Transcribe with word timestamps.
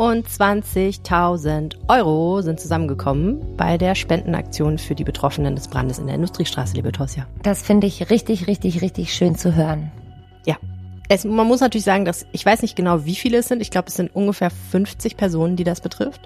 25.000 0.00 1.74
Euro 1.88 2.40
sind 2.40 2.58
zusammengekommen 2.58 3.54
bei 3.58 3.76
der 3.76 3.94
Spendenaktion 3.94 4.78
für 4.78 4.94
die 4.94 5.04
Betroffenen 5.04 5.54
des 5.54 5.68
Brandes 5.68 5.98
in 5.98 6.06
der 6.06 6.14
Industriestraße, 6.14 6.74
liebe 6.74 6.90
Tosja. 6.90 7.26
Das 7.42 7.60
finde 7.60 7.86
ich 7.86 8.08
richtig, 8.08 8.46
richtig, 8.46 8.80
richtig 8.80 9.12
schön 9.12 9.36
zu 9.36 9.54
hören. 9.54 9.92
Ja. 10.46 10.56
Es, 11.10 11.26
man 11.26 11.46
muss 11.46 11.60
natürlich 11.60 11.84
sagen, 11.84 12.06
dass 12.06 12.24
ich 12.32 12.46
weiß 12.46 12.62
nicht 12.62 12.76
genau, 12.76 13.04
wie 13.04 13.14
viele 13.14 13.36
es 13.36 13.48
sind. 13.48 13.60
Ich 13.60 13.70
glaube, 13.70 13.88
es 13.88 13.94
sind 13.94 14.14
ungefähr 14.16 14.48
50 14.48 15.18
Personen, 15.18 15.56
die 15.56 15.64
das 15.64 15.82
betrifft. 15.82 16.22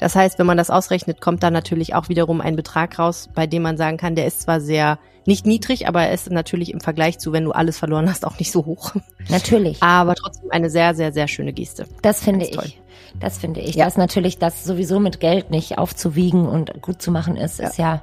Das 0.00 0.16
heißt, 0.16 0.40
wenn 0.40 0.46
man 0.46 0.56
das 0.56 0.70
ausrechnet, 0.70 1.20
kommt 1.20 1.44
da 1.44 1.52
natürlich 1.52 1.94
auch 1.94 2.08
wiederum 2.08 2.40
ein 2.40 2.56
Betrag 2.56 2.98
raus, 2.98 3.28
bei 3.32 3.46
dem 3.46 3.62
man 3.62 3.76
sagen 3.76 3.98
kann, 3.98 4.16
der 4.16 4.26
ist 4.26 4.40
zwar 4.40 4.60
sehr 4.60 4.98
nicht 5.26 5.46
niedrig, 5.46 5.86
aber 5.86 6.02
er 6.02 6.12
ist 6.12 6.30
natürlich 6.30 6.72
im 6.72 6.80
Vergleich 6.80 7.18
zu, 7.18 7.32
wenn 7.32 7.44
du 7.44 7.52
alles 7.52 7.78
verloren 7.78 8.08
hast, 8.08 8.26
auch 8.26 8.38
nicht 8.38 8.50
so 8.50 8.64
hoch. 8.66 8.94
Natürlich. 9.28 9.82
Aber 9.82 10.14
trotzdem 10.14 10.50
eine 10.50 10.70
sehr, 10.70 10.94
sehr, 10.94 11.12
sehr 11.12 11.28
schöne 11.28 11.52
Geste. 11.52 11.86
Das 12.02 12.22
finde 12.22 12.46
ich. 12.46 12.56
Toll. 12.56 12.72
Das 13.18 13.38
finde 13.38 13.60
ich. 13.60 13.74
Ja. 13.74 13.84
Dass 13.84 13.96
natürlich 13.96 14.38
das 14.38 14.64
sowieso 14.64 15.00
mit 15.00 15.20
Geld 15.20 15.50
nicht 15.50 15.78
aufzuwiegen 15.78 16.46
und 16.46 16.80
gut 16.80 17.02
zu 17.02 17.10
machen 17.10 17.36
ist, 17.36 17.58
ja. 17.58 17.68
ist 17.68 17.78
ja 17.78 18.02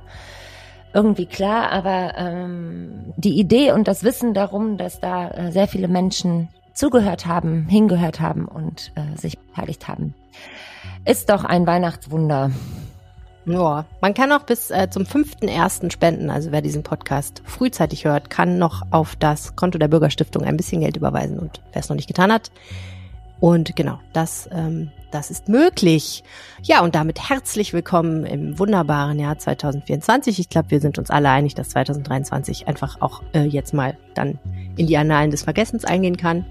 irgendwie 0.94 1.26
klar. 1.26 1.72
Aber 1.72 2.14
ähm, 2.18 3.14
die 3.18 3.40
Idee 3.40 3.72
und 3.72 3.88
das 3.88 4.04
Wissen 4.04 4.34
darum, 4.34 4.78
dass 4.78 5.00
da 5.00 5.30
äh, 5.30 5.52
sehr 5.52 5.68
viele 5.68 5.88
Menschen 5.88 6.50
zugehört 6.74 7.26
haben, 7.26 7.68
hingehört 7.68 8.20
haben 8.20 8.48
und 8.48 8.92
äh, 8.96 9.18
sich 9.18 9.38
beteiligt 9.40 9.88
haben, 9.88 10.14
ist 11.06 11.30
doch 11.30 11.44
ein 11.44 11.66
Weihnachtswunder. 11.66 12.52
Ja, 13.48 13.86
man 14.02 14.14
kann 14.14 14.34
auch 14.34 14.44
bis 14.44 14.72
äh, 14.72 14.90
zum 14.90 15.04
5.1. 15.04 15.90
spenden. 15.90 16.30
Also 16.30 16.52
wer 16.52 16.62
diesen 16.62 16.84
Podcast 16.84 17.42
frühzeitig 17.46 18.04
hört, 18.04 18.30
kann 18.30 18.60
noch 18.60 18.82
auf 18.92 19.16
das 19.16 19.56
Konto 19.56 19.78
der 19.78 19.88
Bürgerstiftung 19.88 20.44
ein 20.44 20.58
bisschen 20.58 20.82
Geld 20.82 20.98
überweisen. 20.98 21.40
Und 21.40 21.62
wer 21.72 21.80
es 21.80 21.88
noch 21.88 21.96
nicht 21.96 22.10
getan 22.10 22.32
hat. 22.32 22.52
Und 23.40 23.74
genau, 23.78 24.00
das, 24.12 24.50
ähm, 24.52 24.92
das 25.12 25.32
ist 25.32 25.48
möglich. 25.48 26.26
Ja, 26.62 26.82
und 26.82 26.94
damit 26.94 27.30
herzlich 27.30 27.72
willkommen 27.72 28.26
im 28.26 28.60
wunderbaren 28.60 29.18
Jahr 29.18 29.38
2024. 29.38 30.40
Ich 30.40 30.50
glaube, 30.50 30.72
wir 30.72 30.82
sind 30.82 30.98
uns 30.98 31.10
alle 31.10 31.30
einig, 31.30 31.56
dass 31.56 31.70
2023 31.70 32.68
einfach 32.68 33.00
auch 33.00 33.22
äh, 33.34 33.44
jetzt 33.44 33.74
mal 33.74 33.96
dann 34.14 34.40
in 34.76 34.88
die 34.88 34.98
Annalen 34.98 35.32
des 35.32 35.44
Vergessens 35.44 35.86
eingehen 35.86 36.18
kann. 36.18 36.46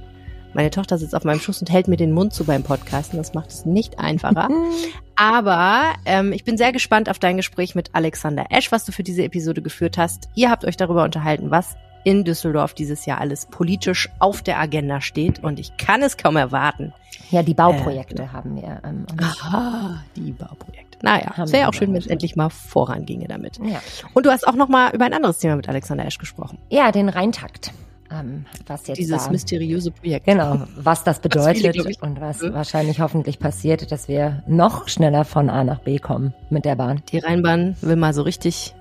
Meine 0.56 0.70
Tochter 0.70 0.96
sitzt 0.96 1.14
auf 1.14 1.24
meinem 1.24 1.38
Schoß 1.38 1.60
und 1.60 1.70
hält 1.70 1.86
mir 1.86 1.98
den 1.98 2.12
Mund 2.12 2.32
zu 2.32 2.44
beim 2.44 2.62
Podcasten. 2.62 3.18
Das 3.18 3.34
macht 3.34 3.50
es 3.50 3.66
nicht 3.66 3.98
einfacher. 3.98 4.48
Aber 5.14 5.92
ähm, 6.06 6.32
ich 6.32 6.44
bin 6.44 6.56
sehr 6.56 6.72
gespannt 6.72 7.10
auf 7.10 7.18
dein 7.18 7.36
Gespräch 7.36 7.74
mit 7.74 7.90
Alexander 7.92 8.46
Esch, 8.48 8.72
was 8.72 8.86
du 8.86 8.92
für 8.92 9.02
diese 9.02 9.22
Episode 9.22 9.60
geführt 9.60 9.98
hast. 9.98 10.30
Ihr 10.34 10.50
habt 10.50 10.64
euch 10.64 10.78
darüber 10.78 11.04
unterhalten, 11.04 11.50
was 11.50 11.76
in 12.04 12.24
Düsseldorf 12.24 12.72
dieses 12.72 13.04
Jahr 13.04 13.20
alles 13.20 13.44
politisch 13.44 14.08
auf 14.18 14.40
der 14.40 14.58
Agenda 14.58 15.02
steht. 15.02 15.44
Und 15.44 15.60
ich 15.60 15.76
kann 15.76 16.02
es 16.02 16.16
kaum 16.16 16.36
erwarten. 16.36 16.94
Ja, 17.30 17.42
die 17.42 17.52
Bauprojekte 17.52 18.22
äh, 18.22 18.28
haben 18.28 18.56
wir. 18.56 18.80
Ähm, 18.82 19.04
Aha, 19.20 20.02
die 20.16 20.32
Bauprojekte. 20.32 20.96
Naja, 21.02 21.34
es 21.36 21.52
wäre 21.52 21.68
auch 21.68 21.74
schön, 21.74 21.92
wenn 21.92 22.00
es 22.00 22.06
endlich 22.06 22.34
mal 22.34 22.48
voranginge 22.48 23.28
damit. 23.28 23.58
Ja. 23.62 23.82
Und 24.14 24.24
du 24.24 24.30
hast 24.30 24.48
auch 24.48 24.54
noch 24.54 24.68
mal 24.68 24.94
über 24.94 25.04
ein 25.04 25.12
anderes 25.12 25.38
Thema 25.38 25.56
mit 25.56 25.68
Alexander 25.68 26.06
Esch 26.06 26.16
gesprochen. 26.16 26.56
Ja, 26.70 26.92
den 26.92 27.10
Rheintakt 27.10 27.72
ähm, 28.10 28.46
was 28.66 28.86
jetzt 28.86 28.98
dieses 28.98 29.24
da, 29.24 29.30
mysteriöse 29.30 29.90
Projekt. 29.90 30.26
Genau, 30.26 30.62
was 30.76 31.04
das 31.04 31.20
bedeutet 31.20 31.64
was 31.76 31.84
viele, 31.84 31.96
und 32.00 32.20
was 32.20 32.42
ja. 32.42 32.52
wahrscheinlich 32.52 33.00
hoffentlich 33.00 33.38
passiert, 33.38 33.90
dass 33.90 34.08
wir 34.08 34.42
noch 34.46 34.88
schneller 34.88 35.24
von 35.24 35.50
A 35.50 35.64
nach 35.64 35.80
B 35.80 35.98
kommen 35.98 36.34
mit 36.50 36.64
der 36.64 36.76
Bahn. 36.76 37.02
Die 37.10 37.18
Rheinbahn 37.18 37.76
will 37.80 37.96
mal 37.96 38.14
so 38.14 38.22
richtig 38.22 38.74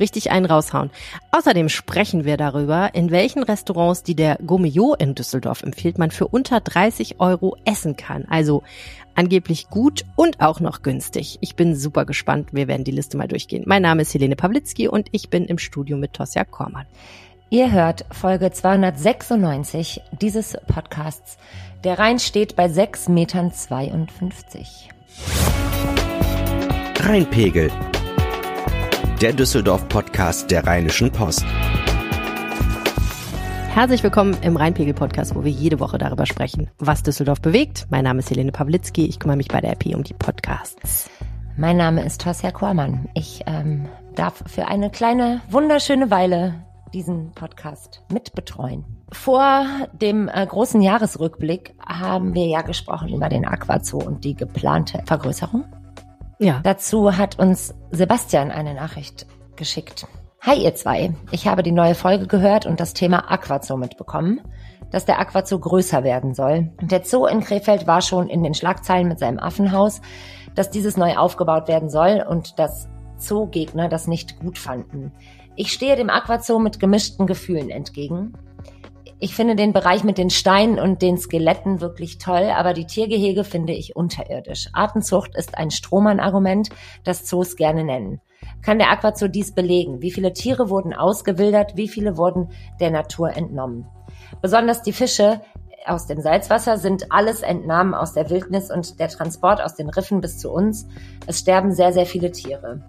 richtig 0.00 0.30
einen 0.30 0.46
raushauen. 0.46 0.90
Außerdem 1.30 1.68
sprechen 1.68 2.24
wir 2.24 2.36
darüber, 2.36 2.94
in 2.94 3.10
welchen 3.10 3.42
Restaurants, 3.42 4.02
die 4.02 4.16
der 4.16 4.38
Gourmillot 4.44 5.00
in 5.00 5.14
Düsseldorf 5.14 5.62
empfiehlt, 5.62 5.98
man 5.98 6.10
für 6.10 6.26
unter 6.26 6.60
30 6.60 7.20
Euro 7.20 7.56
essen 7.64 7.96
kann. 7.96 8.24
Also 8.30 8.62
angeblich 9.14 9.68
gut 9.68 10.04
und 10.16 10.40
auch 10.40 10.60
noch 10.60 10.82
günstig. 10.82 11.38
Ich 11.40 11.54
bin 11.54 11.76
super 11.76 12.06
gespannt. 12.06 12.48
Wir 12.52 12.66
werden 12.66 12.84
die 12.84 12.90
Liste 12.90 13.16
mal 13.16 13.28
durchgehen. 13.28 13.64
Mein 13.66 13.82
Name 13.82 14.02
ist 14.02 14.14
Helene 14.14 14.36
Pawlitzki 14.36 14.88
und 14.88 15.08
ich 15.12 15.28
bin 15.28 15.44
im 15.44 15.58
Studio 15.58 15.96
mit 15.96 16.14
Tosja 16.14 16.44
Kormann. 16.44 16.86
Ihr 17.52 17.72
hört 17.72 18.04
Folge 18.12 18.52
296 18.52 20.02
dieses 20.12 20.56
Podcasts. 20.68 21.36
Der 21.82 21.98
Rhein 21.98 22.20
steht 22.20 22.54
bei 22.54 22.66
6,52 22.66 23.10
Metern. 23.10 23.52
Rheinpegel. 27.00 27.72
Der 29.20 29.32
Düsseldorf-Podcast 29.32 30.48
der 30.52 30.64
Rheinischen 30.64 31.10
Post. 31.10 31.44
Herzlich 33.74 34.04
willkommen 34.04 34.36
im 34.42 34.56
Rheinpegel-Podcast, 34.56 35.34
wo 35.34 35.42
wir 35.42 35.50
jede 35.50 35.80
Woche 35.80 35.98
darüber 35.98 36.26
sprechen, 36.26 36.70
was 36.78 37.02
Düsseldorf 37.02 37.40
bewegt. 37.40 37.88
Mein 37.90 38.04
Name 38.04 38.20
ist 38.20 38.30
Helene 38.30 38.52
Pawlitzki. 38.52 39.06
Ich 39.06 39.18
kümmere 39.18 39.38
mich 39.38 39.48
bei 39.48 39.60
der 39.60 39.72
RP 39.72 39.86
um 39.96 40.04
die 40.04 40.14
Podcasts. 40.14 41.10
Mein 41.56 41.78
Name 41.78 42.04
ist 42.04 42.20
Tosja 42.20 42.52
Kormann. 42.52 43.08
Ich 43.14 43.42
ähm, 43.48 43.88
darf 44.14 44.44
für 44.46 44.68
eine 44.68 44.88
kleine, 44.88 45.40
wunderschöne 45.50 46.12
Weile 46.12 46.54
diesen 46.92 47.32
Podcast 47.32 48.02
mitbetreuen. 48.12 48.84
Vor 49.12 49.64
dem 49.92 50.28
äh, 50.28 50.46
großen 50.46 50.80
Jahresrückblick 50.80 51.74
haben 51.84 52.34
wir 52.34 52.46
ja 52.46 52.62
gesprochen 52.62 53.08
über 53.08 53.28
den 53.28 53.44
Aquazoo 53.44 53.98
und 53.98 54.24
die 54.24 54.34
geplante 54.34 55.02
Vergrößerung. 55.06 55.64
Ja. 56.38 56.60
Dazu 56.62 57.16
hat 57.16 57.38
uns 57.38 57.74
Sebastian 57.90 58.50
eine 58.50 58.74
Nachricht 58.74 59.26
geschickt. 59.56 60.06
Hi 60.40 60.56
ihr 60.64 60.74
zwei, 60.74 61.12
ich 61.32 61.46
habe 61.46 61.62
die 61.62 61.72
neue 61.72 61.94
Folge 61.94 62.26
gehört 62.26 62.64
und 62.64 62.80
das 62.80 62.94
Thema 62.94 63.30
Aquazoo 63.30 63.76
mitbekommen, 63.76 64.40
dass 64.90 65.04
der 65.04 65.20
Aquazoo 65.20 65.58
größer 65.58 66.02
werden 66.02 66.32
soll. 66.32 66.72
Der 66.80 67.04
Zoo 67.04 67.26
in 67.26 67.40
Krefeld 67.40 67.86
war 67.86 68.00
schon 68.00 68.28
in 68.28 68.42
den 68.42 68.54
Schlagzeilen 68.54 69.06
mit 69.06 69.18
seinem 69.18 69.38
Affenhaus, 69.38 70.00
dass 70.54 70.70
dieses 70.70 70.96
neu 70.96 71.16
aufgebaut 71.16 71.68
werden 71.68 71.90
soll 71.90 72.24
und 72.26 72.58
dass 72.58 72.88
Zoogegner 73.18 73.88
das 73.88 74.06
nicht 74.06 74.40
gut 74.40 74.58
fanden. 74.58 75.12
Ich 75.56 75.72
stehe 75.72 75.96
dem 75.96 76.10
Aquazoo 76.10 76.58
mit 76.58 76.80
gemischten 76.80 77.26
Gefühlen 77.26 77.70
entgegen. 77.70 78.32
Ich 79.22 79.34
finde 79.34 79.54
den 79.54 79.74
Bereich 79.74 80.02
mit 80.02 80.16
den 80.16 80.30
Steinen 80.30 80.78
und 80.78 81.02
den 81.02 81.18
Skeletten 81.18 81.82
wirklich 81.82 82.16
toll, 82.16 82.50
aber 82.56 82.72
die 82.72 82.86
Tiergehege 82.86 83.44
finde 83.44 83.74
ich 83.74 83.94
unterirdisch. 83.94 84.68
Artenzucht 84.72 85.36
ist 85.36 85.58
ein 85.58 85.70
Strohmann-Argument, 85.70 86.70
das 87.04 87.26
Zoos 87.26 87.56
gerne 87.56 87.84
nennen. 87.84 88.22
Kann 88.62 88.78
der 88.78 88.90
Aquazoo 88.90 89.28
dies 89.28 89.54
belegen? 89.54 90.00
Wie 90.00 90.10
viele 90.10 90.32
Tiere 90.32 90.70
wurden 90.70 90.94
ausgewildert? 90.94 91.76
Wie 91.76 91.88
viele 91.88 92.16
wurden 92.16 92.48
der 92.80 92.90
Natur 92.90 93.36
entnommen? 93.36 93.86
Besonders 94.40 94.82
die 94.82 94.94
Fische 94.94 95.42
aus 95.86 96.06
dem 96.06 96.20
Salzwasser 96.20 96.78
sind 96.78 97.10
alles 97.10 97.42
Entnahmen 97.42 97.94
aus 97.94 98.14
der 98.14 98.30
Wildnis 98.30 98.70
und 98.70 99.00
der 99.00 99.08
Transport 99.08 99.62
aus 99.62 99.74
den 99.74 99.90
Riffen 99.90 100.20
bis 100.20 100.38
zu 100.38 100.50
uns. 100.50 100.86
Es 101.26 101.40
sterben 101.40 101.72
sehr, 101.72 101.92
sehr 101.92 102.06
viele 102.06 102.32
Tiere. 102.32 102.82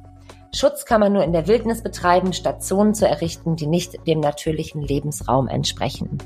Schutz 0.53 0.85
kann 0.85 0.99
man 0.99 1.13
nur 1.13 1.23
in 1.23 1.31
der 1.31 1.47
Wildnis 1.47 1.81
betreiben, 1.81 2.33
statt 2.33 2.63
Zonen 2.63 2.93
zu 2.93 3.07
errichten, 3.07 3.55
die 3.55 3.67
nicht 3.67 4.05
dem 4.05 4.19
natürlichen 4.19 4.81
Lebensraum 4.81 5.47
entsprechen. 5.47 6.17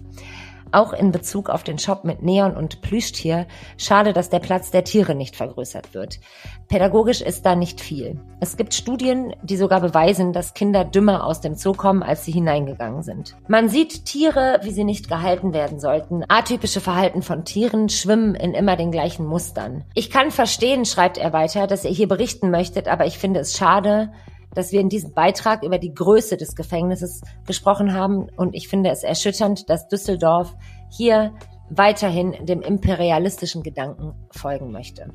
Auch 0.72 0.94
in 0.94 1.12
Bezug 1.12 1.50
auf 1.50 1.64
den 1.64 1.80
Shop 1.80 2.03
mit 2.03 2.22
Neon 2.22 2.56
und 2.56 2.81
Plüschtier, 2.81 3.48
schade, 3.78 4.14
dass 4.14 4.30
der 4.30 4.40
Platz 4.40 4.72
der 4.72 4.84
Tiere 4.84 5.16
nicht 5.16 5.36
vergrößert 5.36 5.94
wird. 5.94 6.20
Pädagogisch 6.68 7.22
ist 7.22 7.46
da 7.46 7.56
nicht 7.56 7.80
viel. 7.81 8.20
Es 8.40 8.58
gibt 8.58 8.74
Studien, 8.74 9.36
die 9.44 9.58
sogar 9.58 9.81
beweisen, 9.81 10.34
dass 10.34 10.53
Kinder 10.53 10.84
dümmer 10.84 11.26
aus 11.26 11.42
dem 11.42 11.56
Zoo 11.56 11.74
kommen, 11.74 12.03
als 12.03 12.26
sie 12.26 12.31
hineingegangen 12.31 13.03
sind. 13.03 13.36
Man 13.48 13.70
sieht 13.70 14.06
Tiere, 14.06 14.59
wie 14.64 14.72
sie 14.72 14.84
nicht 14.84 15.08
gehalten 15.08 15.53
werden 15.53 15.80
sollten. 15.80 16.24
Atypische 16.28 16.82
Verhalten 16.82 17.22
von 17.22 17.46
Tieren 17.46 17.90
schwimmen 17.90 18.36
in 18.36 18.53
immer 18.53 18.76
den 18.76 18.92
gleichen 18.92 19.26
Mustern. 19.26 19.84
Ich 19.94 20.09
kann 20.09 20.32
verstehen, 20.32 20.86
schreibt 20.86 21.18
er 21.18 21.34
weiter, 21.34 21.68
dass 21.68 21.86
ihr 21.86 21.92
hier 21.92 22.08
berichten 22.08 22.50
möchtet, 22.50 22.88
aber 22.88 23.06
ich 23.06 23.18
finde 23.18 23.40
es 23.40 23.56
schade, 23.58 24.12
dass 24.54 24.72
wir 24.72 24.80
in 24.80 24.90
diesem 24.90 25.14
Beitrag 25.14 25.64
über 25.64 25.78
die 25.78 25.94
Größe 25.94 26.38
des 26.38 26.56
Gefängnisses 26.56 27.22
gesprochen 27.46 27.94
haben. 27.94 28.28
Und 28.36 28.56
ich 28.56 28.68
finde 28.68 28.90
es 28.90 29.04
erschütternd, 29.04 29.70
dass 29.70 29.88
Düsseldorf 29.88 30.56
hier 30.90 31.34
weiterhin 31.70 32.46
dem 32.46 32.62
imperialistischen 32.62 33.64
Gedanken 33.64 34.14
folgen 34.32 34.72
möchte. 34.72 35.12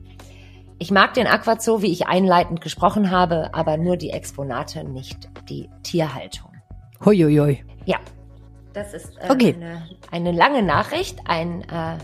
Ich 0.78 0.90
mag 0.90 1.14
den 1.14 1.26
Aquazoo, 1.26 1.82
wie 1.82 1.92
ich 1.92 2.06
einleitend 2.06 2.60
gesprochen 2.60 3.10
habe, 3.10 3.54
aber 3.54 3.76
nur 3.76 3.96
die 3.96 4.10
Exponate, 4.10 4.82
nicht 4.82 5.28
die 5.48 5.68
Tierhaltung. 5.82 6.50
Huiuiui. 7.04 7.64
Ja, 7.84 7.98
das 8.72 8.94
ist 8.94 9.16
äh, 9.20 9.30
okay. 9.30 9.54
eine, 9.54 9.82
eine 10.10 10.32
lange 10.32 10.62
Nachricht, 10.62 11.18
ein 11.26 11.62
äh, 11.62 11.98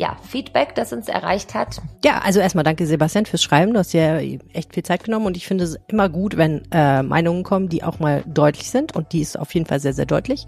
ja, 0.00 0.16
Feedback, 0.26 0.74
das 0.76 0.94
uns 0.94 1.08
erreicht 1.08 1.52
hat. 1.52 1.82
Ja, 2.02 2.22
also 2.24 2.40
erstmal 2.40 2.64
danke 2.64 2.86
Sebastian 2.86 3.26
fürs 3.26 3.42
Schreiben. 3.42 3.74
Du 3.74 3.78
hast 3.78 3.92
ja 3.92 4.18
echt 4.54 4.72
viel 4.72 4.82
Zeit 4.82 5.04
genommen 5.04 5.26
und 5.26 5.36
ich 5.36 5.46
finde 5.46 5.64
es 5.64 5.76
immer 5.88 6.08
gut, 6.08 6.38
wenn 6.38 6.62
äh, 6.72 7.02
Meinungen 7.02 7.42
kommen, 7.42 7.68
die 7.68 7.84
auch 7.84 7.98
mal 7.98 8.24
deutlich 8.26 8.70
sind 8.70 8.96
und 8.96 9.12
die 9.12 9.20
ist 9.20 9.38
auf 9.38 9.52
jeden 9.52 9.66
Fall 9.66 9.78
sehr, 9.78 9.92
sehr 9.92 10.06
deutlich. 10.06 10.46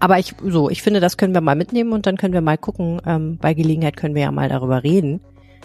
Aber 0.00 0.18
ich 0.18 0.34
so, 0.44 0.68
ich 0.68 0.82
finde, 0.82 0.98
das 0.98 1.16
können 1.16 1.32
wir 1.32 1.40
mal 1.40 1.54
mitnehmen 1.54 1.92
und 1.92 2.06
dann 2.06 2.16
können 2.16 2.34
wir 2.34 2.40
mal 2.40 2.58
gucken. 2.58 3.00
Ähm, 3.06 3.38
bei 3.40 3.54
Gelegenheit 3.54 3.96
können 3.96 4.16
wir 4.16 4.22
ja 4.22 4.32
mal 4.32 4.48
darüber 4.48 4.82
reden. 4.82 5.20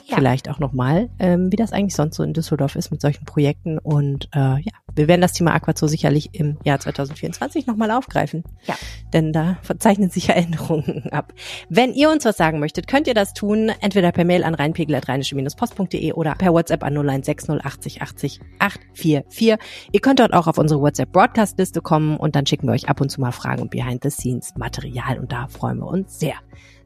Ja. 0.07 0.17
vielleicht 0.17 0.49
auch 0.49 0.59
nochmal, 0.59 1.09
ähm, 1.19 1.51
wie 1.51 1.57
das 1.57 1.73
eigentlich 1.73 1.95
sonst 1.95 2.15
so 2.15 2.23
in 2.23 2.33
Düsseldorf 2.33 2.75
ist 2.75 2.91
mit 2.91 3.01
solchen 3.01 3.25
Projekten. 3.25 3.77
Und 3.77 4.29
äh, 4.33 4.39
ja, 4.39 4.71
wir 4.95 5.07
werden 5.07 5.21
das 5.21 5.33
Thema 5.33 5.53
Aquazoo 5.53 5.87
sicherlich 5.87 6.29
im 6.33 6.57
Jahr 6.63 6.79
2024 6.79 7.67
nochmal 7.67 7.91
aufgreifen. 7.91 8.43
Ja. 8.65 8.75
Denn 9.11 9.33
da 9.33 9.57
verzeichnen 9.63 10.09
sich 10.09 10.27
ja 10.27 10.35
Änderungen 10.35 11.09
ab. 11.11 11.33
Wenn 11.69 11.93
ihr 11.93 12.09
uns 12.09 12.23
was 12.23 12.37
sagen 12.37 12.59
möchtet, 12.59 12.87
könnt 12.87 13.07
ihr 13.07 13.13
das 13.13 13.33
tun, 13.33 13.69
entweder 13.81 14.13
per 14.13 14.23
Mail 14.23 14.45
an 14.45 14.55
rheinpegel.rheinische-post.de 14.55 16.13
oder 16.13 16.35
per 16.35 16.53
WhatsApp 16.53 16.83
an 16.83 16.93
0160 16.93 17.65
80 17.65 18.01
80 18.01 18.39
844. 18.59 19.57
Ihr 19.91 19.99
könnt 19.99 20.19
dort 20.19 20.33
auch 20.33 20.47
auf 20.47 20.57
unsere 20.57 20.79
WhatsApp-Broadcast-Liste 20.79 21.81
kommen 21.81 22.15
und 22.15 22.35
dann 22.35 22.45
schicken 22.45 22.67
wir 22.67 22.73
euch 22.73 22.87
ab 22.87 23.01
und 23.01 23.09
zu 23.09 23.19
mal 23.19 23.31
Fragen 23.31 23.61
und 23.61 23.71
Behind-the-Scenes-Material 23.71 25.19
und 25.19 25.33
da 25.33 25.47
freuen 25.47 25.79
wir 25.79 25.87
uns 25.87 26.17
sehr. 26.17 26.35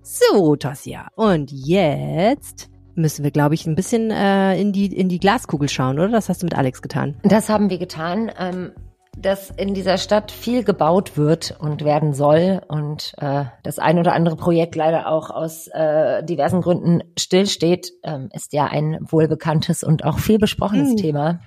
So, 0.01 0.55
Tosja. 0.55 1.09
Und 1.15 1.51
jetzt 1.51 2.70
müssen 3.01 3.23
wir, 3.23 3.31
glaube 3.31 3.55
ich, 3.55 3.65
ein 3.65 3.75
bisschen 3.75 4.11
äh, 4.11 4.59
in, 4.59 4.71
die, 4.71 4.95
in 4.95 5.09
die 5.09 5.19
Glaskugel 5.19 5.69
schauen, 5.69 5.99
oder? 5.99 6.09
Das 6.09 6.29
hast 6.29 6.41
du 6.41 6.45
mit 6.45 6.57
Alex 6.57 6.81
getan. 6.81 7.15
Das 7.23 7.49
haben 7.49 7.69
wir 7.69 7.77
getan. 7.77 8.31
Ähm, 8.37 8.71
dass 9.17 9.49
in 9.51 9.73
dieser 9.73 9.97
Stadt 9.97 10.31
viel 10.31 10.63
gebaut 10.63 11.17
wird 11.17 11.57
und 11.59 11.83
werden 11.83 12.13
soll 12.13 12.61
und 12.67 13.13
äh, 13.17 13.45
das 13.61 13.77
ein 13.77 13.99
oder 13.99 14.13
andere 14.13 14.37
Projekt 14.37 14.75
leider 14.75 15.07
auch 15.07 15.29
aus 15.29 15.67
äh, 15.67 16.23
diversen 16.23 16.61
Gründen 16.61 17.03
stillsteht, 17.19 17.91
ähm, 18.03 18.29
ist 18.33 18.53
ja 18.53 18.65
ein 18.65 18.97
wohlbekanntes 19.01 19.83
und 19.83 20.05
auch 20.05 20.17
viel 20.17 20.39
besprochenes 20.39 20.91
Mhm. 20.91 20.97
Thema, 20.97 21.39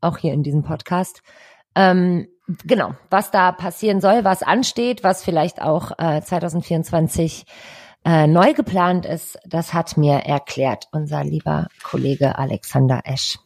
auch 0.00 0.16
hier 0.16 0.32
in 0.32 0.42
diesem 0.42 0.62
Podcast. 0.62 1.22
Ähm, 1.74 2.28
genau, 2.64 2.94
was 3.10 3.30
da 3.30 3.52
passieren 3.52 4.00
soll, 4.00 4.24
was 4.24 4.42
ansteht, 4.42 5.04
was 5.04 5.22
vielleicht 5.22 5.60
auch 5.60 5.92
äh, 5.98 6.22
2024 6.22 7.44
äh, 8.08 8.26
neu 8.26 8.54
geplant 8.54 9.04
ist, 9.04 9.38
das 9.46 9.74
hat 9.74 9.96
mir 9.98 10.14
erklärt 10.14 10.88
unser 10.92 11.24
lieber 11.24 11.68
Kollege 11.82 12.38
Alexander 12.38 13.02
Esch. 13.04 13.38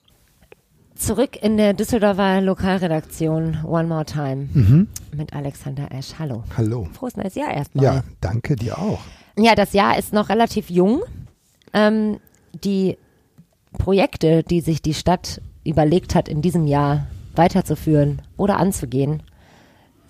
Zurück 0.95 1.37
in 1.43 1.57
der 1.57 1.75
Düsseldorfer 1.75 2.41
Lokalredaktion 2.41 3.59
One 3.65 3.89
More 3.89 4.05
Time 4.05 4.49
Mhm. 4.55 4.89
mit 5.17 5.33
Alexander 5.35 5.91
Esch. 5.91 6.15
Hallo. 6.19 6.45
Hallo. 6.57 6.87
Frohes 6.93 7.17
neues 7.17 7.35
Jahr 7.35 7.53
erstmal. 7.53 7.85
Ja, 7.85 8.03
danke 8.21 8.55
dir 8.55 8.79
auch. 8.79 9.01
Ja, 9.37 9.55
das 9.57 9.73
Jahr 9.73 9.99
ist 9.99 10.13
noch 10.13 10.29
relativ 10.29 10.71
jung. 10.71 11.03
Ähm, 11.73 12.21
die 12.53 12.99
Projekte, 13.73 14.45
die 14.45 14.61
sich 14.61 14.81
die 14.81 14.95
Stadt 14.95 15.41
überlegt 15.65 16.15
hat, 16.15 16.29
in 16.29 16.41
diesem 16.43 16.67
Jahr 16.69 17.07
weiterzuführen 17.35 18.23
oder 18.37 18.59
anzugehen, 18.59 19.23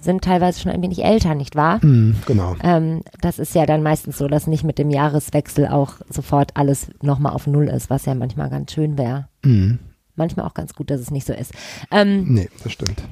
sind 0.02 0.22
teilweise 0.24 0.60
schon 0.60 0.72
ein 0.72 0.82
wenig 0.82 1.04
älter, 1.04 1.34
nicht 1.34 1.54
wahr? 1.56 1.78
Mhm, 1.84 2.16
genau. 2.26 2.56
Ähm, 2.62 3.02
das 3.20 3.38
ist 3.38 3.54
ja 3.54 3.66
dann 3.66 3.82
meistens 3.82 4.18
so, 4.18 4.28
dass 4.28 4.46
nicht 4.46 4.64
mit 4.64 4.78
dem 4.78 4.90
Jahreswechsel 4.90 5.68
auch 5.68 5.94
sofort 6.08 6.56
alles 6.56 6.88
nochmal 7.02 7.32
auf 7.32 7.46
Null 7.46 7.68
ist, 7.68 7.88
was 7.88 8.04
ja 8.06 8.14
manchmal 8.14 8.50
ganz 8.50 8.72
schön 8.72 8.98
wäre. 8.98 9.28
Mhm. 9.44 9.78
Manchmal 10.14 10.46
auch 10.46 10.54
ganz 10.54 10.74
gut, 10.74 10.90
dass 10.90 11.00
es 11.00 11.10
nicht 11.10 11.26
so 11.26 11.32
ist. 11.32 11.52
Ähm, 11.90 12.34
Nee, 12.34 12.48
das 12.62 12.72
stimmt. 12.72 13.02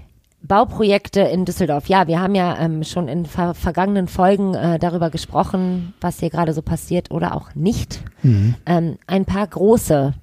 Bauprojekte 0.42 1.20
in 1.20 1.44
Düsseldorf. 1.44 1.86
Ja, 1.86 2.06
wir 2.06 2.20
haben 2.20 2.34
ja 2.34 2.58
ähm, 2.58 2.82
schon 2.82 3.08
in 3.08 3.26
ver 3.26 3.54
vergangenen 3.54 4.08
Folgen 4.08 4.54
äh, 4.54 4.78
darüber 4.78 5.10
gesprochen, 5.10 5.92
was 6.00 6.20
hier 6.20 6.30
gerade 6.30 6.54
so 6.54 6.62
passiert 6.62 7.10
oder 7.10 7.34
auch 7.34 7.54
nicht. 7.54 8.02
Mhm. 8.22 8.54
Ähm, 8.64 8.96
ein 9.06 9.26
paar 9.26 9.46
große 9.46 10.14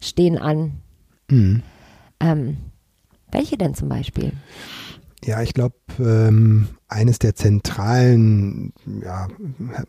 stehen 0.00 0.38
an. 0.38 0.72
Mhm. 1.28 1.62
Ähm, 2.18 2.56
welche 3.30 3.56
denn 3.56 3.74
zum 3.74 3.88
Beispiel? 3.88 4.32
Ja, 5.24 5.42
ich 5.42 5.52
glaube, 5.52 5.74
ähm, 5.98 6.68
eines 6.88 7.18
der 7.18 7.36
zentralen, 7.36 8.72
ja, 9.02 9.28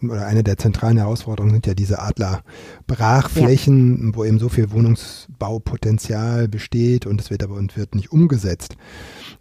oder 0.02 0.28
eine 0.28 0.44
der 0.44 0.58
zentralen 0.58 0.98
Herausforderungen 0.98 1.54
sind 1.54 1.68
ja 1.68 1.74
diese 1.74 2.02
Adler-Brachflächen, 2.02 4.14
wo 4.14 4.26
eben 4.26 4.40
so 4.40 4.50
viel 4.50 4.72
Wohnungsbaupotenzial 4.72 6.50
besteht 6.50 7.06
und 7.06 7.22
es 7.22 7.30
wird 7.30 7.44
aber 7.44 7.56
und 7.56 7.78
wird 7.78 7.96
nicht 7.96 8.12
umgesetzt. 8.12 8.76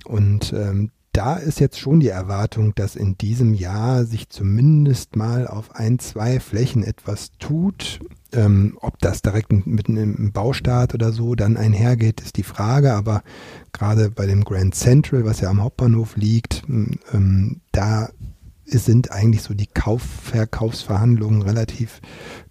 Und 0.04 0.52
ähm, 0.52 0.92
da 1.12 1.34
ist 1.34 1.58
jetzt 1.58 1.78
schon 1.78 1.98
die 1.98 2.08
Erwartung, 2.08 2.72
dass 2.74 2.94
in 2.94 3.18
diesem 3.18 3.52
Jahr 3.52 4.04
sich 4.04 4.28
zumindest 4.28 5.16
mal 5.16 5.48
auf 5.48 5.74
ein, 5.74 5.98
zwei 5.98 6.38
Flächen 6.38 6.84
etwas 6.84 7.32
tut. 7.38 7.98
Ähm, 8.32 8.78
ob 8.80 8.98
das 9.00 9.22
direkt 9.22 9.52
mit 9.66 9.88
einem 9.88 10.32
Baustart 10.32 10.94
oder 10.94 11.12
so 11.12 11.34
dann 11.34 11.56
einhergeht, 11.56 12.20
ist 12.20 12.36
die 12.36 12.42
Frage. 12.42 12.94
Aber 12.94 13.22
gerade 13.72 14.10
bei 14.10 14.26
dem 14.26 14.44
Grand 14.44 14.74
Central, 14.74 15.24
was 15.24 15.40
ja 15.40 15.50
am 15.50 15.62
Hauptbahnhof 15.62 16.16
liegt, 16.16 16.62
ähm, 16.68 17.60
da 17.72 18.08
sind 18.66 19.10
eigentlich 19.10 19.42
so 19.42 19.54
die 19.54 19.66
Kauf-Verkaufsverhandlungen 19.66 21.42
relativ 21.42 22.00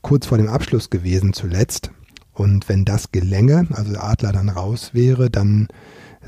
kurz 0.02 0.26
vor 0.26 0.38
dem 0.38 0.50
Abschluss 0.50 0.90
gewesen 0.90 1.34
zuletzt. 1.34 1.92
Und 2.34 2.70
wenn 2.70 2.86
das 2.86 3.12
gelänge, 3.12 3.68
also 3.72 3.98
Adler 3.98 4.32
dann 4.32 4.50
raus 4.50 4.92
wäre, 4.94 5.30
dann 5.30 5.68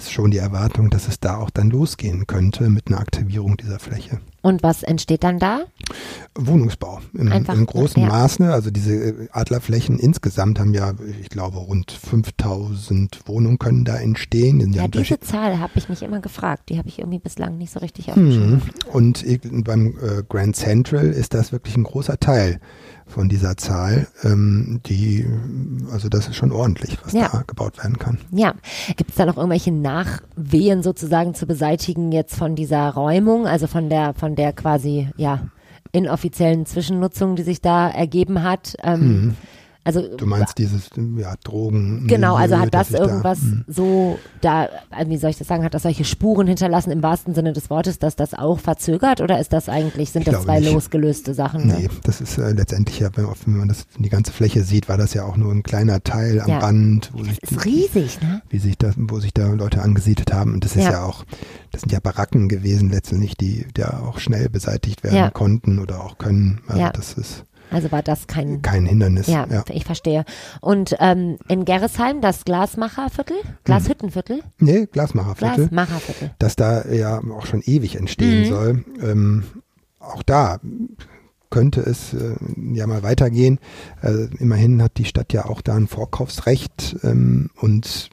ist 0.04 0.12
schon 0.12 0.32
die 0.32 0.38
Erwartung, 0.38 0.90
dass 0.90 1.08
es 1.08 1.20
da 1.20 1.38
auch 1.38 1.50
dann 1.50 1.70
losgehen 1.70 2.28
könnte 2.28 2.70
mit 2.70 2.88
einer 2.88 3.00
Aktivierung 3.00 3.58
dieser 3.58 3.80
Fläche. 3.80 4.20
Und 4.42 4.64
was 4.64 4.82
entsteht 4.84 5.24
dann 5.24 5.38
da? 5.38 5.62
Wohnungsbau 6.36 7.00
im, 7.14 7.32
Einfach, 7.32 7.54
im 7.54 7.66
großen 7.66 8.02
ja. 8.02 8.08
Maße. 8.10 8.52
Also 8.52 8.72
diese 8.72 8.94
äh, 8.96 9.28
Adlerflächen 9.32 10.00
insgesamt 10.00 10.60
haben 10.60 10.74
ja, 10.74 10.94
ich 11.22 11.30
glaube, 11.30 11.58
rund 11.60 11.92
5000 11.92 13.20
Wohnungen 13.28 13.60
können 13.60 13.86
da 13.86 13.98
entstehen. 13.98 14.60
In 14.60 14.74
Ja, 14.74 14.88
diese 14.88 15.20
Zahl 15.20 15.60
habe 15.60 15.74
ich 15.76 15.90
mich 15.90 16.02
immer 16.02 16.22
gefragt. 16.22 16.70
Die 16.70 16.78
habe 16.78 16.88
ich 16.88 17.00
irgendwie 17.00 17.20
bislang 17.20 17.58
nicht 17.58 17.72
so 17.72 17.80
richtig 17.80 18.10
aufgeschrieben. 18.10 18.54
Mhm. 18.56 18.62
Und 18.92 19.24
ich- 19.24 19.42
beim 19.44 19.88
äh, 20.02 20.24
Grand 20.28 20.56
Central 20.56 21.08
ist 21.08 21.34
das 21.34 21.52
wirklich 21.52 21.78
ein 21.78 21.84
großer 21.84 22.20
Teil 22.20 22.60
von 23.12 23.30
dieser 23.30 23.58
Zahl. 23.58 24.08
Ähm, 24.24 24.82
die, 24.86 25.26
also 25.92 26.10
das 26.10 26.28
ist 26.28 26.36
schon 26.36 26.52
ordentlich, 26.52 26.98
was 27.04 27.14
Ja. 27.14 27.30
da 27.32 27.44
gebaut 27.46 27.78
werden 27.78 28.00
kann. 28.00 28.18
Ja, 28.32 28.54
gibt 28.98 29.12
es 29.12 29.16
da 29.18 29.26
noch 29.26 29.38
irgendwelche 29.38 29.72
Nachwehen 29.72 30.82
sozusagen 30.84 31.34
zu 31.36 31.46
beseitigen 31.46 32.12
jetzt 32.12 32.36
von 32.36 32.56
dieser 32.56 32.90
Räumung, 32.90 33.46
also 33.48 33.68
von 33.68 33.90
der 33.90 34.14
von 34.14 34.36
der 34.36 34.54
quasi 34.54 35.10
ja 35.18 35.42
inoffiziellen 35.92 36.66
Zwischennutzung, 36.66 37.36
die 37.36 37.44
sich 37.44 37.62
da 37.62 37.90
ergeben 37.90 38.44
hat? 38.44 38.76
Ähm, 38.82 39.36
Also. 39.84 40.16
Du 40.16 40.26
meinst 40.28 40.58
dieses 40.60 40.90
ja, 41.18 41.34
Drogen. 41.44 42.06
Genau, 42.08 42.36
also 42.36 42.60
hat 42.60 42.74
das 42.74 42.90
sich 42.90 42.98
da- 42.98 43.04
irgendwas 43.06 43.42
Mhm. 43.42 43.66
so 43.68 44.20
da, 44.42 44.70
wie 45.08 45.18
soll 45.18 45.32
ich 45.32 45.38
das 45.38 45.48
sagen, 45.48 45.64
hat 45.64 45.74
das 45.74 45.82
solche 45.84 46.06
Spuren 46.06 46.46
hinterlassen 46.48 46.92
im 46.92 47.02
wahrsten 47.02 47.34
Sinne 47.34 47.52
des 47.54 47.70
Wortes, 47.72 47.98
dass 47.98 48.16
das 48.16 48.34
auch 48.36 48.60
verzögert 48.60 49.22
oder 49.22 49.40
ist 49.40 49.54
das 49.54 49.70
eigentlich, 49.70 50.12
sind 50.12 50.28
das 50.28 50.44
zwei 50.44 50.60
nicht. 50.60 50.72
losgelöste 50.74 51.34
Sachen? 51.34 51.66
Ne? 51.68 51.78
Nee, 51.80 51.90
das 52.04 52.22
ist 52.22 52.38
äh, 52.38 52.52
letztendlich 52.52 53.00
ja, 53.00 53.10
wenn, 53.16 53.26
wenn 53.46 53.58
man 53.58 53.68
das 53.70 53.88
die 53.98 54.10
ganze 54.10 54.32
Fläche 54.32 54.64
sieht, 54.64 54.88
war 54.88 54.98
das 54.98 55.14
ja 55.16 55.24
auch 55.26 55.36
nur 55.38 55.52
ein 55.52 55.64
kleiner 55.64 56.04
Teil 56.04 56.40
am 56.42 56.50
Ja. 56.50 56.60
Rand, 56.60 57.10
wo 57.14 57.24
sich, 57.24 57.40
Das 57.40 57.52
ist 57.52 57.66
riesig, 57.66 58.22
ne? 58.22 58.42
wie 58.50 58.60
sich 58.60 58.78
da, 58.78 58.92
wo 58.98 59.20
sich 59.20 59.34
da 59.34 59.48
Leute 59.48 59.82
angesiedelt 59.82 60.32
haben. 60.34 60.54
Und 60.54 60.64
das 60.64 60.76
ist 60.76 60.84
Ja. 60.84 60.92
ja, 60.92 61.04
auch, 61.06 61.24
das 61.72 61.82
sind 61.82 61.92
ja 61.92 62.00
Baracken 62.00 62.50
gewesen 62.50 62.92
letztendlich, 62.92 63.36
die 63.36 63.66
ja 63.78 64.00
auch 64.02 64.20
schnell 64.20 64.48
beseitigt 64.50 65.04
werden 65.04 65.16
Ja. 65.16 65.30
konnten 65.32 65.80
oder 65.80 66.04
auch 66.04 66.18
können. 66.20 66.62
Also 66.68 66.82
Ja. 66.82 66.92
das 66.92 67.14
ist 67.14 67.46
Also 67.72 67.92
war 67.92 68.04
das 68.04 68.28
kein, 68.28 68.62
kein 68.62 68.86
Hindernis. 68.86 69.28
ja, 69.28 69.48
ja. 69.50 69.64
ich 69.70 69.86
verstehe. 69.86 70.26
Und 70.60 70.96
ähm, 71.00 71.38
in 71.48 71.66
Gerresheim 71.66 72.22
das 72.22 72.46
Glasmacherviertel, 72.46 73.38
Glashüttenviertel, 73.64 74.42
Nee, 74.60 74.86
Glasmacherviertel. 74.86 75.70
Glasmacherviertel. 75.70 76.32
das 76.40 76.56
da 76.56 76.86
ja 76.90 77.20
auch 77.20 77.46
schon 77.46 77.62
ewig 77.62 77.96
entstehen 77.96 78.42
Mhm. 78.42 78.46
soll. 78.50 78.86
Ähm, 79.02 79.44
auch 80.00 80.24
da 80.24 80.60
könnte 81.50 81.82
es 81.82 82.14
äh, 82.14 82.36
ja 82.74 82.88
mal 82.88 83.04
weitergehen. 83.04 83.60
Äh, 84.02 84.28
immerhin 84.40 84.82
hat 84.82 84.98
die 84.98 85.06
Stadt 85.06 85.34
ja 85.34 85.46
auch 85.46 85.62
da 85.62 85.76
ein 85.76 85.88
Vorkaufsrecht 85.88 86.96
ähm, 87.04 87.50
und 87.60 88.10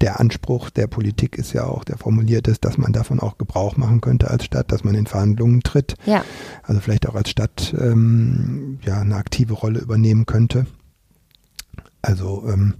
der 0.00 0.20
Anspruch 0.20 0.70
der 0.70 0.86
Politik 0.86 1.36
ist 1.38 1.52
ja 1.52 1.64
auch, 1.64 1.84
der 1.84 1.98
formuliert 1.98 2.46
ist, 2.46 2.64
dass 2.64 2.78
man 2.78 2.92
davon 2.92 3.18
auch 3.18 3.36
Gebrauch 3.36 3.76
machen 3.76 4.00
könnte 4.00 4.30
als 4.30 4.44
Stadt, 4.44 4.70
dass 4.70 4.84
man 4.84 4.94
in 4.94 5.06
Verhandlungen 5.06 5.62
tritt, 5.62 5.94
Ja, 6.06 6.24
also 6.62 6.80
vielleicht 6.80 7.08
auch 7.08 7.14
als 7.14 7.30
Stadt 7.30 7.74
ähm, 7.78 8.78
ja 8.84 9.00
eine 9.00 9.16
aktive 9.16 9.54
Rolle 9.54 9.80
übernehmen 9.80 10.24
könnte. 10.26 10.66
Also 12.00 12.44
ähm, 12.48 12.74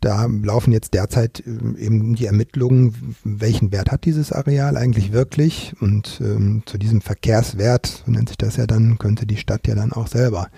da 0.00 0.26
laufen 0.26 0.72
jetzt 0.72 0.94
derzeit 0.94 1.42
ähm, 1.46 1.76
eben 1.76 2.14
die 2.14 2.26
Ermittlungen, 2.26 3.16
welchen 3.24 3.72
Wert 3.72 3.90
hat 3.90 4.04
dieses 4.04 4.32
Areal 4.32 4.76
eigentlich 4.76 5.12
wirklich? 5.12 5.74
Und 5.80 6.20
ähm, 6.20 6.62
zu 6.66 6.76
diesem 6.76 7.00
Verkehrswert, 7.00 8.04
so 8.04 8.10
nennt 8.10 8.28
sich 8.28 8.38
das 8.38 8.56
ja 8.56 8.66
dann, 8.66 8.98
könnte 8.98 9.26
die 9.26 9.36
Stadt 9.36 9.66
ja 9.66 9.74
dann 9.74 9.92
auch 9.92 10.06
selber 10.06 10.48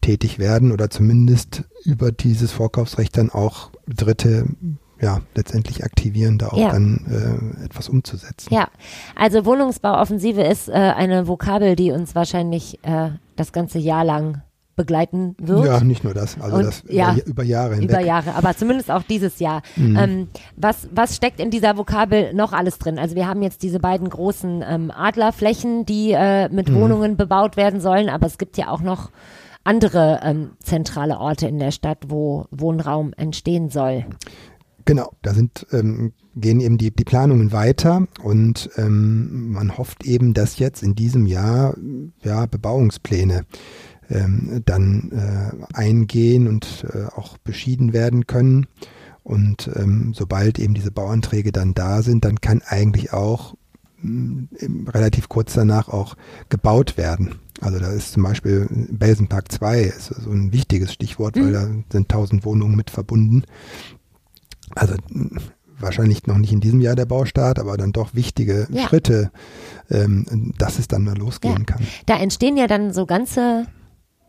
tätig 0.00 0.38
werden 0.38 0.72
oder 0.72 0.90
zumindest 0.90 1.64
über 1.84 2.10
dieses 2.10 2.52
Vorkaufsrecht 2.52 3.16
dann 3.16 3.30
auch 3.30 3.70
Dritte 3.86 4.46
ja 5.00 5.20
letztendlich 5.34 5.84
aktivieren, 5.84 6.38
da 6.38 6.48
auch 6.48 6.58
Ja. 6.58 6.70
dann 6.72 7.54
äh, 7.60 7.64
etwas 7.64 7.88
umzusetzen. 7.88 8.52
ja. 8.52 8.68
Also 9.16 9.44
Wohnungsbauoffensive 9.44 10.42
ist 10.42 10.68
äh, 10.68 10.72
eine 10.72 11.26
Vokabel, 11.28 11.76
die 11.76 11.90
uns 11.92 12.14
wahrscheinlich 12.14 12.78
äh, 12.84 13.10
das 13.36 13.52
ganze 13.52 13.78
Jahr 13.78 14.04
lang 14.04 14.42
begleiten 14.76 15.34
wird. 15.38 15.66
Ja, 15.66 15.80
nicht 15.80 16.04
nur 16.04 16.14
das, 16.14 16.40
also 16.40 16.56
Und, 16.56 16.64
das 16.64 16.84
ja, 16.88 17.14
über, 17.26 17.42
Jahre 17.42 17.74
hinweg. 17.74 17.90
Über 17.90 18.00
Jahre, 18.00 18.34
aber 18.34 18.56
zumindest 18.56 18.90
auch 18.90 19.02
dieses 19.02 19.38
Jahr. 19.38 19.60
Mhm. 19.76 19.96
Ähm, 19.96 20.28
was, 20.56 20.88
was 20.94 21.16
steckt 21.16 21.38
in 21.38 21.50
dieser 21.50 21.76
Vokabel 21.76 22.32
noch 22.32 22.52
alles 22.54 22.78
drin? 22.78 22.98
Also 22.98 23.14
wir 23.14 23.26
haben 23.28 23.42
jetzt 23.42 23.62
diese 23.62 23.78
beiden 23.78 24.08
großen 24.08 24.64
ähm, 24.66 24.90
Adlerflächen, 24.90 25.84
die 25.84 26.12
äh, 26.12 26.48
mit 26.48 26.70
Mhm. 26.70 26.76
Wohnungen 26.76 27.16
bebaut 27.18 27.58
werden 27.58 27.80
sollen, 27.80 28.08
aber 28.08 28.26
es 28.26 28.38
gibt 28.38 28.56
ja 28.56 28.68
auch 28.68 28.80
noch 28.80 29.10
andere 29.64 30.20
ähm, 30.22 30.52
zentrale 30.60 31.18
Orte 31.18 31.46
in 31.46 31.58
der 31.58 31.72
Stadt, 31.72 31.98
wo 32.08 32.46
Wohnraum 32.50 33.12
entstehen 33.18 33.68
soll. 33.68 34.06
Genau, 34.84 35.12
da 35.22 35.34
sind, 35.34 35.66
ähm, 35.72 36.12
gehen 36.36 36.60
eben 36.60 36.78
die, 36.78 36.90
die 36.90 37.04
Planungen 37.04 37.52
weiter 37.52 38.06
und 38.22 38.70
ähm, 38.76 39.52
man 39.52 39.76
hofft 39.76 40.04
eben, 40.04 40.32
dass 40.34 40.58
jetzt 40.58 40.82
in 40.82 40.94
diesem 40.94 41.26
Jahr 41.26 41.76
ja, 42.22 42.46
Bebauungspläne 42.46 43.44
ähm, 44.08 44.62
dann 44.64 45.12
äh, 45.12 45.74
eingehen 45.74 46.48
und 46.48 46.86
äh, 46.92 47.04
auch 47.14 47.38
beschieden 47.38 47.92
werden 47.92 48.26
können. 48.26 48.66
Und 49.22 49.70
ähm, 49.76 50.12
sobald 50.14 50.58
eben 50.58 50.74
diese 50.74 50.90
Bauanträge 50.90 51.52
dann 51.52 51.74
da 51.74 52.02
sind, 52.02 52.24
dann 52.24 52.40
kann 52.40 52.62
eigentlich 52.66 53.12
auch 53.12 53.54
mh, 54.02 54.46
im- 54.58 54.88
relativ 54.88 55.28
kurz 55.28 55.52
danach 55.52 55.88
auch 55.88 56.16
gebaut 56.48 56.96
werden. 56.96 57.36
Also 57.60 57.78
da 57.78 57.92
ist 57.92 58.12
zum 58.12 58.22
Beispiel 58.22 58.66
Belsenpark 58.90 59.52
2 59.52 59.82
ist 59.82 60.06
so 60.06 60.30
ein 60.30 60.52
wichtiges 60.52 60.92
Stichwort, 60.94 61.36
weil 61.36 61.52
da 61.52 61.68
sind 61.92 62.08
tausend 62.08 62.44
Wohnungen 62.46 62.74
mit 62.76 62.88
verbunden. 62.90 63.44
Also 64.74 64.94
wahrscheinlich 65.78 66.26
noch 66.26 66.36
nicht 66.38 66.52
in 66.52 66.60
diesem 66.60 66.80
Jahr 66.80 66.94
der 66.96 67.06
Baustart, 67.06 67.58
aber 67.58 67.76
dann 67.76 67.92
doch 67.92 68.14
wichtige 68.14 68.66
Ja. 68.70 68.82
Schritte, 68.86 69.30
ähm, 69.90 70.52
dass 70.58 70.78
es 70.78 70.88
dann 70.88 71.04
mal 71.04 71.16
losgehen 71.16 71.58
Ja. 71.60 71.64
kann. 71.64 71.86
Da 72.06 72.16
entstehen 72.18 72.56
ja 72.56 72.66
dann 72.66 72.92
so 72.92 73.06
ganze 73.06 73.66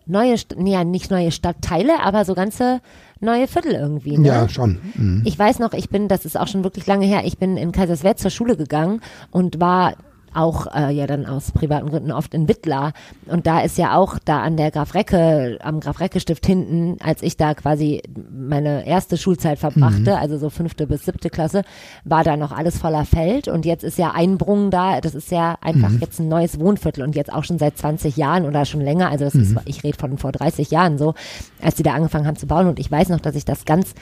neue, 0.06 0.36
nee, 0.58 0.72
ja, 0.74 0.84
nicht 0.84 1.12
neue 1.12 1.32
Stadtteile, 1.32 2.02
aber 2.02 2.26
so 2.26 2.34
ganze 2.34 2.82
neue 3.20 3.48
Viertel 3.48 3.74
irgendwie. 3.74 4.18
Ne? 4.18 4.28
Ja, 4.28 4.50
schon. 4.50 4.80
Mhm. 4.96 5.22
Ich 5.26 5.38
weiß 5.38 5.60
noch, 5.60 5.74
ich 5.74 5.90
bin, 5.90 6.08
das 6.08 6.26
ist 6.26 6.38
auch 6.40 6.48
schon 6.48 6.64
wirklich 6.64 6.88
lange 6.88 7.06
her, 7.06 7.22
ich 7.26 7.38
bin 7.38 7.56
in 7.58 7.72
Kaiserswerth 7.72 8.20
zur 8.20 8.32
Schule 8.32 8.58
gegangen 8.58 9.02
und 9.30 9.60
war 9.60 9.94
auch 10.34 10.68
äh, 10.74 10.92
ja 10.92 11.08
dann 11.08 11.26
aus 11.26 11.52
privaten 11.52 11.90
Gründen 11.90 12.12
oft 12.12 12.34
in 12.34 12.48
Wittlar. 12.48 12.94
Und 13.28 13.48
da 13.48 13.62
ist 13.62 13.78
ja 13.78 13.96
auch 13.96 14.18
da 14.24 14.42
an 14.42 14.58
der 14.58 14.72
Graf 14.72 14.94
Recke 14.94 15.58
am 15.62 15.80
Graf 15.80 16.00
Recke 16.00 16.20
Stift 16.20 16.46
hinten, 16.46 16.98
als 17.04 17.22
ich 17.22 17.38
da 17.38 17.54
quasi 17.54 18.02
meine 18.32 18.86
erste 18.86 19.18
Schulzeit 19.18 19.60
verbrachte, 19.60 20.18
also 20.18 20.38
so 20.38 20.50
fünfte 20.50 20.88
bis 20.88 21.06
siebte 21.06 21.30
Klasse, 21.30 21.64
war 22.04 22.24
da 22.24 22.38
noch 22.38 22.52
alles 22.52 22.78
voller 22.78 23.06
Feld. 23.06 23.48
Und 23.48 23.66
jetzt 23.66 23.84
ist 23.84 23.98
ja 23.98 24.12
Einbrungen 24.12 24.72
da, 24.72 25.02
das 25.02 25.16
ist 25.16 25.32
ja 25.32 25.58
einfach 25.62 25.92
jetzt 26.00 26.20
ein 26.20 26.28
neues 26.28 26.60
Wohnviertel 26.60 27.04
und 27.04 27.16
jetzt 27.16 27.32
auch 27.32 27.44
schon 27.44 27.60
seit 27.60 27.78
20 27.78 28.18
Jahren 28.18 28.46
oder 28.46 28.66
schon 28.66 28.82
länger, 28.82 29.10
also 29.10 29.26
das 29.26 29.36
ist, 29.36 29.56
ich 29.66 29.84
rede 29.84 29.98
von 29.98 30.18
vor 30.18 30.32
30 30.32 30.72
Jahren 30.72 30.98
so, 30.98 31.14
als 31.62 31.76
die 31.76 31.84
da 31.84 31.94
angefangen 31.94 32.28
haben 32.28 32.38
zu 32.38 32.48
bauen. 32.48 32.68
Und 32.68 32.80
ich 32.80 32.92
weiß 32.92 33.10
noch, 33.10 33.20
dass 33.20 33.36
ich 33.36 33.46
das 33.46 33.66
ganz 33.66 33.94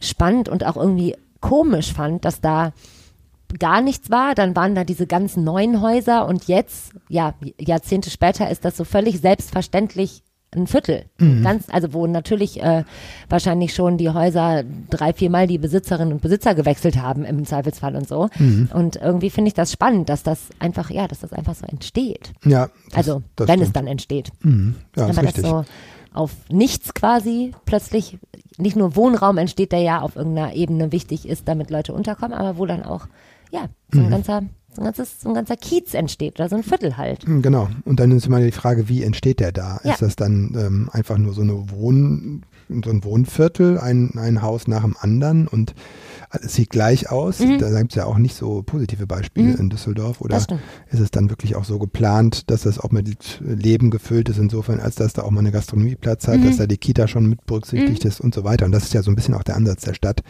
spannend 0.00 0.48
und 0.48 0.64
auch 0.64 0.76
irgendwie 0.76 1.16
komisch 1.40 1.92
fand, 1.92 2.24
dass 2.24 2.40
da 2.40 2.72
gar 3.58 3.80
nichts 3.80 4.10
war. 4.10 4.34
Dann 4.34 4.54
waren 4.56 4.74
da 4.74 4.84
diese 4.84 5.06
ganzen 5.06 5.44
neuen 5.44 5.80
Häuser 5.80 6.26
und 6.26 6.48
jetzt, 6.48 6.92
ja, 7.08 7.34
Jahrzehnte 7.58 8.10
später 8.10 8.50
ist 8.50 8.64
das 8.64 8.76
so 8.76 8.84
völlig 8.84 9.20
selbstverständlich 9.20 10.22
ein 10.56 10.66
Viertel. 10.66 11.04
Ganz, 11.18 11.66
also 11.70 11.92
wo 11.92 12.06
natürlich 12.06 12.62
äh, 12.62 12.84
wahrscheinlich 13.28 13.74
schon 13.74 13.98
die 13.98 14.08
Häuser 14.08 14.64
drei, 14.88 15.12
viermal 15.12 15.46
die 15.46 15.58
Besitzerinnen 15.58 16.10
und 16.14 16.22
Besitzer 16.22 16.54
gewechselt 16.54 16.96
haben 16.96 17.26
im 17.26 17.44
Zweifelsfall 17.44 17.94
und 17.94 18.08
so. 18.08 18.30
Und 18.72 18.96
irgendwie 18.96 19.28
finde 19.28 19.48
ich 19.48 19.54
das 19.54 19.70
spannend, 19.70 20.08
dass 20.08 20.22
das 20.22 20.48
einfach, 20.58 20.88
ja, 20.88 21.06
dass 21.06 21.20
das 21.20 21.34
einfach 21.34 21.54
so 21.54 21.66
entsteht. 21.66 22.32
Ja, 22.46 22.70
das, 22.88 22.96
Also, 22.96 23.22
das 23.36 23.46
wenn 23.46 23.60
es 23.60 23.66
stimmt. 23.66 23.76
dann 23.76 23.86
entsteht. 23.88 24.30
Mhm. 24.42 24.76
Ja, 24.96 25.08
ist 25.10 25.18
Aber 25.18 25.26
das 25.26 25.36
richtig. 25.36 25.44
so 25.50 25.64
auf 26.14 26.32
nichts 26.50 26.94
quasi 26.94 27.52
plötzlich, 27.66 28.16
nicht 28.56 28.74
nur 28.74 28.96
Wohnraum 28.96 29.36
entsteht, 29.36 29.72
der 29.72 29.80
ja 29.80 30.00
auf 30.00 30.16
irgendeiner 30.16 30.54
Ebene 30.54 30.92
wichtig 30.92 31.28
ist, 31.28 31.46
damit 31.46 31.68
Leute 31.68 31.92
unterkommen, 31.92 32.32
aber 32.36 32.56
wo 32.56 32.64
dann 32.64 32.82
auch, 32.82 33.06
ja, 33.50 33.68
so 33.92 34.00
ein 34.00 34.06
Mhm. 34.06 34.10
ganzer, 34.10 34.42
so 34.74 34.80
ein 34.82 34.84
ganzes, 34.84 35.20
so 35.20 35.28
ein 35.28 35.34
ganzer 35.34 35.56
Kiez 35.56 35.94
entsteht 35.94 36.38
oder 36.38 36.48
so 36.48 36.56
ein 36.56 36.62
Viertel 36.62 36.96
halt. 36.96 37.26
Mm, 37.26 37.40
Genau. 37.42 37.68
Und 37.84 38.00
dann 38.00 38.10
ist 38.12 38.26
immer 38.26 38.40
die 38.40 38.52
Frage, 38.52 38.88
wie 38.88 39.02
entsteht 39.02 39.40
der 39.40 39.52
da? 39.52 39.80
Ja. 39.84 39.92
Ist 39.92 40.02
das 40.02 40.16
dann 40.16 40.54
ähm, 40.58 40.88
einfach 40.92 41.18
nur 41.18 41.32
so 41.34 41.42
eine 41.42 41.70
Wohn, 41.70 42.42
so 42.84 42.90
ein 42.90 43.02
Wohnviertel, 43.02 43.78
ein, 43.78 44.12
ein 44.18 44.42
Haus 44.42 44.68
nach 44.68 44.82
dem 44.82 44.94
anderen 45.00 45.48
und 45.48 45.74
es 46.42 46.52
sieht 46.52 46.68
gleich 46.68 47.10
aus? 47.10 47.38
Da 47.38 47.78
gibt 47.78 47.92
es 47.92 47.96
ja 47.96 48.04
auch 48.04 48.18
nicht 48.18 48.36
so 48.36 48.62
positive 48.62 49.06
Beispiele 49.06 49.54
in 49.54 49.70
Düsseldorf. 49.70 50.20
Oder 50.20 50.38
Mhm. 50.38 50.58
Ist 50.90 51.00
es 51.00 51.10
dann 51.10 51.30
wirklich 51.30 51.56
auch 51.56 51.64
so 51.64 51.78
geplant, 51.78 52.50
dass 52.50 52.62
das 52.62 52.78
auch 52.78 52.90
mit 52.90 53.40
Leben 53.40 53.90
gefüllt 53.90 54.28
ist, 54.28 54.36
insofern, 54.38 54.80
als 54.80 54.96
dass 54.96 55.14
da 55.14 55.22
auch 55.22 55.30
mal 55.30 55.40
eine 55.40 55.50
Gastronomie 55.52 55.96
Platz 55.96 56.26
Mhm. 56.26 56.32
hat, 56.32 56.44
dass 56.44 56.56
da 56.58 56.66
die 56.66 56.76
Kita 56.76 57.08
schon 57.08 57.26
mit 57.26 57.46
berücksichtigt 57.46 58.04
ist 58.04 58.20
und 58.20 58.34
so 58.34 58.44
weiter. 58.44 58.66
Und 58.66 58.72
das 58.72 58.82
ist 58.84 58.92
ja 58.94 59.02
so 59.02 59.10
ein 59.10 59.14
bisschen 59.16 59.32
auch 59.34 59.42
der 59.42 59.56
Ansatz 59.56 59.84
der 59.84 59.94
Stadt. 59.94 60.20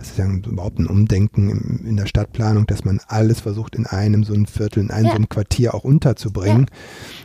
Das 0.00 0.08
ist 0.12 0.18
ja 0.18 0.24
überhaupt 0.26 0.78
ein 0.78 0.86
Umdenken 0.86 1.50
im, 1.50 1.86
in 1.86 1.96
der 1.98 2.06
Stadtplanung, 2.06 2.66
dass 2.66 2.86
man 2.86 3.00
alles 3.06 3.40
versucht, 3.40 3.76
in 3.76 3.84
einem 3.84 4.24
so 4.24 4.32
ein 4.32 4.46
Viertel, 4.46 4.80
in 4.82 4.90
einem 4.90 5.04
Ja. 5.08 5.12
so 5.12 5.18
ein 5.18 5.28
Quartier 5.28 5.74
auch 5.74 5.84
unterzubringen, 5.84 6.66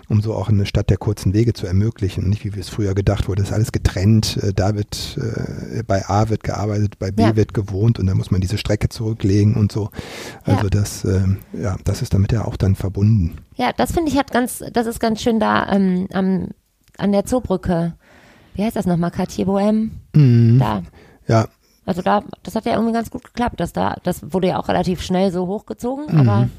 um 0.09 0.19
so 0.21 0.33
auch 0.33 0.49
eine 0.49 0.65
Stadt 0.65 0.89
der 0.89 0.97
kurzen 0.97 1.33
Wege 1.33 1.53
zu 1.53 1.67
ermöglichen. 1.67 2.29
Nicht, 2.29 2.43
wie 2.43 2.59
es 2.59 2.67
früher 2.67 2.93
gedacht 2.93 3.29
wurde, 3.29 3.41
das 3.43 3.49
ist 3.51 3.55
alles 3.55 3.71
getrennt. 3.71 4.37
Äh, 4.43 4.51
Da 4.53 4.75
wird, 4.75 5.17
äh, 5.21 5.83
bei 5.83 6.05
A 6.09 6.27
wird 6.27 6.43
gearbeitet, 6.43 6.99
bei 6.99 7.11
B 7.11 7.23
Ja. 7.23 7.35
wird 7.37 7.53
gewohnt 7.53 7.97
und 7.97 8.07
dann 8.07 8.17
muss 8.17 8.29
man 8.29 8.41
diese 8.41 8.57
Strecke 8.57 8.89
zurücklegen 8.89 9.55
und 9.55 9.71
so. 9.71 9.89
Also 10.43 10.63
Ja. 10.65 10.69
das, 10.69 11.05
ähm, 11.05 11.37
ja, 11.53 11.77
das 11.85 12.01
ist 12.01 12.13
damit 12.13 12.33
ja 12.33 12.43
auch 12.43 12.57
dann 12.57 12.75
verbunden. 12.75 13.37
Ja, 13.55 13.71
das 13.71 13.93
finde 13.93 14.11
ich 14.11 14.17
hat 14.17 14.31
ganz, 14.31 14.61
das 14.73 14.85
ist 14.85 14.99
ganz 14.99 15.21
schön 15.21 15.39
da 15.39 15.71
ähm, 15.71 16.07
am, 16.11 16.49
an 16.97 17.13
der 17.13 17.23
Zoobrücke. 17.25 17.93
Wie 18.55 18.63
heißt 18.65 18.75
das 18.75 18.85
nochmal? 18.85 19.11
Cartier 19.11 19.45
Bohème? 19.47 19.91
Mhm. 20.13 20.59
Da. 20.59 20.83
Ja, 21.27 21.47
Also 21.85 22.01
da, 22.01 22.23
das 22.43 22.55
hat 22.55 22.65
ja 22.65 22.73
irgendwie 22.73 22.93
ganz 22.93 23.11
gut 23.11 23.23
geklappt, 23.23 23.59
dass 23.59 23.73
da, 23.73 23.95
das 24.03 24.33
wurde 24.33 24.47
ja 24.47 24.59
auch 24.59 24.67
relativ 24.67 25.01
schnell 25.01 25.31
so 25.31 25.47
hochgezogen, 25.47 26.05
Mhm. 26.13 26.19
aber 26.19 26.49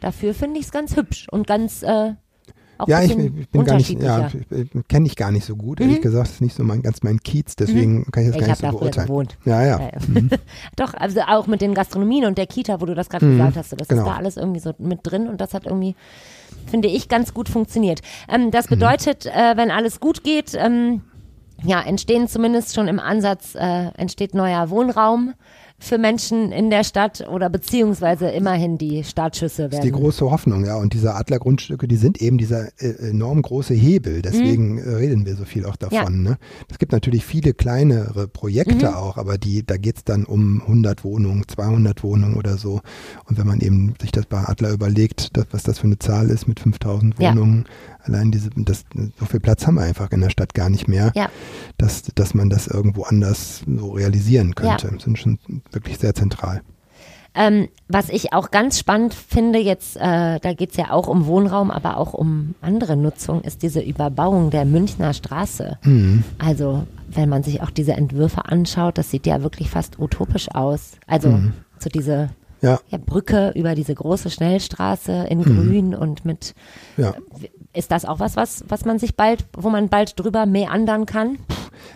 dafür 0.00 0.32
finde 0.34 0.60
ich 0.60 0.66
es 0.66 0.72
ganz 0.72 0.96
hübsch 0.96 1.26
und 1.30 1.46
ganz 1.46 1.82
äh, 1.82 2.14
auch 2.78 2.88
ja, 2.88 3.02
ich, 3.02 3.10
ich 3.10 3.48
bin 3.50 3.64
gar 3.64 3.76
nicht, 3.76 3.90
ja, 4.02 4.30
kenne 4.88 5.06
ich 5.06 5.14
gar 5.14 5.30
nicht 5.30 5.44
so 5.44 5.54
gut. 5.54 5.82
Ehrlich 5.82 6.00
gesagt, 6.00 6.28
ist 6.30 6.40
nicht 6.40 6.56
so 6.56 6.64
mein, 6.64 6.80
ganz 6.80 7.02
mein 7.02 7.18
Kiez, 7.20 7.54
deswegen 7.54 8.06
kann 8.10 8.22
ich 8.24 8.30
das 8.30 8.36
Mhm. 8.36 8.40
Ich 8.40 8.46
gar 8.46 8.48
nicht 8.48 8.72
so 8.72 8.78
beurteilen. 8.78 9.06
gewohnt. 9.06 9.36
Ja, 9.44 9.62
ja. 9.62 9.78
Ja, 9.80 9.90
ja. 9.92 10.38
Doch, 10.76 10.94
also 10.94 11.20
auch 11.20 11.46
mit 11.46 11.60
den 11.60 11.74
Gastronomien 11.74 12.24
und 12.24 12.38
der 12.38 12.46
Kita, 12.46 12.80
wo 12.80 12.86
du 12.86 12.94
das 12.94 13.10
gerade 13.10 13.28
gesagt 13.30 13.58
hast, 13.58 13.78
das 13.78 13.86
genau. 13.88 14.00
ist 14.02 14.08
da 14.08 14.14
alles 14.16 14.36
irgendwie 14.38 14.60
so 14.60 14.72
mit 14.78 15.00
drin 15.02 15.28
und 15.28 15.42
das 15.42 15.52
hat 15.52 15.66
irgendwie, 15.66 15.94
finde 16.68 16.88
ich, 16.88 17.10
ganz 17.10 17.34
gut 17.34 17.50
funktioniert. 17.50 18.00
Ähm, 18.30 18.50
das 18.50 18.64
Mhm. 18.70 18.76
bedeutet, 18.76 19.26
äh, 19.26 19.56
wenn 19.56 19.70
alles 19.70 20.00
gut 20.00 20.24
geht, 20.24 20.54
ähm, 20.54 21.02
ja, 21.64 21.80
entstehen 21.82 22.28
zumindest 22.28 22.74
schon 22.74 22.88
im 22.88 22.98
Ansatz, 23.00 23.54
äh, 23.54 23.88
entsteht 23.96 24.34
neuer 24.34 24.70
Wohnraum 24.70 25.34
für 25.82 25.96
Menschen 25.96 26.52
in 26.52 26.68
der 26.68 26.84
Stadt 26.84 27.26
oder 27.26 27.48
beziehungsweise 27.48 28.28
immerhin 28.28 28.76
die 28.76 29.02
Startschüsse 29.02 29.70
Das 29.70 29.78
ist 29.78 29.82
die 29.82 29.88
werden. 29.90 30.02
große 30.02 30.30
Hoffnung, 30.30 30.66
ja. 30.66 30.76
Und 30.76 30.92
diese 30.92 31.14
Adlergrundstücke, 31.14 31.88
die 31.88 31.96
sind 31.96 32.20
eben 32.20 32.36
dieser 32.36 32.66
äh, 32.82 33.08
enorm 33.08 33.40
große 33.40 33.72
Hebel. 33.72 34.20
Deswegen 34.20 34.76
äh, 34.76 34.90
reden 34.96 35.24
wir 35.24 35.36
so 35.36 35.46
viel 35.46 35.64
auch 35.64 35.76
davon. 35.76 36.18
Mhm. 36.18 36.24
Ja. 36.26 36.30
Ne? 36.32 36.38
Es 36.70 36.78
gibt 36.78 36.92
natürlich 36.92 37.24
viele 37.24 37.54
kleinere 37.54 38.28
Projekte 38.28 38.88
Mhm. 38.88 38.94
auch, 38.94 39.16
aber 39.16 39.38
die, 39.38 39.64
da 39.64 39.78
geht's 39.78 40.04
dann 40.04 40.24
um 40.26 40.60
100 40.60 41.02
Wohnungen, 41.02 41.48
200 41.48 42.02
Wohnungen 42.04 42.34
oder 42.36 42.58
so. 42.58 42.82
Und 43.24 43.38
wenn 43.38 43.46
man 43.46 43.60
eben 43.60 43.94
sich 44.02 44.12
das 44.12 44.26
bei 44.26 44.46
Adler 44.46 44.72
überlegt, 44.72 45.34
dass, 45.34 45.46
was 45.50 45.62
das 45.62 45.78
für 45.78 45.86
eine 45.86 45.98
Zahl 45.98 46.28
ist 46.28 46.46
mit 46.46 46.60
5000 46.60 47.18
Ja. 47.18 47.32
Allein 48.04 48.30
diese, 48.30 48.50
das, 48.56 48.84
so 49.18 49.26
viel 49.26 49.40
Platz 49.40 49.66
haben 49.66 49.74
wir 49.76 49.82
einfach 49.82 50.10
in 50.10 50.20
der 50.20 50.30
Stadt 50.30 50.54
gar 50.54 50.70
nicht 50.70 50.88
mehr, 50.88 51.12
Ja. 51.14 51.28
dass, 51.78 52.02
dass 52.14 52.34
man 52.34 52.50
das 52.50 52.66
irgendwo 52.66 53.02
anders 53.04 53.62
so 53.66 53.90
realisieren 53.92 54.54
könnte. 54.54 54.88
Ja. 54.92 54.98
Sind 54.98 55.18
schon 55.18 55.38
wirklich 55.70 55.98
sehr 55.98 56.14
zentral. 56.14 56.62
Ähm, 57.32 57.68
was 57.86 58.08
ich 58.08 58.32
auch 58.32 58.50
ganz 58.50 58.78
spannend 58.78 59.14
finde, 59.14 59.60
jetzt, 59.60 59.96
äh, 59.96 60.40
da 60.40 60.52
geht's 60.52 60.76
ja 60.76 60.90
auch 60.90 61.06
um 61.06 61.26
Wohnraum, 61.26 61.70
aber 61.70 61.96
auch 61.96 62.12
um 62.12 62.56
andere 62.60 62.96
Nutzung, 62.96 63.42
ist 63.42 63.62
diese 63.62 63.80
Überbauung 63.80 64.50
der 64.50 64.64
Münchner 64.64 65.14
Straße. 65.14 65.78
Mhm. 65.84 66.24
Also, 66.38 66.86
wenn 67.08 67.28
man 67.28 67.44
sich 67.44 67.62
auch 67.62 67.70
diese 67.70 67.92
Entwürfe 67.92 68.46
anschaut, 68.46 68.98
das 68.98 69.10
sieht 69.10 69.26
ja 69.26 69.42
wirklich 69.44 69.70
fast 69.70 70.00
utopisch 70.00 70.48
aus. 70.52 70.92
Also, 71.06 71.38
so 71.78 71.88
diese 71.88 72.30
Ja, 72.62 72.78
ja, 72.88 72.98
Brücke 72.98 73.52
über 73.54 73.74
diese 73.74 73.94
große 73.94 74.30
Schnellstraße 74.30 75.26
in 75.30 75.42
Grün 75.42 75.94
und 75.94 76.24
mit, 76.24 76.54
ja. 76.96 77.14
ist 77.72 77.90
das 77.90 78.04
auch 78.04 78.20
was, 78.20 78.36
was, 78.36 78.64
was 78.68 78.84
man 78.84 78.98
sich 78.98 79.16
bald, 79.16 79.46
wo 79.56 79.70
man 79.70 79.88
bald 79.88 80.18
drüber 80.20 80.44
meandern 80.46 81.06
kann? 81.06 81.38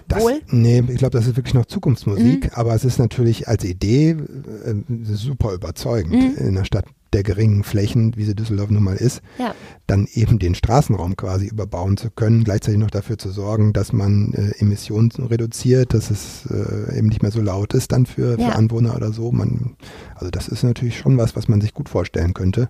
Das, 0.09 0.23
Wohl? 0.23 0.41
nee, 0.49 0.83
ich 0.89 0.97
glaube, 0.99 1.17
das 1.19 1.27
ist 1.27 1.37
wirklich 1.37 1.55
noch 1.55 1.67
Zukunftsmusik, 1.67 2.45
Mhm. 2.45 2.51
aber 2.55 2.75
es 2.75 2.85
ist 2.85 2.99
natürlich 2.99 3.49
als 3.49 3.65
Idee 3.65 4.11
äh, 4.11 4.75
super 5.15 5.53
überzeugend 5.53 6.13
Mhm. 6.13 6.37
in 6.39 6.49
einer 6.49 6.65
Stadt 6.65 6.87
der 7.15 7.23
geringen 7.23 7.65
Flächen, 7.65 8.15
wie 8.17 8.25
sie 8.25 8.35
Düsseldorf 8.35 8.69
nun 8.71 8.83
mal 8.85 8.97
ist, 8.97 9.23
Ja. 9.39 9.55
dann 9.87 10.07
eben 10.13 10.39
den 10.39 10.55
Straßenraum 10.55 11.17
quasi 11.17 11.47
überbauen 11.47 11.97
zu 11.97 12.11
können, 12.11 12.45
gleichzeitig 12.45 12.79
noch 12.81 12.91
dafür 12.91 13.17
zu 13.17 13.31
sorgen, 13.31 13.73
dass 13.73 13.93
man 13.93 14.33
äh, 14.35 14.51
Emissionen 14.61 15.11
reduziert, 15.13 15.95
dass 15.95 16.11
es 16.11 16.47
äh, 16.51 16.99
eben 16.99 17.09
nicht 17.09 17.23
mehr 17.23 17.31
so 17.31 17.41
laut 17.41 17.73
ist 17.73 17.93
dann 17.93 18.05
für, 18.05 18.39
Ja. 18.39 18.51
für 18.51 18.57
Anwohner 18.57 18.95
oder 18.97 19.13
so. 19.13 19.33
Man, 19.33 19.77
also 20.17 20.31
das 20.31 20.49
ist 20.49 20.63
natürlich 20.65 20.99
schon 20.99 21.17
was, 21.17 21.37
was 21.37 21.49
man 21.49 21.61
sich 21.61 21.73
gut 21.73 21.89
vorstellen 21.89 22.35
könnte. 22.35 22.69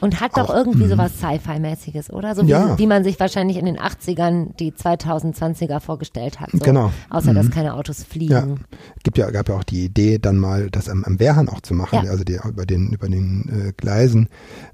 Und 0.00 0.20
hat 0.20 0.36
doch 0.36 0.50
Auch, 0.50 0.54
irgendwie 0.54 0.84
mhm. 0.84 0.90
sowas 0.90 1.12
Sci-Fi-mäßiges, 1.18 2.10
oder? 2.10 2.34
So 2.34 2.46
wie, 2.46 2.50
Ja. 2.50 2.78
wie 2.78 2.86
man 2.86 3.02
sich 3.04 3.18
wahrscheinlich 3.18 3.56
in 3.56 3.64
den 3.64 3.78
80ern 3.78 4.54
die 4.58 4.72
2020er 4.72 5.80
vorgestellt 5.80 6.40
hat. 6.40 6.50
So. 6.52 6.58
Genau. 6.58 6.92
Außer, 7.10 7.32
dass 7.34 7.46
Mhm. 7.46 7.50
keine 7.50 7.74
Autos 7.74 7.98
Ja, 8.00 8.04
fliegen. 8.04 8.60
gibt 9.04 9.18
ja, 9.18 9.30
gab 9.30 9.48
ja 9.48 9.56
auch 9.56 9.64
die 9.64 9.84
Idee, 9.84 10.18
dann 10.18 10.38
mal 10.38 10.70
das 10.70 10.88
am, 10.88 11.04
am 11.04 11.18
Wehrhahn 11.18 11.48
auch 11.48 11.60
zu 11.60 11.74
machen, 11.74 12.04
Ja. 12.04 12.10
also 12.10 12.24
die, 12.24 12.38
über 12.46 12.66
den, 12.66 12.92
über 12.92 13.08
den 13.08 13.68
äh, 13.68 13.72
Gleisen 13.76 14.28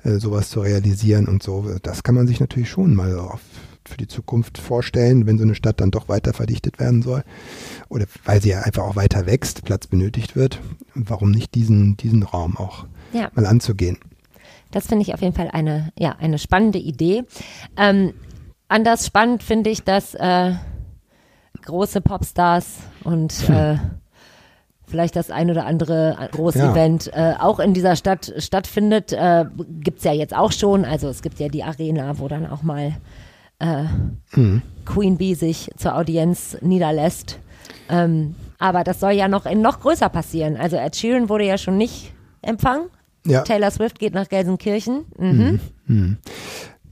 äh, 0.04 0.14
sowas 0.14 0.50
zu 0.50 0.60
realisieren 0.60 1.26
und 1.26 1.42
so. 1.42 1.66
Das 1.82 2.02
kann 2.02 2.14
man 2.14 2.26
sich 2.26 2.40
natürlich 2.40 2.70
schon 2.70 2.94
mal 2.94 3.18
auf, 3.18 3.40
für 3.84 3.96
die 3.96 4.06
Zukunft 4.06 4.58
vorstellen, 4.58 5.26
wenn 5.26 5.38
so 5.38 5.44
eine 5.44 5.54
Stadt 5.56 5.80
dann 5.80 5.90
doch 5.90 6.08
weiter 6.08 6.32
verdichtet 6.32 6.78
werden 6.78 7.02
soll. 7.02 7.24
Oder 7.88 8.06
weil 8.24 8.40
sie 8.40 8.50
ja 8.50 8.60
einfach 8.62 8.84
auch 8.84 8.96
weiter 8.96 9.26
wächst, 9.26 9.64
Platz 9.64 9.86
benötigt 9.88 10.36
wird. 10.36 10.60
Warum 10.94 11.30
nicht 11.32 11.54
diesen, 11.54 11.96
diesen 11.96 12.22
Raum 12.22 12.56
auch 12.56 12.86
Ja. 13.12 13.30
mal 13.34 13.46
anzugehen? 13.46 13.98
Das 14.72 14.88
finde 14.88 15.02
ich 15.02 15.14
auf 15.14 15.20
jeden 15.22 15.34
Fall 15.34 15.48
eine, 15.52 15.92
ja, 15.98 16.16
eine 16.18 16.38
spannende 16.38 16.78
Idee. 16.78 17.24
Ähm, 17.76 18.12
anders 18.68 19.06
spannend 19.06 19.42
finde 19.44 19.70
ich, 19.70 19.84
dass 19.84 20.14
äh, 20.14 20.52
große 21.64 22.00
Popstars 22.00 22.78
und 23.04 23.32
Hm. 23.46 23.54
äh, 23.54 23.76
vielleicht 24.86 25.14
das 25.16 25.30
ein 25.30 25.50
oder 25.50 25.64
andere 25.64 26.28
große 26.32 26.58
Ja. 26.58 26.72
Event 26.72 27.10
äh, 27.14 27.34
auch 27.38 27.60
in 27.60 27.72
dieser 27.74 27.96
Stadt 27.96 28.32
stattfindet. 28.38 29.12
Äh, 29.12 29.46
gibt's 29.80 30.04
ja 30.04 30.12
jetzt 30.12 30.34
auch 30.36 30.52
schon. 30.52 30.84
Also 30.84 31.08
es 31.08 31.22
gibt 31.22 31.38
ja 31.38 31.48
die 31.48 31.62
Arena, 31.64 32.18
wo 32.18 32.28
dann 32.28 32.46
auch 32.50 32.62
mal 32.62 32.92
äh, 33.58 33.84
Mhm. 34.34 34.62
Queen 34.84 35.16
Bee 35.18 35.34
sich 35.34 35.70
zur 35.76 35.96
Audienz 35.96 36.56
niederlässt. 36.62 37.38
Ähm, 37.88 38.34
aber 38.58 38.82
das 38.84 39.00
soll 39.00 39.12
ja 39.12 39.28
noch 39.28 39.46
in 39.46 39.60
noch 39.60 39.80
größer 39.80 40.08
passieren. 40.08 40.56
Also 40.56 40.76
Ed 40.76 40.96
Sheeran 40.96 41.28
wurde 41.28 41.44
ja 41.46 41.58
schon 41.58 41.76
nicht 41.76 42.12
empfangen. 42.42 42.86
Ja. 43.26 43.42
Taylor 43.42 43.70
Swift 43.70 43.98
geht 43.98 44.14
nach 44.14 44.28
Gelsenkirchen. 44.28 45.04
Mhm. 45.18 46.16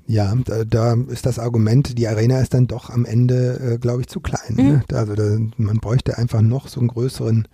Ja, 0.06 0.34
da, 0.44 0.64
da 0.64 0.94
ist 1.08 1.24
das 1.26 1.38
Argument, 1.38 1.96
die 1.98 2.08
Arena 2.08 2.40
ist 2.40 2.52
dann 2.54 2.66
doch 2.66 2.90
am 2.90 3.04
Ende, 3.04 3.60
äh, 3.74 3.78
glaube 3.78 4.00
ich, 4.02 4.08
zu 4.08 4.20
klein. 4.20 4.54
Ne? 4.56 4.82
Da- 4.88 4.96
Also 4.98 5.14
da, 5.14 5.38
man 5.56 5.78
bräuchte 5.78 6.18
einfach 6.18 6.40
noch 6.42 6.66
so 6.68 6.80
einen 6.80 6.88
größeren 6.88 7.46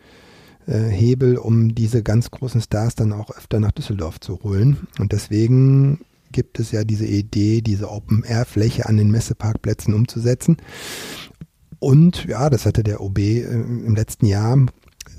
äh, 0.66 0.78
Hebel, 0.88 1.37
um 1.37 1.75
diese 1.75 2.02
ganz 2.02 2.30
großen 2.30 2.61
Stars 2.62 2.95
dann 2.95 3.12
auch 3.12 3.30
öfter 3.30 3.61
nach 3.61 3.73
Düsseldorf 3.73 4.21
zu 4.21 4.40
holen. 4.42 4.87
Und 4.99 5.12
deswegen 5.12 6.00
gibt 6.33 6.59
es 6.59 6.73
ja 6.73 6.83
diese 6.85 7.06
Idee, 7.06 7.61
diese 7.61 7.90
Open-Air-Fläche 7.90 8.87
an 8.87 8.97
den 8.97 9.11
Messeparkplätzen 9.11 9.95
umzusetzen. 9.95 10.56
Und 11.78 12.25
ja, 12.25 12.49
das 12.50 12.64
hatte 12.66 12.83
der 12.83 13.00
OB 13.02 13.18
äh, 13.18 13.42
im 13.42 13.95
letzten 13.95 14.26
Jahr 14.26 14.59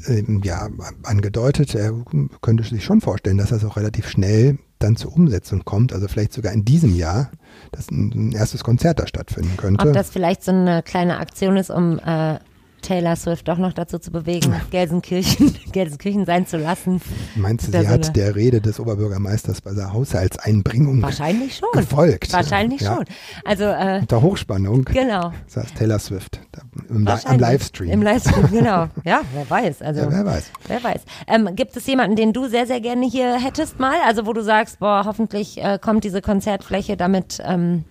ähm, 0.08 0.42
ja, 0.44 0.70
angedeutet, 1.04 1.76
er 1.76 1.94
könnte 2.42 2.64
sich 2.64 2.84
schon 2.84 3.02
vorstellen, 3.02 3.38
dass 3.38 3.50
das 3.50 3.66
auch 3.66 3.78
relativ 3.78 4.10
schnell 4.10 4.58
dann 4.80 4.96
zur 4.96 5.14
Umsetzung 5.14 5.66
kommt, 5.66 5.92
also 5.94 6.08
vielleicht 6.08 6.34
sogar 6.34 6.54
in 6.54 6.64
diesem 6.64 6.96
Jahr, 6.96 7.32
dass 7.72 7.90
ein, 7.90 8.12
ein 8.14 8.32
erstes 8.34 8.64
Konzert 8.64 9.00
da 9.00 9.08
stattfinden 9.08 9.58
könnte. 9.58 9.88
Ob 9.88 9.94
das 9.94 10.10
vielleicht 10.10 10.44
so 10.44 10.52
eine 10.52 10.84
kleine 10.84 11.18
Aktion 11.18 11.58
ist, 11.58 11.72
um 11.72 12.00
äh, 12.00 12.40
Taylor 12.82 13.16
Swift 13.16 13.48
doch 13.48 13.58
noch 13.58 13.74
dazu 13.74 14.00
zu 14.00 14.12
bewegen, 14.12 14.54
Gelsenkirchen, 14.72 15.56
Gelsenkirchen 15.72 16.26
sein 16.26 16.46
zu 16.48 16.58
lassen. 16.58 17.02
Meinst 17.36 17.68
du, 17.68 17.72
sie 17.72 17.88
hat 17.88 18.06
Sinne. 18.06 18.14
der 18.14 18.36
Rede 18.36 18.62
des 18.62 18.80
Oberbürgermeisters 18.80 19.62
bei 19.62 19.74
der 19.74 19.94
Haushaltseinbringung 19.94 21.02
Wahrscheinlich 21.02 21.58
schon. 21.58 21.70
gefolgt? 21.74 22.32
Wahrscheinlich 22.34 22.82
ja, 22.82 22.96
schon. 22.96 23.06
Also, 23.46 23.64
äh, 23.66 24.00
Unter 24.02 24.22
Hochspannung 24.22 24.86
genau. 24.86 25.32
saß 25.48 25.74
Taylor 25.74 26.00
Swift 26.00 26.40
da, 26.52 26.62
im, 26.90 27.08
am. 27.08 27.40
Livestream. 27.40 27.90
Im 27.92 28.02
Livestream, 28.02 28.48
genau. 28.52 28.88
Ja, 29.04 29.22
wer 29.34 29.50
weiß. 29.50 29.82
Also, 29.82 30.02
ja, 30.02 30.12
wer 30.12 30.26
weiß. 30.26 30.52
Wer 30.68 30.84
weiß. 30.84 31.02
Ähm, 31.28 31.50
gibt 31.56 31.76
es 31.78 31.86
jemanden, 31.88 32.16
den 32.16 32.34
du 32.34 32.48
sehr, 32.48 32.68
sehr 32.68 32.82
gerne 32.82 33.06
hier 33.08 33.36
hättest 33.40 33.80
mal? 33.80 33.96
Also 34.06 34.26
wo 34.26 34.34
du 34.34 34.44
sagst, 34.44 34.80
boah, 34.80 35.04
hoffentlich 35.06 35.58
äh, 35.64 35.80
kommt 35.82 36.04
diese 36.04 36.22
Konzertfläche 36.22 36.98
damit, 36.98 37.40
ähm, 37.46 37.84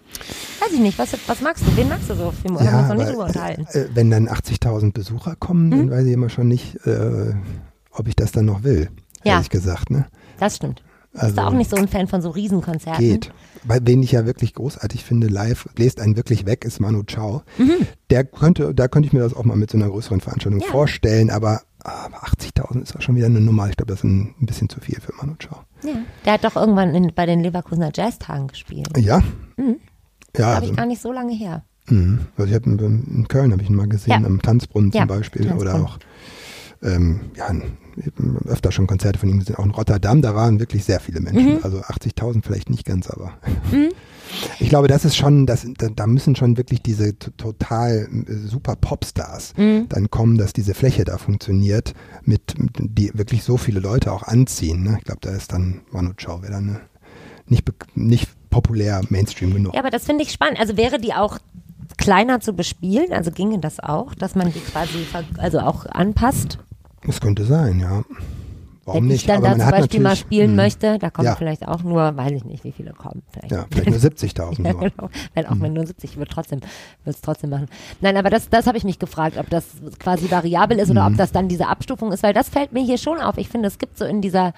weiß 0.60 0.72
ich 0.72 0.80
nicht, 0.80 0.98
was, 0.98 1.16
was 1.26 1.40
magst 1.40 1.64
du? 1.66 1.76
Wen 1.76 1.88
magst 1.88 2.08
du 2.10 2.14
so? 2.14 2.32
Wir 2.42 2.72
haben 2.72 2.80
uns 2.80 2.88
noch 2.88 2.96
nicht 2.96 3.10
drüber 3.10 3.24
unterhalten. 3.26 3.66
äh, 3.72 3.86
wenn 3.94 4.10
dann 4.10 4.28
80.000 4.28 4.75
Besucher 4.92 5.36
kommen, 5.36 5.68
Mhm. 5.68 5.70
dann 5.70 5.90
weiß 5.90 6.06
ich 6.06 6.12
immer 6.12 6.28
schon 6.28 6.48
nicht, 6.48 6.76
äh, 6.86 7.34
ob 7.90 8.08
ich 8.08 8.16
das 8.16 8.32
dann 8.32 8.44
noch 8.46 8.62
will, 8.62 8.90
Ja. 9.24 9.34
ehrlich 9.34 9.50
gesagt. 9.50 9.90
Ne? 9.90 10.06
Das 10.38 10.56
stimmt. 10.56 10.82
Bist 11.12 11.24
Also, 11.24 11.36
du 11.36 11.42
auch 11.46 11.52
nicht 11.52 11.70
so 11.70 11.76
ein 11.76 11.88
Fan 11.88 12.08
von 12.08 12.20
so 12.20 12.28
Riesenkonzerten? 12.30 13.02
Geht. 13.02 13.32
Weil 13.64 13.80
wen 13.84 14.02
ich 14.02 14.12
ja 14.12 14.26
wirklich 14.26 14.52
großartig 14.52 15.02
finde, 15.02 15.28
live, 15.28 15.66
bläst 15.74 15.98
einen 16.00 16.16
wirklich 16.16 16.44
weg, 16.44 16.64
ist 16.66 16.78
Manu 16.78 17.04
Chao. 17.04 17.42
Der 18.10 18.24
könnte, 18.24 18.74
da 18.74 18.86
könnte 18.86 19.06
ich 19.06 19.12
mir 19.14 19.20
das 19.20 19.32
auch 19.34 19.44
mal 19.44 19.56
mit 19.56 19.70
so 19.70 19.78
einer 19.78 19.88
größeren 19.88 20.20
Veranstaltung 20.20 20.58
Mhm. 20.58 20.64
Ja. 20.66 20.70
vorstellen, 20.70 21.30
aber, 21.30 21.62
aber 21.82 22.22
80.000 22.22 22.82
ist 22.82 22.94
auch 22.94 23.00
schon 23.00 23.16
wieder 23.16 23.26
eine 23.26 23.40
Nummer. 23.40 23.68
Ich 23.70 23.76
glaube, 23.78 23.90
das 23.92 24.00
ist 24.00 24.04
ein, 24.04 24.34
ein 24.40 24.44
bisschen 24.46 24.68
zu 24.68 24.78
viel 24.80 25.00
für 25.00 25.14
Manu 25.14 25.34
Chao. 25.38 25.62
Ja. 25.82 25.94
Der 26.26 26.34
hat 26.34 26.44
doch 26.44 26.54
irgendwann 26.56 26.94
in, 26.94 27.10
bei 27.14 27.24
den 27.24 27.40
Leverkusener 27.40 27.90
Jazztagen 27.94 28.48
gespielt. 28.48 28.88
Ja? 28.98 29.22
Ja, 30.36 30.46
Habe 30.46 30.56
also, 30.56 30.70
ich 30.70 30.76
gar 30.76 30.86
nicht 30.86 31.00
so 31.00 31.12
lange 31.12 31.32
her. 31.32 31.64
Mhm. 31.88 32.20
also 32.36 32.48
ich 32.48 32.54
habe 32.54 32.70
in, 32.70 32.78
in 33.14 33.28
Köln 33.28 33.52
habe 33.52 33.62
ich 33.62 33.68
ihn 33.70 33.76
mal 33.76 33.88
gesehen, 33.88 34.22
Ja. 34.22 34.26
am 34.26 34.40
Tanzbrunnen 34.42 34.92
zum 34.92 34.98
Ja, 35.00 35.04
Beispiel 35.06 35.50
oder 35.52 35.72
Tanzbrunnen. 35.72 35.86
auch 35.86 35.98
ähm, 36.82 37.20
ja, 37.36 37.50
öfter 38.44 38.70
schon 38.70 38.86
Konzerte 38.86 39.18
von 39.18 39.28
ihm 39.30 39.38
gesehen, 39.38 39.56
auch 39.56 39.64
in 39.64 39.70
Rotterdam, 39.70 40.20
da 40.20 40.34
waren 40.34 40.60
wirklich 40.60 40.84
sehr 40.84 41.00
viele 41.00 41.20
Mhm. 41.20 41.24
Menschen. 41.24 41.64
Also 41.64 41.78
80.000 41.80 42.44
vielleicht 42.44 42.68
nicht 42.68 42.84
ganz, 42.84 43.08
aber 43.08 43.32
ich 44.60 44.68
glaube, 44.68 44.86
das 44.88 45.04
ist 45.06 45.16
schon, 45.16 45.46
das, 45.46 45.66
da, 45.94 46.06
müssen 46.06 46.36
schon 46.36 46.56
wirklich 46.58 46.82
diese 46.82 47.18
to- 47.18 47.30
total 47.36 48.08
äh, 48.28 48.32
super 48.34 48.76
Popstars 48.76 49.54
Mhm. 49.56 49.86
dann 49.88 50.10
kommen, 50.10 50.36
dass 50.36 50.52
diese 50.52 50.74
Fläche 50.74 51.04
da 51.04 51.16
funktioniert, 51.16 51.94
mit, 52.24 52.58
mit 52.58 52.72
die 52.78 53.10
wirklich 53.14 53.42
so 53.42 53.56
viele 53.56 53.80
Leute 53.80 54.12
auch 54.12 54.24
anziehen. 54.24 54.82
Ne? 54.82 54.96
Ich 54.98 55.04
glaube, 55.04 55.20
da 55.22 55.30
ist 55.30 55.52
dann 55.52 55.80
Manu 55.90 56.12
Chao 56.18 56.42
wäre 56.42 56.52
dann 56.52 56.68
äh, 56.76 56.78
nicht, 57.48 57.64
nicht 57.94 58.28
populär 58.50 59.00
Mainstream 59.08 59.54
genug. 59.54 59.72
Ja, 59.74 59.80
aber 59.80 59.90
das 59.90 60.04
finde 60.04 60.24
ich 60.24 60.32
spannend. 60.32 60.58
Also 60.60 60.76
wäre 60.76 60.98
die 61.00 61.14
auch 61.14 61.38
kleiner 61.96 62.40
zu 62.40 62.52
bespielen? 62.52 63.12
Also 63.12 63.30
ginge 63.30 63.58
das 63.58 63.80
auch, 63.80 64.14
dass 64.14 64.34
man 64.34 64.52
die 64.52 64.60
quasi 64.60 65.06
also 65.38 65.60
auch 65.60 65.86
anpasst? 65.86 66.58
Das 67.06 67.20
könnte 67.20 67.44
sein, 67.44 67.80
ja. 67.80 68.02
Warum 68.84 69.02
Wenn 69.02 69.08
nicht? 69.08 69.22
ich 69.22 69.26
dann 69.26 69.38
Aber 69.44 69.56
da 69.56 69.64
zum 69.64 69.70
Beispiel 69.70 70.00
mal 70.00 70.14
spielen 70.14 70.50
Mhm. 70.50 70.56
möchte, 70.56 70.98
da 71.00 71.10
kommen 71.10 71.26
Ja. 71.26 71.34
vielleicht 71.34 71.66
auch 71.66 71.82
nur, 71.82 72.16
weiß 72.16 72.30
ich 72.32 72.44
nicht, 72.44 72.62
wie 72.62 72.70
viele 72.70 72.92
kommen. 72.92 73.22
Vielleicht. 73.32 73.50
Ja, 73.50 73.66
vielleicht 73.68 73.90
nur 73.90 73.98
70.000 74.00 74.64
Ja, 74.64 74.72
genau. 74.74 75.10
Wenn 75.34 75.46
auch 75.46 75.56
wenn 75.60 75.72
nur 75.72 75.84
70, 75.86 76.16
wird 76.18 76.30
trotzdem, 76.30 76.60
wird 77.04 77.16
es 77.16 77.20
trotzdem 77.20 77.50
machen. 77.50 77.66
Nein, 78.00 78.16
aber 78.16 78.30
das, 78.30 78.48
das 78.48 78.68
habe 78.68 78.78
ich 78.78 78.84
mich 78.84 79.00
gefragt, 79.00 79.38
ob 79.38 79.50
das 79.50 79.64
quasi 79.98 80.30
variabel 80.30 80.78
ist 80.78 80.88
oder 80.90 81.04
Mhm. 81.08 81.14
ob 81.14 81.18
das 81.18 81.32
dann 81.32 81.48
diese 81.48 81.66
Abstufung 81.66 82.12
ist, 82.12 82.22
weil 82.22 82.32
das 82.32 82.48
fällt 82.48 82.72
mir 82.72 82.84
hier 82.84 82.98
schon 82.98 83.18
auf. 83.20 83.38
Ich 83.38 83.48
finde, 83.48 83.66
es 83.66 83.78
gibt 83.78 83.98
so 83.98 84.04
in 84.04 84.20
dieser, 84.22 84.52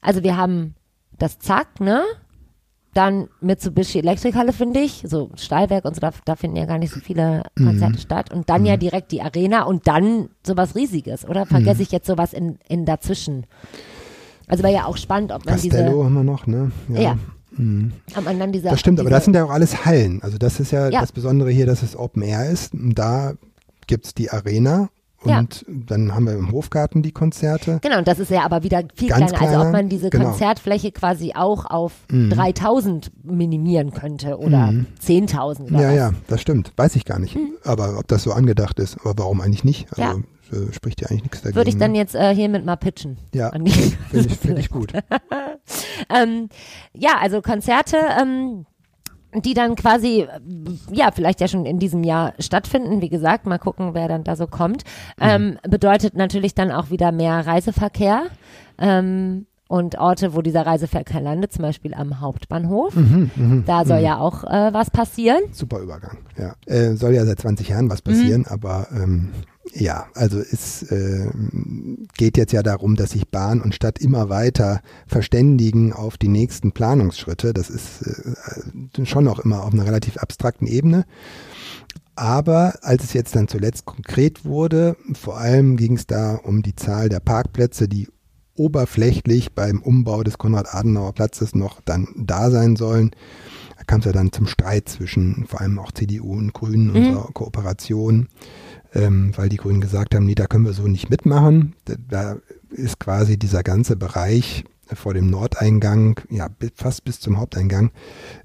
also 0.00 0.22
wir 0.22 0.36
haben 0.36 0.74
das 1.18 1.40
Zack, 1.40 1.80
ne? 1.80 2.02
Dann 2.92 3.28
Mitsubishi 3.40 3.98
Elektrikhalle, 4.00 4.52
finde 4.52 4.80
ich, 4.80 5.04
so 5.06 5.30
Stahlwerk 5.36 5.84
und 5.84 5.94
so, 5.94 6.00
da, 6.00 6.10
da 6.24 6.34
finden 6.34 6.56
ja 6.56 6.66
gar 6.66 6.78
nicht 6.78 6.92
so 6.92 6.98
viele 6.98 7.44
Konzerte 7.56 7.98
statt. 8.00 8.32
Und 8.32 8.50
dann 8.50 8.66
ja 8.66 8.76
direkt 8.76 9.12
die 9.12 9.22
Arena 9.22 9.62
und 9.62 9.86
dann 9.86 10.28
sowas 10.44 10.74
Riesiges, 10.74 11.24
oder? 11.24 11.46
Vergesse 11.46 11.82
ich 11.82 11.92
jetzt 11.92 12.06
sowas 12.08 12.32
in, 12.32 12.58
in 12.68 12.84
dazwischen? 12.86 13.46
Also 14.48 14.64
wäre 14.64 14.74
ja 14.74 14.84
auch 14.86 14.96
spannend, 14.96 15.30
ob 15.30 15.44
man 15.44 15.54
Castello 15.54 15.90
diese, 15.90 16.04
haben 16.04 16.14
wir 16.14 16.24
noch, 16.24 16.46
ne? 16.48 16.72
Ja. 16.88 17.16
ob 18.16 18.24
man 18.24 18.40
dann 18.40 18.50
diese, 18.50 18.68
Das 18.68 18.80
stimmt, 18.80 18.98
aber 18.98 19.10
das 19.10 19.24
sind 19.24 19.34
ja 19.36 19.44
auch 19.44 19.50
alles 19.50 19.84
Hallen. 19.84 20.20
Also 20.22 20.38
das 20.38 20.58
ist 20.58 20.72
ja, 20.72 20.88
Ja. 20.88 21.00
das 21.00 21.12
Besondere 21.12 21.50
hier, 21.50 21.66
dass 21.66 21.84
es 21.84 21.96
Open 21.96 22.22
Air 22.22 22.50
ist. 22.50 22.74
Und 22.74 22.94
da 22.98 23.34
gibt's 23.86 24.14
die 24.14 24.30
Arena 24.30 24.88
Ja. 25.24 25.38
und 25.40 25.64
dann 25.68 26.14
haben 26.14 26.26
wir 26.26 26.32
im 26.32 26.50
Hofgarten 26.50 27.02
die 27.02 27.12
Konzerte. 27.12 27.78
Genau, 27.82 27.98
und 27.98 28.08
das 28.08 28.18
ist 28.18 28.30
ja 28.30 28.42
aber 28.42 28.62
wieder 28.62 28.82
viel 28.94 29.08
Ganz 29.08 29.32
kleiner. 29.32 29.42
Also 29.42 29.54
ob 29.56 29.60
kleiner, 29.62 29.70
man 29.72 29.88
diese 29.88 30.08
genau. 30.10 30.30
Konzertfläche 30.30 30.92
quasi 30.92 31.32
auch 31.34 31.66
auf 31.66 31.92
3000 32.10 33.10
minimieren 33.24 33.92
könnte 33.92 34.38
oder 34.38 34.72
10.000 35.04 35.70
Mhm. 35.70 35.78
Ja, 35.78 35.88
was. 35.88 35.94
ja, 35.94 36.10
das 36.28 36.40
stimmt. 36.40 36.72
Weiß 36.76 36.96
ich 36.96 37.04
gar 37.04 37.18
nicht. 37.18 37.36
Aber 37.64 37.98
ob 37.98 38.08
das 38.08 38.22
so 38.22 38.32
angedacht 38.32 38.78
ist, 38.78 38.98
aber 39.04 39.24
warum 39.24 39.40
eigentlich 39.40 39.64
nicht? 39.64 39.86
Also 39.98 40.22
äh, 40.52 40.72
spricht 40.72 41.00
ja 41.00 41.08
eigentlich 41.08 41.22
nichts 41.24 41.42
dagegen. 41.42 41.56
Würde 41.56 41.70
ich 41.70 41.76
dann 41.78 41.92
ne? 41.92 41.98
jetzt 41.98 42.14
äh, 42.14 42.34
hiermit 42.34 42.64
mal 42.64 42.76
pitchen. 42.76 43.18
Ja, 43.34 43.50
finde 43.50 43.70
ich, 43.70 43.96
find 44.38 44.58
ich 44.58 44.68
gut. 44.70 44.92
ähm, 46.14 46.48
ja, 46.92 47.12
also 47.20 47.40
Konzerte, 47.42 47.98
ähm, 48.20 48.66
die 49.34 49.54
dann 49.54 49.76
quasi, 49.76 50.26
ja, 50.90 51.10
vielleicht 51.12 51.40
ja 51.40 51.48
schon 51.48 51.66
in 51.66 51.78
diesem 51.78 52.02
Jahr 52.02 52.34
stattfinden. 52.38 53.00
Wie 53.00 53.08
gesagt, 53.08 53.46
mal 53.46 53.58
gucken, 53.58 53.94
wer 53.94 54.08
dann 54.08 54.24
da 54.24 54.36
so 54.36 54.46
kommt. 54.46 54.82
Ähm, 55.20 55.58
bedeutet 55.62 56.14
natürlich 56.14 56.54
dann 56.54 56.72
auch 56.72 56.90
wieder 56.90 57.12
mehr 57.12 57.46
Reiseverkehr. 57.46 58.24
Ähm, 58.78 59.46
und 59.70 59.98
Orte, 59.98 60.34
wo 60.34 60.42
dieser 60.42 60.66
Reiseverkehr 60.66 61.20
landet, 61.20 61.52
zum 61.52 61.62
Beispiel 61.62 61.94
am 61.94 62.18
Hauptbahnhof. 62.20 62.92
da 63.66 63.84
soll 63.84 64.00
ja 64.00 64.18
auch 64.18 64.42
äh, 64.42 64.74
was 64.74 64.90
passieren. 64.90 65.42
Super 65.52 65.78
Übergang, 65.78 66.18
ja. 66.36 66.56
Äh, 66.66 66.96
soll 66.96 67.14
ja 67.14 67.24
seit 67.24 67.38
20 67.38 67.68
Jahren 67.68 67.88
was 67.88 68.02
passieren, 68.02 68.46
aber 68.48 68.88
ähm, 68.90 69.28
ja, 69.72 70.06
also 70.14 70.40
es 70.40 70.82
äh, 70.90 71.30
geht 72.16 72.36
jetzt 72.36 72.52
ja 72.52 72.64
darum, 72.64 72.96
dass 72.96 73.12
sich 73.12 73.28
Bahn 73.28 73.60
und 73.60 73.72
Stadt 73.72 74.00
immer 74.00 74.28
weiter 74.28 74.80
verständigen 75.06 75.92
auf 75.92 76.18
die 76.18 76.26
nächsten 76.26 76.72
Planungsschritte. 76.72 77.52
Das 77.52 77.70
ist 77.70 78.02
äh, 78.02 79.06
schon 79.06 79.22
noch 79.22 79.38
immer 79.38 79.62
auf 79.62 79.72
einer 79.72 79.86
relativ 79.86 80.16
abstrakten 80.16 80.66
Ebene. 80.66 81.04
Aber 82.16 82.74
als 82.82 83.04
es 83.04 83.12
jetzt 83.12 83.36
dann 83.36 83.46
zuletzt 83.46 83.84
konkret 83.84 84.44
wurde, 84.44 84.96
vor 85.14 85.38
allem 85.38 85.76
ging 85.76 85.94
es 85.94 86.08
da 86.08 86.34
um 86.34 86.62
die 86.62 86.74
Zahl 86.74 87.08
der 87.08 87.20
Parkplätze, 87.20 87.86
die 87.86 88.08
oberflächlich 88.56 89.52
beim 89.52 89.80
Umbau 89.80 90.22
des 90.22 90.38
Konrad-Adenauer-Platzes 90.38 91.54
noch 91.54 91.80
dann 91.84 92.08
da 92.16 92.50
sein 92.50 92.76
sollen. 92.76 93.10
Da 93.76 93.84
kam 93.84 94.00
es 94.00 94.06
ja 94.06 94.12
dann 94.12 94.32
zum 94.32 94.46
Streit 94.46 94.88
zwischen 94.88 95.46
vor 95.46 95.60
allem 95.60 95.78
auch 95.78 95.92
CDU 95.92 96.34
und 96.34 96.52
Grünen, 96.52 96.88
mhm. 96.88 96.96
unserer 96.96 97.32
Kooperation, 97.32 98.28
ähm, 98.94 99.32
weil 99.36 99.48
die 99.48 99.56
Grünen 99.56 99.80
gesagt 99.80 100.14
haben, 100.14 100.26
nee, 100.26 100.34
da 100.34 100.46
können 100.46 100.64
wir 100.64 100.72
so 100.72 100.86
nicht 100.86 101.10
mitmachen. 101.10 101.74
Da, 101.84 101.94
da 102.08 102.36
ist 102.70 103.00
quasi 103.00 103.38
dieser 103.38 103.62
ganze 103.62 103.96
Bereich 103.96 104.64
vor 104.94 105.14
dem 105.14 105.30
Nordeingang, 105.30 106.20
ja, 106.30 106.48
fast 106.74 107.04
bis 107.04 107.20
zum 107.20 107.38
Haupteingang, 107.38 107.90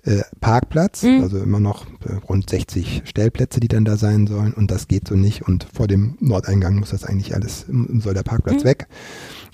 äh, 0.03 0.21
Parkplatz, 0.41 1.03
mhm. 1.03 1.21
also 1.21 1.39
immer 1.39 1.59
noch 1.59 1.85
äh, 2.05 2.15
rund 2.27 2.49
60 2.49 3.03
Stellplätze, 3.05 3.59
die 3.59 3.67
dann 3.67 3.85
da 3.85 3.97
sein 3.97 4.27
sollen 4.27 4.53
und 4.53 4.71
das 4.71 4.87
geht 4.87 5.07
so 5.07 5.15
nicht 5.15 5.47
und 5.47 5.67
vor 5.73 5.87
dem 5.87 6.17
Nordeingang 6.19 6.75
muss 6.75 6.91
das 6.91 7.03
eigentlich 7.03 7.33
alles, 7.35 7.65
soll 7.67 8.13
der 8.13 8.23
Parkplatz 8.23 8.63
mhm. 8.63 8.67
weg. 8.67 8.87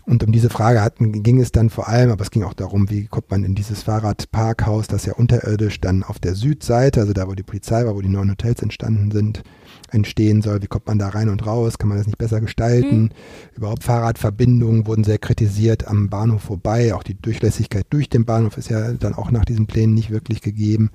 Und 0.05 0.23
um 0.23 0.31
diese 0.31 0.49
Frage 0.49 0.81
hatten, 0.81 1.23
ging 1.23 1.39
es 1.39 1.51
dann 1.51 1.69
vor 1.69 1.87
allem, 1.87 2.11
aber 2.11 2.23
es 2.23 2.31
ging 2.31 2.43
auch 2.43 2.53
darum, 2.53 2.89
wie 2.89 3.05
kommt 3.05 3.29
man 3.31 3.43
in 3.43 3.55
dieses 3.55 3.83
Fahrradparkhaus, 3.83 4.87
das 4.87 5.05
ja 5.05 5.13
unterirdisch 5.13 5.79
dann 5.79 6.03
auf 6.03 6.19
der 6.19 6.35
Südseite, 6.35 7.01
also 7.01 7.13
da, 7.13 7.27
wo 7.27 7.33
die 7.33 7.43
Polizei 7.43 7.85
war, 7.85 7.95
wo 7.95 8.01
die 8.01 8.09
neuen 8.09 8.31
Hotels 8.31 8.61
entstanden 8.61 9.11
sind, 9.11 9.43
entstehen 9.91 10.41
soll. 10.41 10.61
Wie 10.61 10.67
kommt 10.67 10.87
man 10.87 10.99
da 10.99 11.09
rein 11.09 11.29
und 11.29 11.45
raus? 11.45 11.77
Kann 11.77 11.89
man 11.89 11.97
das 11.97 12.07
nicht 12.07 12.17
besser 12.17 12.41
gestalten? 12.41 13.03
Mhm. 13.03 13.09
Überhaupt 13.55 13.83
Fahrradverbindungen 13.83 14.87
wurden 14.87 15.03
sehr 15.03 15.17
kritisiert 15.17 15.87
am 15.87 16.09
Bahnhof 16.09 16.41
vorbei. 16.43 16.93
Auch 16.93 17.03
die 17.03 17.19
Durchlässigkeit 17.19 17.85
durch 17.89 18.09
den 18.09 18.25
Bahnhof 18.25 18.57
ist 18.57 18.69
ja 18.69 18.93
dann 18.93 19.13
auch 19.13 19.31
nach 19.31 19.45
diesen 19.45 19.67
Plänen 19.67 19.93
nicht 19.93 20.09
wirklich 20.09 20.41
gegeben. 20.41 20.89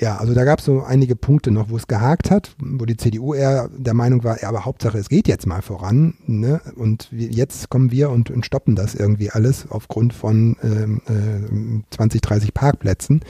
Ja, 0.00 0.16
also 0.16 0.32
da 0.32 0.44
gab 0.44 0.60
es 0.60 0.64
so 0.64 0.82
einige 0.82 1.14
Punkte 1.14 1.50
noch, 1.50 1.68
wo 1.68 1.76
es 1.76 1.86
gehakt 1.86 2.30
hat, 2.30 2.56
wo 2.58 2.86
die 2.86 2.96
CDU 2.96 3.34
eher 3.34 3.68
der 3.76 3.92
Meinung 3.92 4.24
war, 4.24 4.40
ja, 4.40 4.48
aber 4.48 4.64
Hauptsache 4.64 4.96
es 4.96 5.10
geht 5.10 5.28
jetzt 5.28 5.46
mal 5.46 5.60
voran. 5.60 6.14
Ne? 6.26 6.62
Und 6.74 7.08
jetzt 7.12 7.68
kommen 7.68 7.90
wir 7.90 8.08
und, 8.08 8.30
und, 8.30 8.46
stoppen 8.46 8.76
das 8.76 8.94
irgendwie 8.94 9.30
alles 9.30 9.66
aufgrund 9.70 10.14
von 10.14 10.56
ähm, 10.62 11.02
äh, 11.06 11.94
20, 11.94 12.22
30 12.22 12.54
Parkplätzen. 12.54 13.20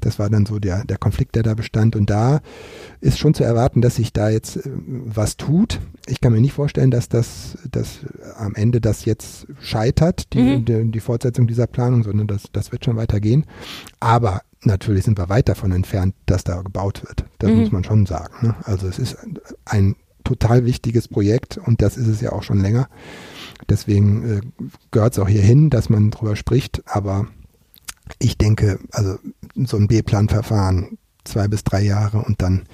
Das 0.00 0.18
war 0.18 0.28
dann 0.28 0.46
so 0.46 0.58
der, 0.58 0.84
der 0.84 0.98
Konflikt, 0.98 1.36
der 1.36 1.44
da 1.44 1.54
bestand. 1.54 1.94
Und 1.94 2.10
da 2.10 2.40
ist 3.00 3.20
schon 3.20 3.34
zu 3.34 3.44
erwarten, 3.44 3.80
dass 3.80 3.94
sich 3.94 4.12
da 4.12 4.28
jetzt 4.28 4.56
äh, 4.56 4.62
was 4.66 5.36
tut. 5.36 5.80
Ich 6.08 6.20
kann 6.20 6.32
mir 6.32 6.40
nicht 6.40 6.54
vorstellen, 6.54 6.90
dass 6.90 7.08
das 7.08 7.56
dass 7.70 8.00
am 8.36 8.54
Ende 8.56 8.80
das 8.80 9.04
jetzt 9.04 9.46
scheitert, 9.60 10.32
die, 10.32 10.42
mhm. 10.42 10.64
die, 10.64 10.90
die 10.90 11.00
Fortsetzung 11.00 11.46
dieser 11.46 11.68
Planung, 11.68 12.02
sondern 12.02 12.26
das, 12.26 12.44
das 12.52 12.72
wird 12.72 12.84
schon 12.84 12.96
weitergehen. 12.96 13.46
Aber 14.00 14.40
natürlich 14.66 15.04
sind 15.04 15.18
wir 15.18 15.28
weit 15.28 15.48
davon 15.48 15.72
entfernt, 15.72 16.14
dass 16.26 16.44
da 16.44 16.60
gebaut 16.62 17.02
wird. 17.06 17.24
Das 17.38 17.50
mhm. 17.50 17.60
muss 17.60 17.72
man 17.72 17.84
schon 17.84 18.06
sagen. 18.06 18.48
Ne? 18.48 18.54
Also 18.64 18.86
es 18.86 18.98
ist 18.98 19.16
ein 19.64 19.96
total 20.24 20.64
wichtiges 20.64 21.08
Projekt 21.08 21.56
und 21.56 21.82
das 21.82 21.96
ist 21.96 22.08
es 22.08 22.20
ja 22.20 22.32
auch 22.32 22.42
schon 22.42 22.60
länger. 22.60 22.88
Deswegen 23.68 24.28
äh, 24.28 24.40
gehört 24.90 25.14
es 25.14 25.18
auch 25.18 25.28
hierhin, 25.28 25.70
dass 25.70 25.88
man 25.88 26.10
drüber 26.10 26.36
spricht. 26.36 26.82
Aber 26.86 27.26
ich 28.18 28.36
denke, 28.36 28.78
also 28.90 29.18
so 29.54 29.76
ein 29.76 29.88
B-Plan-Verfahren, 29.88 30.98
zwei 31.24 31.48
bis 31.48 31.64
drei 31.64 31.82
Jahre 31.82 32.18
und 32.18 32.42
dann 32.42 32.64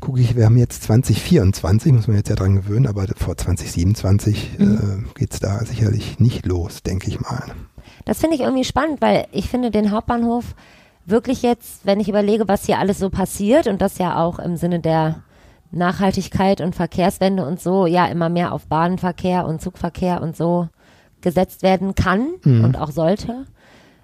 gucke 0.00 0.20
ich, 0.20 0.36
wir 0.36 0.44
haben 0.44 0.58
jetzt 0.58 0.82
2024, 0.84 1.92
muss 1.92 2.08
man 2.08 2.16
jetzt 2.16 2.28
ja 2.28 2.34
dran 2.34 2.56
gewöhnen, 2.56 2.86
aber 2.86 3.06
vor 3.16 3.36
2027 3.36 4.58
mhm. 4.58 5.06
äh, 5.14 5.18
geht 5.18 5.32
es 5.32 5.40
da 5.40 5.64
sicherlich 5.64 6.20
nicht 6.20 6.46
los, 6.46 6.82
denke 6.82 7.08
ich 7.08 7.20
mal. 7.20 7.54
Das 8.04 8.18
finde 8.18 8.36
ich 8.36 8.42
irgendwie 8.42 8.64
spannend, 8.64 9.00
weil 9.00 9.26
ich 9.32 9.48
finde 9.48 9.70
den 9.70 9.90
Hauptbahnhof 9.90 10.54
wirklich 11.06 11.42
jetzt, 11.42 11.84
wenn 11.84 12.00
ich 12.00 12.08
überlege, 12.08 12.48
was 12.48 12.66
hier 12.66 12.78
alles 12.78 12.98
so 12.98 13.10
passiert 13.10 13.66
und 13.66 13.80
das 13.80 13.98
ja 13.98 14.22
auch 14.22 14.38
im 14.38 14.56
Sinne 14.56 14.80
der 14.80 15.22
Nachhaltigkeit 15.70 16.60
und 16.60 16.74
Verkehrswende 16.74 17.44
und 17.44 17.60
so 17.60 17.86
ja 17.86 18.06
immer 18.06 18.28
mehr 18.28 18.52
auf 18.52 18.66
Bahnverkehr 18.66 19.46
und 19.46 19.60
Zugverkehr 19.60 20.22
und 20.22 20.36
so 20.36 20.68
gesetzt 21.20 21.62
werden 21.62 21.94
kann 21.94 22.28
mhm. 22.44 22.64
und 22.64 22.78
auch 22.78 22.90
sollte, 22.90 23.46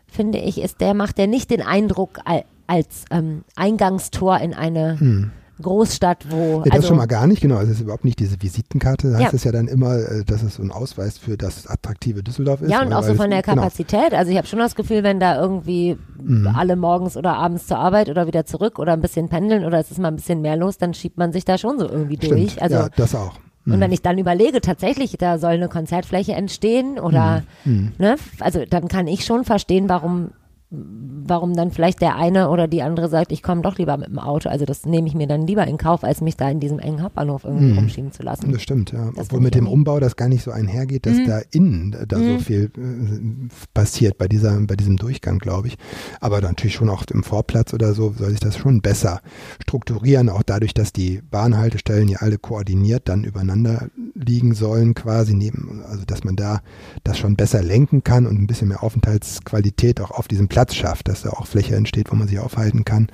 finde 0.08 0.38
ich, 0.38 0.60
ist 0.60 0.80
der 0.80 0.94
macht 0.94 1.18
der 1.18 1.26
nicht 1.26 1.50
den 1.50 1.62
Eindruck 1.62 2.20
als 2.66 3.04
ähm, 3.10 3.44
Eingangstor 3.56 4.38
in 4.38 4.54
eine 4.54 4.96
mhm. 4.98 5.30
Großstadt, 5.60 6.26
wo. 6.30 6.58
Ja, 6.58 6.64
das 6.64 6.72
also, 6.74 6.88
schon 6.88 6.96
mal 6.96 7.06
gar 7.06 7.26
nicht, 7.26 7.40
genau. 7.40 7.56
Also 7.56 7.72
es 7.72 7.78
ist 7.78 7.82
überhaupt 7.82 8.04
nicht 8.04 8.18
diese 8.18 8.40
Visitenkarte. 8.40 9.10
Da 9.10 9.18
heißt 9.18 9.34
es 9.34 9.44
ja 9.44 9.52
dann 9.52 9.68
immer, 9.68 9.96
äh, 9.96 10.24
dass 10.24 10.42
es 10.42 10.56
so 10.56 10.62
ein 10.62 10.70
Ausweis 10.70 11.18
für 11.18 11.36
das 11.36 11.66
attraktive 11.66 12.22
Düsseldorf 12.22 12.62
ist. 12.62 12.70
Ja, 12.70 12.82
und 12.82 12.92
auch 12.92 13.02
so 13.02 13.14
von 13.14 13.30
der 13.30 13.42
genau. 13.42 13.56
Kapazität. 13.56 14.10
Genau. 14.10 14.18
Also 14.18 14.30
ich 14.30 14.36
habe 14.36 14.46
schon 14.46 14.58
das 14.58 14.74
Gefühl, 14.74 15.02
wenn 15.02 15.20
da 15.20 15.40
irgendwie 15.40 15.96
mhm. 16.22 16.46
alle 16.48 16.76
morgens 16.76 17.16
oder 17.16 17.34
abends 17.34 17.66
zur 17.66 17.78
Arbeit 17.78 18.08
oder 18.08 18.26
wieder 18.26 18.46
zurück 18.46 18.78
oder 18.78 18.92
ein 18.92 19.00
bisschen 19.00 19.28
pendeln 19.28 19.64
oder 19.64 19.78
es 19.78 19.90
ist 19.90 19.98
mal 19.98 20.08
ein 20.08 20.16
bisschen 20.16 20.40
mehr 20.40 20.56
los, 20.56 20.78
dann 20.78 20.94
schiebt 20.94 21.18
man 21.18 21.32
sich 21.32 21.44
da 21.44 21.58
schon 21.58 21.78
so 21.78 21.88
irgendwie 21.88 22.16
Stimmt. 22.16 22.32
durch. 22.32 22.62
Also, 22.62 22.76
ja, 22.76 22.88
das 22.96 23.14
auch. 23.14 23.38
Und 23.66 23.78
wenn 23.78 23.90
mhm. 23.90 23.94
ich 23.94 24.02
dann 24.02 24.18
überlege, 24.18 24.60
tatsächlich, 24.60 25.16
da 25.18 25.38
soll 25.38 25.52
eine 25.52 25.68
Konzertfläche 25.68 26.32
entstehen 26.32 26.98
oder, 26.98 27.42
mhm. 27.64 27.72
mhm. 27.72 27.92
ne, 27.98 28.16
also 28.40 28.64
dann 28.68 28.88
kann 28.88 29.06
ich 29.06 29.24
schon 29.24 29.44
verstehen, 29.44 29.88
warum 29.88 30.30
warum 30.72 31.54
dann 31.54 31.72
vielleicht 31.72 32.00
der 32.00 32.14
eine 32.14 32.48
oder 32.48 32.68
die 32.68 32.82
andere 32.82 33.08
sagt, 33.08 33.32
ich 33.32 33.42
komme 33.42 33.62
doch 33.62 33.78
lieber 33.78 33.96
mit 33.96 34.08
dem 34.08 34.20
Auto. 34.20 34.48
Also 34.48 34.64
das 34.64 34.86
nehme 34.86 35.08
ich 35.08 35.14
mir 35.14 35.26
dann 35.26 35.44
lieber 35.44 35.66
in 35.66 35.78
Kauf, 35.78 36.04
als 36.04 36.20
mich 36.20 36.36
da 36.36 36.48
in 36.48 36.60
diesem 36.60 36.78
engen 36.78 37.02
Hauptbahnhof 37.02 37.44
irgendwie 37.44 37.72
mhm. 37.72 37.78
rumschieben 37.78 38.12
zu 38.12 38.22
lassen. 38.22 38.52
Das 38.52 38.62
stimmt, 38.62 38.92
ja. 38.92 39.10
Das 39.16 39.26
Obwohl 39.26 39.40
mit 39.40 39.56
dem 39.56 39.66
Umbau 39.66 39.98
das 39.98 40.14
gar 40.14 40.28
nicht 40.28 40.44
so 40.44 40.52
einhergeht, 40.52 41.06
dass 41.06 41.16
mhm. 41.16 41.26
da 41.26 41.40
innen 41.50 41.96
da 42.06 42.18
mhm. 42.18 42.38
so 42.38 42.44
viel 42.44 42.70
äh, 42.76 43.48
passiert 43.74 44.16
bei 44.16 44.28
dieser, 44.28 44.60
bei 44.60 44.76
diesem 44.76 44.96
Durchgang, 44.96 45.40
glaube 45.40 45.68
ich. 45.68 45.78
Aber 46.20 46.40
natürlich 46.40 46.74
schon 46.74 46.88
auch 46.88 47.04
im 47.10 47.24
Vorplatz 47.24 47.74
oder 47.74 47.92
so 47.92 48.14
soll 48.16 48.30
sich 48.30 48.40
das 48.40 48.56
schon 48.56 48.80
besser 48.80 49.20
strukturieren, 49.60 50.28
auch 50.28 50.44
dadurch, 50.44 50.72
dass 50.72 50.92
die 50.92 51.20
Bahnhaltestellen 51.30 52.08
ja 52.08 52.18
alle 52.20 52.38
koordiniert 52.38 53.08
dann 53.08 53.24
übereinander 53.24 53.88
liegen 54.14 54.54
sollen, 54.54 54.94
quasi 54.94 55.34
neben, 55.34 55.82
also 55.84 56.04
dass 56.04 56.22
man 56.22 56.36
da 56.36 56.60
das 57.02 57.18
schon 57.18 57.34
besser 57.34 57.62
lenken 57.62 58.04
kann 58.04 58.26
und 58.26 58.40
ein 58.40 58.46
bisschen 58.46 58.68
mehr 58.68 58.84
Aufenthaltsqualität 58.84 60.00
auch 60.00 60.12
auf 60.12 60.28
diesem 60.28 60.46
Platz 60.46 60.59
Platz 60.60 60.74
schafft, 60.74 61.08
dass 61.08 61.22
da 61.22 61.30
auch 61.30 61.46
Fläche 61.46 61.74
entsteht, 61.74 62.12
wo 62.12 62.16
man 62.16 62.28
sich 62.28 62.38
aufhalten 62.38 62.84
kann. 62.84 63.08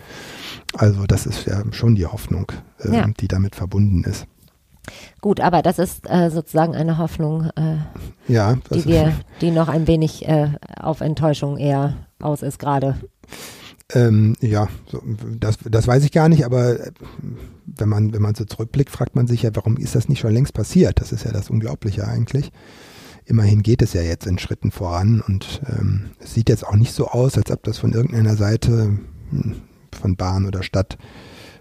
Also 0.77 1.07
das 1.07 1.27
ist 1.27 1.47
ja 1.47 1.63
schon 1.71 1.95
die 1.95 2.07
Hoffnung, 2.07 2.51
äh, 2.81 2.93
ja. 2.93 3.07
die 3.21 3.29
damit 3.29 3.55
verbunden 3.55 4.03
ist. 4.03 4.27
Gut, 5.21 5.39
aber 5.39 5.63
das 5.63 5.79
ist 5.79 6.11
äh, 6.11 6.29
sozusagen 6.29 6.75
eine 6.75 6.99
Hoffnung, 6.99 7.51
äh, 7.55 7.77
ja, 8.27 8.57
die 8.75 8.85
wir, 8.85 9.13
die 9.41 9.53
noch 9.53 9.69
ein 9.69 9.87
wenig 9.87 10.27
äh, 10.27 10.49
auf 10.77 11.01
Enttäuschung 11.01 11.57
eher 11.57 11.95
aus 12.19 12.43
ist 12.43 12.59
gerade. 12.59 12.97
Ähm, 13.95 14.35
ja, 14.41 14.67
so, 14.91 15.01
das, 15.39 15.59
das 15.71 15.87
weiß 15.87 16.03
ich 16.03 16.11
gar 16.11 16.29
nicht, 16.29 16.45
aber 16.45 16.81
äh, 16.81 16.91
wenn 17.65 17.89
man, 17.89 18.13
wenn 18.13 18.23
man 18.23 18.35
so 18.35 18.45
zurückblickt, 18.45 18.91
fragt 18.91 19.15
man 19.15 19.29
sich 19.29 19.43
ja, 19.43 19.51
warum 19.55 19.77
ist 19.77 19.95
das 19.95 20.09
nicht 20.09 20.19
schon 20.19 20.35
längst 20.35 20.53
passiert? 20.53 21.01
Das 21.01 21.13
ist 21.13 21.25
ja 21.25 21.31
das 21.31 21.49
Unglaubliche 21.49 22.09
eigentlich. 22.09 22.51
Immerhin 23.27 23.62
geht 23.62 23.83
es 23.83 23.93
ja 23.93 24.03
jetzt 24.03 24.27
in 24.27 24.39
Schritten 24.39 24.71
voran 24.71 25.21
und 25.21 25.61
ähm, 25.69 26.11
es 26.21 26.35
sieht 26.35 26.49
jetzt 26.49 26.67
auch 26.67 26.77
nicht 26.77 26.93
so 26.93 27.09
aus, 27.09 27.37
als 27.37 27.51
ob 27.51 27.62
das 27.65 27.79
von 27.79 27.93
irgendeiner 27.93 28.37
Seite 28.37 28.99
hm, 29.31 29.57
von 29.93 30.17
Bahn 30.17 30.47
oder 30.47 30.62
Stadt 30.62 30.97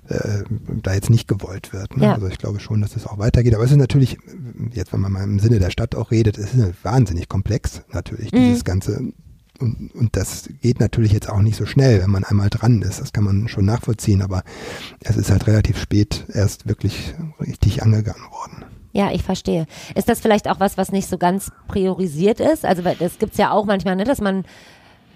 äh, 0.07 0.43
da 0.83 0.93
jetzt 0.93 1.09
nicht 1.09 1.27
gewollt 1.27 1.73
wird. 1.73 1.97
Ne? 1.97 2.05
Ja. 2.05 2.13
Also 2.13 2.27
ich 2.27 2.37
glaube 2.37 2.59
schon, 2.59 2.81
dass 2.81 2.95
es 2.95 3.07
auch 3.07 3.17
weitergeht. 3.17 3.55
Aber 3.55 3.63
es 3.63 3.71
ist 3.71 3.77
natürlich, 3.77 4.17
jetzt 4.71 4.93
wenn 4.93 5.01
man 5.01 5.11
mal 5.11 5.23
im 5.23 5.39
Sinne 5.39 5.59
der 5.59 5.71
Stadt 5.71 5.95
auch 5.95 6.11
redet, 6.11 6.37
es 6.37 6.53
ist 6.53 6.83
wahnsinnig 6.83 7.27
komplex 7.27 7.81
natürlich, 7.91 8.31
mhm. 8.31 8.37
dieses 8.37 8.63
ganze 8.63 9.13
und, 9.59 9.95
und 9.95 10.15
das 10.15 10.49
geht 10.61 10.79
natürlich 10.79 11.13
jetzt 11.13 11.29
auch 11.29 11.41
nicht 11.41 11.55
so 11.55 11.65
schnell, 11.65 12.01
wenn 12.01 12.09
man 12.09 12.25
einmal 12.25 12.49
dran 12.49 12.81
ist. 12.81 12.99
Das 12.99 13.13
kann 13.13 13.23
man 13.23 13.47
schon 13.47 13.65
nachvollziehen, 13.65 14.21
aber 14.21 14.43
es 14.99 15.15
ist 15.15 15.31
halt 15.31 15.47
relativ 15.47 15.79
spät 15.79 16.25
erst 16.33 16.67
wirklich 16.67 17.15
richtig 17.39 17.81
angegangen 17.81 18.23
worden. 18.31 18.65
Ja, 18.95 19.11
ich 19.11 19.23
verstehe. 19.23 19.65
Ist 19.93 20.07
das 20.07 20.21
vielleicht 20.21 20.49
auch 20.49 20.61
was, 20.61 20.77
was 20.77 20.93
nicht 20.93 21.09
so 21.09 21.17
ganz 21.17 21.51
priorisiert 21.67 22.39
ist? 22.39 22.63
Also 22.63 22.81
das 22.81 23.19
gibt's 23.19 23.37
ja 23.37 23.51
auch 23.51 23.65
manchmal, 23.65 23.97
ne, 23.97 24.05
dass 24.05 24.21
man 24.21 24.45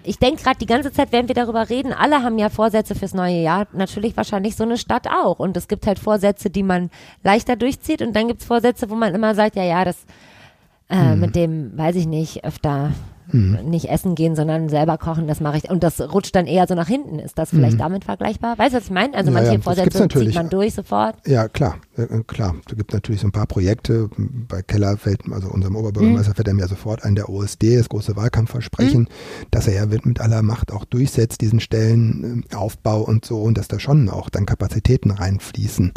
ich 0.02 0.18
denke 0.18 0.42
gerade 0.42 0.58
die 0.58 0.66
ganze 0.66 0.92
Zeit, 0.92 1.12
während 1.12 1.28
wir 1.28 1.34
darüber 1.34 1.68
reden, 1.68 1.92
alle 1.92 2.22
haben 2.22 2.38
ja 2.38 2.48
Vorsätze 2.48 2.94
fürs 2.94 3.12
neue 3.12 3.42
Jahr. 3.42 3.66
Natürlich 3.72 4.16
wahrscheinlich 4.16 4.56
so 4.56 4.64
eine 4.64 4.78
Stadt 4.78 5.06
auch. 5.08 5.38
Und 5.38 5.56
es 5.56 5.68
gibt 5.68 5.86
halt 5.86 5.98
Vorsätze, 5.98 6.48
die 6.48 6.62
man 6.62 6.90
leichter 7.22 7.54
durchzieht. 7.56 8.00
Und 8.00 8.14
dann 8.16 8.28
gibt's 8.28 8.46
Vorsätze, 8.46 8.88
wo 8.88 8.94
man 8.94 9.14
immer 9.14 9.34
sagt, 9.34 9.56
ja, 9.56 9.64
ja, 9.64 9.84
das 9.84 10.06
äh, 10.88 11.14
mhm. 11.14 11.20
mit 11.20 11.36
dem, 11.36 11.76
weiß 11.76 11.96
ich 11.96 12.06
nicht, 12.06 12.44
öfter 12.44 12.92
hm. 13.30 13.58
nicht 13.64 13.88
essen 13.88 14.14
gehen, 14.14 14.36
sondern 14.36 14.68
selber 14.68 14.98
kochen, 14.98 15.26
das 15.26 15.40
mache 15.40 15.58
ich. 15.58 15.70
Und 15.70 15.82
das 15.82 16.00
rutscht 16.00 16.34
dann 16.34 16.46
eher 16.46 16.66
so 16.66 16.74
nach 16.74 16.88
hinten. 16.88 17.18
Ist 17.18 17.38
das 17.38 17.50
vielleicht 17.50 17.72
hm. 17.72 17.78
damit 17.78 18.04
vergleichbar? 18.04 18.58
Weißt 18.58 18.72
du, 18.72 18.78
was 18.78 18.84
ich 18.84 18.90
meine? 18.90 19.14
Also 19.14 19.30
manche 19.30 19.54
ja, 19.54 19.60
Vorsätze 19.60 20.08
zieht 20.08 20.34
man 20.34 20.50
durch 20.50 20.74
sofort. 20.74 21.16
Ja, 21.26 21.48
klar, 21.48 21.76
äh, 21.96 22.06
klar. 22.26 22.54
Da 22.68 22.74
gibt 22.76 22.92
natürlich 22.92 23.20
so 23.20 23.28
ein 23.28 23.32
paar 23.32 23.46
Projekte. 23.46 24.08
Bei 24.16 24.62
Keller 24.62 24.96
fällt, 24.96 25.22
also 25.30 25.48
unserem 25.48 25.76
Oberbürgermeister, 25.76 26.28
hm. 26.28 26.34
fällt 26.34 26.48
er 26.48 26.54
mir 26.54 26.68
sofort 26.68 27.04
ein, 27.04 27.14
der 27.14 27.28
OSD, 27.28 27.76
das 27.76 27.88
große 27.88 28.16
Wahlkampfversprechen, 28.16 29.06
hm. 29.06 29.46
dass 29.50 29.66
er 29.66 29.74
ja 29.74 29.86
mit 29.86 30.20
aller 30.20 30.42
Macht 30.42 30.72
auch 30.72 30.84
durchsetzt, 30.84 31.40
diesen 31.40 31.60
Stellenaufbau 31.60 33.02
und 33.02 33.24
so, 33.24 33.42
und 33.42 33.58
dass 33.58 33.68
da 33.68 33.78
schon 33.78 34.08
auch 34.08 34.30
dann 34.30 34.46
Kapazitäten 34.46 35.10
reinfließen. 35.10 35.92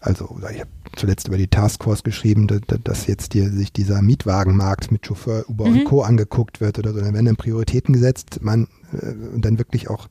Also, 0.00 0.38
ich 0.52 0.60
habe 0.60 0.70
zuletzt 0.96 1.28
über 1.28 1.36
die 1.36 1.48
Taskforce 1.48 2.02
geschrieben, 2.02 2.46
dass 2.84 3.06
jetzt 3.06 3.32
hier 3.32 3.50
sich 3.50 3.72
dieser 3.72 4.02
Mietwagenmarkt 4.02 4.92
mit 4.92 5.06
Chauffeur, 5.06 5.44
Uber 5.48 5.66
mhm. 5.66 5.78
und 5.78 5.84
Co. 5.84 6.02
angeguckt 6.02 6.60
wird 6.60 6.78
oder 6.78 6.92
so. 6.92 7.00
Dann 7.00 7.14
werden 7.14 7.26
dann 7.26 7.36
Prioritäten 7.36 7.92
gesetzt. 7.92 8.40
Man, 8.42 8.68
äh, 8.92 9.12
und 9.34 9.44
dann 9.44 9.58
wirklich 9.58 9.90
auch 9.90 10.08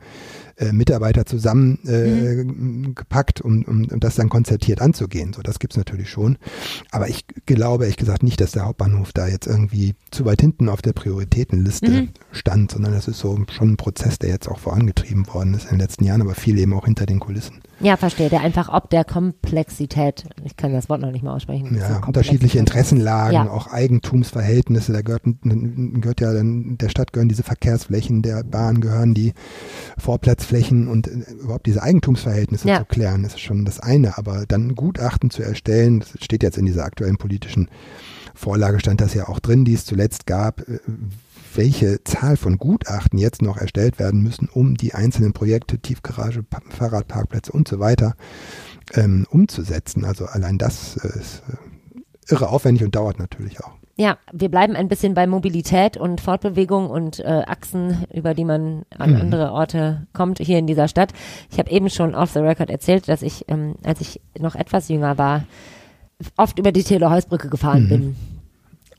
äh, 0.57 0.71
Mitarbeiter 0.71 1.25
zusammengepackt, 1.25 3.41
äh, 3.41 3.47
mhm. 3.47 3.65
um, 3.67 3.73
um, 3.81 3.87
um 3.91 3.99
das 3.99 4.15
dann 4.15 4.29
konzertiert 4.29 4.81
anzugehen. 4.81 5.33
So, 5.33 5.41
das 5.41 5.59
gibt's 5.59 5.77
natürlich 5.77 6.09
schon. 6.09 6.37
Aber 6.91 7.09
ich 7.09 7.25
glaube 7.45 7.85
ehrlich 7.85 7.97
gesagt 7.97 8.23
nicht, 8.23 8.41
dass 8.41 8.51
der 8.51 8.65
Hauptbahnhof 8.65 9.13
da 9.13 9.27
jetzt 9.27 9.47
irgendwie 9.47 9.95
zu 10.11 10.25
weit 10.25 10.41
hinten 10.41 10.69
auf 10.69 10.81
der 10.81 10.93
Prioritätenliste 10.93 11.91
mhm. 11.91 12.09
stand, 12.31 12.71
sondern 12.71 12.93
das 12.93 13.07
ist 13.07 13.19
so 13.19 13.39
schon 13.51 13.71
ein 13.71 13.77
Prozess, 13.77 14.19
der 14.19 14.29
jetzt 14.29 14.47
auch 14.47 14.59
vorangetrieben 14.59 15.27
worden 15.27 15.53
ist 15.53 15.65
in 15.65 15.71
den 15.71 15.79
letzten 15.79 16.05
Jahren, 16.05 16.21
aber 16.21 16.35
viel 16.35 16.57
eben 16.57 16.73
auch 16.73 16.85
hinter 16.85 17.05
den 17.05 17.19
Kulissen. 17.19 17.61
Ja, 17.79 17.97
verstehe. 17.97 18.29
Der 18.29 18.41
einfach 18.41 18.69
ob 18.69 18.89
der 18.89 19.03
Komplexität, 19.03 20.25
ich 20.43 20.57
kann 20.57 20.73
das 20.73 20.89
Wort 20.89 21.01
noch 21.01 21.11
nicht 21.11 21.23
mal 21.23 21.35
aussprechen. 21.35 21.77
Ja, 21.77 22.01
unterschiedliche 22.05 22.59
Interessenlagen, 22.59 23.33
ja. 23.33 23.49
auch 23.49 23.67
Eigentumsverhältnisse. 23.67 24.93
Da 24.93 25.01
gehört, 25.01 25.23
gehört 25.43 26.21
ja 26.21 26.33
dann, 26.33 26.77
der 26.77 26.89
Stadt 26.89 27.13
gehören 27.13 27.29
diese 27.29 27.43
Verkehrsflächen, 27.43 28.21
der 28.21 28.43
Bahn 28.43 28.81
gehören 28.81 29.13
die 29.13 29.33
Vorplatzflächen 29.97 30.87
und 30.87 31.07
äh, 31.07 31.31
überhaupt 31.41 31.65
diese 31.65 31.83
Eigentumsverhältnisse 31.83 32.67
ja. 32.67 32.79
zu 32.79 32.85
klären, 32.85 33.23
ist 33.23 33.39
schon 33.39 33.65
das 33.65 33.79
eine. 33.79 34.17
Aber 34.17 34.45
dann 34.47 34.75
Gutachten 34.75 35.29
zu 35.29 35.43
erstellen, 35.43 35.99
das 35.99 36.15
steht 36.23 36.43
jetzt 36.43 36.57
in 36.57 36.65
dieser 36.65 36.85
aktuellen 36.85 37.17
politischen 37.17 37.69
Vorlage, 38.33 38.79
stand 38.79 39.01
das 39.01 39.13
ja 39.13 39.27
auch 39.27 39.39
drin, 39.39 39.65
die 39.65 39.73
es 39.73 39.85
zuletzt 39.85 40.25
gab, 40.25 40.61
äh, 40.61 40.79
welche 41.57 42.03
Zahl 42.03 42.37
von 42.37 42.57
Gutachten 42.57 43.19
jetzt 43.19 43.41
noch 43.41 43.57
erstellt 43.57 43.99
werden 43.99 44.21
müssen, 44.21 44.47
um 44.51 44.75
die 44.75 44.93
einzelnen 44.93 45.33
Projekte, 45.33 45.79
Tiefgarage, 45.79 46.45
Fahrradparkplätze 46.69 47.51
und 47.51 47.67
so 47.67 47.79
weiter 47.79 48.15
ähm, 48.93 49.25
umzusetzen. 49.29 50.05
Also 50.05 50.25
allein 50.25 50.57
das 50.57 50.97
äh, 50.97 51.19
ist 51.19 51.43
äh, 51.49 52.33
irre 52.33 52.49
aufwendig 52.49 52.83
und 52.83 52.95
dauert 52.95 53.19
natürlich 53.19 53.59
auch. 53.63 53.71
Ja, 53.99 54.19
wir 54.31 54.49
bleiben 54.49 54.75
ein 54.75 54.89
bisschen 54.89 55.15
bei 55.15 55.25
Mobilität 55.25 55.97
und 55.97 56.21
Fortbewegung 56.21 56.87
und 56.87 57.19
äh, 57.19 57.43
Achsen, 57.47 58.05
über 58.13 58.35
die 58.35 58.45
man 58.45 58.85
an 58.95 59.15
mhm. 59.15 59.21
andere 59.21 59.51
Orte 59.51 60.05
kommt 60.13 60.37
hier 60.37 60.59
in 60.59 60.67
dieser 60.67 60.87
Stadt. 60.87 61.13
Ich 61.49 61.57
habe 61.57 61.71
eben 61.71 61.89
schon 61.89 62.13
off 62.13 62.31
the 62.31 62.39
record 62.39 62.69
erzählt, 62.69 63.09
dass 63.09 63.23
ich, 63.23 63.45
ähm, 63.47 63.73
als 63.83 63.99
ich 64.01 64.21
noch 64.37 64.53
etwas 64.53 64.87
jünger 64.87 65.17
war, 65.17 65.45
oft 66.35 66.59
über 66.59 66.71
die 66.71 66.83
Theodor-Heuss-Brücke 66.83 67.49
gefahren 67.49 67.85
mhm. 67.85 67.89
bin 67.89 68.15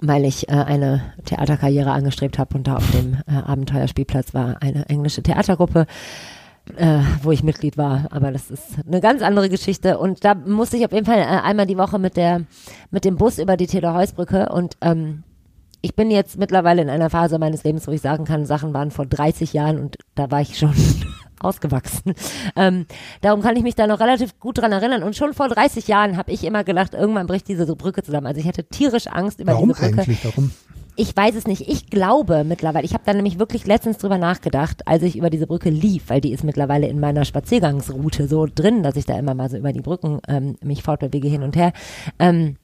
weil 0.00 0.24
ich 0.24 0.48
äh, 0.48 0.52
eine 0.52 1.02
Theaterkarriere 1.24 1.90
angestrebt 1.90 2.38
habe 2.38 2.56
und 2.56 2.66
da 2.66 2.76
auf 2.76 2.90
dem 2.90 3.18
äh, 3.26 3.34
Abenteuerspielplatz 3.34 4.34
war 4.34 4.62
eine 4.62 4.88
englische 4.88 5.22
Theatergruppe, 5.22 5.87
äh, 6.76 7.00
wo 7.22 7.32
ich 7.32 7.42
Mitglied 7.42 7.76
war. 7.76 8.06
Aber 8.11 8.30
das 8.30 8.50
ist 8.50 8.78
eine 8.87 9.00
ganz 9.00 9.22
andere 9.22 9.48
Geschichte. 9.48 9.98
Und 9.98 10.24
da 10.24 10.34
musste 10.34 10.76
ich 10.76 10.84
auf 10.84 10.92
jeden 10.92 11.06
Fall 11.06 11.18
äh, 11.18 11.40
einmal 11.42 11.66
die 11.66 11.78
Woche 11.78 11.98
mit 11.98 12.16
der 12.16 12.42
mit 12.90 13.04
dem 13.04 13.16
Bus 13.16 13.38
über 13.38 13.56
die 13.56 13.66
Theodor-Heuss-Brücke 13.66 14.50
und 14.50 14.76
ähm, 14.80 15.24
ich 15.81 15.95
bin 15.95 16.11
jetzt 16.11 16.38
mittlerweile 16.38 16.83
in 16.83 16.91
einer 16.91 17.11
Phase 17.11 17.38
meines 17.38 17.64
Lebens, 17.64 17.87
wo 17.87 17.93
ich 17.93 18.01
sagen 18.01 18.25
kann, 18.25 18.47
Sachen 18.47 18.75
waren 18.75 18.91
vor 18.91 19.07
30 19.07 19.53
Jahren 19.53 19.79
und 19.79 19.97
da 20.14 20.31
war 20.31 20.41
ich 20.41 20.59
schon 20.59 20.75
ausgewachsen. 21.41 22.14
Ähm, 22.57 22.87
darum 23.21 23.43
kann 23.43 23.57
ich 23.57 23.62
mich 23.62 23.75
da 23.75 23.87
noch 23.87 24.01
relativ 24.01 24.38
gut 24.41 24.59
dran 24.59 24.73
erinnern. 24.73 25.03
Und 25.03 25.17
schon 25.17 25.35
vor 25.35 25.49
30 25.49 25.87
Jahren 25.87 26.17
habe 26.17 26.33
ich 26.33 26.45
immer 26.45 26.64
gedacht, 26.64 26.95
irgendwann 26.95 27.27
bricht 27.27 27.49
diese 27.49 27.64
Brücke 27.77 28.03
zusammen. 28.03 28.27
Also 28.27 28.41
ich 28.41 28.49
hatte 28.49 28.64
tierisch 28.64 29.07
Angst 29.07 29.41
über 29.41 29.53
Warum 29.53 29.69
diese 29.69 29.83
Brücke. 29.83 30.01
Eigentlich? 30.03 30.25
Warum? 30.25 30.51
Ich 31.01 31.17
weiß 31.17 31.37
es 31.37 31.47
nicht. 31.47 31.69
Ich 31.69 31.91
glaube 31.91 32.43
mittlerweile, 32.43 32.85
ich 32.85 32.93
habe 32.93 33.05
da 33.07 33.14
nämlich 33.14 33.38
wirklich 33.38 33.64
letztens 33.69 33.99
drüber 33.99 34.19
nachgedacht, 34.19 34.88
als 34.88 35.05
ich 35.05 35.17
über 35.17 35.31
diese 35.31 35.47
Brücke 35.47 35.71
lief, 35.71 36.11
weil 36.11 36.21
die 36.21 36.33
ist 36.33 36.43
mittlerweile 36.43 36.88
in 36.88 36.99
meiner 36.99 37.25
Spaziergangsroute 37.25 38.27
so 38.27 38.49
drin, 38.53 38.83
dass 38.83 38.97
ich 38.97 39.07
da 39.07 39.17
immer 39.17 39.35
mal 39.35 39.49
so 39.49 39.57
über 39.57 39.73
die 39.73 39.81
Brücken 39.81 40.19
ähm, 40.27 40.57
mich 40.61 40.83
fortbewege 40.83 41.29
hin 41.29 41.45
und 41.45 41.55
her. 41.55 41.73
Ähm, 42.19 42.57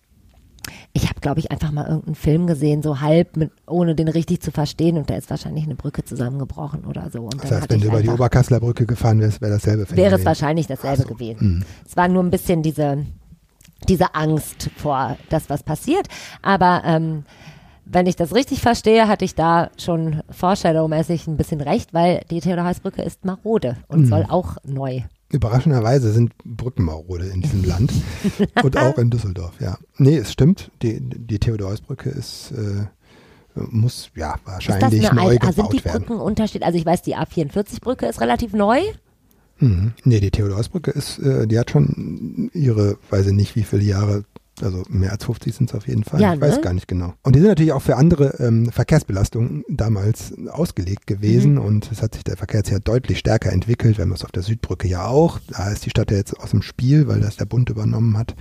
ich 0.93 1.09
habe, 1.09 1.21
glaube 1.21 1.41
ich, 1.41 1.51
einfach 1.51 1.73
mal 1.73 1.87
irgendeinen 1.87 2.15
Film 2.15 2.47
gesehen, 2.47 2.83
so 2.83 3.01
halb, 3.01 3.37
mit, 3.37 3.51
ohne 3.67 3.95
den 3.95 4.09
richtig 4.09 4.41
zu 4.41 4.51
verstehen. 4.51 4.97
Und 4.97 5.11
da 5.11 5.17
ist 5.17 5.31
wahrscheinlich 5.31 5.65
eine 5.65 5.75
Brücke 5.75 6.05
zusammengebrochen 6.05 6.85
oder 6.85 7.11
so. 7.11 7.23
Und 7.23 7.43
das 7.43 7.51
heißt, 7.51 7.71
wenn 7.71 7.81
du 7.81 7.89
über 7.89 8.03
die 8.03 8.09
Oberkasseler 8.09 8.61
Brücke 8.61 8.87
gefahren 8.87 9.21
wärst, 9.21 9.41
wäre 9.41 9.53
dasselbe 9.53 9.87
Film 9.87 9.97
Wäre 9.97 10.17
es 10.17 10.25
wahrscheinlich 10.25 10.67
dasselbe 10.67 11.03
so. 11.03 11.09
gewesen. 11.09 11.57
Mhm. 11.57 11.65
Es 11.87 11.97
war 11.97 12.09
nur 12.09 12.23
ein 12.23 12.31
bisschen 12.31 12.63
diese, 12.63 13.05
diese 13.89 14.15
Angst 14.15 14.71
vor 14.77 15.17
das, 15.31 15.51
was 15.51 15.63
passiert. 15.63 16.09
Aber 16.43 16.83
ähm, 16.85 17.25
wenn 17.85 18.07
ich 18.07 18.17
das 18.17 18.35
richtig 18.35 18.61
verstehe, 18.61 19.09
hatte 19.09 19.25
ich 19.25 19.35
da 19.35 19.71
schon 19.79 20.23
Foreshadow-mäßig 20.31 21.27
ein 21.27 21.37
bisschen 21.37 21.61
recht, 21.61 21.93
weil 21.93 22.23
die 22.31 22.41
Theodor-Heuss-Brücke 22.41 23.03
ist 23.03 23.25
marode 23.25 23.77
und 23.89 24.03
mhm. 24.03 24.07
soll 24.07 24.27
auch 24.29 24.57
neu 24.65 25.03
Überraschenderweise 25.35 26.13
sind 26.13 26.33
Brückenmarode 26.45 27.27
in 27.27 27.43
diesem 27.43 27.65
Land 27.65 27.93
und 28.63 28.77
auch 28.77 28.99
in 28.99 29.11
Düsseldorf, 29.11 29.55
ja. 29.61 29.77
Nee, 29.99 30.17
es 30.17 30.33
stimmt, 30.33 30.71
die, 30.83 31.01
die 31.01 31.39
Theodor-Heuss-Brücke 31.39 32.09
ist, 32.11 32.53
äh, 32.53 32.87
muss 33.55 34.11
ja 34.17 34.37
wahrscheinlich 34.45 35.01
ist 35.01 35.09
das 35.11 35.15
neu 35.15 35.37
gebaut 35.37 35.55
Sind 35.55 35.73
die 35.73 35.81
Brücken 35.81 36.21
Unterschied? 36.21 36.63
Also 36.63 36.79
ich 36.79 36.87
weiß, 36.87 37.03
die 37.03 37.17
A44-Brücke 37.17 38.07
ist 38.07 38.21
relativ 38.21 38.53
neu. 38.53 38.81
Mhm. 39.59 39.93
Nee, 40.05 40.21
die 40.21 40.31
Theodor-Heuss-Brücke 40.31 40.91
ist, 40.91 41.19
äh, 41.19 41.47
die 41.47 41.59
hat 41.59 41.71
schon 41.71 42.51
ihre, 42.53 42.99
weiß 43.11 43.27
ich 43.27 43.33
nicht, 43.33 43.57
wie 43.57 43.63
viele 43.63 43.85
Jahre 43.85 44.25
also 44.63 44.83
mehr 44.89 45.13
als 45.13 45.25
50 45.25 45.55
sind 45.55 45.71
es 45.71 45.75
auf 45.75 45.89
jeden 45.89 46.05
Fall. 46.05 46.21
Ja, 46.21 46.35
ich 46.35 46.41
weiß 46.41 46.57
ne? 46.57 46.61
gar 46.61 46.73
nicht 46.73 46.89
genau. 46.89 47.15
Und 47.23 47.35
die 47.35 47.41
sind 47.41 47.49
natürlich 47.49 47.73
auch 47.73 47.83
für 47.83 47.97
andere 47.97 48.39
ähm, 48.39 48.71
Verkehrsbelastungen 48.71 49.65
damals 49.69 50.35
ausgelegt 50.49 51.07
gewesen 51.07 51.55
mhm. 51.55 51.61
und 51.61 51.93
es 51.93 52.03
hat 52.03 52.15
sich 52.15 52.25
der 52.25 52.37
Verkehr 52.37 52.63
ja 52.65 52.79
deutlich 52.79 53.19
stärker 53.19 53.53
entwickelt. 53.53 53.99
wenn 53.99 54.09
man 54.09 54.17
es 54.17 54.25
auf 54.25 54.33
der 54.33 54.43
Südbrücke 54.43 54.89
ja 54.89 55.07
auch. 55.07 55.41
Da 55.49 55.71
ist 55.71 55.85
die 55.85 55.91
Stadt 55.91 56.11
ja 56.11 56.17
jetzt 56.17 56.39
aus 56.39 56.51
dem 56.51 56.63
Spiel, 56.63 57.09
weil 57.09 57.21
das 57.21 57.37
der 57.37 57.47
Bund 57.47 57.69
übernommen 57.69 58.17
hat, 58.17 58.35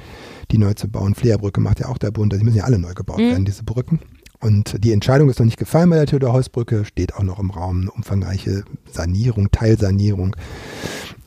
die 0.52 0.58
neu 0.58 0.74
zu 0.74 0.88
bauen. 0.88 1.16
Flea-Brücke 1.16 1.62
macht 1.62 1.80
ja 1.80 1.88
auch 1.88 1.98
der 1.98 2.12
Bund. 2.12 2.34
Also 2.34 2.40
die 2.40 2.46
müssen 2.46 2.58
ja 2.58 2.66
alle 2.66 2.80
neu 2.80 2.94
gebaut 2.94 3.20
mhm. 3.20 3.32
werden, 3.32 3.46
diese 3.46 3.64
Brücken. 3.64 4.00
Und 4.40 4.84
die 4.84 4.92
Entscheidung 4.92 5.30
ist 5.30 5.40
noch 5.40 5.46
nicht 5.46 5.58
gefallen 5.58 5.90
bei 5.90 5.96
der 5.96 6.06
Theodor-Heuss-Brücke, 6.06 6.84
steht 6.84 7.16
auch 7.16 7.24
noch 7.24 7.40
im 7.40 7.50
Raum 7.50 7.82
eine 7.82 7.92
umfangreiche 7.92 8.66
Sanierung, 8.92 9.52
Teilsanierung. 9.52 10.36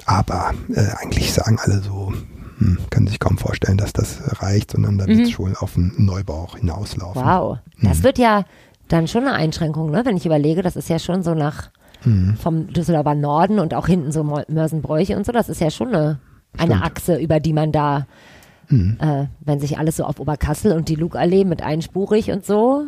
Aber 0.05 0.53
äh, 0.73 0.89
eigentlich 0.99 1.33
sagen 1.33 1.59
alle 1.59 1.81
so, 1.81 2.13
hm, 2.59 2.79
kann 2.91 3.07
sich 3.07 3.19
kaum 3.19 3.39
vorstellen, 3.39 3.79
dass 3.79 3.93
das 3.93 4.43
reicht, 4.43 4.73
sondern 4.73 4.99
da 4.99 5.05
mhm. 5.05 5.09
wird 5.09 5.21
es 5.21 5.31
schon 5.31 5.57
auf 5.57 5.77
einen 5.77 5.93
Neubau 5.99 6.49
hinauslaufen. 6.57 7.23
Wow, 7.23 7.59
das 7.83 7.99
mhm. 7.99 8.05
wird 8.05 8.19
ja 8.19 8.45
dann 8.89 9.09
schon 9.09 9.27
eine 9.27 9.33
Einschränkung, 9.33 9.91
ne? 9.91 10.03
wenn 10.05 10.17
ich 10.17 10.27
überlege, 10.27 10.63
das 10.63 10.77
ist 10.77 10.89
ja 10.89 10.99
schon 10.99 11.23
so 11.23 11.35
nach 11.35 11.71
mhm. 12.05 12.37
vom 12.37 12.69
Düsseldorfer 12.69 13.15
Norden 13.15 13.59
und 13.59 13.75
auch 13.75 13.87
hinten 13.87 14.13
so 14.13 14.23
Mörsenbräuche 14.49 15.17
und 15.17 15.27
so, 15.27 15.33
das 15.33 15.49
ist 15.49 15.61
ja 15.61 15.71
schon 15.71 15.89
eine, 15.89 16.19
eine 16.57 16.83
Achse, 16.83 17.17
über 17.17 17.41
die 17.41 17.53
man 17.53 17.73
da 17.73 18.07
Mhm. 18.69 18.97
Äh, 19.01 19.27
wenn 19.41 19.61
sich 19.61 19.79
alles 19.79 19.97
so 19.97 20.05
auf 20.05 20.21
Oberkassel 20.21 20.73
und 20.73 20.89
die 20.89 20.95
Lugallee 20.95 21.45
mit 21.45 21.63
einspurig 21.63 22.31
und 22.31 22.45
so. 22.45 22.85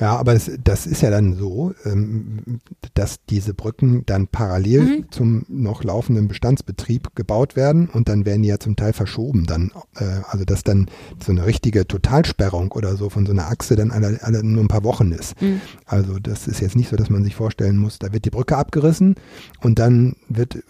Ja, 0.00 0.16
aber 0.16 0.34
das, 0.34 0.50
das 0.62 0.86
ist 0.86 1.02
ja 1.02 1.10
dann 1.10 1.34
so, 1.34 1.74
ähm, 1.84 2.60
dass 2.94 3.24
diese 3.26 3.54
Brücken 3.54 4.04
dann 4.06 4.28
parallel 4.28 4.80
mhm. 4.80 5.04
zum 5.10 5.44
noch 5.48 5.84
laufenden 5.84 6.28
Bestandsbetrieb 6.28 7.14
gebaut 7.14 7.56
werden 7.56 7.88
und 7.88 8.08
dann 8.08 8.24
werden 8.26 8.42
die 8.42 8.48
ja 8.48 8.58
zum 8.58 8.76
Teil 8.76 8.92
verschoben 8.92 9.46
dann. 9.46 9.72
Äh, 9.96 10.04
also 10.28 10.44
dass 10.44 10.62
dann 10.62 10.86
so 11.24 11.32
eine 11.32 11.46
richtige 11.46 11.86
Totalsperrung 11.86 12.72
oder 12.72 12.96
so 12.96 13.10
von 13.10 13.26
so 13.26 13.32
einer 13.32 13.48
Achse 13.48 13.76
dann 13.76 13.90
alle, 13.90 14.18
alle 14.22 14.44
nur 14.44 14.64
ein 14.64 14.68
paar 14.68 14.84
Wochen 14.84 15.12
ist. 15.12 15.40
Mhm. 15.42 15.60
Also 15.86 16.18
das 16.18 16.46
ist 16.46 16.60
jetzt 16.60 16.76
nicht 16.76 16.88
so, 16.88 16.96
dass 16.96 17.10
man 17.10 17.24
sich 17.24 17.34
vorstellen 17.34 17.76
muss, 17.76 17.98
da 17.98 18.12
wird 18.12 18.24
die 18.24 18.30
Brücke 18.30 18.56
abgerissen 18.56 19.16
und 19.60 19.78
dann 19.78 20.16
wird 20.28 20.56
äh, 20.56 20.60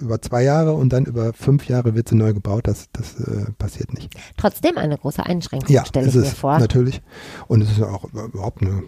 über 0.00 0.20
zwei 0.22 0.42
Jahre 0.42 0.74
und 0.74 0.92
dann 0.92 1.04
über 1.04 1.32
fünf 1.32 1.68
Jahre 1.68 1.94
wird 1.94 2.08
sie 2.08 2.16
neu 2.16 2.32
gebaut. 2.32 2.66
Das, 2.66 2.86
das 2.92 3.18
äh, 3.20 3.50
passiert 3.58 3.92
nicht. 3.92 4.05
Trotzdem 4.36 4.78
eine 4.78 4.96
große 4.98 5.24
Einschränkung, 5.24 5.72
ja, 5.72 5.84
stelle 5.84 6.08
ich 6.08 6.14
mir 6.14 6.24
vor. 6.24 6.58
Natürlich. 6.58 7.00
Und 7.48 7.62
es 7.62 7.72
ist 7.72 7.82
auch 7.82 8.04
überhaupt 8.12 8.62
eine, 8.62 8.82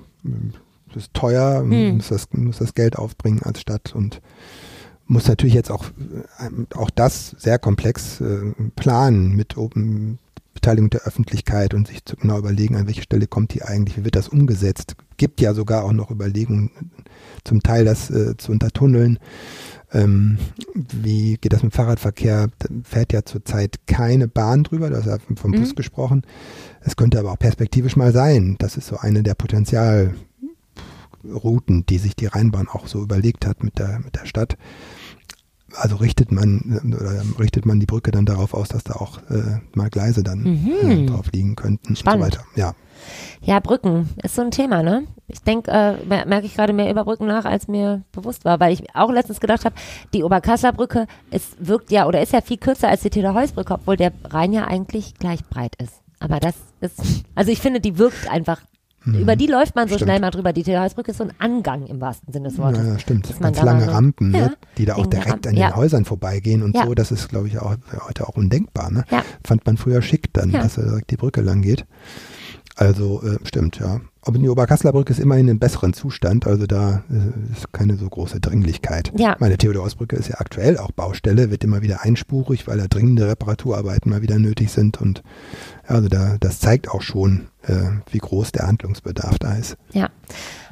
es 0.90 0.96
ist 0.96 1.14
teuer, 1.14 1.60
hm. 1.60 1.96
muss, 1.96 2.08
das, 2.08 2.28
muss 2.32 2.58
das 2.58 2.74
Geld 2.74 2.96
aufbringen 2.96 3.42
als 3.42 3.60
Stadt 3.60 3.94
und 3.94 4.20
muss 5.06 5.26
natürlich 5.26 5.54
jetzt 5.54 5.70
auch, 5.70 5.86
äh, 6.38 6.76
auch 6.76 6.90
das 6.90 7.30
sehr 7.38 7.58
komplex 7.58 8.20
äh, 8.20 8.52
planen 8.76 9.34
mit 9.34 9.56
Open, 9.56 10.18
Beteiligung 10.54 10.90
der 10.90 11.02
Öffentlichkeit 11.02 11.72
und 11.72 11.88
sich 11.88 12.04
zu 12.04 12.16
genau 12.16 12.38
überlegen, 12.38 12.76
an 12.76 12.86
welche 12.86 13.02
Stelle 13.02 13.26
kommt 13.26 13.54
die 13.54 13.62
eigentlich, 13.62 13.96
wie 13.96 14.04
wird 14.04 14.16
das 14.16 14.28
umgesetzt. 14.28 14.96
Gibt 15.16 15.40
ja 15.40 15.54
sogar 15.54 15.84
auch 15.84 15.92
noch 15.92 16.10
Überlegungen, 16.10 16.70
zum 17.44 17.62
Teil 17.62 17.84
das 17.84 18.10
äh, 18.10 18.36
zu 18.36 18.52
untertunneln. 18.52 19.18
Ähm, 19.92 20.38
wie 20.74 21.38
geht 21.38 21.52
das 21.52 21.62
mit 21.62 21.72
dem 21.72 21.76
Fahrradverkehr? 21.76 22.48
Da 22.58 22.68
fährt 22.84 23.12
ja 23.12 23.24
zurzeit 23.24 23.86
keine 23.86 24.28
Bahn 24.28 24.64
drüber, 24.64 24.90
du 24.90 24.96
hast 24.96 25.06
ja 25.06 25.16
vom 25.36 25.52
Bus 25.52 25.70
mhm. 25.70 25.76
gesprochen. 25.76 26.22
Es 26.80 26.96
könnte 26.96 27.18
aber 27.18 27.32
auch 27.32 27.38
perspektivisch 27.38 27.96
mal 27.96 28.12
sein. 28.12 28.56
Das 28.58 28.76
ist 28.76 28.88
so 28.88 28.98
eine 28.98 29.22
der 29.22 29.34
Potenzialrouten, 29.34 30.14
die 31.86 31.98
sich 31.98 32.14
die 32.16 32.26
Rheinbahn 32.26 32.68
auch 32.68 32.86
so 32.86 33.02
überlegt 33.02 33.46
hat 33.46 33.64
mit 33.64 33.78
der, 33.78 34.00
mit 34.00 34.16
der 34.16 34.26
Stadt. 34.26 34.58
Also 35.74 35.96
richtet 35.96 36.32
man 36.32 36.94
oder 36.98 37.22
richtet 37.38 37.66
man 37.66 37.78
die 37.78 37.86
Brücke 37.86 38.10
dann 38.10 38.24
darauf 38.24 38.54
aus, 38.54 38.68
dass 38.68 38.84
da 38.84 38.94
auch 38.94 39.18
äh, 39.30 39.60
mal 39.74 39.90
Gleise 39.90 40.22
dann 40.22 40.40
mhm. 40.40 40.90
äh, 40.90 41.06
drauf 41.06 41.30
liegen 41.32 41.56
könnten 41.56 41.94
Spannend. 41.94 42.24
und 42.24 42.32
so 42.32 42.38
weiter. 42.38 42.46
Ja. 42.56 42.74
Ja, 43.42 43.60
Brücken 43.60 44.08
ist 44.22 44.34
so 44.34 44.42
ein 44.42 44.50
Thema, 44.50 44.82
ne? 44.82 45.06
Ich 45.28 45.42
denke, 45.42 45.70
äh, 45.70 46.24
merke 46.24 46.46
ich 46.46 46.54
gerade 46.54 46.72
mehr 46.72 46.90
über 46.90 47.04
Brücken 47.04 47.26
nach, 47.26 47.44
als 47.44 47.68
mir 47.68 48.02
bewusst 48.12 48.44
war, 48.44 48.60
weil 48.60 48.72
ich 48.72 48.94
auch 48.94 49.10
letztens 49.12 49.40
gedacht 49.40 49.64
habe, 49.64 49.74
die 50.12 50.24
Oberkasseler 50.24 50.72
Brücke 50.72 51.06
ist, 51.30 51.54
wirkt 51.60 51.90
ja 51.90 52.06
oder 52.06 52.22
ist 52.22 52.32
ja 52.32 52.40
viel 52.40 52.56
kürzer 52.56 52.88
als 52.88 53.02
die 53.02 53.10
Täterholzbrücke, 53.10 53.74
obwohl 53.74 53.96
der 53.96 54.12
Rhein 54.24 54.52
ja 54.52 54.66
eigentlich 54.66 55.14
gleich 55.14 55.44
breit 55.44 55.74
ist. 55.80 56.02
Aber 56.18 56.40
das 56.40 56.54
ist, 56.80 57.00
also 57.34 57.52
ich 57.52 57.60
finde, 57.60 57.80
die 57.80 57.98
wirkt 57.98 58.28
einfach 58.28 58.60
über 59.14 59.36
die 59.36 59.46
läuft 59.46 59.74
man 59.74 59.88
so 59.88 59.94
Stimmt. 59.94 60.08
schnell 60.10 60.20
mal 60.20 60.30
drüber. 60.30 60.52
Die 60.52 60.62
Theodorbrücke 60.62 61.10
ist 61.10 61.18
so 61.18 61.24
ein 61.24 61.32
Angang 61.38 61.86
im 61.86 62.00
wahrsten 62.00 62.32
Sinne 62.32 62.48
des 62.48 62.58
Wortes. 62.58 62.86
Ja, 62.86 62.98
stimmt. 62.98 63.28
Dass 63.28 63.40
man 63.40 63.52
Ganz 63.52 63.64
lange 63.64 63.90
Rampen, 63.92 64.34
Ja, 64.34 64.40
ne? 64.40 64.56
die 64.76 64.84
da 64.84 64.96
auch 64.96 65.06
direkt 65.06 65.46
an 65.46 65.54
den 65.54 65.56
ja. 65.56 65.74
Häusern 65.76 66.04
vorbeigehen 66.04 66.62
und 66.62 66.76
so. 66.76 66.94
Das 66.94 67.10
ist, 67.10 67.28
glaube 67.28 67.48
ich, 67.48 67.58
auch 67.58 67.76
heute 68.06 68.28
auch 68.28 68.36
undenkbar. 68.36 68.90
Ne? 68.90 69.04
Ja. 69.10 69.22
Fand 69.44 69.66
man 69.66 69.76
früher 69.76 70.02
schick 70.02 70.32
dann, 70.32 70.52
dass 70.52 70.74
da 70.74 70.82
direkt 70.82 71.10
die 71.10 71.16
Brücke 71.16 71.40
lang 71.40 71.62
geht. 71.62 71.86
Also 72.76 73.22
äh, 73.22 73.38
stimmt, 73.44 73.80
ja. 73.80 74.00
Aber 74.22 74.38
die 74.38 74.48
Oberkasseler 74.48 74.92
Brücke 74.92 75.12
ist 75.12 75.18
immerhin 75.18 75.48
in 75.48 75.58
besseren 75.58 75.94
Zustand, 75.94 76.46
also 76.46 76.66
da 76.66 77.02
äh, 77.10 77.52
ist 77.52 77.72
keine 77.72 77.96
so 77.96 78.08
große 78.08 78.38
Dringlichkeit. 78.40 79.10
Ja. 79.16 79.34
Meine 79.40 79.58
Theodorsbrücke 79.58 80.14
ist 80.14 80.28
ja 80.28 80.36
aktuell 80.38 80.78
auch 80.78 80.92
Baustelle, 80.92 81.50
wird 81.50 81.64
immer 81.64 81.82
wieder 81.82 82.02
einspurig, 82.02 82.68
weil 82.68 82.78
da 82.78 82.86
dringende 82.86 83.26
Reparaturarbeiten 83.26 84.10
mal 84.10 84.22
wieder 84.22 84.38
nötig 84.38 84.70
sind 84.70 85.00
und 85.00 85.22
also 85.86 86.08
da 86.08 86.36
das 86.38 86.60
zeigt 86.60 86.88
auch 86.88 87.02
schon, 87.02 87.48
wie 88.10 88.18
groß 88.18 88.52
der 88.52 88.66
Handlungsbedarf 88.66 89.38
da 89.38 89.54
ist. 89.54 89.76
Ja. 89.92 90.08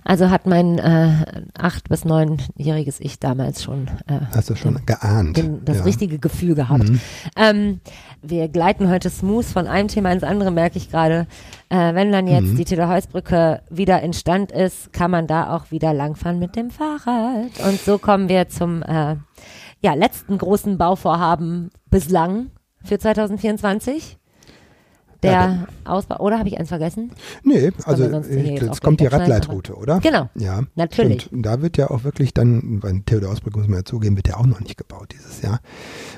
Also 0.08 0.30
hat 0.30 0.46
mein 0.46 0.78
äh, 0.78 1.24
acht- 1.58 1.88
bis 1.88 2.04
neunjähriges 2.04 3.00
Ich 3.00 3.18
damals 3.18 3.64
schon 3.64 3.88
äh, 4.06 4.20
Hast 4.32 4.48
du 4.48 4.54
schon 4.54 4.78
geahnt? 4.86 5.36
den, 5.36 5.64
das 5.64 5.78
ja. 5.78 5.82
richtige 5.82 6.20
Gefühl 6.20 6.54
gehabt. 6.54 6.88
Mhm. 6.88 7.00
Ähm, 7.36 7.80
wir 8.22 8.46
gleiten 8.48 8.88
heute 8.88 9.10
smooth 9.10 9.44
von 9.44 9.66
einem 9.66 9.88
Thema 9.88 10.12
ins 10.12 10.22
andere, 10.22 10.52
merke 10.52 10.78
ich 10.78 10.90
gerade. 10.92 11.26
Äh, 11.70 11.94
wenn 11.94 12.12
dann 12.12 12.28
jetzt 12.28 12.52
Mhm. 12.52 12.56
die 12.56 12.64
Theodor-Heuss-Brücke 12.64 13.62
wieder 13.68 14.00
in 14.02 14.12
Stand 14.12 14.52
ist, 14.52 14.92
kann 14.92 15.10
man 15.10 15.26
da 15.26 15.56
auch 15.56 15.72
wieder 15.72 15.92
langfahren 15.92 16.38
mit 16.38 16.54
dem 16.54 16.70
Fahrrad. 16.70 17.50
Und 17.66 17.80
so 17.80 17.98
kommen 17.98 18.28
wir 18.28 18.48
zum 18.48 18.84
äh, 18.84 19.16
ja, 19.80 19.94
letzten 19.94 20.38
großen 20.38 20.78
Bauvorhaben 20.78 21.70
bislang 21.90 22.50
für 22.84 23.00
2024. 23.00 24.18
Der 25.22 25.30
Ja, 25.32 25.66
Ausbau, 25.84 26.18
oder 26.20 26.38
habe 26.38 26.48
ich 26.48 26.58
eins 26.58 26.68
vergessen? 26.68 27.10
Nee, 27.42 27.72
also 27.84 28.08
sonst 28.08 28.28
hier 28.28 28.38
äh, 28.38 28.54
jetzt 28.66 28.82
kommt 28.82 29.00
die 29.00 29.06
Radleitroute, 29.06 29.74
oder? 29.74 30.00
Genau. 30.00 30.28
Ja, 30.34 30.62
Natürlich. 30.74 31.22
Stimmt. 31.22 31.32
Und 31.32 31.42
da 31.42 31.62
wird 31.62 31.76
ja 31.76 31.90
auch 31.90 32.04
wirklich 32.04 32.34
dann, 32.34 32.80
bei 32.80 32.92
Theodor-Ausbrücke 33.06 33.58
muss 33.58 33.68
man 33.68 33.78
ja 33.78 33.84
zugeben, 33.84 34.16
wird 34.16 34.28
ja 34.28 34.36
auch 34.36 34.46
noch 34.46 34.60
nicht 34.60 34.76
gebaut 34.76 35.14
dieses 35.18 35.42
Jahr. 35.42 35.60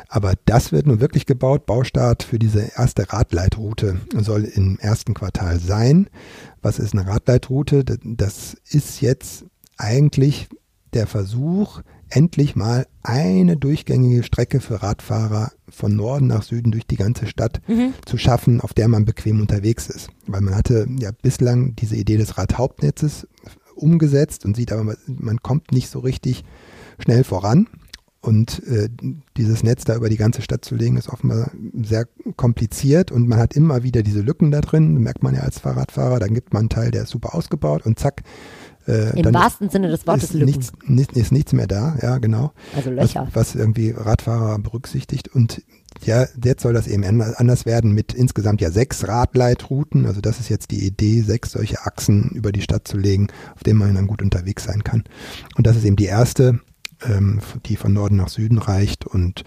Aber 0.08 0.32
das 0.46 0.72
wird 0.72 0.86
nun 0.86 1.00
wirklich 1.00 1.26
gebaut. 1.26 1.66
Baustart 1.66 2.22
für 2.22 2.38
diese 2.38 2.70
erste 2.76 3.12
Radleitroute 3.12 4.00
soll 4.16 4.44
im 4.44 4.78
ersten 4.80 5.14
Quartal 5.14 5.58
sein. 5.60 6.08
Was 6.62 6.78
ist 6.78 6.94
eine 6.94 7.06
Radleitroute? 7.06 7.84
Das- 7.84 7.98
Das 8.02 8.56
ist 8.68 9.00
jetzt 9.00 9.44
eigentlich 9.76 10.48
der 10.94 11.06
Versuch, 11.06 11.82
endlich 12.10 12.56
mal 12.56 12.86
eine 13.02 13.56
durchgängige 13.56 14.22
Strecke 14.22 14.60
für 14.60 14.82
Radfahrer 14.82 15.52
von 15.68 15.94
Norden 15.96 16.26
nach 16.26 16.42
Süden 16.42 16.70
durch 16.72 16.86
die 16.86 16.96
ganze 16.96 17.26
Stadt 17.26 17.60
zu 18.06 18.16
schaffen, 18.18 18.60
auf 18.60 18.74
der 18.74 18.88
man 18.88 19.04
bequem 19.04 19.40
unterwegs 19.40 19.88
ist. 19.88 20.08
Weil 20.26 20.40
man 20.40 20.54
hatte 20.54 20.86
ja 20.98 21.10
bislang 21.22 21.74
diese 21.76 21.96
Idee 21.96 22.16
des 22.16 22.38
Radhauptnetzes 22.38 23.26
umgesetzt 23.74 24.44
und 24.44 24.56
sieht 24.56 24.72
aber, 24.72 24.84
man- 24.84 24.96
man 25.06 25.42
kommt 25.42 25.72
nicht 25.72 25.88
so 25.90 25.98
richtig 26.00 26.44
schnell 26.98 27.24
voran. 27.24 27.68
Und 28.20 28.64
äh, 28.66 28.88
dieses 29.36 29.62
Netz 29.62 29.84
da 29.84 29.94
über 29.94 30.08
die 30.08 30.16
ganze 30.16 30.42
Stadt 30.42 30.64
zu 30.64 30.74
legen, 30.74 30.96
ist 30.96 31.08
offenbar 31.08 31.52
sehr 31.84 32.08
kompliziert 32.34 33.12
und 33.12 33.28
man 33.28 33.38
hat 33.38 33.54
immer 33.54 33.84
wieder 33.84 34.02
diese 34.02 34.22
Lücken 34.22 34.50
da 34.50 34.60
drin, 34.60 34.94
merkt 34.98 35.22
man 35.22 35.36
ja 35.36 35.42
als 35.42 35.60
Fahrradfahrer, 35.60 36.18
dann 36.18 36.34
gibt 36.34 36.52
man 36.52 36.62
einen 36.62 36.68
Teil, 36.68 36.90
der 36.90 37.04
ist 37.04 37.10
super 37.10 37.36
ausgebaut 37.36 37.86
und 37.86 37.96
zack, 38.00 38.22
äh, 38.88 39.10
Im 39.16 39.22
dann 39.22 39.34
ist- 39.34 39.40
wahrsten 39.40 39.70
Sinne 39.70 39.88
des 39.88 40.06
Wortes 40.06 40.24
ist 40.24 40.32
Lücken. 40.34 40.46
nichts, 40.46 40.72
nicht, 40.86 41.12
ist 41.12 41.30
nichts 41.32 41.52
mehr 41.52 41.66
da, 41.66 41.96
ja 42.02 42.18
genau. 42.18 42.52
Also 42.74 42.90
Was, 42.96 43.14
Löcher. 43.14 43.28
was 43.34 43.54
irgendwie 43.54 43.90
Radfahrer 43.90 44.58
berücksichtigt 44.58 45.28
und 45.28 45.62
ja, 46.04 46.26
jetzt 46.44 46.62
soll 46.62 46.72
das 46.74 46.86
eben 46.86 47.02
anders 47.04 47.66
werden 47.66 47.92
mit 47.92 48.12
insgesamt 48.14 48.60
ja 48.60 48.70
sechs 48.70 49.06
Radleitrouten. 49.08 50.06
Also 50.06 50.20
das 50.20 50.38
ist 50.38 50.48
jetzt 50.48 50.70
die 50.70 50.86
Idee, 50.86 51.22
sechs 51.22 51.52
solche 51.52 51.80
Achsen 51.86 52.30
über 52.34 52.52
die 52.52 52.60
Stadt 52.60 52.86
zu 52.86 52.96
legen, 52.98 53.28
auf 53.54 53.62
denen 53.62 53.78
man 53.78 53.94
dann 53.94 54.06
gut 54.06 54.22
unterwegs 54.22 54.64
sein 54.64 54.84
kann. 54.84 55.04
Und 55.56 55.66
das 55.66 55.76
ist 55.76 55.84
eben 55.84 55.96
die 55.96 56.04
erste, 56.04 56.60
ähm, 57.04 57.40
die 57.66 57.76
von 57.76 57.92
Norden 57.92 58.16
nach 58.16 58.28
Süden 58.28 58.58
reicht 58.58 59.06
und 59.06 59.44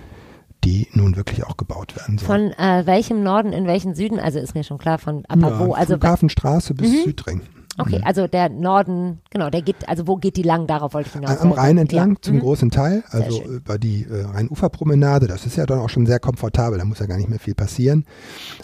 die 0.63 0.88
nun 0.93 1.15
wirklich 1.15 1.43
auch 1.45 1.58
gebaut 1.58 1.95
werden 1.95 2.17
soll. 2.17 2.27
Von 2.27 2.51
äh, 2.51 2.86
welchem 2.86 3.23
Norden 3.23 3.54
in 3.54 3.65
welchen 3.65 3.95
Süden? 3.95 4.19
Also 4.19 4.39
ist 4.39 4.54
mir 4.56 4.63
schon 4.63 4.77
klar 4.77 4.97
von 4.99 5.23
aber 5.27 5.49
ja, 5.51 5.60
wo? 5.60 5.73
Also 5.73 5.93
Flughafenstraße 5.93 6.73
bis 6.73 6.91
Mhm. 6.91 7.04
Südring. 7.06 7.41
Okay, 7.82 8.02
also 8.04 8.28
der 8.28 8.50
Norden, 8.50 9.20
genau, 9.30 9.50
der 9.50 9.62
geht, 9.62 9.88
also 9.88 10.08
wo 10.08 10.15
geht 10.15 10.38
die 10.38 10.44
lang? 10.44 10.67
Darauf 10.67 10.94
wollte 10.94 11.08
ich 11.10 11.13
hinaus. 11.13 11.38
Am 11.39 11.52
Rhein 11.52 11.78
entlang 11.78 12.12
Ja. 12.12 12.22
zum 12.22 12.36
Mhm. 12.36 12.39
großen 12.39 12.72
Teil, 12.72 13.04
also 13.10 13.44
über 13.44 13.78
die 13.78 14.06
äh, 14.10 14.24
Rheinuferpromenade, 14.24 15.28
das 15.28 15.46
ist 15.46 15.58
ja 15.58 15.65
dann 15.65 15.80
auch 15.80 15.89
schon 15.89 16.06
sehr 16.06 16.20
komfortabel, 16.20 16.78
da 16.80 16.86
muss 16.86 17.00
ja 17.00 17.06
gar 17.06 17.17
nicht 17.17 17.30
mehr 17.30 17.39
viel 17.39 17.56
passieren. 17.56 18.06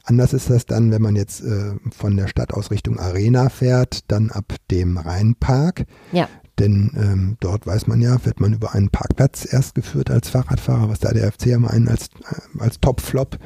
Anders 0.03 0.33
ist 0.33 0.49
das 0.49 0.65
dann, 0.65 0.91
wenn 0.91 1.01
man 1.01 1.15
jetzt 1.15 1.41
äh, 1.43 1.73
von 1.91 2.15
der 2.17 2.27
Stadt 2.27 2.53
aus 2.53 2.71
Richtung 2.71 2.99
Arena 2.99 3.49
fährt, 3.49 4.09
dann 4.11 4.31
ab 4.31 4.53
dem 4.71 4.97
Rheinpark. 4.97 5.85
Ja. 6.11 6.27
Denn 6.59 6.91
ähm, 6.95 7.37
dort 7.39 7.67
weiß 7.67 7.85
man 7.85 8.01
ja, 8.01 8.25
wird 8.25 8.39
man 8.39 8.51
über 8.53 8.73
einen 8.73 8.89
Parkplatz 8.89 9.47
erst 9.51 9.75
geführt 9.75 10.09
als 10.09 10.29
Fahrradfahrer, 10.29 10.89
was 10.89 10.97
da 10.99 11.11
der 11.11 11.31
FC 11.31 11.45
ja 11.47 11.59
mal 11.59 11.69
einen 11.69 11.87
als, 11.87 12.07
äh, 12.31 12.59
als 12.59 12.79
Topflop, 12.79 13.37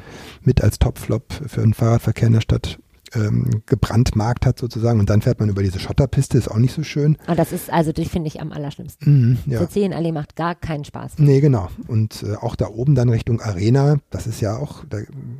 mit 0.42 0.62
als 0.64 0.78
Topflop 0.78 1.24
für 1.46 1.60
den 1.60 1.74
Fahrradverkehr 1.74 2.28
in 2.28 2.32
der 2.34 2.40
Stadt 2.40 2.78
ähm, 3.14 3.62
gebrandmarkt 3.66 4.46
hat 4.46 4.58
sozusagen. 4.58 5.00
Und 5.00 5.10
dann 5.10 5.22
fährt 5.22 5.40
man 5.40 5.48
über 5.48 5.62
diese 5.62 5.78
Schotterpiste, 5.78 6.38
ist 6.38 6.48
auch 6.50 6.56
nicht 6.58 6.74
so 6.74 6.82
schön. 6.82 7.16
Und 7.26 7.38
das 7.38 7.52
ist, 7.52 7.70
also 7.72 7.92
die 7.92 8.04
finde 8.04 8.28
ich 8.28 8.40
am 8.40 8.52
allerschlimmsten. 8.52 9.30
Mhm, 9.46 9.52
ja. 9.52 9.66
CC 9.66 9.82
in 9.84 9.92
Allee 9.92 10.12
macht 10.12 10.36
gar 10.36 10.54
keinen 10.54 10.84
Spaß. 10.84 11.12
Nee, 11.18 11.40
genau. 11.40 11.68
Und 11.88 12.22
äh, 12.22 12.34
auch 12.36 12.56
da 12.56 12.68
oben 12.68 12.94
dann 12.94 13.08
Richtung 13.08 13.40
Arena, 13.40 13.96
das 14.10 14.26
ist 14.26 14.40
ja 14.40 14.56
auch, 14.56 14.84
da 14.88 14.98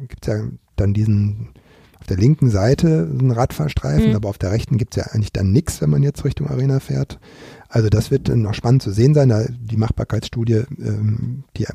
gibt's 0.08 0.26
ja 0.26 0.44
dann 0.76 0.94
diesen, 0.94 1.48
auf 2.00 2.06
der 2.06 2.16
linken 2.16 2.50
Seite 2.50 3.08
einen 3.10 3.30
Radfahrstreifen, 3.30 4.10
Mhm. 4.10 4.16
aber 4.16 4.28
auf 4.28 4.38
der 4.38 4.50
rechten 4.50 4.76
gibt's 4.78 4.96
ja 4.96 5.04
eigentlich 5.12 5.32
dann 5.32 5.52
nichts, 5.52 5.80
wenn 5.80 5.90
man 5.90 6.02
jetzt 6.02 6.24
Richtung 6.24 6.48
Arena 6.48 6.80
fährt. 6.80 7.20
Also 7.68 7.88
das 7.88 8.10
wird 8.10 8.28
noch 8.28 8.54
spannend 8.54 8.82
zu 8.82 8.90
sehen 8.90 9.14
sein. 9.14 9.28
Da, 9.28 9.44
die 9.48 9.76
Machbarkeitsstudie, 9.76 10.64
ähm, 10.78 11.44
die 11.56 11.66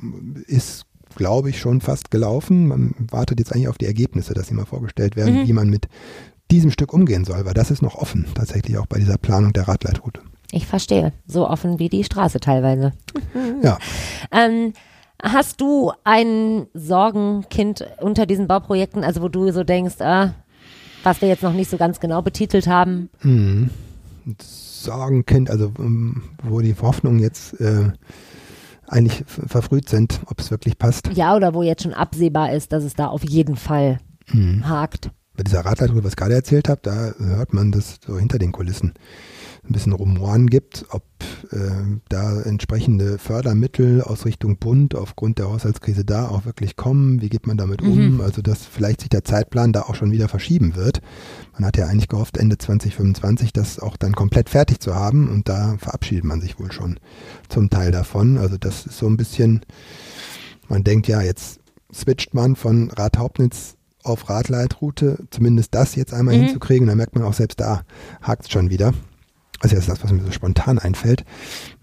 ist, 0.47 0.85
glaube 1.15 1.49
ich, 1.49 1.59
schon 1.59 1.81
fast 1.81 2.11
gelaufen. 2.11 2.67
Man 2.67 2.93
wartet 3.11 3.39
jetzt 3.39 3.53
eigentlich 3.53 3.67
auf 3.67 3.77
die 3.77 3.85
Ergebnisse, 3.85 4.33
dass 4.33 4.47
sie 4.47 4.53
mal 4.53 4.65
vorgestellt 4.65 5.15
werden, 5.15 5.41
Mhm. 5.43 5.47
wie 5.47 5.53
man 5.53 5.69
mit 5.69 5.87
diesem 6.51 6.71
Stück 6.71 6.93
umgehen 6.93 7.25
soll, 7.25 7.45
weil 7.45 7.53
das 7.53 7.71
ist 7.71 7.81
noch 7.81 7.95
offen, 7.95 8.25
tatsächlich 8.33 8.77
auch 8.77 8.85
bei 8.85 8.99
dieser 8.99 9.17
Planung 9.17 9.53
der 9.53 9.67
Radleitroute. 9.67 10.21
Ich 10.51 10.65
verstehe. 10.65 11.11
So 11.27 11.49
offen 11.49 11.77
wie 11.79 11.89
die 11.89 12.03
Straße 12.03 12.39
teilweise. 12.39 12.93
Ja. 13.63 13.77
Ähm, 14.31 14.73
hast 15.21 15.59
du 15.61 15.91
ein 16.03 16.67
Sorgenkind 16.73 17.85
unter 17.99 18.25
diesen 18.25 18.47
Bauprojekten, 18.47 19.03
also 19.03 19.21
wo 19.21 19.27
du 19.29 19.51
so 19.51 19.63
denkst, 19.63 19.95
ah, 19.99 20.33
was 21.03 21.21
wir 21.21 21.27
jetzt 21.27 21.43
noch 21.43 21.53
nicht 21.53 21.69
so 21.69 21.77
ganz 21.77 21.99
genau 21.99 22.21
betitelt 22.21 22.67
haben? 22.67 23.09
Mhm. 23.23 23.69
Sorgenkind, 24.41 25.49
also 25.49 25.71
ähm, 25.79 26.23
wo 26.43 26.61
die 26.61 26.75
Hoffnungen 26.81 27.19
jetzt 27.19 27.59
äh, 27.59 27.91
eigentlich 28.87 29.23
verfrüht 29.27 29.89
sind, 29.89 30.21
ob 30.27 30.39
es 30.39 30.49
wirklich 30.51 30.77
passt. 30.77 31.09
Ja, 31.13 31.35
oder 31.35 31.53
wo 31.53 31.61
jetzt 31.63 31.83
schon 31.83 31.93
absehbar 31.93 32.53
ist, 32.53 32.71
dass 32.71 32.83
es 32.83 32.93
da 32.93 33.07
auf 33.07 33.23
jeden 33.23 33.55
Fall 33.55 33.99
Mhm. 34.31 34.67
hakt. 34.67 35.09
Bei 35.35 35.43
dieser 35.43 35.61
Radleitung, 35.65 36.03
was 36.03 36.11
ich 36.13 36.15
gerade 36.17 36.33
erzählt 36.33 36.67
habe, 36.67 36.79
da 36.83 37.11
hört 37.19 37.53
man 37.53 37.71
das 37.71 37.99
so 38.05 38.17
hinter 38.17 38.39
den 38.39 38.51
Kulissen 38.51 38.93
ein 39.69 39.73
bisschen 39.73 39.93
Rumoren 39.93 40.47
gibt, 40.47 40.85
ob 40.89 41.03
äh, 41.51 41.57
da 42.09 42.41
entsprechende 42.41 43.17
Fördermittel 43.17 44.01
aus 44.01 44.25
Richtung 44.25 44.57
Bund 44.57 44.95
aufgrund 44.95 45.39
der 45.39 45.49
Haushaltskrise 45.49 46.05
da 46.05 46.27
auch 46.27 46.45
wirklich 46.45 46.75
kommen. 46.75 47.21
Wie 47.21 47.29
geht 47.29 47.47
man 47.47 47.57
damit 47.57 47.81
um? 47.81 48.21
Also 48.21 48.41
dass 48.41 48.65
vielleicht 48.65 49.01
sich 49.01 49.09
der 49.09 49.23
Zeitplan 49.23 49.73
da 49.73 49.83
auch 49.83 49.95
schon 49.95 50.11
wieder 50.11 50.27
verschieben 50.27 50.75
wird. 50.75 51.01
Man 51.53 51.65
hat 51.65 51.77
ja 51.77 51.87
eigentlich 51.87 52.07
gehofft, 52.07 52.37
Ende 52.37 52.57
2025 52.57 53.53
das 53.53 53.79
auch 53.79 53.97
dann 53.97 54.13
komplett 54.13 54.49
fertig 54.49 54.79
zu 54.79 54.95
haben 54.95 55.29
und 55.29 55.49
da 55.49 55.75
verabschiedet 55.79 56.23
man 56.23 56.41
sich 56.41 56.59
wohl 56.59 56.71
schon 56.71 56.99
zum 57.49 57.69
Teil 57.69 57.91
davon. 57.91 58.37
Also 58.37 58.57
das 58.57 58.85
ist 58.85 58.97
so 58.97 59.07
ein 59.07 59.17
bisschen, 59.17 59.61
man 60.69 60.83
denkt 60.83 61.07
ja, 61.07 61.21
jetzt 61.21 61.59
switcht 61.93 62.33
man 62.33 62.55
von 62.55 62.89
Radhauptnetz 62.91 63.75
auf 64.03 64.29
Radleitroute, 64.29 65.25
zumindest 65.31 65.75
das 65.75 65.95
jetzt 65.95 66.13
einmal 66.13 66.37
Mhm. 66.37 66.43
hinzukriegen, 66.45 66.87
dann 66.87 66.97
merkt 66.97 67.15
man 67.15 67.23
auch 67.25 67.33
selbst 67.33 67.59
da 67.59 67.83
hakt 68.21 68.43
es 68.45 68.49
schon 68.51 68.69
wieder. 68.69 68.93
Also 69.59 69.75
das 69.75 69.85
ist 69.85 69.89
das, 69.89 70.03
was 70.03 70.11
mir 70.11 70.23
so 70.23 70.31
spontan 70.31 70.79
einfällt. 70.79 71.25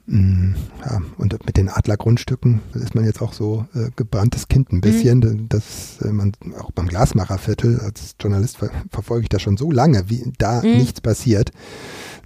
Mm, 0.06 0.52
Ja, 0.84 1.00
und 1.16 1.46
mit 1.46 1.56
den 1.56 1.68
Adlergrundstücken 1.70 2.60
ist 2.74 2.94
man 2.94 3.04
jetzt 3.04 3.22
auch 3.22 3.32
so 3.32 3.66
äh, 3.74 3.90
gebranntes 3.96 4.48
Kind 4.48 4.70
ein 4.72 4.80
bisschen, 4.82 5.48
dass 5.48 5.98
äh, 6.02 6.08
man 6.12 6.32
auch 6.60 6.70
beim 6.72 6.87
Glasmacherviertel, 6.88 7.80
als 7.80 8.14
Journalist 8.20 8.58
ver 8.58 8.70
verfolge 8.90 9.22
ich 9.24 9.28
das 9.30 9.40
schon 9.42 9.56
so 9.56 9.70
lange, 9.70 10.10
wie 10.10 10.30
da 10.38 10.60
Mhm. 10.62 10.76
nichts 10.76 11.00
passiert. 11.00 11.50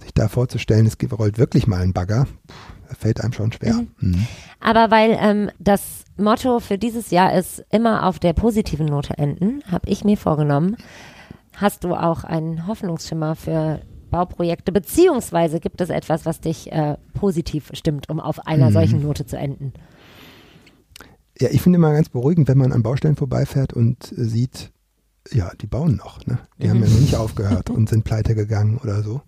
Sich 0.01 0.13
da 0.13 0.27
vorzustellen, 0.27 0.85
es 0.87 0.97
rollt 1.17 1.37
wirklich 1.37 1.67
mal 1.67 1.81
ein 1.81 1.93
Bagger, 1.93 2.27
fällt 2.97 3.21
einem 3.21 3.33
schon 3.33 3.51
schwer. 3.53 3.81
Mhm. 3.99 4.27
Aber 4.59 4.91
weil 4.91 5.17
ähm, 5.19 5.49
das 5.59 6.03
Motto 6.17 6.59
für 6.59 6.77
dieses 6.77 7.11
Jahr 7.11 7.33
ist 7.37 7.63
immer 7.71 8.05
auf 8.05 8.19
der 8.19 8.33
positiven 8.33 8.87
Note 8.87 9.17
enden, 9.17 9.63
habe 9.71 9.87
ich 9.89 10.03
mir 10.03 10.17
vorgenommen. 10.17 10.75
Hast 11.55 11.85
du 11.85 11.95
auch 11.95 12.23
einen 12.25 12.67
Hoffnungsschimmer 12.67 13.35
für 13.35 13.81
Bauprojekte, 14.09 14.71
beziehungsweise 14.71 15.59
gibt 15.59 15.81
es 15.81 15.89
etwas, 15.89 16.25
was 16.25 16.41
dich 16.41 16.71
äh, 16.71 16.97
positiv 17.13 17.69
stimmt, 17.73 18.09
um 18.09 18.19
auf 18.19 18.45
einer 18.47 18.69
Mhm. 18.69 18.73
solchen 18.73 19.01
Note 19.01 19.25
zu 19.25 19.37
enden? 19.37 19.73
Ja, 21.39 21.49
ich 21.51 21.61
finde 21.61 21.77
immer 21.77 21.93
ganz 21.93 22.09
beruhigend, 22.09 22.47
wenn 22.49 22.57
man 22.57 22.73
an 22.73 22.83
Baustellen 22.83 23.15
vorbeifährt 23.15 23.73
und 23.73 24.11
äh, 24.11 24.23
sieht, 24.25 24.71
Ja, 25.31 25.51
die 25.61 25.67
bauen 25.67 25.95
noch. 25.97 26.25
Ne? 26.25 26.39
Die 26.57 26.65
mhm. 26.65 26.71
haben 26.71 26.83
ja 26.83 26.89
noch 26.89 26.99
nicht 26.99 27.15
aufgehört 27.15 27.69
und 27.69 27.87
sind 27.89 28.03
pleite 28.03 28.35
gegangen 28.35 28.79
oder 28.81 29.03
so. 29.03 29.21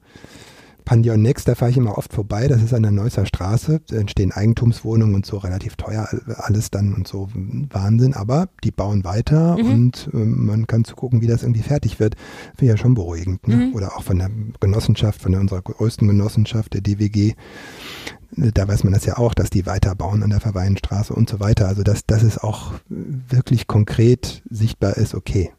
Pandion 0.92 1.22
Next, 1.22 1.48
da 1.48 1.56
fahre 1.56 1.72
ich 1.72 1.78
immer 1.78 1.98
oft 1.98 2.12
vorbei. 2.12 2.50
Das 2.50 2.62
ist 2.62 2.74
an 2.74 2.82
der 2.82 2.92
Neusser 2.92 3.26
Straße. 3.26 3.80
Da 3.88 3.96
entstehen 3.96 4.34
Eigentumswohnungen 4.34 5.16
und 5.16 5.26
so 5.26 5.38
relativ 5.38 5.78
teuer 5.78 6.06
alles 6.36 6.70
dann 6.70 6.94
und 6.94 7.08
so 7.08 7.30
Wahnsinn. 7.34 8.14
Aber 8.14 8.50
die 8.66 8.72
bauen 8.72 9.06
weiter 9.06 9.58
mhm. 9.58 9.72
und 9.72 10.10
äh, 10.14 10.18
man 10.18 10.68
kann 10.68 10.84
zugucken, 10.84 11.22
wie 11.22 11.28
das 11.28 11.44
irgendwie 11.44 11.62
fertig 11.62 12.02
wird. 12.02 12.16
Finde 12.58 12.66
ich 12.66 12.70
ja 12.72 12.76
schon 12.76 12.94
beruhigend. 12.94 13.48
Ne? 13.48 13.56
Mhm. 13.56 13.74
Oder 13.74 13.96
auch 13.96 14.04
von 14.04 14.18
der 14.18 14.30
Genossenschaft, 14.60 15.22
von 15.22 15.32
der, 15.32 15.40
unserer 15.40 15.62
größten 15.62 16.06
Genossenschaft, 16.10 16.74
der 16.74 16.82
DWG. 16.82 17.36
Da 18.36 18.68
weiß 18.68 18.84
man 18.84 18.92
das 18.92 19.06
ja 19.06 19.18
auch, 19.18 19.34
dass 19.34 19.50
die 19.50 19.66
weiterbauen 19.66 20.24
an 20.24 20.30
der 20.30 20.42
Verweihenstraße 20.42 21.14
und 21.14 21.30
so 21.30 21.40
weiter. 21.40 21.70
Also 21.70 21.84
dass, 21.84 22.06
dass 22.06 22.22
es 22.22 22.38
auch 22.38 22.74
wirklich 22.90 23.66
konkret 23.66 24.44
sichtbar 24.50 24.98
ist, 24.98 25.16
okay, 25.16 25.52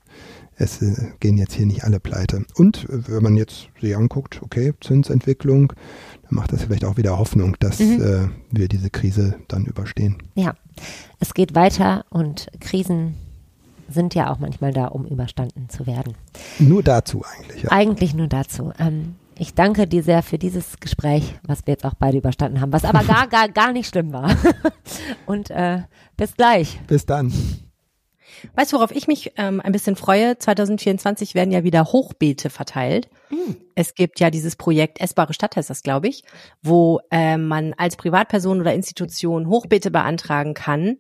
es 0.63 0.81
äh, 0.81 0.95
gehen 1.21 1.37
jetzt 1.37 1.55
hier 1.55 1.67
nicht 1.67 1.85
alle 1.85 2.01
pleite. 2.01 2.45
Und 2.57 2.85
äh, 2.85 3.09
wenn 3.09 3.23
man 3.23 3.37
jetzt 3.37 3.69
sich 3.81 3.97
anguckt, 3.97 4.41
okay, 4.43 4.73
Zinsentwicklung, 4.81 5.73
dann 6.23 6.35
macht 6.35 6.53
das 6.53 6.63
vielleicht 6.63 6.85
auch 6.85 6.97
wieder 6.97 7.19
Hoffnung, 7.19 7.57
dass 7.61 7.81
mhm. 7.81 8.03
äh, 8.03 8.29
wir 8.51 8.69
diese 8.69 8.91
Krise 8.91 9.37
dann 9.49 9.65
überstehen. 9.67 10.19
Ja, 10.35 10.55
es 11.19 11.35
geht 11.35 11.55
weiter 11.55 12.05
und 12.11 12.47
Krisen 12.61 13.17
sind 13.89 14.15
ja 14.15 14.33
auch 14.33 14.39
manchmal 14.39 14.73
da, 14.73 14.87
um 14.87 15.05
überstanden 15.05 15.69
zu 15.69 15.87
werden. 15.87 16.15
Nur 16.59 16.83
dazu 16.83 17.25
eigentlich. 17.25 17.65
Ja. 17.65 17.73
Eigentlich 17.73 18.15
nur 18.15 18.29
dazu. 18.29 18.73
Ähm, 18.79 19.17
ich 19.37 19.55
danke 19.55 19.87
dir 19.87 20.03
sehr 20.03 20.23
für 20.23 20.39
dieses 20.39 20.79
Gespräch, 20.79 21.35
was 21.43 21.67
wir 21.67 21.73
jetzt 21.73 21.85
auch 21.85 21.95
beide 21.95 22.19
überstanden 22.19 22.61
haben, 22.61 22.73
was 22.73 22.85
aber 22.85 23.03
gar, 23.05 23.27
gar, 23.27 23.49
gar 23.49 23.73
nicht 23.73 23.89
schlimm 23.89 24.13
war. 24.13 24.35
Und 25.27 25.51
äh, 25.51 25.83
bis 26.17 26.35
gleich. 26.37 26.81
Bis 26.87 27.05
dann. 27.05 27.33
Weißt 28.55 28.73
du, 28.73 28.77
worauf 28.77 28.91
ich 28.91 29.07
mich 29.07 29.33
ähm, 29.37 29.61
ein 29.61 29.73
bisschen 29.73 29.97
freue? 29.97 30.39
2024 30.39 31.35
werden 31.35 31.51
ja 31.51 31.65
wieder 31.65 31.85
Hochbeete 31.85 32.51
verteilt. 32.51 33.09
Mhm. 33.31 33.57
Es 33.75 33.95
gibt 33.95 34.21
ja 34.21 34.31
dieses 34.31 34.57
Projekt 34.57 35.01
Essbare 35.01 35.35
Stadt 35.35 35.57
heißt 35.57 35.71
das, 35.71 35.83
glaube 35.83 36.09
ich, 36.09 36.25
wo 36.63 37.01
äh, 37.11 37.37
man 37.37 37.75
als 37.75 37.97
Privatperson 37.97 38.61
oder 38.61 38.75
Institution 38.75 39.49
Hochbeete 39.49 39.91
beantragen 39.91 40.55
kann 40.55 40.99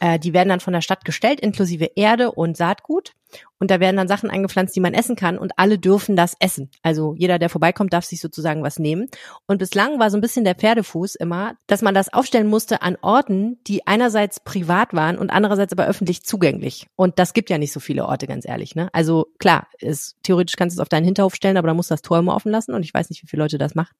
äh, 0.00 0.18
die 0.18 0.32
werden 0.32 0.48
dann 0.48 0.60
von 0.60 0.72
der 0.72 0.80
Stadt 0.80 1.04
gestellt, 1.04 1.40
inklusive 1.40 1.90
Erde 1.96 2.32
und 2.32 2.56
Saatgut. 2.56 3.14
Und 3.58 3.70
da 3.70 3.80
werden 3.80 3.96
dann 3.96 4.08
Sachen 4.08 4.30
eingepflanzt, 4.30 4.74
die 4.76 4.80
man 4.80 4.94
essen 4.94 5.16
kann 5.16 5.38
und 5.38 5.52
alle 5.56 5.78
dürfen 5.78 6.16
das 6.16 6.34
essen. 6.38 6.70
Also 6.82 7.14
jeder, 7.16 7.38
der 7.38 7.48
vorbeikommt, 7.48 7.92
darf 7.92 8.04
sich 8.04 8.20
sozusagen 8.20 8.62
was 8.62 8.78
nehmen. 8.78 9.08
Und 9.46 9.58
bislang 9.58 9.98
war 9.98 10.10
so 10.10 10.16
ein 10.16 10.20
bisschen 10.20 10.44
der 10.44 10.54
Pferdefuß 10.54 11.16
immer, 11.16 11.56
dass 11.66 11.82
man 11.82 11.94
das 11.94 12.12
aufstellen 12.12 12.46
musste 12.46 12.82
an 12.82 12.96
Orten, 13.00 13.58
die 13.66 13.86
einerseits 13.86 14.40
privat 14.40 14.94
waren 14.94 15.18
und 15.18 15.30
andererseits 15.30 15.72
aber 15.72 15.86
öffentlich 15.86 16.22
zugänglich. 16.22 16.86
Und 16.96 17.18
das 17.18 17.32
gibt 17.32 17.50
ja 17.50 17.58
nicht 17.58 17.72
so 17.72 17.80
viele 17.80 18.06
Orte, 18.06 18.26
ganz 18.26 18.46
ehrlich. 18.46 18.74
Ne? 18.74 18.88
Also 18.92 19.26
klar, 19.38 19.66
ist, 19.78 20.16
theoretisch 20.22 20.56
kannst 20.56 20.76
du 20.76 20.80
es 20.80 20.82
auf 20.82 20.88
deinen 20.88 21.04
Hinterhof 21.04 21.34
stellen, 21.34 21.56
aber 21.56 21.68
da 21.68 21.74
musst 21.74 21.90
du 21.90 21.94
das 21.94 22.02
Tor 22.02 22.18
immer 22.18 22.34
offen 22.34 22.52
lassen 22.52 22.74
und 22.74 22.84
ich 22.84 22.94
weiß 22.94 23.10
nicht, 23.10 23.22
wie 23.22 23.26
viele 23.26 23.42
Leute 23.42 23.58
das 23.58 23.74
machen. 23.74 23.94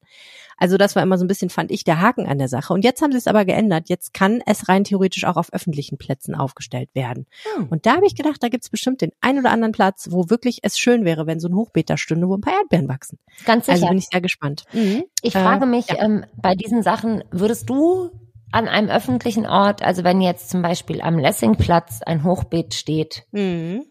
Also 0.58 0.76
das 0.76 0.96
war 0.96 1.02
immer 1.02 1.16
so 1.16 1.24
ein 1.24 1.28
bisschen, 1.28 1.50
fand 1.50 1.70
ich, 1.70 1.84
der 1.84 2.00
Haken 2.00 2.26
an 2.26 2.38
der 2.38 2.48
Sache. 2.48 2.72
Und 2.72 2.84
jetzt 2.84 3.00
haben 3.00 3.12
sie 3.12 3.18
es 3.18 3.28
aber 3.28 3.44
geändert. 3.44 3.88
Jetzt 3.88 4.12
kann 4.12 4.42
es 4.44 4.68
rein 4.68 4.84
theoretisch 4.84 5.24
auch 5.24 5.36
auf 5.36 5.52
öffentlichen 5.52 5.98
Plätzen 5.98 6.34
aufgestellt 6.34 6.90
werden. 6.94 7.26
Hm. 7.54 7.68
Und 7.68 7.86
da 7.86 7.96
habe 7.96 8.06
ich 8.06 8.16
gedacht, 8.16 8.42
da 8.42 8.48
gibt's 8.48 8.68
bestimmt 8.68 9.00
den 9.00 9.12
ein 9.20 9.38
oder 9.38 9.47
anderen 9.50 9.72
Platz, 9.72 10.08
wo 10.10 10.30
wirklich 10.30 10.60
es 10.62 10.78
schön 10.78 11.04
wäre, 11.04 11.26
wenn 11.26 11.40
so 11.40 11.48
ein 11.48 11.54
Hochbeet 11.54 11.90
da 11.90 11.96
stünde, 11.96 12.28
wo 12.28 12.34
ein 12.34 12.40
paar 12.40 12.54
Erdbeeren 12.54 12.88
wachsen. 12.88 13.18
Ganz 13.44 13.66
sicher. 13.66 13.74
Also 13.76 13.88
bin 13.88 13.98
ich 13.98 14.06
sehr 14.10 14.20
gespannt. 14.20 14.64
Mhm. 14.72 15.04
Ich 15.22 15.34
äh, 15.34 15.40
frage 15.40 15.66
mich 15.66 15.88
ja. 15.88 16.02
ähm, 16.02 16.24
bei 16.36 16.54
diesen 16.54 16.82
Sachen, 16.82 17.24
würdest 17.30 17.68
du 17.68 18.10
an 18.50 18.68
einem 18.68 18.88
öffentlichen 18.88 19.46
Ort, 19.46 19.82
also 19.82 20.04
wenn 20.04 20.20
jetzt 20.20 20.50
zum 20.50 20.62
Beispiel 20.62 21.00
am 21.00 21.18
Lessingplatz 21.18 22.00
ein 22.02 22.24
Hochbeet 22.24 22.74
steht, 22.74 23.26
mhm. 23.32 23.84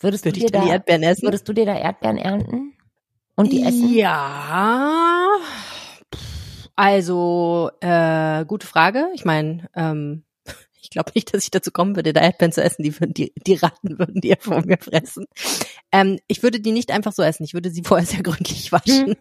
würdest, 0.00 0.24
Würde 0.24 0.40
du 0.40 0.46
dir 0.46 0.52
da, 0.52 0.66
Erdbeeren 0.66 1.02
essen? 1.02 1.22
würdest 1.22 1.48
du 1.48 1.52
dir 1.52 1.66
da 1.66 1.74
Erdbeeren 1.76 2.16
ernten? 2.16 2.72
Und 3.36 3.52
die 3.52 3.62
essen? 3.62 3.92
Ja, 3.92 5.28
also, 6.76 7.70
äh, 7.80 8.44
gute 8.46 8.66
Frage. 8.66 9.08
Ich 9.14 9.24
meine, 9.24 9.68
ähm, 9.74 10.24
ich 10.84 10.90
glaube 10.90 11.12
nicht, 11.14 11.32
dass 11.32 11.44
ich 11.44 11.50
dazu 11.50 11.70
kommen 11.70 11.96
würde, 11.96 12.12
da 12.12 12.20
Erdbeeren 12.20 12.52
zu 12.52 12.62
essen. 12.62 12.82
Die, 12.82 13.00
würden, 13.00 13.14
die, 13.14 13.32
die 13.46 13.54
Ratten 13.54 13.98
würden 13.98 14.20
die 14.20 14.28
ja 14.28 14.36
vor 14.38 14.64
mir 14.64 14.76
fressen. 14.76 15.24
Ähm, 15.90 16.20
ich 16.28 16.42
würde 16.42 16.60
die 16.60 16.72
nicht 16.72 16.90
einfach 16.90 17.12
so 17.12 17.22
essen. 17.22 17.42
Ich 17.44 17.54
würde 17.54 17.70
sie 17.70 17.82
vorher 17.86 18.06
sehr 18.06 18.22
gründlich 18.22 18.70
waschen. 18.70 19.06
Hm. 19.06 19.16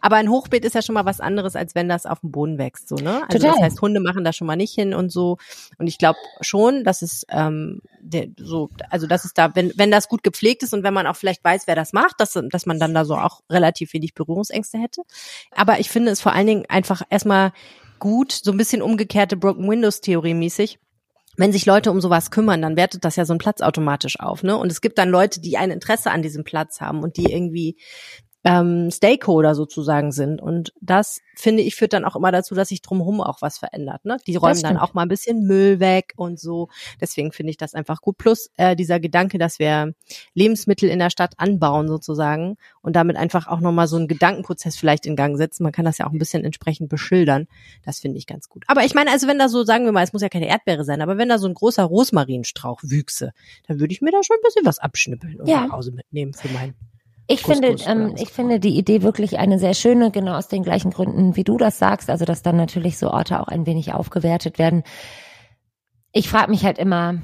Aber 0.00 0.16
ein 0.16 0.30
Hochbeet 0.30 0.64
ist 0.64 0.74
ja 0.74 0.82
schon 0.82 0.94
mal 0.94 1.04
was 1.04 1.20
anderes, 1.20 1.54
als 1.54 1.74
wenn 1.74 1.88
das 1.88 2.06
auf 2.06 2.20
dem 2.20 2.32
Boden 2.32 2.58
wächst, 2.58 2.88
so, 2.88 2.96
ne? 2.96 3.22
Also 3.28 3.38
Total. 3.38 3.52
das 3.52 3.60
heißt, 3.60 3.82
Hunde 3.82 4.00
machen 4.00 4.24
da 4.24 4.32
schon 4.32 4.46
mal 4.46 4.56
nicht 4.56 4.74
hin 4.74 4.94
und 4.94 5.12
so. 5.12 5.36
Und 5.78 5.86
ich 5.86 5.98
glaube 5.98 6.18
schon, 6.40 6.82
dass 6.82 7.02
es 7.02 7.24
ähm, 7.28 7.80
der, 8.00 8.28
so, 8.36 8.70
also 8.88 9.06
dass 9.06 9.24
es 9.24 9.32
da, 9.32 9.54
wenn, 9.54 9.72
wenn 9.76 9.92
das 9.92 10.08
gut 10.08 10.24
gepflegt 10.24 10.64
ist 10.64 10.74
und 10.74 10.82
wenn 10.82 10.94
man 10.94 11.06
auch 11.06 11.14
vielleicht 11.14 11.44
weiß, 11.44 11.66
wer 11.66 11.76
das 11.76 11.92
macht, 11.92 12.18
dass, 12.18 12.32
dass 12.50 12.66
man 12.66 12.80
dann 12.80 12.94
da 12.94 13.04
so 13.04 13.14
auch 13.14 13.42
relativ 13.48 13.92
wenig 13.92 14.14
Berührungsängste 14.14 14.78
hätte. 14.78 15.02
Aber 15.52 15.78
ich 15.78 15.90
finde 15.90 16.10
es 16.10 16.20
vor 16.20 16.32
allen 16.32 16.46
Dingen 16.46 16.64
einfach 16.68 17.02
erstmal 17.10 17.52
gut, 18.00 18.32
so 18.32 18.50
ein 18.50 18.56
bisschen 18.56 18.82
umgekehrte 18.82 19.36
Broken 19.36 19.68
Windows 19.68 20.00
Theorie 20.00 20.34
mäßig 20.34 20.78
wenn 21.36 21.52
sich 21.52 21.64
Leute 21.64 21.90
um 21.90 22.00
sowas 22.00 22.30
kümmern, 22.30 22.60
dann 22.60 22.76
wertet 22.76 23.04
das 23.04 23.16
ja 23.16 23.24
so 23.24 23.32
ein 23.32 23.38
Platz 23.38 23.62
automatisch 23.62 24.20
auf, 24.20 24.42
ne? 24.42 24.56
Und 24.56 24.70
es 24.70 24.82
gibt 24.82 24.98
dann 24.98 25.08
Leute, 25.08 25.40
die 25.40 25.56
ein 25.56 25.70
Interesse 25.70 26.10
an 26.10 26.20
diesem 26.20 26.44
Platz 26.44 26.82
haben 26.82 27.02
und 27.02 27.16
die 27.16 27.32
irgendwie 27.32 27.78
ähm, 28.44 28.90
Stakeholder 28.90 29.54
sozusagen 29.54 30.12
sind. 30.12 30.40
Und 30.40 30.72
das, 30.80 31.20
finde 31.34 31.62
ich, 31.62 31.74
führt 31.76 31.92
dann 31.92 32.04
auch 32.04 32.16
immer 32.16 32.32
dazu, 32.32 32.54
dass 32.54 32.68
sich 32.68 32.80
drumherum 32.80 33.20
auch 33.20 33.42
was 33.42 33.58
verändert. 33.58 34.04
Ne? 34.04 34.16
Die 34.26 34.36
räumen 34.36 34.62
dann 34.62 34.78
auch 34.78 34.94
mal 34.94 35.02
ein 35.02 35.08
bisschen 35.08 35.46
Müll 35.46 35.78
weg 35.78 36.14
und 36.16 36.40
so. 36.40 36.68
Deswegen 37.00 37.32
finde 37.32 37.50
ich 37.50 37.58
das 37.58 37.74
einfach 37.74 38.00
gut. 38.00 38.16
Plus 38.16 38.50
äh, 38.56 38.76
dieser 38.76 38.98
Gedanke, 38.98 39.38
dass 39.38 39.58
wir 39.58 39.92
Lebensmittel 40.34 40.88
in 40.88 40.98
der 40.98 41.10
Stadt 41.10 41.34
anbauen 41.36 41.88
sozusagen 41.88 42.56
und 42.80 42.96
damit 42.96 43.16
einfach 43.16 43.46
auch 43.46 43.60
nochmal 43.60 43.88
so 43.88 43.96
einen 43.96 44.08
Gedankenprozess 44.08 44.76
vielleicht 44.76 45.04
in 45.04 45.16
Gang 45.16 45.36
setzen. 45.36 45.62
Man 45.62 45.72
kann 45.72 45.84
das 45.84 45.98
ja 45.98 46.06
auch 46.06 46.12
ein 46.12 46.18
bisschen 46.18 46.44
entsprechend 46.44 46.88
beschildern. 46.88 47.46
Das 47.84 48.00
finde 48.00 48.16
ich 48.16 48.26
ganz 48.26 48.48
gut. 48.48 48.64
Aber 48.68 48.84
ich 48.84 48.94
meine, 48.94 49.10
also 49.10 49.26
wenn 49.26 49.38
da 49.38 49.48
so, 49.48 49.64
sagen 49.64 49.84
wir 49.84 49.92
mal, 49.92 50.04
es 50.04 50.14
muss 50.14 50.22
ja 50.22 50.30
keine 50.30 50.48
Erdbeere 50.48 50.84
sein, 50.84 51.02
aber 51.02 51.18
wenn 51.18 51.28
da 51.28 51.38
so 51.38 51.46
ein 51.46 51.54
großer 51.54 51.84
Rosmarinstrauch 51.84 52.80
wüchse, 52.82 53.32
dann 53.66 53.80
würde 53.80 53.92
ich 53.92 54.00
mir 54.00 54.12
da 54.12 54.22
schon 54.22 54.36
ein 54.36 54.44
bisschen 54.44 54.64
was 54.64 54.78
abschnippeln 54.78 55.40
und 55.40 55.46
ja. 55.46 55.66
nach 55.66 55.72
Hause 55.72 55.92
mitnehmen 55.92 56.32
für 56.32 56.48
meinen 56.48 56.74
ich 57.32 57.42
finde, 57.42 57.76
ähm, 57.86 58.14
ich 58.16 58.30
finde 58.30 58.60
die 58.60 58.76
Idee 58.76 59.02
wirklich 59.02 59.38
eine 59.38 59.58
sehr 59.58 59.74
schöne, 59.74 60.10
genau 60.10 60.34
aus 60.34 60.48
den 60.48 60.62
gleichen 60.62 60.90
Gründen, 60.90 61.36
wie 61.36 61.44
du 61.44 61.56
das 61.56 61.78
sagst. 61.78 62.10
Also, 62.10 62.24
dass 62.24 62.42
dann 62.42 62.56
natürlich 62.56 62.98
so 62.98 63.10
Orte 63.10 63.40
auch 63.40 63.48
ein 63.48 63.66
wenig 63.66 63.92
aufgewertet 63.94 64.58
werden. 64.58 64.82
Ich 66.12 66.28
frage 66.28 66.50
mich 66.50 66.64
halt 66.64 66.78
immer, 66.78 67.20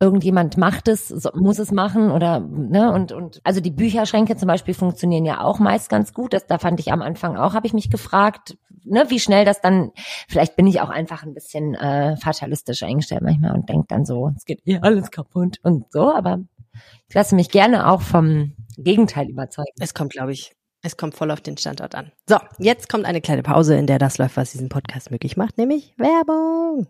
irgendjemand 0.00 0.56
macht 0.56 0.86
es, 0.86 1.08
so, 1.08 1.30
muss 1.34 1.58
es 1.58 1.72
machen 1.72 2.12
oder 2.12 2.38
ne 2.40 2.92
und 2.92 3.10
und 3.10 3.40
also 3.42 3.60
die 3.60 3.72
Bücherschränke 3.72 4.36
zum 4.36 4.46
Beispiel 4.46 4.74
funktionieren 4.74 5.24
ja 5.24 5.42
auch 5.42 5.58
meist 5.58 5.88
ganz 5.88 6.12
gut. 6.12 6.32
Das 6.32 6.46
da 6.46 6.58
fand 6.58 6.78
ich 6.78 6.92
am 6.92 7.02
Anfang 7.02 7.36
auch, 7.36 7.54
habe 7.54 7.66
ich 7.66 7.72
mich 7.72 7.90
gefragt, 7.90 8.56
ne, 8.84 9.06
wie 9.08 9.18
schnell 9.18 9.44
das 9.44 9.60
dann. 9.60 9.90
Vielleicht 10.28 10.56
bin 10.56 10.66
ich 10.66 10.80
auch 10.80 10.90
einfach 10.90 11.24
ein 11.24 11.34
bisschen 11.34 11.74
äh, 11.74 12.16
fatalistisch 12.16 12.82
eingestellt 12.82 13.22
manchmal 13.22 13.54
und 13.54 13.68
denke 13.68 13.86
dann 13.88 14.04
so, 14.04 14.32
es 14.36 14.44
geht 14.44 14.66
eh 14.66 14.78
alles 14.80 15.10
kaputt 15.10 15.58
und 15.62 15.90
so. 15.92 16.12
Aber 16.14 16.38
ich 17.08 17.14
lasse 17.14 17.34
mich 17.34 17.50
gerne 17.50 17.88
auch 17.88 18.02
vom 18.02 18.54
Gegenteil 18.76 19.28
überzeugen. 19.28 19.72
Es 19.80 19.94
kommt, 19.94 20.12
glaube 20.12 20.32
ich, 20.32 20.52
es 20.82 20.96
kommt 20.96 21.14
voll 21.14 21.30
auf 21.30 21.40
den 21.40 21.56
Standort 21.56 21.94
an. 21.94 22.12
So, 22.28 22.38
jetzt 22.58 22.88
kommt 22.88 23.04
eine 23.04 23.20
kleine 23.20 23.42
Pause, 23.42 23.76
in 23.76 23.86
der 23.86 23.98
das 23.98 24.18
läuft, 24.18 24.36
was 24.36 24.52
diesen 24.52 24.68
Podcast 24.68 25.10
möglich 25.10 25.36
macht, 25.36 25.58
nämlich 25.58 25.94
Werbung. 25.98 26.86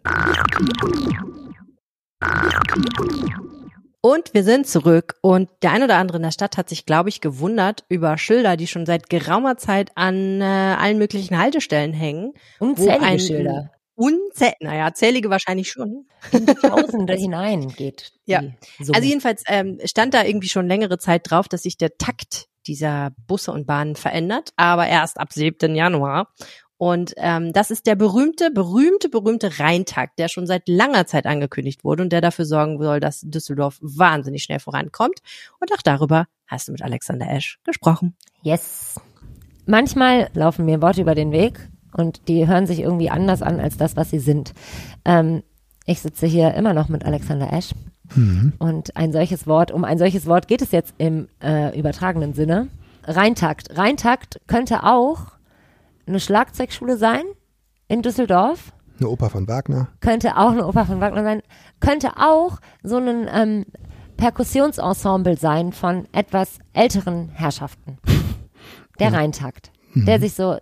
Und 4.01 4.33
wir 4.33 4.45
sind 4.45 4.67
zurück 4.67 5.17
und 5.23 5.49
der 5.63 5.73
ein 5.73 5.83
oder 5.83 5.97
andere 5.97 6.19
in 6.19 6.23
der 6.23 6.31
Stadt 6.31 6.57
hat 6.57 6.69
sich, 6.69 6.87
glaube 6.87 7.09
ich, 7.09 7.21
gewundert 7.21 7.85
über 7.89 8.17
Schilder, 8.17 8.57
die 8.57 8.67
schon 8.67 8.87
seit 8.87 9.11
geraumer 9.11 9.57
Zeit 9.57 9.91
an 9.97 10.41
äh, 10.41 10.45
allen 10.45 10.99
möglichen 10.99 11.39
Haltestellen 11.39 11.93
hängen. 11.93 12.33
Unzählige 12.61 13.05
ein, 13.05 13.19
Schilder. 13.19 13.71
Unzählige, 13.99 14.57
naja, 14.61 14.95
zählige 14.95 15.29
wahrscheinlich 15.29 15.73
schon. 15.73 16.07
In 16.31 16.47
die 16.47 16.55
Tausende 16.55 17.15
hinein 17.19 17.67
geht. 17.67 18.13
Ja. 18.27 18.43
Also 18.95 19.03
jedenfalls 19.03 19.43
ähm, 19.49 19.81
stand 19.85 20.15
da 20.15 20.23
irgendwie 20.23 20.49
schon 20.49 20.69
längere 20.69 20.99
Zeit 20.99 21.29
drauf, 21.29 21.49
dass 21.49 21.65
sich 21.65 21.79
der 21.79 21.99
Takt 21.99 22.47
dieser 22.69 23.11
Busse 23.27 23.51
und 23.51 23.67
Bahnen 23.67 23.97
verändert, 23.97 24.53
aber 24.55 24.87
erst 24.87 25.19
ab 25.19 25.33
7. 25.33 25.75
Januar. 25.75 26.33
Und 26.77 27.15
ähm, 27.17 27.53
das 27.53 27.73
ist 27.73 27.89
der 27.89 27.97
berühmte, 27.97 28.53
berühmte, 28.53 29.09
berühmte 29.09 29.59
Rheintakt, 29.59 30.17
der 30.21 30.29
schon 30.29 30.47
seit 30.47 30.69
langer 30.69 31.07
Zeit 31.07 31.27
angekündigt 31.27 31.83
wurde 31.83 32.05
und 32.05 32.13
der 32.13 32.21
dafür 32.21 32.45
sorgen 32.45 32.81
soll, 32.81 33.01
dass 33.01 33.23
Düsseldorf 33.23 33.79
wahnsinnig 33.81 34.45
schnell 34.45 34.61
vorankommt. 34.61 35.19
Und 35.59 35.73
auch 35.73 35.83
darüber 35.83 36.29
hast 36.47 36.69
du 36.69 36.73
mit 36.73 36.83
Alexander 36.83 37.29
Esch 37.29 37.59
gesprochen. 37.65 38.17
Yes. 38.43 39.01
Manchmal 39.67 40.31
laufen 40.35 40.67
mir 40.67 40.81
Worte 40.81 41.01
über 41.01 41.17
den 41.17 41.33
Weg, 41.33 41.69
und 41.93 42.29
die 42.29 42.47
hören 42.47 42.67
sich 42.67 42.81
irgendwie 42.81 43.11
anders 43.11 43.43
an 43.43 43.61
als 43.61 43.77
das, 43.77 43.97
was 43.97 44.11
sie 44.11 44.19
sind. 44.19 44.55
Ähm, 45.05 45.43
ich 45.87 46.01
sitze 46.01 46.27
hier 46.27 46.55
immer 46.55 46.75
noch 46.75 46.89
mit 46.89 47.05
Alexander 47.05 47.53
Ash. 47.53 47.75
Mhm. 48.15 48.53
Und 48.59 48.97
ein 48.97 49.13
solches 49.13 49.47
Wort, 49.47 49.71
um 49.71 49.85
ein 49.85 49.99
solches 49.99 50.27
Wort 50.27 50.49
geht 50.49 50.63
es 50.63 50.71
jetzt 50.71 50.95
im 50.99 51.29
äh, 51.43 51.79
übertragenen 51.79 52.35
Sinne. 52.35 52.69
Reintakt. 53.05 53.77
Reintakt 53.77 54.41
könnte 54.47 54.85
auch 54.85 55.33
eine 56.07 56.21
Schlagzeugschule 56.21 56.97
sein 56.97 57.23
in 57.89 58.03
Düsseldorf. 58.03 58.73
Eine 58.99 59.09
Oper 59.09 59.31
von 59.31 59.49
Wagner. 59.49 59.89
Könnte 60.01 60.37
auch 60.37 60.51
eine 60.51 60.67
Oper 60.67 60.85
von 60.85 61.01
Wagner 61.01 61.23
sein. 61.23 61.43
Könnte 61.81 62.17
auch 62.17 62.59
so 62.83 62.97
ein 62.97 63.29
ähm, 63.33 63.65
Perkussionsensemble 64.17 65.37
sein 65.37 65.73
von 65.73 66.07
etwas 66.13 66.59
älteren 66.73 67.31
Herrschaften. 67.31 67.99
Der 68.99 69.13
Rheintakt. 69.13 69.71
Der 69.95 70.19
sich 70.21 70.35
so, 70.35 70.59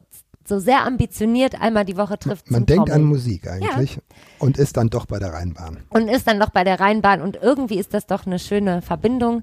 so 0.48 0.58
sehr 0.58 0.84
ambitioniert 0.86 1.60
einmal 1.60 1.84
die 1.84 1.96
Woche 1.96 2.18
trifft. 2.18 2.50
Man 2.50 2.60
zum 2.62 2.66
denkt 2.66 2.80
an 2.90 3.00
Trommeln. 3.00 3.08
Musik 3.08 3.48
eigentlich 3.48 3.98
und 4.38 4.58
ist 4.58 4.76
dann 4.76 4.88
doch 4.88 5.06
bei 5.06 5.18
der 5.18 5.32
Rheinbahn. 5.32 5.78
und 5.90 6.08
ist 6.08 6.26
dann 6.26 6.38
doch 6.40 6.50
bei 6.50 6.64
der 6.64 6.80
Rheinbahn 6.80 7.20
und 7.22 7.36
irgendwie 7.40 7.78
ist 7.78 7.94
das 7.94 8.06
doch 8.06 8.26
eine 8.26 8.38
schöne 8.38 8.82
Verbindung. 8.82 9.42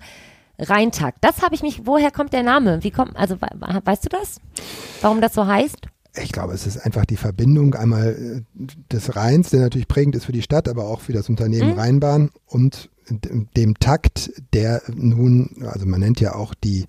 Rheintakt. 0.60 1.18
Das 1.22 1.42
habe 1.42 1.56
ich 1.56 1.64
mich, 1.64 1.88
woher 1.88 2.12
kommt 2.12 2.32
der 2.32 2.44
Name? 2.44 2.84
Wie 2.84 2.92
kommt, 2.92 3.18
also 3.18 3.42
we- 3.42 3.48
we- 3.60 3.82
weißt 3.84 4.06
du 4.06 4.10
das? 4.10 4.40
Warum 5.02 5.20
das 5.20 5.34
so 5.34 5.48
heißt? 5.48 5.88
Ich 6.22 6.32
glaube, 6.32 6.54
es 6.54 6.68
ist 6.68 6.78
einfach 6.86 7.06
die 7.06 7.18
Verbindung 7.18 7.74
einmal 7.74 8.44
äh, 8.56 8.66
des 8.92 9.16
Rheins, 9.16 9.50
der 9.50 9.62
natürlich 9.62 9.88
prägend 9.88 10.16
ist 10.16 10.26
für 10.26 10.32
die 10.32 10.44
Stadt, 10.44 10.70
aber 10.70 10.86
auch 10.86 11.02
für 11.02 11.12
das 11.12 11.28
Unternehmen 11.28 11.72
Mhm. 11.72 11.80
Rheinbahn 11.80 12.30
und 12.46 12.92
dem 13.58 13.80
Takt, 13.80 14.32
der 14.54 14.84
nun, 14.94 15.66
also 15.74 15.88
man 15.88 16.00
nennt 16.00 16.22
ja 16.22 16.36
auch 16.36 16.54
die, 16.54 16.86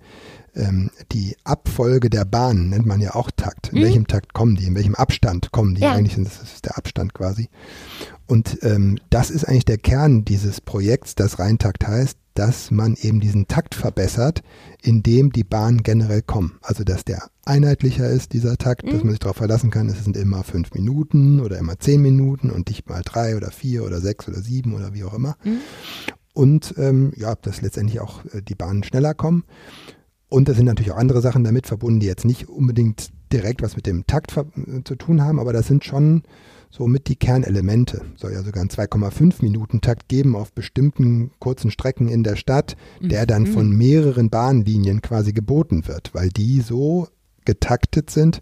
ähm, 0.55 0.90
die 1.12 1.36
Abfolge 1.44 2.11
der 2.11 2.24
Bahnen, 2.24 2.70
nennt 2.70 2.86
man 2.86 3.00
ja 3.00 3.14
auch 3.14 3.30
Takt. 3.30 3.72
In 3.72 3.82
welchem 3.82 4.07
Takt 4.07 4.34
kommen 4.34 4.57
die? 4.57 4.66
In 4.66 4.74
welchem 4.74 4.94
Abstand 4.94 5.52
kommen 5.52 5.74
die? 5.74 5.80
Mhm. 5.80 5.86
Ja. 5.86 5.92
Eigentlich 5.92 6.16
das, 6.16 6.42
ist 6.42 6.64
der 6.64 6.78
Abstand 6.78 7.14
quasi. 7.14 7.48
Und 8.26 8.59
ähm, 8.62 8.98
das 9.11 9.30
ist 9.30 9.44
eigentlich 9.44 9.66
der 9.66 9.78
Kern 9.78 10.24
dieses 10.24 10.61
Projekts, 10.61 11.14
das 11.14 11.38
Rheintakt 11.38 11.86
heißt, 11.86 12.18
dass 12.34 12.70
man 12.70 12.96
eben 13.00 13.20
diesen 13.20 13.46
Takt 13.46 13.74
verbessert, 13.74 14.42
indem 14.82 15.30
die 15.30 15.44
Bahnen 15.44 15.82
generell 15.82 16.22
kommen. 16.22 16.59
Also 16.62 16.82
dass 16.82 17.05
der 17.05 17.28
einheitlicher 17.44 18.09
ist, 18.09 18.32
dieser 18.32 18.57
Takt, 18.57 18.84
dass 18.90 19.05
man 19.05 19.11
sich 19.11 19.20
darauf 19.20 19.36
verlassen 19.36 19.70
kann, 19.70 19.88
es 19.88 20.02
sind 20.02 20.16
immer 20.16 20.42
fünf 20.42 20.72
Minuten 20.74 21.40
oder 21.40 21.59
immer 21.59 21.78
zehn 21.78 22.02
Minuten 22.02 22.50
und 22.50 22.68
nicht 22.68 22.88
mal 22.88 23.02
drei 23.05 23.36
oder 23.36 23.50
vier 23.52 23.84
oder 23.84 24.00
sechs 24.00 24.26
oder 24.26 24.40
sieben 24.40 24.74
oder 24.74 24.94
wie 24.94 25.05
auch 25.05 25.14
immer. 25.14 25.36
Und 26.32 26.74
ähm, 26.78 27.12
ja, 27.16 27.36
dass 27.36 27.62
letztendlich 27.62 28.00
auch 28.00 28.24
äh, 28.26 28.42
die 28.42 28.57
Bahnen 28.57 28.82
schneller 28.82 29.14
kommen. 29.14 29.44
Und 30.35 30.49
da 30.49 30.55
sind 30.55 30.64
natürlich 30.64 30.91
auch 30.91 30.97
andere 30.97 31.20
Sachen 31.20 31.45
damit 31.45 31.68
verbunden, 31.68 32.01
die 32.01 32.09
jetzt 32.09 32.24
nicht 32.24 32.49
unbedingt 32.49 33.11
direkt 33.32 33.62
was 33.62 33.76
mit 33.76 33.87
dem 33.87 34.05
Takt 34.09 34.37
äh, 34.37 34.82
zu 34.82 34.97
tun 34.97 35.22
haben, 35.22 35.39
aber 35.39 35.53
das 35.53 35.68
sind 35.68 35.85
schon 35.85 36.24
so 36.70 36.89
mit 36.89 37.07
die 37.07 37.14
Kernelemente. 37.14 38.01
Soll 38.16 38.32
ja 38.32 38.43
sogar 38.43 38.61
einen 38.61 38.68
2,5 38.68 39.43
Minuten 39.43 39.80
Takt 39.80 40.09
geben 40.09 40.35
auf 40.35 40.51
bestimmten 40.51 41.30
kurzen 41.39 41.70
Strecken 41.70 42.09
in 42.09 42.24
der 42.24 42.35
Stadt, 42.35 42.76
der 43.01 43.26
dann 43.26 43.47
von 43.47 43.70
mehreren 43.70 44.28
Bahnlinien 44.28 45.03
quasi 45.03 45.32
geboten 45.32 45.87
wird, 45.87 46.12
weil 46.14 46.30
die 46.30 46.62
so 46.62 47.07
getaktet 47.45 48.11
sind, 48.11 48.41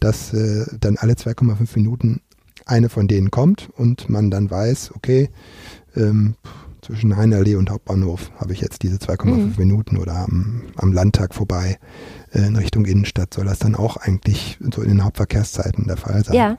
dass 0.00 0.32
äh, 0.32 0.64
dann 0.80 0.96
alle 0.96 1.12
2,5 1.12 1.68
Minuten 1.74 2.22
eine 2.64 2.88
von 2.88 3.06
denen 3.06 3.30
kommt 3.30 3.68
und 3.76 4.08
man 4.08 4.30
dann 4.30 4.50
weiß, 4.50 4.92
okay, 4.94 5.28
ähm, 5.94 6.36
zwischen 6.84 7.16
Heinerlee 7.16 7.56
und 7.56 7.70
Hauptbahnhof 7.70 8.30
habe 8.36 8.52
ich 8.52 8.60
jetzt 8.60 8.82
diese 8.82 8.96
2,5 8.96 9.58
Minuten 9.58 9.96
oder 9.96 10.16
am, 10.16 10.62
am 10.76 10.92
Landtag 10.92 11.34
vorbei 11.34 11.78
äh, 12.32 12.46
in 12.46 12.56
Richtung 12.56 12.84
Innenstadt 12.84 13.32
soll 13.32 13.46
das 13.46 13.58
dann 13.58 13.74
auch 13.74 13.96
eigentlich 13.96 14.58
so 14.60 14.82
in 14.82 14.88
den 14.88 15.04
Hauptverkehrszeiten 15.04 15.86
der 15.86 15.96
Fall 15.96 16.24
sein. 16.24 16.36
Ja. 16.36 16.56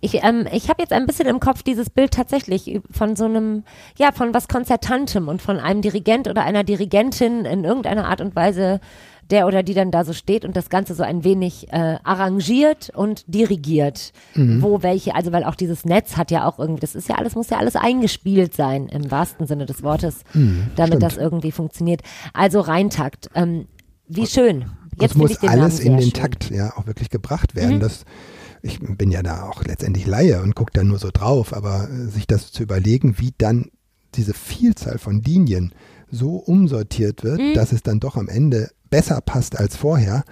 Ich, 0.00 0.24
ähm, 0.24 0.46
ich 0.50 0.70
habe 0.70 0.80
jetzt 0.80 0.94
ein 0.94 1.04
bisschen 1.04 1.26
im 1.26 1.40
Kopf 1.40 1.62
dieses 1.62 1.90
Bild 1.90 2.12
tatsächlich 2.12 2.80
von 2.90 3.16
so 3.16 3.26
einem, 3.26 3.64
ja, 3.98 4.12
von 4.12 4.32
was 4.32 4.48
Konzertantem 4.48 5.28
und 5.28 5.42
von 5.42 5.58
einem 5.58 5.82
Dirigent 5.82 6.26
oder 6.26 6.42
einer 6.42 6.64
Dirigentin 6.64 7.44
in 7.44 7.64
irgendeiner 7.64 8.08
Art 8.08 8.22
und 8.22 8.34
Weise, 8.34 8.80
der 9.30 9.46
oder 9.46 9.62
die 9.62 9.74
dann 9.74 9.90
da 9.90 10.04
so 10.04 10.12
steht 10.12 10.44
und 10.44 10.56
das 10.56 10.70
Ganze 10.70 10.94
so 10.94 11.02
ein 11.02 11.24
wenig 11.24 11.72
äh, 11.72 11.98
arrangiert 12.02 12.90
und 12.94 13.24
dirigiert. 13.26 14.12
Mhm. 14.34 14.62
Wo 14.62 14.82
welche, 14.82 15.14
also 15.14 15.32
weil 15.32 15.44
auch 15.44 15.54
dieses 15.54 15.84
Netz 15.84 16.16
hat 16.16 16.30
ja 16.30 16.46
auch 16.46 16.58
irgendwie, 16.58 16.80
das 16.80 16.94
ist 16.94 17.08
ja 17.08 17.16
alles, 17.16 17.34
muss 17.34 17.50
ja 17.50 17.58
alles 17.58 17.76
eingespielt 17.76 18.54
sein, 18.54 18.88
im 18.88 19.10
wahrsten 19.10 19.46
Sinne 19.46 19.66
des 19.66 19.82
Wortes, 19.82 20.22
damit 20.76 20.94
stimmt. 20.94 21.02
das 21.02 21.16
irgendwie 21.16 21.52
funktioniert. 21.52 22.02
Also 22.32 22.60
Reintakt. 22.60 23.30
Ähm, 23.34 23.66
wie 24.08 24.26
schön. 24.26 24.64
Jetzt 25.00 25.16
muss 25.16 25.38
alles 25.42 25.80
in 25.80 25.96
den 25.96 26.10
schön. 26.10 26.12
Takt 26.12 26.50
ja 26.50 26.76
auch 26.76 26.86
wirklich 26.86 27.10
gebracht 27.10 27.54
werden. 27.54 27.76
Mhm. 27.76 27.80
Das, 27.80 28.04
ich 28.62 28.80
bin 28.80 29.10
ja 29.10 29.22
da 29.22 29.44
auch 29.44 29.64
letztendlich 29.64 30.06
Laie 30.06 30.42
und 30.42 30.54
gucke 30.54 30.72
da 30.72 30.82
nur 30.82 30.98
so 30.98 31.10
drauf, 31.12 31.54
aber 31.54 31.88
äh, 31.90 32.06
sich 32.06 32.26
das 32.26 32.50
zu 32.50 32.62
überlegen, 32.62 33.18
wie 33.18 33.32
dann 33.36 33.70
diese 34.14 34.34
Vielzahl 34.34 34.98
von 34.98 35.22
Linien 35.22 35.72
so 36.10 36.36
umsortiert 36.36 37.24
wird, 37.24 37.38
Mhm. 37.38 37.54
dass 37.54 37.72
es 37.72 37.82
dann 37.82 38.00
doch 38.00 38.16
am 38.16 38.28
Ende 38.28 38.70
besser 38.90 39.20
passt 39.20 39.58
als 39.58 39.76
vorher. 39.76 40.24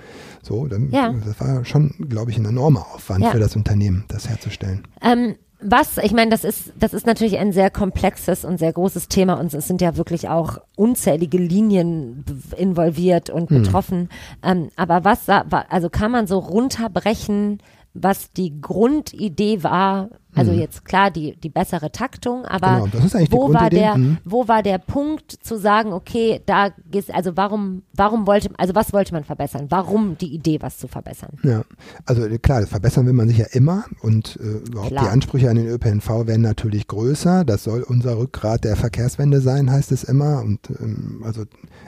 So, 0.43 0.67
dann, 0.67 0.91
Ja. 0.91 1.13
das 1.25 1.39
war 1.41 1.65
schon, 1.65 1.95
glaube 2.09 2.31
ich, 2.31 2.39
ein 2.39 2.45
enormer 2.47 2.87
Aufwand 2.95 3.25
Ja. 3.25 3.31
für 3.31 3.39
das 3.41 3.55
Unternehmen, 3.57 4.05
das 4.09 4.29
herzustellen. 4.29 4.83
Ähm, 5.03 5.35
was, 5.61 5.97
ich 5.99 6.13
meine, 6.13 6.31
das 6.31 6.45
ist, 6.45 6.73
das 6.79 6.93
ist 6.95 7.07
natürlich 7.07 7.39
ein 7.39 7.51
sehr 7.53 7.71
komplexes 7.71 8.45
und 8.45 8.59
sehr 8.59 8.73
großes 8.73 9.09
Thema 9.09 9.35
und 9.35 9.53
es 9.55 9.67
sind 9.67 9.81
ja 9.81 9.97
wirklich 9.97 10.29
auch 10.29 10.59
unzählige 10.77 11.39
Linien 11.39 12.25
involviert 12.57 13.31
und 13.31 13.49
betroffen. 13.49 14.09
Ähm, 14.43 14.69
aber 14.77 15.05
was, 15.05 15.29
also 15.29 15.89
kann 15.91 16.11
man 16.13 16.27
so 16.27 16.39
runterbrechen, 16.39 17.61
was 17.95 18.33
die 18.33 18.61
Grundidee 18.61 19.63
war? 19.63 20.11
Also 20.37 20.53
jetzt 20.53 20.85
klar 20.85 21.11
die, 21.11 21.37
die 21.37 21.49
bessere 21.49 21.91
Taktung, 21.91 22.45
aber 22.45 22.89
Genau, 22.91 23.31
wo 23.31 23.53
war 23.53 23.71
der, 23.71 23.97
Mhm. 23.97 24.19
wo 24.25 24.49
war 24.49 24.63
der 24.63 24.79
Punkt 24.79 25.33
zu 25.33 25.59
sagen, 25.59 25.93
okay, 25.93 26.41
da 26.47 26.71
gehst, 26.91 27.13
also 27.15 27.37
warum, 27.37 27.83
warum 27.95 28.27
wollte, 28.27 28.51
also 28.59 28.75
was 28.75 28.93
wollte 28.93 29.13
man 29.15 29.25
verbessern? 29.25 29.67
Warum 29.71 30.17
die 30.19 30.35
Idee, 30.35 30.59
was 30.61 30.79
zu 30.79 30.89
verbessern? 30.89 31.31
Ja, 31.43 31.63
also 32.05 32.27
klar, 32.39 32.61
das 32.61 32.69
verbessern 32.71 33.07
will 33.07 33.13
man 33.13 33.29
sich 33.29 33.39
ja 33.39 33.47
immer 33.53 33.85
und 34.03 34.37
äh, 34.41 34.59
überhaupt 34.69 34.91
Klar. 34.91 35.05
die 35.05 35.11
Ansprüche 35.11 35.49
an 35.51 35.57
den 35.57 35.67
ÖPNV 35.69 36.27
werden 36.27 36.43
natürlich 36.43 36.87
größer. 36.87 37.45
Das 37.45 37.65
soll 37.65 37.83
unser 37.83 38.19
Rückgrat 38.19 38.65
der 38.65 38.77
Verkehrswende 38.77 39.41
sein, 39.41 39.71
heißt 39.71 39.93
es 39.93 40.05
immer. 40.05 40.41
Und 40.41 40.71
ähm, 40.81 41.23
also 41.25 41.45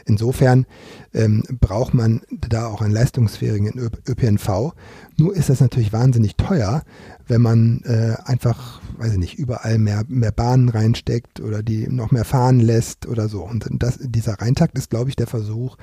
insofern 0.07 0.67
ähm, 1.15 1.43
braucht 1.61 1.95
man 1.95 2.23
da 2.49 2.67
auch 2.69 2.81
einen 2.81 2.93
leistungsfähigen 2.95 3.91
ÖPNV. 4.09 4.73
Nur 5.17 5.35
ist 5.35 5.49
das 5.51 5.61
natürlich 5.61 5.93
wahnsinnig 5.93 6.37
teuer, 6.37 6.83
wenn 7.29 7.43
man 7.43 7.83
äh, 7.85 8.17
einfach, 8.25 8.81
weiß 8.97 9.13
ich 9.13 9.19
nicht, 9.19 9.39
überall 9.39 9.79
mehr, 9.79 10.05
mehr 10.09 10.33
Bahnen 10.33 10.69
reinsteckt 10.69 11.41
oder 11.41 11.63
die 11.63 11.87
noch 11.89 12.11
mehr 12.11 12.25
fahren 12.25 12.61
lässt 12.61 13.07
oder 13.07 13.29
so. 13.29 13.43
Und 13.43 13.69
das, 13.71 13.99
dieser 14.01 14.35
Reintakt 14.35 14.77
ist, 14.77 14.91
glaube 14.91 15.11
ich, 15.11 15.17
der 15.17 15.27
Versuch, 15.27 15.77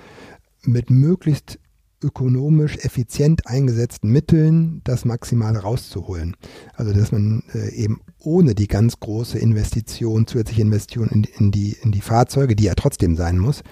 mit 0.63 0.89
möglichst 0.89 1.59
ökonomisch 2.03 2.77
effizient 2.77 3.47
eingesetzten 3.47 4.11
Mitteln 4.11 4.81
das 4.83 5.05
Maximale 5.05 5.59
rauszuholen. 5.59 6.35
Also 6.75 6.93
dass 6.93 7.11
man 7.11 7.43
äh, 7.53 7.69
eben 7.73 8.01
ohne 8.19 8.53
die 8.53 8.67
ganz 8.67 8.99
große 8.99 9.39
Investition, 9.39 10.27
zusätzliche 10.27 10.61
Investition 10.61 11.09
in, 11.09 11.23
in, 11.23 11.51
die, 11.51 11.77
in 11.81 11.91
die 11.91 12.01
Fahrzeuge, 12.01 12.55
die 12.55 12.65
ja 12.65 12.75
trotzdem 12.75 13.15
sein 13.15 13.37
muss, 13.39 13.63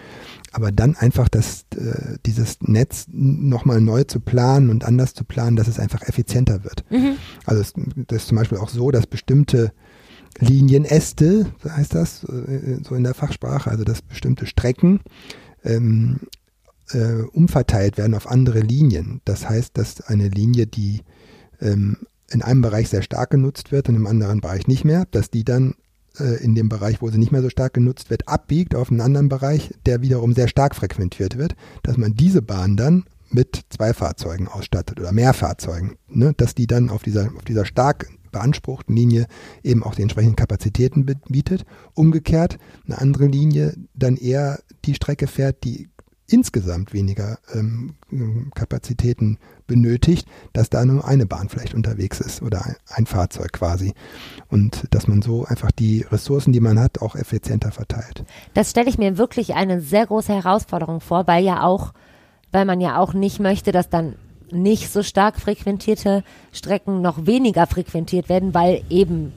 aber 0.53 0.71
dann 0.71 0.95
einfach 0.95 1.27
das, 1.29 1.65
äh, 1.75 2.17
dieses 2.25 2.61
Netz 2.61 3.07
nochmal 3.11 3.81
neu 3.81 4.03
zu 4.03 4.19
planen 4.19 4.69
und 4.69 4.85
anders 4.85 5.13
zu 5.13 5.25
planen, 5.25 5.55
dass 5.55 5.67
es 5.67 5.79
einfach 5.79 6.03
effizienter 6.03 6.63
wird. 6.63 6.85
Also 7.45 7.61
es, 7.61 7.73
das 8.07 8.23
ist 8.23 8.27
zum 8.27 8.37
Beispiel 8.37 8.59
auch 8.59 8.69
so, 8.69 8.91
dass 8.91 9.07
bestimmte 9.07 9.73
Linienäste, 10.39 11.47
so 11.61 11.69
heißt 11.69 11.95
das, 11.95 12.23
äh, 12.23 12.77
so 12.83 12.95
in 12.95 13.03
der 13.03 13.13
Fachsprache, 13.13 13.69
also 13.69 13.83
dass 13.83 14.01
bestimmte 14.01 14.45
Strecken 14.45 14.99
ähm, 15.63 16.21
äh, 16.91 17.23
umverteilt 17.31 17.97
werden 17.97 18.13
auf 18.13 18.29
andere 18.29 18.59
Linien. 18.59 19.21
Das 19.25 19.49
heißt, 19.49 19.77
dass 19.77 20.01
eine 20.01 20.27
Linie, 20.27 20.67
die 20.67 21.01
ähm, 21.61 21.97
in 22.31 22.41
einem 22.41 22.61
Bereich 22.61 22.89
sehr 22.89 23.01
stark 23.01 23.31
genutzt 23.31 23.71
wird 23.71 23.89
und 23.89 23.95
im 23.95 24.07
anderen 24.07 24.41
Bereich 24.41 24.67
nicht 24.67 24.85
mehr, 24.85 25.05
dass 25.11 25.29
die 25.29 25.43
dann 25.43 25.71
äh, 25.71 25.75
in 26.19 26.55
dem 26.55 26.69
Bereich, 26.69 27.01
wo 27.01 27.09
sie 27.09 27.17
nicht 27.17 27.31
mehr 27.31 27.41
so 27.41 27.49
stark 27.49 27.73
genutzt 27.73 28.09
wird, 28.09 28.27
abbiegt 28.27 28.75
auf 28.75 28.91
einen 28.91 29.01
anderen 29.01 29.29
Bereich, 29.29 29.73
der 29.85 30.01
wiederum 30.01 30.33
sehr 30.33 30.47
stark 30.47 30.75
frequentiert 30.75 31.37
wird, 31.37 31.55
dass 31.81 31.97
man 31.97 32.13
diese 32.13 32.41
Bahn 32.41 32.77
dann 32.77 33.05
mit 33.29 33.61
zwei 33.69 33.93
Fahrzeugen 33.93 34.47
ausstattet 34.47 34.99
oder 34.99 35.11
mehr 35.11 35.33
Fahrzeugen, 35.33 35.95
ne, 36.07 36.33
dass 36.37 36.53
die 36.53 36.67
dann 36.67 36.89
auf 36.89 37.03
dieser, 37.03 37.31
auf 37.35 37.43
dieser 37.43 37.65
stark 37.65 38.07
beanspruchten 38.31 38.95
Linie 38.95 39.27
eben 39.63 39.83
auch 39.83 39.95
die 39.95 40.01
entsprechenden 40.01 40.35
Kapazitäten 40.35 41.05
bietet. 41.05 41.65
Umgekehrt 41.93 42.57
eine 42.85 42.99
andere 42.99 43.27
Linie 43.27 43.75
dann 43.93 44.17
eher 44.17 44.59
die 44.85 44.95
Strecke 44.95 45.27
fährt, 45.27 45.63
die 45.63 45.89
insgesamt 46.27 46.93
weniger 46.93 47.37
ähm, 47.53 47.95
Kapazitäten 48.55 49.37
benötigt, 49.67 50.27
dass 50.53 50.69
da 50.69 50.85
nur 50.85 51.05
eine 51.07 51.25
Bahn 51.25 51.49
vielleicht 51.49 51.73
unterwegs 51.73 52.19
ist 52.19 52.41
oder 52.41 52.63
ein, 52.87 53.05
Fahrzeug 53.05 53.51
quasi. 53.53 53.93
Und 54.49 54.87
dass 54.91 55.07
man 55.07 55.21
so 55.21 55.45
einfach 55.45 55.71
die 55.71 56.05
Ressourcen, 56.09 56.53
die 56.53 56.59
man 56.59 56.79
hat, 56.79 57.01
auch 57.01 57.15
effizienter 57.15 57.71
verteilt. 57.71 58.23
Das 58.53 58.71
stelle 58.71 58.89
ich 58.89 58.97
mir 58.97 59.17
wirklich 59.17 59.55
eine 59.55 59.81
sehr 59.81 60.05
große 60.05 60.33
Herausforderung 60.33 61.01
vor, 61.01 61.27
weil 61.27 61.43
ja 61.43 61.63
auch, 61.63 61.93
weil 62.51 62.65
man 62.65 62.81
ja 62.81 62.97
auch 62.97 63.13
nicht 63.13 63.39
möchte, 63.39 63.71
dass 63.71 63.89
dann 63.89 64.15
nicht 64.51 64.91
so 64.91 65.03
stark 65.03 65.39
frequentierte 65.39 66.23
Strecken 66.51 67.01
noch 67.01 67.25
weniger 67.25 67.67
frequentiert 67.67 68.29
werden, 68.29 68.53
weil 68.53 68.83
eben 68.89 69.33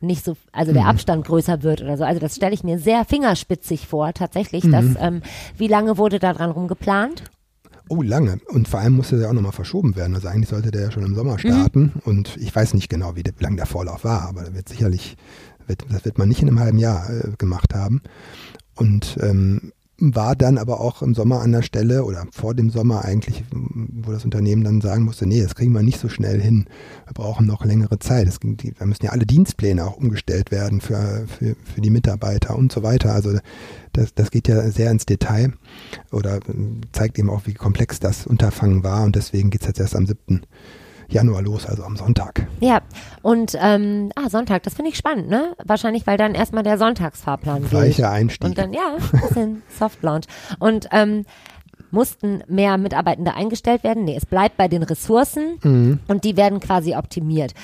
nicht 0.00 0.24
so, 0.24 0.36
also 0.52 0.72
der 0.72 0.86
Abstand 0.86 1.26
größer 1.26 1.62
wird 1.62 1.82
oder 1.82 1.96
so. 1.96 2.04
Also 2.04 2.20
das 2.20 2.36
stelle 2.36 2.54
ich 2.54 2.64
mir 2.64 2.78
sehr 2.78 3.04
fingerspitzig 3.04 3.86
vor, 3.86 4.12
tatsächlich. 4.14 4.68
Dass, 4.70 4.84
ähm, 5.00 5.22
wie 5.56 5.68
lange 5.68 5.98
wurde 5.98 6.18
da 6.18 6.32
dran 6.32 6.50
rumgeplant? 6.50 7.24
Oh, 7.88 8.02
lange. 8.02 8.38
Und 8.48 8.68
vor 8.68 8.80
allem 8.80 8.94
musste 8.94 9.18
der 9.18 9.30
auch 9.30 9.32
nochmal 9.32 9.52
verschoben 9.52 9.96
werden. 9.96 10.14
Also 10.14 10.28
eigentlich 10.28 10.48
sollte 10.48 10.70
der 10.70 10.82
ja 10.82 10.90
schon 10.90 11.04
im 11.04 11.14
Sommer 11.14 11.38
starten. 11.38 11.94
Und 12.04 12.36
ich 12.36 12.54
weiß 12.54 12.74
nicht 12.74 12.88
genau, 12.88 13.16
wie, 13.16 13.24
lang 13.40 13.56
der 13.56 13.66
Vorlauf 13.66 14.04
war, 14.04 14.28
aber 14.28 14.42
der 14.42 14.54
wird 14.54 14.68
sicherlich, 14.68 15.16
wird, 15.66 15.84
das 15.90 16.04
wird 16.04 16.18
man 16.18 16.28
nicht 16.28 16.42
in 16.42 16.48
einem 16.48 16.60
halben 16.60 16.78
Jahr 16.78 17.08
äh, 17.08 17.30
gemacht 17.38 17.74
haben. 17.74 18.02
Und 18.74 19.16
ähm, 19.22 19.72
war 20.00 20.36
dann 20.36 20.58
aber 20.58 20.80
auch 20.80 21.02
im 21.02 21.14
Sommer 21.14 21.40
an 21.40 21.50
der 21.50 21.62
Stelle 21.62 22.04
oder 22.04 22.26
vor 22.30 22.54
dem 22.54 22.70
Sommer 22.70 23.04
eigentlich, 23.04 23.42
wo 23.50 24.12
das 24.12 24.24
Unternehmen 24.24 24.62
dann 24.62 24.80
sagen 24.80 25.02
musste, 25.02 25.26
nee, 25.26 25.42
das 25.42 25.56
kriegen 25.56 25.72
wir 25.72 25.82
nicht 25.82 25.98
so 25.98 26.08
schnell 26.08 26.40
hin. 26.40 26.66
Wir 27.06 27.14
brauchen 27.14 27.46
noch 27.46 27.64
längere 27.64 27.98
Zeit. 27.98 28.28
Es, 28.28 28.38
da 28.40 28.86
müssen 28.86 29.04
ja 29.04 29.10
alle 29.10 29.26
Dienstpläne 29.26 29.84
auch 29.84 29.96
umgestellt 29.96 30.52
werden 30.52 30.80
für, 30.80 31.26
für, 31.26 31.56
für 31.74 31.80
die 31.80 31.90
Mitarbeiter 31.90 32.56
und 32.56 32.70
so 32.70 32.84
weiter. 32.84 33.12
Also 33.12 33.38
das, 33.92 34.14
das 34.14 34.30
geht 34.30 34.46
ja 34.46 34.70
sehr 34.70 34.92
ins 34.92 35.04
Detail 35.04 35.52
oder 36.12 36.38
zeigt 36.92 37.18
eben 37.18 37.30
auch, 37.30 37.46
wie 37.46 37.54
komplex 37.54 37.98
das 37.98 38.26
Unterfangen 38.26 38.84
war 38.84 39.04
und 39.04 39.16
deswegen 39.16 39.50
geht 39.50 39.62
es 39.62 39.66
jetzt 39.66 39.80
erst 39.80 39.96
am 39.96 40.06
7. 40.06 40.42
Januar 41.08 41.40
los, 41.42 41.64
also 41.66 41.84
am 41.84 41.96
Sonntag. 41.96 42.46
Ja, 42.60 42.80
und 43.22 43.56
ähm, 43.60 44.10
ah, 44.14 44.28
Sonntag, 44.28 44.62
das 44.64 44.74
finde 44.74 44.90
ich 44.90 44.96
spannend, 44.98 45.28
ne? 45.28 45.54
Wahrscheinlich, 45.64 46.06
weil 46.06 46.18
dann 46.18 46.34
erstmal 46.34 46.62
der 46.62 46.76
Sonntagsfahrplan 46.78 47.60
gilt. 47.62 47.72
Weicher 47.72 48.10
Einstieg. 48.10 48.48
Und 48.50 48.58
dann, 48.58 48.72
ja, 48.74 48.96
ein 48.96 49.20
bisschen 49.20 49.62
Soft 49.78 50.02
Launch. 50.02 50.26
Und 50.58 50.88
ähm, 50.92 51.24
mussten 51.90 52.42
mehr 52.48 52.76
Mitarbeitende 52.76 53.32
eingestellt 53.34 53.84
werden? 53.84 54.04
Nee, 54.04 54.16
es 54.16 54.26
bleibt 54.26 54.58
bei 54.58 54.68
den 54.68 54.82
Ressourcen 54.82 55.58
Mhm. 55.62 56.00
und 56.08 56.24
die 56.24 56.36
werden 56.36 56.60
quasi 56.60 56.94
optimiert. 56.94 57.54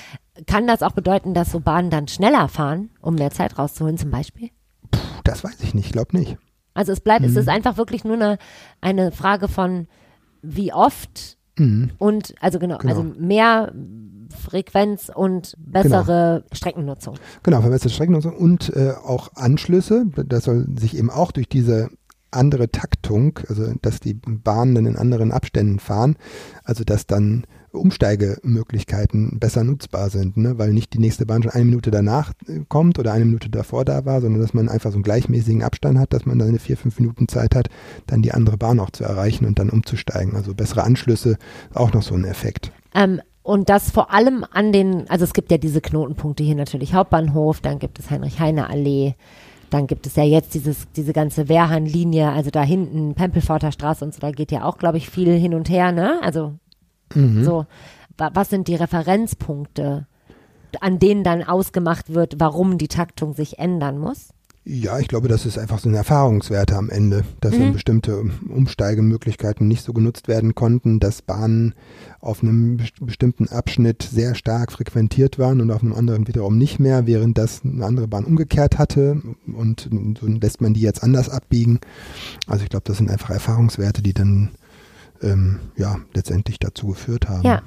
Kann 0.47 0.67
das 0.67 0.83
auch 0.83 0.93
bedeuten, 0.93 1.35
dass 1.35 1.53
so 1.53 1.61
Bahnen 1.61 1.91
dann 1.91 2.09
schneller 2.09 2.49
fahren, 2.49 2.91
um 3.03 3.15
mehr 3.17 3.31
Zeit 3.31 3.59
rauszuholen 3.59 3.99
zum 3.99 4.11
Beispiel? 4.11 4.49
Puh, 4.91 4.99
das 5.25 5.45
weiß 5.45 5.57
ich 5.63 5.75
nicht, 5.75 5.93
glaube 5.93 6.17
nicht. 6.17 6.39
Also 6.73 6.93
es 6.93 7.01
bleibt, 7.01 7.21
Mhm. 7.21 7.29
es 7.29 7.37
ist 7.37 7.49
einfach 7.49 7.77
wirklich 7.77 8.05
nur 8.05 8.15
eine, 8.15 8.39
eine 8.81 9.13
Frage 9.13 9.49
von 9.49 9.87
wie 10.43 10.73
oft 10.73 11.37
Mhm. 11.59 11.91
und 11.99 12.35
also 12.41 12.59
genau, 12.59 12.79
Genau. 12.79 12.91
also 12.91 13.05
mehr 13.19 13.73
Frequenz 14.31 15.11
und 15.15 15.55
bessere 15.59 16.45
Streckennutzung. 16.53 17.17
Genau, 17.43 17.61
verbesserte 17.61 17.95
Streckennutzung 17.95 18.35
und 18.37 18.75
äh, 18.75 18.93
auch 19.05 19.31
Anschlüsse. 19.37 20.07
Das 20.27 20.45
soll 20.45 20.67
sich 20.77 20.97
eben 20.97 21.11
auch 21.11 21.31
durch 21.33 21.49
diese 21.49 21.91
andere 22.35 22.71
Taktung, 22.71 23.39
also 23.49 23.73
dass 23.83 24.01
die 24.01 24.15
Bahnen 24.15 24.75
dann 24.75 24.87
in 24.87 24.97
anderen 24.97 25.33
Abständen 25.33 25.79
fahren, 25.79 26.17
also 26.65 26.85
dass 26.85 27.07
dann 27.07 27.45
Umsteigemöglichkeiten 27.75 29.39
besser 29.39 29.65
nutzbar 29.65 30.11
sind, 30.11 30.37
ne? 30.37 30.59
weil 30.59 30.73
nicht 30.73 30.95
die 30.95 30.99
nächste 30.99 31.27
Bahn 31.27 31.43
schon 31.43 31.53
eine 31.53 31.65
Minute 31.65 31.91
danach 31.91 32.33
äh, 32.47 32.61
kommt 32.69 32.99
oder 32.99 33.13
eine 33.13 33.25
Minute 33.25 33.51
davor 33.51 33.85
da 33.85 34.05
war, 34.05 34.21
sondern 34.21 34.41
dass 34.41 34.55
man 34.55 34.69
einfach 34.69 34.91
so 34.91 34.97
einen 34.97 35.03
gleichmäßigen 35.03 35.63
Abstand 35.63 35.99
hat, 35.99 36.13
dass 36.13 36.27
man 36.27 36.39
dann 36.39 36.49
eine 36.49 36.59
vier, 36.59 36.77
fünf 36.77 36.99
Minuten 36.99 37.29
Zeit 37.29 37.55
hat, 37.55 37.69
dann 38.07 38.23
die 38.23 38.33
andere 38.33 38.57
Bahn 38.57 38.81
auch 38.81 38.91
zu 38.91 39.05
erreichen 39.05 39.45
und 39.45 39.59
dann 39.59 39.71
umzusteigen. 39.71 40.37
Also 40.37 40.55
bessere 40.55 40.85
Anschlüsse, 40.85 41.37
auch 41.75 41.93
noch 41.93 42.03
so 42.03 42.15
ein 42.15 42.25
Effekt. 42.25 42.73
Ähm, 42.95 43.21
und 43.43 43.69
das 43.69 43.91
vor 43.91 44.11
allem 44.11 44.45
an 44.51 44.73
den, 44.73 45.09
also 45.11 45.25
es 45.25 45.35
gibt 45.35 45.51
ja 45.51 45.59
diese 45.59 45.81
Knotenpunkte 45.81 46.43
hier 46.43 46.55
natürlich 46.55 46.95
Hauptbahnhof, 46.95 47.61
dann 47.61 47.79
gibt 47.79 47.99
es 47.99 48.11
Heinrich-Heine-Allee, 48.11 49.15
dann 49.75 49.89
gibt 49.89 50.07
es 50.07 50.15
ja 50.15 50.23
jetzt 50.23 50.55
dieses, 50.55 50.87
diese 50.93 51.13
ganze 51.13 51.49
Wehrhahn-Linie, 51.49 52.31
also 52.31 52.51
da 52.51 52.63
hinten 52.63 53.15
Pempelforter 53.15 53.73
Straße 53.73 54.05
und 54.05 54.15
so, 54.15 54.21
da 54.21 54.31
geht 54.31 54.53
ja 54.53 54.63
auch, 54.63 54.79
glaube 54.79 54.99
ich, 54.99 55.11
viel 55.11 55.33
hin 55.37 55.53
und 55.53 55.69
her, 55.69 55.91
ne? 55.91 56.21
Also 56.23 56.55
Mhm. 57.15 57.43
so, 57.43 57.67
wa 58.17 58.31
was 58.35 58.51
sind 58.51 58.69
die 58.69 58.77
Referenzpunkte, 58.77 60.07
an 60.81 60.99
denen 61.01 61.25
dann 61.25 61.43
ausgemacht 61.43 62.15
wird, 62.15 62.37
warum 62.39 62.79
die 62.79 62.89
Taktung 62.89 63.35
sich 63.35 63.59
ändern 63.59 63.99
muss? 63.99 64.29
Ja, 64.65 64.99
ich 64.99 65.09
glaube, 65.09 65.29
das 65.29 65.45
ist 65.45 65.59
einfach 65.59 65.79
so 65.79 65.89
eine 65.89 65.99
Erfahrungswerte 65.99 66.77
am 66.77 66.89
Ende, 66.89 67.25
dass 67.41 67.59
Mhm. 67.59 67.73
bestimmte 67.73 68.25
Umsteigemöglichkeiten 68.49 69.69
nicht 69.69 69.83
so 69.83 69.93
genutzt 69.93 70.27
werden 70.29 70.55
konnten, 70.55 71.01
dass 71.01 71.21
Bahnen 71.21 71.75
auf 72.25 72.43
einem 72.43 72.79
best- 72.79 73.05
bestimmten 73.05 73.49
Abschnitt 73.49 74.03
sehr 74.03 74.35
stark 74.35 74.73
frequentiert 74.73 75.39
waren 75.39 75.61
und 75.61 75.71
auf 75.71 75.83
einem 75.83 75.93
anderen 75.93 76.27
wiederum 76.27 76.57
nicht 76.59 76.79
mehr, 76.81 77.07
während 77.07 77.37
das 77.39 77.63
eine 77.65 77.85
andere 77.85 78.09
Bahn 78.09 78.25
umgekehrt 78.25 78.79
hatte 78.79 79.21
und 79.47 79.89
so 80.21 80.27
lässt 80.27 80.61
man 80.61 80.75
die 80.75 80.81
jetzt 80.81 81.03
anders 81.03 81.29
abbiegen. 81.29 81.81
Also 82.47 82.65
ich 82.65 82.71
glaube, 82.71 82.85
das 82.87 82.97
sind 82.99 83.11
einfach 83.11 83.31
Erfahrungswerte, 83.31 84.03
die 84.03 84.15
dann 84.15 84.51
ähm, 85.23 85.61
ja 85.77 85.99
letztendlich 86.15 86.59
dazu 86.59 86.89
geführt 86.89 87.29
haben. 87.29 87.43
Ja. 87.43 87.63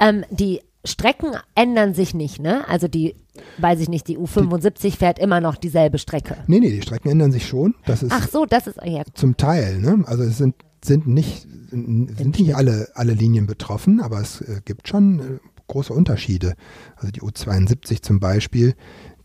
Ähm, 0.00 0.24
die 0.30 0.60
Strecken 0.84 1.32
ändern 1.54 1.94
sich 1.94 2.14
nicht, 2.14 2.40
ne? 2.40 2.68
Also 2.68 2.88
die, 2.88 3.14
weiß 3.58 3.80
ich 3.80 3.88
nicht, 3.88 4.06
die 4.06 4.18
U75 4.18 4.96
fährt 4.98 5.18
immer 5.18 5.40
noch 5.40 5.56
dieselbe 5.56 5.98
Strecke. 5.98 6.36
Nee, 6.46 6.60
nee, 6.60 6.70
die 6.70 6.82
Strecken 6.82 7.08
ändern 7.10 7.32
sich 7.32 7.46
schon. 7.46 7.74
Das 7.86 8.02
ist 8.02 8.12
Ach 8.14 8.28
so, 8.28 8.44
das 8.44 8.66
ist 8.66 8.78
ja 8.84 9.02
Zum 9.14 9.36
Teil, 9.36 9.78
ne? 9.78 10.04
Also 10.06 10.24
es 10.24 10.36
sind, 10.38 10.54
sind 10.84 11.06
nicht, 11.06 11.46
sind 11.70 12.38
nicht 12.38 12.54
alle, 12.54 12.88
alle 12.94 13.14
Linien 13.14 13.46
betroffen, 13.46 14.00
aber 14.00 14.20
es 14.20 14.40
äh, 14.40 14.60
gibt 14.64 14.88
schon 14.88 15.20
äh, 15.20 15.22
große 15.66 15.92
Unterschiede. 15.92 16.54
Also 16.96 17.10
die 17.12 17.22
U72 17.22 18.02
zum 18.02 18.20
Beispiel, 18.20 18.74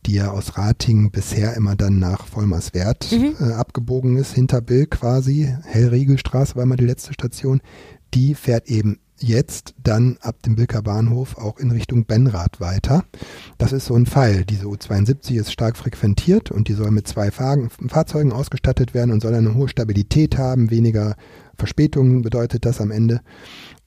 die 0.06 0.14
ja 0.14 0.32
aus 0.32 0.58
Ratingen 0.58 1.12
bisher 1.12 1.56
immer 1.56 1.76
dann 1.76 2.00
nach 2.00 2.26
Vollmerswerth 2.26 3.12
äh, 3.12 3.44
abgebogen 3.54 4.18
ist, 4.18 4.34
hinter 4.34 4.62
Bill 4.62 4.88
quasi, 4.88 5.54
Hellriegelstraße 5.64 6.56
war 6.56 6.66
mal 6.66 6.78
die 6.78 6.86
letzte 6.86 7.14
Station, 7.14 7.62
die 8.14 8.36
fährt 8.36 8.68
eben 8.68 9.00
jetzt 9.22 9.76
dann 9.84 10.18
ab 10.22 10.42
dem 10.44 10.56
Bilker 10.56 10.82
Bahnhof 10.82 11.38
auch 11.38 11.58
in 11.58 11.72
Richtung 11.72 12.06
Benrath 12.06 12.60
weiter. 12.60 13.04
Das 13.58 13.74
ist 13.74 13.86
so 13.86 13.96
ein 13.96 14.06
Fall. 14.06 14.46
Diese 14.46 14.66
U72 14.66 15.40
ist 15.40 15.52
stark 15.52 15.78
frequentiert 15.78 16.52
und 16.52 16.70
die 16.70 16.74
soll 16.74 16.92
mit 16.92 17.08
zwei 17.08 17.32
Fahren, 17.32 17.70
Fahrzeugen 17.70 18.32
ausgestattet 18.32 18.94
werden 18.94 19.12
und 19.12 19.22
soll 19.22 19.36
eine 19.36 19.56
hohe 19.56 19.68
Stabilität 19.68 20.38
haben, 20.38 20.72
weniger 20.72 21.16
Verspätungen 21.60 22.22
bedeutet 22.22 22.66
das 22.66 22.82
am 22.82 22.92
Ende. 22.92 23.22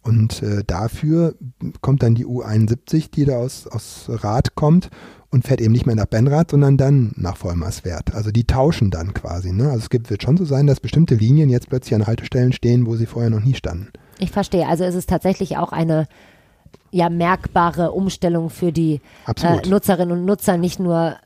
Und 0.02 0.42
äh, 0.42 0.64
dafür 0.66 1.34
kommt 1.80 2.02
dann 2.02 2.14
die 2.14 2.26
U71, 2.26 3.10
die 3.12 3.24
da 3.24 3.36
aus, 3.36 3.66
aus 3.68 4.06
Rath 4.08 4.54
kommt 4.56 4.90
und 5.30 5.46
fährt 5.46 5.60
eben 5.60 5.72
nicht 5.72 5.86
mehr 5.86 5.94
nach 5.94 6.06
Benrath, 6.06 6.50
sondern 6.50 6.76
dann 6.76 7.12
nach 7.16 7.36
Vollmerswerth. 7.36 8.14
Also 8.14 8.32
die 8.32 8.44
tauschen 8.44 8.90
dann 8.90 9.14
quasi. 9.14 9.52
Ne? 9.52 9.64
Also 9.64 9.78
es 9.78 9.90
gibt, 9.90 10.10
wird 10.10 10.22
schon 10.22 10.36
so 10.36 10.44
sein, 10.44 10.66
dass 10.66 10.80
bestimmte 10.80 11.14
Linien 11.14 11.48
jetzt 11.48 11.68
plötzlich 11.68 11.94
an 11.94 12.06
Haltestellen 12.06 12.52
stehen, 12.52 12.86
wo 12.86 12.96
sie 12.96 13.06
vorher 13.06 13.30
noch 13.30 13.42
nie 13.42 13.54
standen. 13.54 13.88
Ich 14.18 14.30
verstehe. 14.30 14.66
Also 14.66 14.84
es 14.84 14.94
ist 14.94 15.08
tatsächlich 15.08 15.56
auch 15.56 15.72
eine 15.72 16.06
ja 16.94 17.08
merkbare 17.08 17.92
Umstellung 17.92 18.50
für 18.50 18.70
die 18.70 19.00
äh, 19.42 19.66
Nutzerinnen 19.68 20.18
und 20.18 20.24
Nutzer, 20.26 20.58
nicht 20.58 20.78
nur 20.78 21.16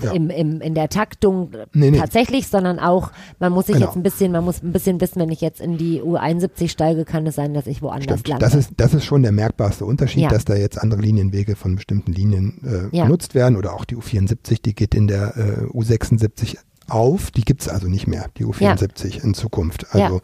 Ja. 0.00 0.12
im, 0.12 0.30
im, 0.30 0.60
in 0.60 0.74
der 0.74 0.88
Taktung 0.88 1.50
Nee, 1.72 1.90
nee. 1.90 1.98
tatsächlich, 1.98 2.46
sondern 2.46 2.78
auch, 2.78 3.10
man 3.40 3.52
muss 3.52 3.66
sich 3.66 3.74
Genau. 3.74 3.86
jetzt 3.86 3.96
ein 3.96 4.04
bisschen, 4.04 4.30
man 4.30 4.44
muss 4.44 4.62
ein 4.62 4.70
bisschen 4.72 5.00
wissen, 5.00 5.18
wenn 5.20 5.30
ich 5.30 5.40
jetzt 5.40 5.60
in 5.60 5.76
die 5.78 6.00
U71 6.00 6.68
steige, 6.68 7.04
kann 7.04 7.26
es 7.26 7.34
sein, 7.34 7.52
dass 7.54 7.66
ich 7.66 7.82
woanders 7.82 8.04
Stimmt. 8.20 8.28
lande. 8.28 8.44
Das 8.44 8.54
ist, 8.54 8.70
das 8.76 8.94
ist 8.94 9.04
schon 9.04 9.22
der 9.22 9.32
merkbarste 9.32 9.84
Unterschied, 9.84 10.22
Ja. 10.22 10.28
dass 10.28 10.44
da 10.44 10.54
jetzt 10.54 10.80
andere 10.80 11.00
Linienwege 11.00 11.56
von 11.56 11.74
bestimmten 11.74 12.12
Linien 12.12 12.60
äh, 12.92 12.96
Ja. 12.96 13.04
genutzt 13.06 13.34
werden 13.34 13.56
oder 13.56 13.74
auch 13.74 13.84
die 13.84 13.96
U74, 13.96 14.62
die 14.62 14.74
geht 14.76 14.94
in 14.94 15.08
der 15.08 15.36
äh, 15.36 15.64
U76 15.76 16.56
auf, 16.88 17.30
die 17.30 17.42
gibt's 17.44 17.68
also 17.68 17.88
nicht 17.88 18.06
mehr, 18.06 18.26
die 18.36 18.44
U74 18.44 19.22
in 19.22 19.34
Zukunft. 19.34 19.86
Also 19.94 20.16
Ja. 20.16 20.20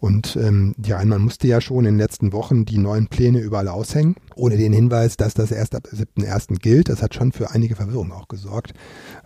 und 0.00 0.36
ähm, 0.36 0.74
ja, 0.84 1.02
man 1.04 1.22
musste 1.22 1.48
ja 1.48 1.60
schon 1.60 1.78
in 1.78 1.94
den 1.94 1.98
letzten 1.98 2.32
Wochen 2.32 2.64
die 2.64 2.78
neuen 2.78 3.08
Pläne 3.08 3.40
überall 3.40 3.68
aushängen, 3.68 4.14
ohne 4.34 4.56
den 4.56 4.72
Hinweis, 4.72 5.16
dass 5.16 5.34
das 5.34 5.50
erst 5.50 5.74
ab 5.74 5.88
7.1. 5.92 6.60
gilt. 6.60 6.88
Das 6.88 7.02
hat 7.02 7.14
schon 7.14 7.32
für 7.32 7.50
einige 7.50 7.74
Verwirrung 7.74 8.12
auch 8.12 8.28
gesorgt, 8.28 8.74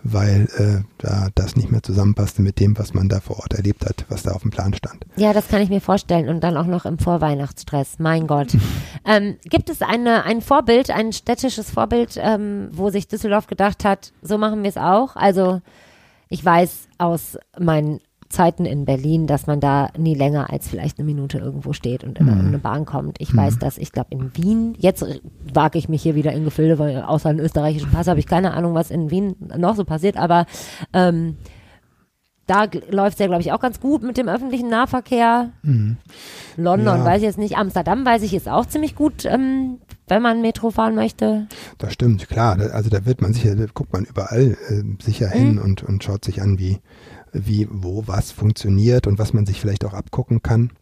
weil 0.02 0.48
äh, 0.56 0.84
da 0.98 1.28
das 1.34 1.56
nicht 1.56 1.70
mehr 1.70 1.82
zusammenpasste 1.82 2.40
mit 2.42 2.60
dem, 2.60 2.78
was 2.78 2.94
man 2.94 3.08
da 3.08 3.20
vor 3.20 3.40
Ort 3.40 3.54
erlebt 3.54 3.84
hat, 3.84 4.06
was 4.08 4.22
da 4.22 4.32
auf 4.32 4.42
dem 4.42 4.50
Plan 4.50 4.72
stand. 4.72 5.04
Ja, 5.16 5.32
das 5.32 5.48
kann 5.48 5.60
ich 5.60 5.68
mir 5.68 5.80
vorstellen 5.80 6.28
und 6.28 6.42
dann 6.42 6.56
auch 6.56 6.66
noch 6.66 6.86
im 6.86 6.98
Vorweihnachtsstress. 6.98 7.98
Mein 7.98 8.26
Gott. 8.26 8.56
ähm, 9.04 9.36
gibt 9.44 9.68
es 9.68 9.82
eine, 9.82 10.24
ein 10.24 10.40
Vorbild, 10.40 10.90
ein 10.90 11.12
städtisches 11.12 11.70
Vorbild, 11.70 12.14
ähm, 12.16 12.68
wo 12.72 12.90
sich 12.90 13.08
Düsseldorf 13.08 13.48
gedacht 13.48 13.84
hat, 13.84 14.12
so 14.22 14.38
machen 14.38 14.62
wir 14.62 14.70
es 14.70 14.76
auch? 14.76 15.16
Also 15.16 15.60
ich 16.30 16.42
weiß 16.42 16.88
aus 16.98 17.36
meinen 17.58 18.00
Zeiten 18.30 18.64
in 18.64 18.84
Berlin, 18.84 19.26
dass 19.26 19.48
man 19.48 19.58
da 19.58 19.88
nie 19.98 20.14
länger 20.14 20.50
als 20.50 20.68
vielleicht 20.68 20.98
eine 20.98 21.04
Minute 21.06 21.38
irgendwo 21.38 21.72
steht 21.72 22.04
und 22.04 22.16
immer 22.20 22.34
in 22.34 22.46
eine 22.46 22.58
Bahn 22.60 22.84
kommt. 22.86 23.16
Ich 23.20 23.34
weiß, 23.36 23.58
dass 23.58 23.76
ich 23.76 23.90
glaube 23.90 24.10
in 24.12 24.30
Wien, 24.36 24.76
jetzt 24.78 25.04
wage 25.52 25.78
ich 25.78 25.88
mich 25.88 26.00
hier 26.02 26.14
wieder 26.14 26.32
in 26.32 26.44
Gefilde, 26.44 26.78
weil 26.78 27.02
außer 27.02 27.28
einen 27.28 27.40
österreichischen 27.40 27.90
Pass 27.90 28.06
habe 28.06 28.20
ich 28.20 28.26
keine 28.28 28.54
Ahnung, 28.54 28.74
was 28.74 28.92
in 28.92 29.10
Wien 29.10 29.34
noch 29.58 29.74
so 29.74 29.84
passiert, 29.84 30.16
aber 30.16 30.46
ähm, 30.92 31.38
da 32.46 32.66
läuft 32.90 33.14
es 33.14 33.18
ja, 33.18 33.26
glaube 33.26 33.42
ich, 33.42 33.50
auch 33.52 33.60
ganz 33.60 33.80
gut 33.80 34.02
mit 34.04 34.16
dem 34.16 34.28
öffentlichen 34.28 34.68
Nahverkehr. 34.68 35.50
London 36.56 36.98
Ja. 36.98 37.04
weiß 37.04 37.18
ich 37.18 37.24
jetzt 37.24 37.38
nicht. 37.38 37.56
Amsterdam 37.56 38.04
weiß 38.04 38.22
ich 38.22 38.32
ist 38.34 38.48
auch 38.48 38.66
ziemlich 38.66 38.94
gut, 38.94 39.24
ähm, 39.24 39.78
wenn 40.10 40.22
man 40.22 40.42
Metro 40.42 40.70
fahren 40.70 40.94
möchte. 40.94 41.46
Das 41.78 41.92
stimmt, 41.92 42.28
klar. 42.28 42.58
Also 42.72 42.90
da 42.90 43.06
wird 43.06 43.22
man 43.22 43.32
sicher, 43.32 43.54
da 43.56 43.64
guckt 43.72 43.92
man 43.92 44.04
überall 44.04 44.56
äh, 44.68 44.82
sicher 45.02 45.28
Mhm. 45.28 45.32
hin 45.32 45.58
und, 45.58 45.82
und 45.82 46.04
schaut 46.04 46.24
sich 46.24 46.42
an, 46.42 46.58
wie, 46.58 46.78
wie, 47.32 47.68
wo 47.70 48.02
was 48.06 48.32
funktioniert 48.32 49.06
und 49.06 49.18
was 49.20 49.32
man 49.32 49.46
sich 49.46 49.60
vielleicht 49.60 49.84
auch 49.84 49.94
abgucken 49.94 50.42
kann. 50.42 50.72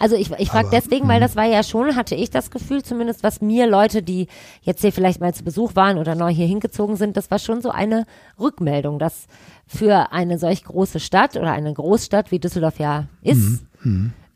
Also 0.00 0.16
ich, 0.16 0.30
ich 0.38 0.50
frage 0.50 0.68
deswegen, 0.72 1.06
weil 1.06 1.20
das 1.20 1.36
war 1.36 1.44
ja 1.46 1.62
schon, 1.62 1.94
hatte 1.94 2.16
ich 2.16 2.28
das 2.30 2.50
Gefühl, 2.50 2.82
zumindest 2.82 3.22
was 3.22 3.40
mir 3.40 3.68
Leute, 3.68 4.02
die 4.02 4.26
jetzt 4.62 4.80
hier 4.80 4.92
vielleicht 4.92 5.20
mal 5.20 5.32
zu 5.32 5.44
Besuch 5.44 5.76
waren 5.76 5.98
oder 5.98 6.16
neu 6.16 6.30
hier 6.32 6.46
hingezogen 6.46 6.96
sind, 6.96 7.16
das 7.16 7.30
war 7.30 7.38
schon 7.38 7.62
so 7.62 7.70
eine 7.70 8.04
Rückmeldung, 8.40 8.98
dass 8.98 9.26
für 9.68 10.10
eine 10.12 10.38
solch 10.38 10.64
große 10.64 10.98
Stadt 10.98 11.36
oder 11.36 11.52
eine 11.52 11.72
Großstadt 11.72 12.32
wie 12.32 12.40
Düsseldorf 12.40 12.80
ja 12.80 13.06
ist, 13.22 13.62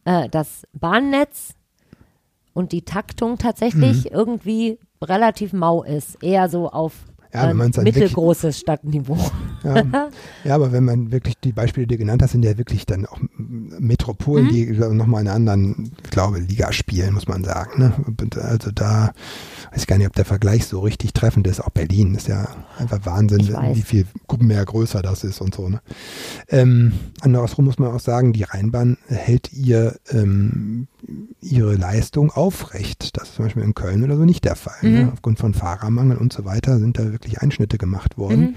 äh, 0.04 0.28
das 0.30 0.66
Bahnnetz 0.72 1.55
und 2.56 2.72
die 2.72 2.82
Taktung 2.82 3.36
tatsächlich 3.38 4.10
irgendwie 4.10 4.78
relativ 5.02 5.52
mau 5.52 5.82
ist. 5.82 6.22
Eher 6.22 6.48
so 6.48 6.70
auf 6.70 6.92
Ja, 7.34 7.54
wirklich- 7.54 7.84
mittelgroßes 7.84 8.58
Stadtniveau. 8.60 9.18
Ja, 9.62 10.08
ja, 10.44 10.54
aber 10.54 10.70
wenn 10.72 10.84
man 10.84 11.10
wirklich 11.12 11.34
die 11.42 11.52
Beispiele, 11.52 11.86
die 11.86 11.94
du 11.96 11.98
genannt 11.98 12.22
hast, 12.22 12.32
sind 12.32 12.44
ja 12.44 12.56
wirklich 12.56 12.86
dann 12.86 13.04
auch 13.04 13.18
Metropolen, 13.36 14.46
Mhm. 14.46 14.50
die 14.50 14.66
nochmal 14.72 15.22
in 15.22 15.28
einer 15.28 15.34
anderen, 15.36 15.90
ich 16.04 16.10
glaube, 16.10 16.38
Liga 16.38 16.72
spielen, 16.72 17.12
muss 17.14 17.26
man 17.28 17.44
sagen. 17.44 17.78
Ne? 17.80 17.92
Also 18.42 18.70
da 18.70 19.12
weiß 19.72 19.80
ich 19.82 19.86
gar 19.86 19.98
nicht, 19.98 20.06
ob 20.06 20.14
der 20.14 20.24
Vergleich 20.24 20.66
so 20.66 20.80
richtig 20.80 21.12
treffend 21.12 21.46
ist. 21.46 21.60
Auch 21.60 21.70
Berlin 21.70 22.14
ist 22.14 22.28
ja 22.28 22.48
einfach 22.78 23.04
Wahnsinn, 23.04 23.40
wie 23.74 23.82
viel 23.82 24.06
mehr 24.38 24.64
größer 24.64 25.02
das 25.02 25.24
ist 25.24 25.40
und 25.40 25.54
so. 25.54 25.68
Ne? 25.68 25.80
Ähm, 26.48 26.92
andersrum 27.20 27.64
muss 27.66 27.78
man 27.78 27.92
auch 27.92 28.00
sagen, 28.00 28.32
die 28.32 28.44
Rheinbahn 28.44 28.96
hält 29.08 29.52
ihr 29.52 29.96
ähm, 30.10 30.86
ihre 31.40 31.76
Leistung 31.76 32.30
aufrecht. 32.30 33.16
Das 33.16 33.28
ist 33.28 33.34
zum 33.36 33.44
Beispiel 33.44 33.62
in 33.62 33.74
Köln 33.74 34.02
oder 34.04 34.16
so 34.16 34.24
nicht 34.24 34.44
der 34.44 34.56
Fall. 34.56 34.76
Mhm. 34.82 34.92
Ne? 34.92 35.10
Aufgrund 35.12 35.38
von 35.38 35.54
Fahrermangel 35.54 36.16
und 36.16 36.32
so 36.32 36.44
weiter 36.44 36.78
sind 36.78 36.98
da 36.98 37.12
wirklich 37.12 37.40
Einschnitte 37.40 37.78
gemacht 37.78 38.18
worden. 38.18 38.40
Mhm. 38.40 38.54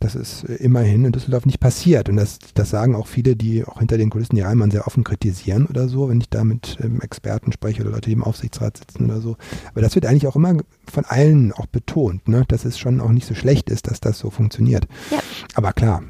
Das 0.00 0.14
ist 0.14 0.44
äh, 0.44 0.54
immerhin 0.56 1.04
in 1.04 1.12
Düsseldorf 1.12 1.46
nicht 1.46 1.60
passiert. 1.60 2.08
Und 2.08 2.16
das, 2.16 2.38
das 2.54 2.70
sagen 2.70 2.94
auch 2.94 3.06
viele, 3.06 3.36
die 3.36 3.64
auch 3.64 3.78
hinter 3.78 3.98
den 3.98 4.10
Kulissen 4.10 4.36
die 4.36 4.42
Rheinbahn 4.42 4.70
sehr 4.70 4.86
offen 4.86 5.04
kritisieren 5.04 5.66
oder 5.66 5.88
so, 5.88 6.08
wenn 6.08 6.20
ich 6.20 6.28
da 6.28 6.44
mit 6.44 6.78
ähm, 6.82 7.00
Experten 7.00 7.52
spreche 7.52 7.82
oder 7.82 7.92
Leute, 7.92 8.10
die 8.10 8.12
im 8.12 8.24
Aufsichtsrat 8.24 8.76
sitzen 8.76 9.06
oder 9.06 9.20
so. 9.20 9.36
Aber 9.70 9.80
das 9.80 9.94
wird 9.94 10.06
eigentlich 10.06 10.26
auch 10.26 10.36
immer 10.36 10.56
von 10.90 11.04
allen 11.04 11.52
auch 11.52 11.66
betont, 11.66 12.28
ne? 12.28 12.44
dass 12.48 12.64
es 12.64 12.78
schon 12.78 13.00
auch 13.00 13.10
nicht 13.10 13.26
so 13.26 13.34
schlecht 13.34 13.70
ist, 13.70 13.90
dass 13.90 14.00
das 14.00 14.18
so 14.18 14.30
funktioniert. 14.30 14.86
Ja. 15.10 15.18
Aber 15.54 15.72
klar, 15.72 16.02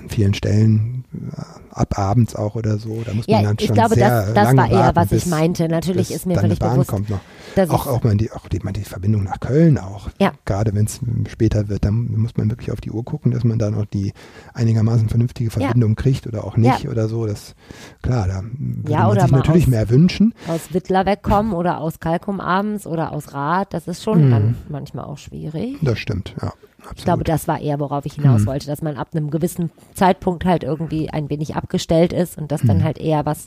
an 0.00 0.08
vielen 0.08 0.34
Stellen, 0.34 1.04
äh, 1.14 1.40
ab 1.70 1.98
abends 1.98 2.34
auch 2.36 2.54
oder 2.54 2.78
so, 2.78 3.02
da 3.04 3.14
muss 3.14 3.26
man 3.26 3.40
Ja, 3.42 3.48
dann 3.48 3.56
ich 3.58 3.66
schon 3.66 3.74
glaube, 3.74 3.94
sehr 3.94 4.08
das, 4.26 4.34
das 4.34 4.44
lange 4.44 4.58
war 4.62 4.70
eher, 4.70 4.96
was 4.96 5.12
ich 5.12 5.26
meinte. 5.26 5.68
Natürlich 5.68 6.12
ist 6.12 6.26
mir 6.26 6.34
dann 6.34 6.42
völlig 6.44 6.58
Bahn 6.58 6.72
bewusst, 6.74 6.90
kommt 6.90 7.10
noch. 7.10 7.20
Auch, 7.68 7.86
auch 7.86 8.02
mal 8.02 8.16
die, 8.16 8.30
auch 8.32 8.48
die, 8.48 8.60
man 8.60 8.72
die 8.72 8.80
Verbindung 8.82 9.24
nach 9.24 9.38
Köln 9.40 9.76
auch. 9.78 10.08
Ja. 10.18 10.32
Gerade 10.46 10.74
wenn 10.74 10.86
es 10.86 11.00
später 11.30 11.68
wird, 11.68 11.84
dann 11.84 12.10
muss 12.18 12.36
man 12.36 12.48
wirklich 12.50 12.72
auf 12.72 12.80
die 12.80 12.90
Uhr 12.90 13.04
gucken, 13.04 13.30
dass 13.32 13.44
man 13.44 13.58
da 13.58 13.70
noch 13.70 13.84
die 13.84 14.12
einigermaßen 14.54 15.08
vernünftige 15.08 15.50
Verbindung 15.50 15.94
kriegt 15.94 16.26
oder 16.26 16.44
auch 16.44 16.56
nicht 16.56 16.88
oder 16.88 17.08
so. 17.08 17.26
Das 17.26 17.54
klar, 18.02 18.26
da 18.26 18.42
würde 18.58 18.90
Ja, 18.92 19.00
man 19.00 19.10
oder 19.10 19.20
sich 19.22 19.30
mal 19.30 19.38
natürlich 19.38 19.64
aus- 19.64 19.70
mehr 19.70 19.90
wünschen. 19.90 20.34
aus 20.48 20.60
Wittler 20.72 21.04
wegkommen 21.06 21.52
oder 21.52 21.78
aus 21.80 22.00
Kalkum 22.00 22.40
abends 22.40 22.86
oder 22.86 23.12
aus 23.12 23.34
Rad, 23.34 23.74
das 23.74 23.86
ist 23.86 24.02
schon 24.02 24.21
Mhm. 24.26 24.30
dann 24.30 24.56
manchmal 24.68 25.04
auch 25.04 25.18
schwierig. 25.18 25.76
Das 25.82 25.98
stimmt, 25.98 26.34
ja. 26.40 26.52
Absolut. 26.78 26.98
Ich 26.98 27.04
glaube, 27.04 27.24
das 27.24 27.46
war 27.46 27.60
eher, 27.60 27.78
worauf 27.78 28.06
ich 28.06 28.14
hinaus 28.14 28.42
Mhm. 28.42 28.46
wollte, 28.46 28.66
dass 28.66 28.82
man 28.82 28.96
ab 28.96 29.08
einem 29.14 29.30
gewissen 29.30 29.70
Zeitpunkt 29.94 30.44
halt 30.44 30.64
irgendwie 30.64 31.10
ein 31.10 31.30
wenig 31.30 31.54
abgestellt 31.54 32.12
ist 32.12 32.36
und 32.38 32.50
das 32.50 32.62
dann 32.62 32.78
Mhm. 32.78 32.84
halt 32.84 32.98
eher 32.98 33.24
was, 33.24 33.46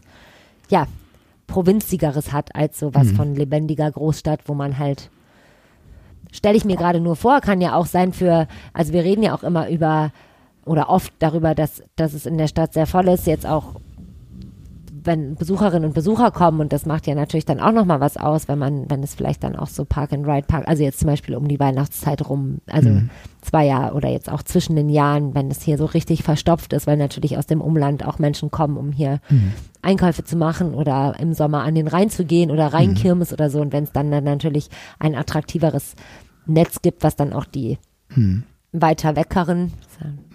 ja, 0.69 0.88
provinzigeres 1.47 2.32
hat 2.32 2.55
als 2.55 2.80
so 2.80 2.93
was 2.95 3.07
Mhm. 3.11 3.15
von 3.15 3.36
lebendiger 3.36 3.91
Großstadt, 3.91 4.41
wo 4.47 4.53
man 4.53 4.78
halt, 4.80 5.09
stelle 6.32 6.57
ich 6.57 6.65
mir 6.65 6.76
gerade 6.78 6.99
nur 6.99 7.15
vor, 7.15 7.41
kann 7.41 7.61
ja 7.61 7.76
auch 7.76 7.86
sein 7.86 8.13
für, 8.13 8.47
also 8.73 8.93
wir 8.93 9.03
reden 9.03 9.21
ja 9.23 9.36
auch 9.36 9.43
immer 9.43 9.69
über 9.69 10.11
oder 10.65 10.89
oft 10.89 11.13
darüber, 11.19 11.53
dass, 11.55 11.84
dass 11.95 12.13
es 12.13 12.26
in 12.26 12.38
der 12.38 12.47
Stadt 12.47 12.73
sehr 12.73 12.88
voll 12.88 13.07
ist, 13.09 13.28
jetzt 13.28 13.45
auch 13.45 13.76
wenn 15.06 15.36
Besucherinnen 15.36 15.86
und 15.86 15.93
Besucher 15.93 16.32
kommen 16.32 16.60
und 16.60 16.74
das 16.74 16.86
macht 16.86 17.08
ja 17.08 17.16
natürlich 17.16 17.45
dann 17.45 17.60
auch 17.60 17.72
nochmal 17.72 17.99
was 17.99 18.18
aus, 18.18 18.47
wenn 18.47 18.60
man, 18.60 18.89
wenn 18.89 19.03
es 19.03 19.16
vielleicht 19.16 19.43
dann 19.43 19.56
auch 19.56 19.68
so 19.68 19.86
Park 19.86 20.14
and 20.14 20.28
Ride 20.28 20.47
Park, 20.47 20.68
also 20.68 20.84
jetzt 20.84 20.99
zum 20.99 21.08
Beispiel 21.08 21.36
um 21.36 21.47
die 21.47 21.60
Weihnachtszeit 21.60 22.28
rum, 22.28 22.60
also 22.68 22.89
Mhm. 22.89 23.10
zwei 23.41 23.66
Jahre 23.66 23.95
oder 23.95 24.10
jetzt 24.10 24.32
auch 24.32 24.43
zwischen 24.43 24.76
den 24.76 24.89
Jahren, 24.89 25.36
wenn 25.36 25.49
es 25.51 25.62
hier 25.62 25.78
so 25.78 25.86
richtig 25.86 26.24
verstopft 26.24 26.74
ist, 26.74 26.88
weil 26.88 26.97
natürlich 26.97 27.38
aus 27.38 27.45
dem 27.45 27.62
Umland 27.62 28.06
auch 28.06 28.20
Menschen 28.20 28.51
kommen, 28.51 28.78
um 28.78 28.91
hier 28.91 29.20
Mhm. 29.30 29.53
Einkäufe 29.82 30.24
zu 30.24 30.36
machen 30.36 30.74
oder 30.74 31.16
im 31.20 31.34
Sommer 31.34 31.62
an 31.64 31.76
den 31.76 31.88
Rhein 31.88 32.10
zu 32.10 32.26
gehen 32.26 32.49
oder 32.49 32.74
Rheinkirmes 32.74 33.32
oder 33.32 33.49
so 33.49 33.62
und 33.62 33.72
wenn 33.72 33.84
es 33.84 33.91
dann, 33.91 34.10
dann 34.12 34.24
natürlich 34.24 34.70
ein 34.99 35.16
attraktiveres 35.16 35.95
Netz 36.47 36.82
gibt, 36.82 37.03
was 37.03 37.16
dann 37.16 37.34
auch 37.34 37.45
die 37.45 37.78
Hm. 38.10 38.43
Weiter 38.82 39.15
weckeren, 39.15 39.71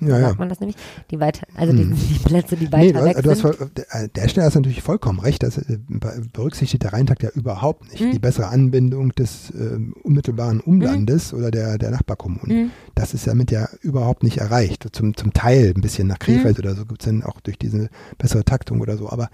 Ja, 0.00 0.08
sagt 0.20 0.32
ja. 0.32 0.34
man 0.38 0.48
das 0.48 0.60
nämlich, 0.60 0.76
die 1.10 1.20
weiter, 1.20 1.46
also 1.54 1.72
die, 1.72 1.82
Hm. 1.82 1.94
die 1.94 2.18
Plätze, 2.20 2.56
die 2.56 2.64
Nee, 2.66 2.72
weiter 2.72 3.00
du, 3.00 3.04
weg 3.04 3.16
hast 3.26 3.40
sind. 3.58 3.78
der, 3.78 4.08
der 4.08 4.28
Stelle 4.28 4.46
hast 4.46 4.54
natürlich 4.54 4.82
vollkommen 4.82 5.20
recht. 5.20 5.42
Das 5.42 5.58
äh, 5.58 5.78
be- 5.88 6.22
berücksichtigt 6.32 6.82
der 6.82 6.92
Rheintakt 6.92 7.22
ja 7.22 7.30
überhaupt 7.30 7.90
nicht. 7.90 8.00
Mhm. 8.00 8.12
Die 8.12 8.18
bessere 8.18 8.48
Anbindung 8.48 9.10
des 9.12 9.50
ähm, 9.54 9.94
unmittelbaren 10.02 10.60
Umlandes 10.60 11.34
oder 11.34 11.50
der, 11.50 11.78
der 11.78 11.90
Nachbarkommunen. 11.90 12.64
Mhm. 12.64 12.70
Das 12.94 13.14
ist 13.14 13.26
damit 13.26 13.50
ja 13.50 13.68
überhaupt 13.82 14.22
nicht 14.22 14.38
erreicht. 14.38 14.86
Zum, 14.92 15.16
zum 15.16 15.32
Teil 15.32 15.72
ein 15.76 15.80
bisschen 15.80 16.08
nach 16.08 16.18
Krefeld 16.18 16.58
oder 16.58 16.74
so 16.74 16.86
gibt 16.86 17.02
es 17.02 17.06
dann 17.06 17.22
auch 17.22 17.40
durch 17.40 17.58
diese 17.58 17.88
bessere 18.18 18.44
Taktung 18.44 18.80
oder 18.80 18.96
so, 18.96 19.08
aber 19.10 19.28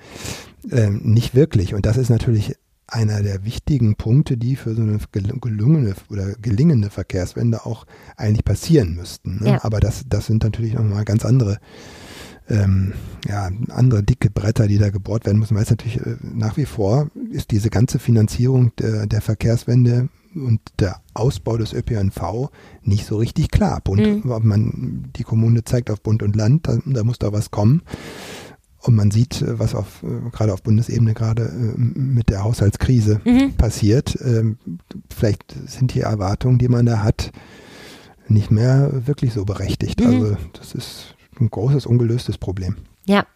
ähm, 0.71 1.01
nicht 1.05 1.35
wirklich. 1.35 1.75
Und 1.75 1.87
das 1.87 1.97
ist 1.97 2.11
natürlich 2.11 2.55
einer 2.89 3.23
der 3.23 3.45
wichtigen 3.45 3.97
Punkte, 3.97 4.37
die 4.37 4.55
für 4.57 4.75
so 4.75 4.83
eine 4.83 4.99
gel- 5.13 5.39
gelungene 5.41 5.95
oder 6.11 6.33
gelingende 6.35 6.89
Verkehrswende 6.91 7.67
auch 7.67 7.85
eigentlich 8.17 8.45
passieren 8.45 8.95
müssten. 8.95 9.41
Ne? 9.43 9.51
Ja. 9.53 9.65
Aber 9.65 9.81
das, 9.81 10.05
das 10.09 10.27
sind 10.27 10.45
natürlich 10.45 10.75
nochmal 10.75 11.05
ganz 11.05 11.25
andere 11.25 11.59
ähm, 12.49 12.93
ja, 13.29 13.51
andere 13.71 14.05
dicke 14.05 14.31
Bretter, 14.31 14.69
die 14.69 14.79
da 14.79 14.91
gebohrt 14.91 15.27
werden 15.27 15.39
müssen, 15.41 15.57
weil 15.57 15.65
es 15.65 15.71
natürlich 15.71 15.99
äh, 16.01 16.17
nach 16.23 16.57
wie 16.57 16.65
vor 16.65 17.11
ist 17.33 17.51
diese 17.51 17.71
ganze 17.71 17.99
Finanzierung 17.99 18.71
der, 18.79 19.07
der 19.09 19.21
Verkehrswende 19.21 20.09
und 20.37 20.61
der 20.79 21.01
Ausbau 21.15 21.57
des 21.57 21.73
ÖPNV 21.73 22.51
nicht 22.83 23.05
so 23.07 23.17
richtig 23.17 23.51
klar. 23.51 23.81
Bund, 23.83 24.25
Mhm. 24.25 24.31
ob 24.31 24.45
man, 24.45 25.09
die 25.17 25.25
Kommune 25.25 25.65
zeigt 25.65 25.91
auf 25.91 26.01
Bund 26.03 26.23
und 26.23 26.37
Land, 26.37 26.69
da, 26.69 26.79
da 26.85 27.03
muss 27.03 27.19
da 27.19 27.33
was 27.33 27.51
kommen. 27.51 27.83
Und 28.87 28.95
man 28.95 29.11
sieht, 29.11 29.43
äh, 29.43 29.59
was 29.59 29.75
auf, 29.75 30.05
äh, 30.05 30.31
gerade 30.31 30.53
auf 30.53 30.63
Bundesebene 30.63 31.13
gerade 31.13 31.43
äh, 31.43 31.75
mit 31.77 32.29
der 32.29 32.45
Haushaltskrise 32.45 33.21
Mhm. 33.25 33.55
passiert. 33.55 34.17
Ähm, 34.25 34.59
vielleicht 35.13 35.57
sind 35.67 35.93
die 35.95 36.01
Erwartungen, 36.01 36.59
die 36.59 36.69
man 36.69 36.87
da 36.87 37.03
hat, 37.03 37.33
nicht 38.29 38.51
mehr 38.53 39.07
wirklich 39.07 39.33
so 39.33 39.45
berechtigt. 39.45 40.01
Mhm. 40.01 40.07
Also 40.07 40.37
das 40.53 40.73
ist 40.75 41.17
ein 41.41 41.51
großes, 41.51 41.85
ungelöstes 41.87 42.39
Problem. 42.39 42.77
Ja, 43.07 43.27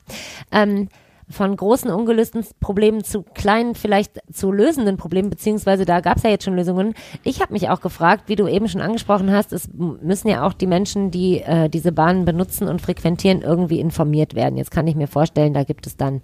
ähm, 0.52 0.88
von 1.30 1.56
großen 1.56 1.90
ungelösten 1.90 2.44
Problemen 2.60 3.04
zu 3.04 3.22
kleinen, 3.22 3.74
vielleicht 3.74 4.20
zu 4.32 4.50
lösenden 4.50 4.96
Problemen, 4.96 5.30
beziehungsweise 5.30 5.84
da 5.84 6.00
gab 6.00 6.16
es 6.16 6.24
ja 6.24 6.30
jetzt 6.30 6.44
schon 6.44 6.56
Lösungen. 6.56 6.94
Ich 7.22 7.40
habe 7.40 7.52
mich 7.52 7.68
auch 7.68 7.80
gefragt, 7.80 8.24
wie 8.26 8.36
du 8.36 8.48
eben 8.48 8.68
schon 8.68 8.80
angesprochen 8.80 9.30
hast, 9.30 9.52
es 9.52 9.68
müssen 9.72 10.28
ja 10.28 10.44
auch 10.44 10.52
die 10.52 10.66
Menschen, 10.66 11.10
die 11.10 11.40
äh, 11.40 11.68
diese 11.68 11.92
Bahnen 11.92 12.24
benutzen 12.24 12.68
und 12.68 12.82
frequentieren, 12.82 13.42
irgendwie 13.42 13.80
informiert 13.80 14.34
werden. 14.34 14.56
Jetzt 14.56 14.70
kann 14.70 14.86
ich 14.86 14.96
mir 14.96 15.06
vorstellen, 15.08 15.54
da 15.54 15.64
gibt 15.64 15.86
es 15.86 15.96
dann 15.96 16.20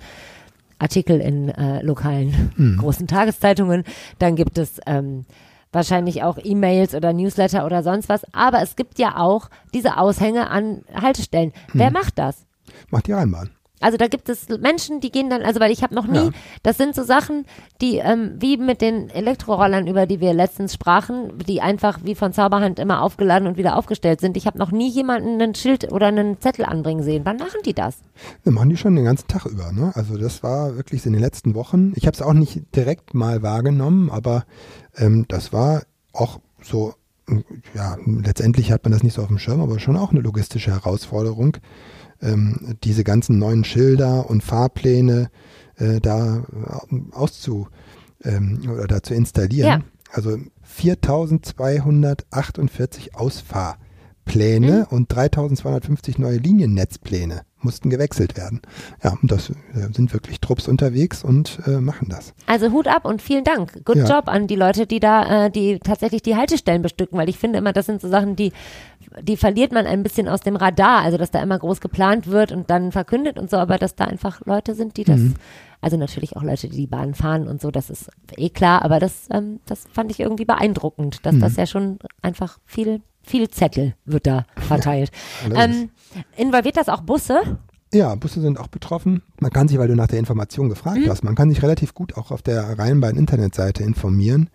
Artikel 0.78 1.20
in 1.20 1.48
äh, 1.48 1.82
lokalen 1.82 2.52
Hm. 2.56 2.78
großen 2.78 3.06
Tageszeitungen, 3.06 3.84
dann 4.18 4.36
gibt 4.36 4.58
es 4.58 4.80
ähm, 4.86 5.24
wahrscheinlich 5.72 6.22
auch 6.22 6.38
E-Mails 6.42 6.94
oder 6.94 7.12
Newsletter 7.12 7.64
oder 7.64 7.82
sonst 7.82 8.08
was, 8.08 8.22
aber 8.34 8.60
es 8.62 8.76
gibt 8.76 8.98
ja 8.98 9.16
auch 9.16 9.48
diese 9.72 9.98
Aushänge 9.98 10.50
an 10.50 10.82
Haltestellen. 10.92 11.52
Wer 11.72 11.90
macht 11.90 12.18
das? 12.18 12.46
Macht 12.90 13.06
die 13.06 13.12
Rheinbahn. 13.12 13.50
Also 13.80 13.98
da 13.98 14.06
gibt 14.08 14.28
es 14.30 14.48
Menschen, 14.48 15.00
die 15.00 15.10
gehen 15.10 15.28
dann, 15.28 15.42
also 15.42 15.60
weil 15.60 15.70
ich 15.70 15.82
habe 15.82 15.94
noch 15.94 16.06
nie, 16.06 16.16
Ja. 16.26 16.30
das 16.62 16.78
sind 16.78 16.94
so 16.94 17.02
Sachen, 17.02 17.44
die 17.82 17.98
ähm, 17.98 18.32
wie 18.38 18.56
mit 18.56 18.80
den 18.80 19.10
Elektrorollern, 19.10 19.86
über 19.86 20.06
die 20.06 20.18
wir 20.20 20.32
letztens 20.32 20.72
sprachen, 20.72 21.32
die 21.46 21.60
einfach 21.60 21.98
wie 22.02 22.14
von 22.14 22.32
Zauberhand 22.32 22.78
immer 22.78 23.02
aufgeladen 23.02 23.46
und 23.46 23.58
wieder 23.58 23.76
aufgestellt 23.76 24.20
sind. 24.20 24.36
Ich 24.38 24.46
habe 24.46 24.56
noch 24.58 24.70
nie 24.72 24.88
jemanden 24.88 25.40
ein 25.42 25.54
Schild 25.54 25.92
oder 25.92 26.06
einen 26.06 26.40
Zettel 26.40 26.64
anbringen 26.64 27.02
sehen. 27.02 27.22
Wann 27.26 27.36
machen 27.36 27.60
die 27.66 27.74
das? 27.74 27.98
Wir 28.44 28.52
machen 28.52 28.70
die 28.70 28.78
schon 28.78 28.96
den 28.96 29.04
ganzen 29.04 29.28
Tag 29.28 29.44
über. 29.44 29.70
Ne? 29.72 29.92
Also 29.94 30.16
das 30.16 30.42
war 30.42 30.76
wirklich 30.76 31.04
in 31.04 31.12
den 31.12 31.20
letzten 31.20 31.54
Wochen. 31.54 31.92
Ich 31.96 32.06
habe 32.06 32.14
es 32.14 32.22
auch 32.22 32.32
nicht 32.32 32.74
direkt 32.74 33.12
mal 33.12 33.42
wahrgenommen, 33.42 34.10
aber 34.10 34.44
ähm, 34.96 35.26
das 35.28 35.52
war 35.52 35.82
auch 36.14 36.40
so, 36.62 36.94
ja, 37.74 37.96
letztendlich 38.06 38.72
hat 38.72 38.84
man 38.84 38.92
das 38.92 39.02
nicht 39.02 39.12
so 39.14 39.20
auf 39.22 39.28
dem 39.28 39.38
Schirm, 39.38 39.60
aber 39.60 39.78
schon 39.80 39.96
auch 39.98 40.12
eine 40.12 40.20
logistische 40.20 40.70
Herausforderung, 40.70 41.58
ähm, 42.22 42.78
diese 42.84 43.04
ganzen 43.04 43.38
neuen 43.38 43.64
Schilder 43.64 44.30
und 44.30 44.42
Fahrpläne 44.42 45.30
äh, 45.76 46.00
da 46.00 46.38
äh, 46.38 46.42
auszu 47.12 47.68
ähm, 48.24 48.62
oder 48.70 48.86
da 48.86 49.02
zu 49.02 49.12
installieren. 49.14 49.68
Ja. 49.68 49.82
Also 50.12 50.38
4248 50.62 53.14
Ausfahrpläne 53.14 54.86
und 54.90 55.12
3250 55.12 56.18
neue 56.18 56.38
Liniennetzpläne 56.38 57.42
mussten 57.66 57.90
gewechselt 57.90 58.36
werden. 58.36 58.62
Ja, 59.04 59.16
und 59.20 59.30
das 59.30 59.50
äh, 59.50 59.54
sind 59.92 60.12
wirklich 60.14 60.40
Trupps 60.40 60.66
unterwegs 60.68 61.22
und 61.22 61.58
äh, 61.66 61.72
machen 61.80 62.08
das. 62.08 62.32
Also 62.46 62.70
Hut 62.72 62.88
ab 62.88 63.04
und 63.04 63.20
vielen 63.20 63.44
Dank. 63.44 63.84
Good 63.84 63.96
Ja. 63.96 64.06
Job 64.16 64.28
an 64.28 64.46
die 64.46 64.56
Leute, 64.56 64.86
die 64.86 65.00
da, 65.00 65.46
äh, 65.46 65.50
die 65.50 65.78
tatsächlich 65.80 66.22
die 66.22 66.36
Haltestellen 66.36 66.80
bestücken, 66.82 67.18
weil 67.18 67.28
ich 67.28 67.38
finde 67.38 67.58
immer, 67.58 67.72
das 67.74 67.84
sind 67.86 68.00
so 68.00 68.08
Sachen, 68.08 68.36
die, 68.36 68.52
die 69.22 69.36
verliert 69.36 69.72
man 69.72 69.86
ein 69.86 70.02
bisschen 70.02 70.28
aus 70.28 70.40
dem 70.40 70.56
Radar. 70.56 71.02
Also, 71.02 71.18
dass 71.18 71.30
da 71.30 71.42
immer 71.42 71.58
groß 71.58 71.80
geplant 71.80 72.26
wird 72.28 72.52
und 72.52 72.70
dann 72.70 72.92
verkündet 72.92 73.38
und 73.38 73.50
so, 73.50 73.56
aber 73.58 73.76
dass 73.78 73.94
da 73.96 74.04
einfach 74.06 74.40
Leute 74.46 74.74
sind, 74.74 74.96
die 74.96 75.04
das, 75.04 75.20
Mhm. 75.20 75.34
also 75.80 75.96
natürlich 75.96 76.36
auch 76.36 76.42
Leute, 76.42 76.68
die 76.68 76.76
die 76.76 76.86
Bahn 76.86 77.14
fahren 77.14 77.48
und 77.48 77.60
so, 77.60 77.70
das 77.70 77.90
ist 77.90 78.08
eh 78.36 78.48
klar, 78.50 78.82
aber 78.82 78.98
das, 79.00 79.28
ähm, 79.30 79.60
das 79.66 79.84
fand 79.92 80.10
ich 80.10 80.20
irgendwie 80.20 80.44
beeindruckend, 80.44 81.24
dass 81.26 81.34
Mhm. 81.34 81.40
das 81.40 81.56
ja 81.56 81.66
schon 81.66 81.98
einfach 82.22 82.58
viel, 82.64 83.00
viel 83.26 83.48
Zettel 83.50 83.94
wird 84.04 84.26
da 84.26 84.46
verteilt. 84.56 85.10
ähm, 85.54 85.90
involviert 86.36 86.76
das 86.76 86.88
auch 86.88 87.02
Busse? 87.02 87.58
Ja, 87.92 88.14
Busse 88.14 88.40
sind 88.40 88.58
auch 88.58 88.66
betroffen. 88.68 89.22
man 89.40 89.50
kann 89.50 89.68
sich, 89.68 89.78
weil 89.78 89.88
du 89.88 89.94
nach 89.94 90.08
der 90.08 90.18
Information 90.18 90.68
gefragt 90.68 90.98
Mhm. 90.98 91.08
hast, 91.10 91.22
man 91.24 91.34
kann 91.34 91.50
sich 91.50 91.62
relativ 91.62 91.94
gut 91.94 92.16
auch 92.16 92.30
auf 92.30 92.42
der 92.42 92.78
Rheinbein 92.78 93.16
Internetseite 93.16 93.82
informieren. 93.84 94.50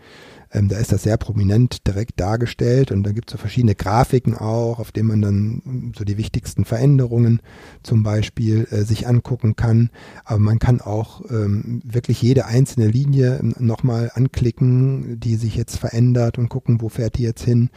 Ähm, 0.54 0.68
da 0.68 0.78
ist 0.78 0.92
das 0.92 1.04
sehr 1.04 1.18
prominent 1.18 1.88
direkt 1.88 2.20
dargestellt 2.20 2.92
und 2.92 3.04
da 3.04 3.12
gibt 3.12 3.30
es 3.30 3.34
so 3.34 3.38
verschiedene 3.38 3.76
Grafiken 3.76 4.36
auch, 4.36 4.80
auf 4.80 4.92
denen 4.92 5.08
man 5.08 5.22
dann 5.22 5.62
ähm, 5.66 5.92
so 5.98 6.04
die 6.04 6.18
wichtigsten 6.18 6.66
Veränderungen 6.66 7.42
zum 7.84 8.04
Beispiel 8.04 8.68
äh, 8.72 8.84
sich 8.84 9.08
angucken 9.08 9.56
kann. 9.56 9.90
Aber 10.26 10.40
man 10.40 10.60
kann 10.60 10.82
auch 10.82 11.22
ähm, 11.30 11.82
wirklich 11.86 12.22
jede 12.22 12.46
einzelne 12.46 12.88
Linie 12.88 13.40
ähm, 13.42 13.56
nochmal 13.60 14.12
anklicken, 14.14 15.20
die 15.20 15.36
sich 15.36 15.56
jetzt 15.56 15.78
verändert 15.78 16.38
und 16.38 16.50
gucken, 16.50 16.82
wo 16.82 16.90
fährt 16.90 17.18
die 17.18 17.24
jetzt 17.24 17.44
hin. 17.44 17.70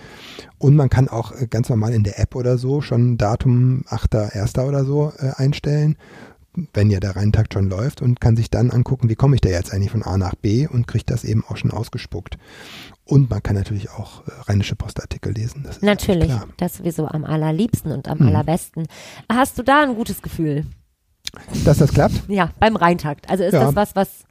Und 0.59 0.77
man 0.77 0.91
kann 0.91 1.09
auch 1.09 1.33
äh, 1.33 1.47
ganz 1.47 1.69
normal 1.69 1.93
in 1.95 2.05
der 2.05 2.19
App 2.19 2.35
oder 2.35 2.59
so 2.59 2.81
schon 2.81 3.19
Datum 3.19 3.85
8.1. 3.89 4.67
oder 4.67 4.85
so 4.85 5.13
äh, 5.19 5.31
einstellen 5.37 5.97
wenn 6.73 6.91
ja 6.91 7.01
der 7.01 7.17
Rheintakt 7.17 7.53
schon 7.55 7.69
läuft 7.69 8.01
und 8.03 8.21
kann 8.21 8.37
sich 8.37 8.51
dann 8.51 8.71
angucken, 8.71 9.09
wie 9.09 9.15
komme 9.17 9.35
ich 9.35 9.41
da 9.41 9.49
jetzt 9.49 9.73
eigentlich 9.73 9.91
von 9.91 10.03
A 10.03 10.17
nach 10.17 10.35
B 10.35 10.67
und 10.67 10.87
kriegt 10.87 11.11
das 11.11 11.25
eben 11.25 11.45
auch 11.49 11.57
schon 11.57 11.71
ausgespuckt. 11.71 12.39
Und 13.05 13.29
man 13.31 13.43
kann 13.43 13.57
natürlich 13.57 13.91
auch 13.91 14.27
äh, 14.27 14.31
rheinische 14.49 14.77
Postartikel 14.77 15.33
lesen. 15.33 15.63
Das 15.65 15.77
ist 15.77 15.83
Natürlich, 15.83 16.27
Klar. 16.29 16.47
das 16.57 16.77
sowieso 16.77 17.07
am 17.07 17.25
allerliebsten 17.25 17.93
und 17.93 18.09
am 18.09 18.19
Mhm. 18.19 18.29
allerbesten. 18.29 18.87
Hast 19.31 19.59
du 19.59 19.63
da 19.63 19.83
ein 19.83 19.95
gutes 19.95 20.23
Gefühl? 20.23 20.65
Dass 21.65 21.79
das 21.79 21.93
klappt? 21.93 22.23
Ja, 22.29 22.51
beim 22.61 22.77
Rheintakt. 22.77 23.29
Also 23.29 23.45
ist 23.45 23.53
Ja. 23.55 23.65
das 23.65 23.75
was, 23.77 23.97
was 23.97 24.25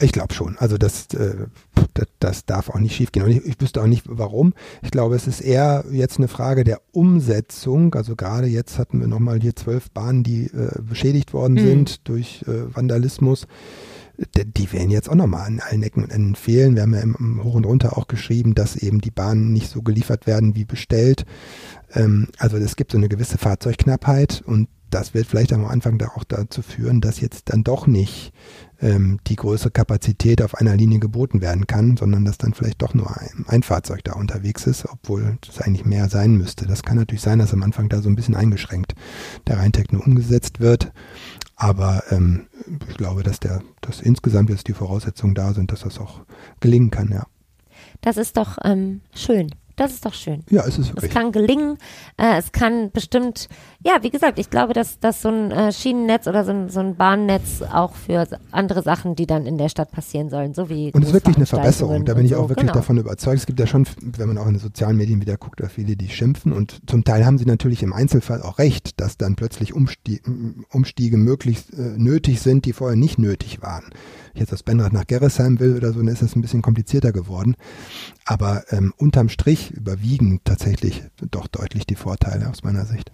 Ich 0.00 0.12
glaube 0.12 0.32
schon. 0.32 0.56
Also 0.58 0.78
das, 0.78 1.06
äh, 1.14 1.46
das, 1.94 2.06
das 2.20 2.46
darf 2.46 2.70
auch 2.70 2.78
nicht 2.78 2.94
schiefgehen. 2.96 3.24
Und 3.26 3.32
ich, 3.32 3.44
ich 3.44 3.60
wüsste 3.60 3.82
auch 3.82 3.86
nicht, 3.86 4.04
warum. 4.08 4.54
Ich 4.82 4.90
glaube, 4.90 5.14
es 5.14 5.26
ist 5.26 5.40
eher 5.40 5.84
jetzt 5.92 6.18
eine 6.18 6.28
Frage 6.28 6.64
der 6.64 6.80
Umsetzung. 6.92 7.94
Also 7.94 8.16
gerade 8.16 8.46
jetzt 8.46 8.78
hatten 8.78 9.00
wir 9.00 9.06
nochmal 9.08 9.40
hier 9.40 9.54
zwölf 9.54 9.90
Bahnen, 9.90 10.22
die 10.22 10.44
äh, 10.46 10.80
beschädigt 10.82 11.32
worden 11.34 11.54
Mhm. 11.54 11.58
sind 11.58 12.08
durch 12.08 12.42
äh, 12.48 12.74
Vandalismus. 12.74 13.46
D- 14.36 14.44
Die 14.44 14.72
werden 14.72 14.90
jetzt 14.90 15.08
auch 15.10 15.14
nochmal 15.14 15.46
an 15.46 15.60
allen 15.60 15.82
Ecken 15.82 16.02
und 16.04 16.10
Enden 16.10 16.34
fehlen. 16.34 16.74
Wir 16.76 16.82
haben 16.82 16.94
ja 16.94 17.00
im, 17.00 17.16
im 17.18 17.44
Hoch 17.44 17.54
und 17.54 17.66
Runter 17.66 17.96
auch 17.98 18.06
geschrieben, 18.08 18.54
dass 18.54 18.76
eben 18.76 19.00
die 19.00 19.10
Bahnen 19.10 19.52
nicht 19.52 19.68
so 19.70 19.82
geliefert 19.82 20.26
werden 20.26 20.54
wie 20.54 20.64
bestellt. 20.64 21.24
Ähm, 21.94 22.28
also 22.38 22.56
es 22.56 22.76
gibt 22.76 22.92
so 22.92 22.98
eine 22.98 23.08
gewisse 23.08 23.36
Fahrzeugknappheit 23.38 24.42
und 24.46 24.68
das 24.90 25.14
wird 25.14 25.26
vielleicht 25.26 25.52
am 25.52 25.64
Anfang 25.64 25.98
da 25.98 26.08
auch 26.16 26.24
dazu 26.24 26.62
führen, 26.62 27.00
dass 27.00 27.20
jetzt 27.20 27.50
dann 27.50 27.62
doch 27.62 27.86
nicht 27.86 28.32
ähm, 28.80 29.20
die 29.26 29.36
größere 29.36 29.70
Kapazität 29.70 30.42
auf 30.42 30.54
einer 30.54 30.76
Linie 30.76 30.98
geboten 30.98 31.40
werden 31.40 31.66
kann, 31.66 31.96
sondern 31.96 32.24
dass 32.24 32.38
dann 32.38 32.54
vielleicht 32.54 32.82
doch 32.82 32.94
nur 32.94 33.16
ein, 33.16 33.44
ein 33.46 33.62
Fahrzeug 33.62 34.02
da 34.04 34.14
unterwegs 34.14 34.66
ist, 34.66 34.86
obwohl 34.86 35.38
es 35.48 35.60
eigentlich 35.60 35.84
mehr 35.84 36.08
sein 36.08 36.32
müsste. 36.32 36.66
Das 36.66 36.82
kann 36.82 36.96
natürlich 36.96 37.22
sein, 37.22 37.38
dass 37.38 37.52
am 37.52 37.62
Anfang 37.62 37.88
da 37.88 38.02
so 38.02 38.08
ein 38.08 38.16
bisschen 38.16 38.36
eingeschränkt 38.36 38.94
der 39.46 39.58
Rheintech 39.58 39.92
nur 39.92 40.06
umgesetzt 40.06 40.60
wird. 40.60 40.92
Aber 41.56 42.02
ähm, 42.10 42.46
ich 42.88 42.96
glaube, 42.96 43.22
dass 43.22 43.38
der, 43.38 43.62
dass 43.80 44.00
insgesamt 44.00 44.50
jetzt 44.50 44.66
die 44.68 44.72
Voraussetzungen 44.72 45.34
da 45.34 45.52
sind, 45.52 45.72
dass 45.72 45.80
das 45.80 45.98
auch 45.98 46.20
gelingen 46.60 46.90
kann, 46.90 47.10
ja. 47.12 47.26
das 48.00 48.16
ist 48.16 48.36
doch 48.36 48.58
ähm, 48.64 49.02
schön. 49.14 49.50
Das 49.80 49.92
ist 49.92 50.04
doch 50.04 50.12
schön. 50.12 50.42
Ja, 50.50 50.60
es 50.66 50.76
ist 50.76 50.90
Es 50.90 50.96
wirklich. 50.96 51.10
kann 51.10 51.32
gelingen, 51.32 51.78
äh, 52.18 52.36
es 52.36 52.52
kann 52.52 52.90
bestimmt, 52.90 53.48
ja, 53.82 54.02
wie 54.02 54.10
gesagt, 54.10 54.38
ich 54.38 54.50
glaube, 54.50 54.74
dass, 54.74 55.00
dass 55.00 55.22
so 55.22 55.30
ein 55.30 55.50
äh, 55.50 55.72
Schienennetz 55.72 56.26
oder 56.26 56.44
so 56.44 56.50
ein, 56.50 56.68
so 56.68 56.80
ein 56.80 56.96
Bahnnetz 56.96 57.62
auch 57.62 57.94
für 57.94 58.28
andere 58.50 58.82
Sachen, 58.82 59.16
die 59.16 59.26
dann 59.26 59.46
in 59.46 59.56
der 59.56 59.70
Stadt 59.70 59.90
passieren 59.90 60.28
sollen, 60.28 60.52
so 60.52 60.68
wie 60.68 60.92
Und 60.92 61.00
es 61.00 61.08
ist 61.08 61.14
wirklich 61.14 61.36
eine 61.36 61.46
Verbesserung. 61.46 62.04
Da 62.04 62.12
bin 62.12 62.26
ich 62.26 62.32
so. 62.32 62.36
auch 62.36 62.50
wirklich 62.50 62.66
genau. 62.66 62.74
davon 62.74 62.98
überzeugt. 62.98 63.38
Es 63.38 63.46
gibt 63.46 63.58
ja 63.58 63.66
schon, 63.66 63.86
wenn 64.02 64.28
man 64.28 64.36
auch 64.36 64.44
in 64.48 64.52
den 64.52 64.60
sozialen 64.60 64.98
Medien 64.98 65.22
wieder 65.22 65.38
guckt, 65.38 65.60
da 65.60 65.68
viele, 65.70 65.96
die 65.96 66.10
schimpfen. 66.10 66.52
Und 66.52 66.82
zum 66.86 67.02
Teil 67.02 67.24
haben 67.24 67.38
sie 67.38 67.46
natürlich 67.46 67.82
im 67.82 67.94
Einzelfall 67.94 68.42
auch 68.42 68.58
recht, 68.58 69.00
dass 69.00 69.16
dann 69.16 69.34
plötzlich 69.34 69.72
Umstie 69.72 70.20
Umstiege 70.68 71.16
möglichst 71.16 71.72
äh, 71.72 71.94
nötig 71.96 72.42
sind, 72.42 72.66
die 72.66 72.74
vorher 72.74 72.98
nicht 72.98 73.18
nötig 73.18 73.62
waren. 73.62 73.84
Wenn 73.84 74.34
ich 74.34 74.40
jetzt 74.40 74.52
aus 74.52 74.62
Benrath 74.62 74.92
nach 74.92 75.06
Gerresheim 75.06 75.58
will 75.58 75.74
oder 75.74 75.94
so, 75.94 76.00
dann 76.00 76.08
ist 76.08 76.20
das 76.20 76.36
ein 76.36 76.42
bisschen 76.42 76.60
komplizierter 76.60 77.12
geworden. 77.12 77.56
Aber 78.30 78.62
ähm, 78.70 78.94
unterm 78.96 79.28
Strich 79.28 79.72
überwiegen 79.72 80.40
tatsächlich 80.44 81.02
doch 81.32 81.48
deutlich 81.48 81.84
die 81.84 81.96
Vorteile 81.96 82.48
aus 82.48 82.62
meiner 82.62 82.84
Sicht. 82.84 83.10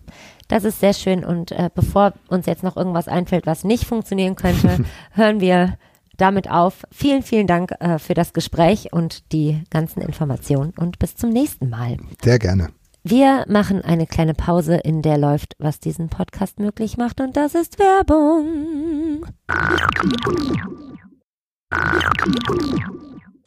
Das 0.49 0.65
ist 0.65 0.79
sehr 0.79 0.93
schön 0.93 1.25
und 1.25 1.53
äh, 1.53 1.71
bevor 1.75 2.13
uns 2.29 2.45
jetzt 2.45 2.63
noch 2.63 2.77
irgendwas 2.77 3.09
einfällt, 3.09 3.47
was 3.47 3.65
nicht 3.65 3.87
funktionieren 3.87 4.37
könnte, 4.37 4.85
hören 5.13 5.41
wir 5.41 5.79
damit 6.19 6.51
auf. 6.51 6.85
Vielen, 6.93 7.23
vielen 7.23 7.47
Dank 7.47 7.73
äh, 7.81 7.99
für 7.99 8.13
das 8.13 8.35
Gespräch 8.35 8.93
und 8.93 9.33
die 9.33 9.65
ganzen 9.71 10.03
Informationen 10.03 10.75
und 10.77 10.99
bis 10.99 11.17
zum 11.17 11.31
nächsten 11.31 11.71
Mal. 11.71 11.97
Sehr 12.23 12.39
gerne. 12.39 12.69
Wir 13.03 13.47
machen 13.49 13.81
eine 13.81 14.07
kleine 14.07 14.35
Pause, 14.35 14.77
in 14.77 15.01
der 15.01 15.17
läuft, 15.17 15.55
was 15.59 15.81
diesen 15.81 16.11
Podcast 16.11 16.61
möglich 16.61 16.99
macht 16.99 17.23
und 17.23 17.39
das 17.39 17.55
ist 17.55 17.79
Werbung. 17.79 19.25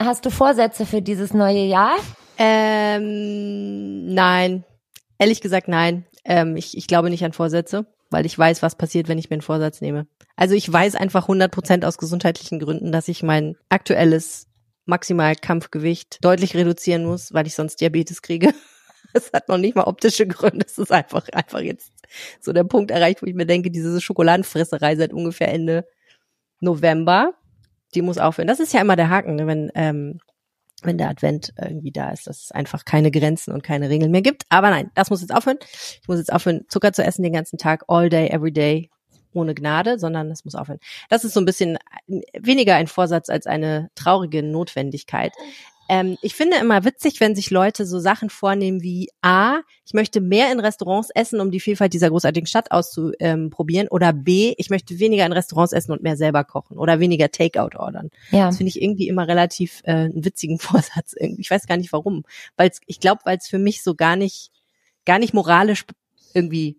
Hast 0.01 0.25
du 0.25 0.29
Vorsätze 0.29 0.85
für 0.85 1.01
dieses 1.01 1.33
neue 1.33 1.65
Jahr? 1.65 1.97
Ähm, 2.37 4.05
nein. 4.13 4.63
Ehrlich 5.17 5.41
gesagt, 5.41 5.67
nein. 5.67 6.05
Ähm, 6.23 6.55
ich, 6.55 6.77
ich 6.77 6.87
glaube 6.87 7.09
nicht 7.09 7.25
an 7.25 7.33
Vorsätze, 7.33 7.85
weil 8.09 8.25
ich 8.25 8.37
weiß, 8.37 8.61
was 8.61 8.77
passiert, 8.77 9.09
wenn 9.09 9.17
ich 9.17 9.29
mir 9.29 9.35
einen 9.35 9.41
Vorsatz 9.41 9.81
nehme. 9.81 10.07
Also 10.37 10.55
ich 10.55 10.71
weiß 10.71 10.95
einfach 10.95 11.23
100 11.23 11.51
Prozent 11.51 11.83
aus 11.83 11.97
gesundheitlichen 11.97 12.59
Gründen, 12.59 12.93
dass 12.93 13.09
ich 13.09 13.23
mein 13.23 13.57
aktuelles 13.67 14.47
Maximalkampfgewicht 14.85 16.23
deutlich 16.23 16.55
reduzieren 16.55 17.05
muss, 17.05 17.33
weil 17.33 17.45
ich 17.45 17.55
sonst 17.55 17.81
Diabetes 17.81 18.21
kriege. 18.21 18.53
Es 19.11 19.33
hat 19.33 19.49
noch 19.49 19.57
nicht 19.57 19.75
mal 19.75 19.85
optische 19.85 20.27
Gründe. 20.27 20.63
Es 20.67 20.77
ist 20.77 20.91
einfach, 20.91 21.27
einfach 21.29 21.61
jetzt 21.61 21.91
so 22.39 22.53
der 22.53 22.63
Punkt 22.63 22.91
erreicht, 22.91 23.23
wo 23.23 23.25
ich 23.25 23.33
mir 23.33 23.47
denke, 23.47 23.71
diese 23.71 23.99
Schokoladenfresserei 23.99 24.95
seit 24.97 25.13
ungefähr 25.13 25.51
Ende 25.51 25.87
November, 26.59 27.33
die 27.95 28.01
muss 28.01 28.17
aufhören. 28.17 28.47
Das 28.47 28.59
ist 28.59 28.73
ja 28.73 28.81
immer 28.81 28.95
der 28.95 29.09
Haken, 29.09 29.35
ne? 29.35 29.47
wenn, 29.47 29.71
ähm, 29.75 30.19
wenn 30.83 30.97
der 30.97 31.09
Advent 31.09 31.53
irgendwie 31.59 31.91
da 31.91 32.09
ist, 32.11 32.27
dass 32.27 32.43
es 32.43 32.51
einfach 32.51 32.85
keine 32.85 33.11
Grenzen 33.11 33.53
und 33.53 33.63
keine 33.63 33.89
Regeln 33.89 34.11
mehr 34.11 34.21
gibt. 34.21 34.43
Aber 34.49 34.69
nein, 34.69 34.91
das 34.95 35.09
muss 35.09 35.21
jetzt 35.21 35.33
aufhören. 35.33 35.57
Ich 36.01 36.07
muss 36.07 36.19
jetzt 36.19 36.31
aufhören, 36.31 36.65
Zucker 36.69 36.93
zu 36.93 37.03
essen 37.03 37.23
den 37.23 37.33
ganzen 37.33 37.57
Tag, 37.57 37.83
all 37.87 38.09
day, 38.09 38.27
every 38.29 38.51
day, 38.51 38.89
ohne 39.33 39.53
Gnade, 39.53 39.99
sondern 39.99 40.29
das 40.29 40.45
muss 40.45 40.55
aufhören. 40.55 40.79
Das 41.09 41.23
ist 41.23 41.33
so 41.33 41.41
ein 41.41 41.45
bisschen 41.45 41.77
weniger 42.33 42.75
ein 42.75 42.87
Vorsatz 42.87 43.29
als 43.29 43.45
eine 43.45 43.89
traurige 43.95 44.41
Notwendigkeit. 44.43 45.33
Ähm, 45.89 46.17
ich 46.21 46.35
finde 46.35 46.57
immer 46.57 46.85
witzig, 46.85 47.19
wenn 47.19 47.35
sich 47.35 47.49
Leute 47.49 47.87
so 47.87 47.99
Sachen 47.99 48.29
vornehmen 48.29 48.83
wie 48.83 49.09
A, 49.21 49.61
ich 49.85 49.93
möchte 49.93 50.21
mehr 50.21 50.51
in 50.51 50.59
Restaurants 50.59 51.09
essen, 51.15 51.41
um 51.41 51.49
die 51.49 51.59
Vielfalt 51.59 51.93
dieser 51.93 52.11
großartigen 52.11 52.45
Stadt 52.45 52.71
auszuprobieren, 52.71 53.87
oder 53.87 54.13
B, 54.13 54.53
ich 54.57 54.69
möchte 54.69 54.99
weniger 54.99 55.25
in 55.25 55.33
Restaurants 55.33 55.73
essen 55.73 55.91
und 55.91 56.03
mehr 56.03 56.15
selber 56.15 56.43
kochen 56.43 56.77
oder 56.77 56.99
weniger 56.99 57.31
Takeout 57.31 57.75
ordern. 57.75 58.11
Ja. 58.29 58.45
Das 58.45 58.57
finde 58.57 58.69
ich 58.69 58.81
irgendwie 58.81 59.07
immer 59.07 59.27
relativ 59.27 59.81
äh, 59.83 59.91
einen 59.91 60.23
witzigen 60.23 60.59
Vorsatz 60.59 61.15
irgendwie. 61.19 61.41
Ich 61.41 61.49
weiß 61.49 61.65
gar 61.65 61.77
nicht 61.77 61.91
warum, 61.91 62.23
weil 62.55 62.69
ich 62.85 62.99
glaube, 62.99 63.21
weil 63.25 63.37
es 63.37 63.47
für 63.47 63.59
mich 63.59 63.81
so 63.81 63.95
gar 63.95 64.15
nicht 64.15 64.51
gar 65.05 65.17
nicht 65.17 65.33
moralisch 65.33 65.85
irgendwie 66.35 66.77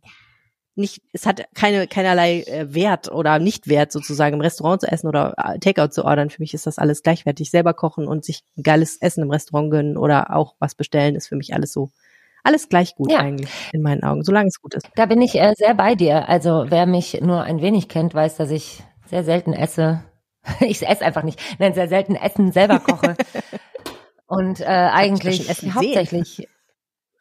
nicht, 0.80 1.02
es 1.12 1.26
hat 1.26 1.44
keine 1.54 1.86
keinerlei 1.86 2.40
äh, 2.42 2.74
Wert 2.74 3.10
oder 3.10 3.38
Nicht-Wert 3.38 3.92
sozusagen 3.92 4.34
im 4.34 4.40
Restaurant 4.40 4.80
zu 4.80 4.88
essen 4.90 5.06
oder 5.06 5.34
äh, 5.36 5.58
Takeout 5.58 5.88
zu 5.92 6.04
ordern. 6.04 6.30
Für 6.30 6.42
mich 6.42 6.54
ist 6.54 6.66
das 6.66 6.78
alles 6.78 7.02
gleichwertig. 7.02 7.50
Selber 7.50 7.74
kochen 7.74 8.06
und 8.08 8.24
sich 8.24 8.42
ein 8.56 8.62
geiles 8.62 8.96
Essen 9.00 9.22
im 9.22 9.30
Restaurant 9.30 9.70
gönnen 9.70 9.96
oder 9.96 10.34
auch 10.34 10.56
was 10.58 10.74
bestellen, 10.74 11.14
ist 11.14 11.28
für 11.28 11.36
mich 11.36 11.54
alles 11.54 11.72
so 11.72 11.90
alles 12.42 12.68
gleich 12.68 12.94
gut 12.94 13.12
Ja. 13.12 13.18
eigentlich 13.18 13.50
in 13.72 13.82
meinen 13.82 14.02
Augen, 14.02 14.22
solange 14.24 14.48
es 14.48 14.60
gut 14.60 14.74
ist. 14.74 14.88
Da 14.96 15.06
bin 15.06 15.20
ich 15.20 15.34
äh, 15.34 15.52
sehr 15.56 15.74
bei 15.74 15.94
dir. 15.94 16.28
Also 16.28 16.66
wer 16.68 16.86
mich 16.86 17.20
nur 17.20 17.42
ein 17.42 17.60
wenig 17.60 17.88
kennt, 17.88 18.14
weiß, 18.14 18.36
dass 18.36 18.50
ich 18.50 18.82
sehr 19.06 19.24
selten 19.24 19.52
esse. 19.52 20.02
Ich 20.60 20.86
esse 20.88 21.04
einfach 21.04 21.22
nicht. 21.22 21.38
Nein, 21.58 21.74
sehr 21.74 21.88
selten 21.88 22.14
Essen 22.16 22.50
selber 22.50 22.78
koche. 22.80 23.14
Und 24.26 24.60
äh, 24.60 24.64
eigentlich 24.64 25.48
hauptsächlich. 25.74 26.48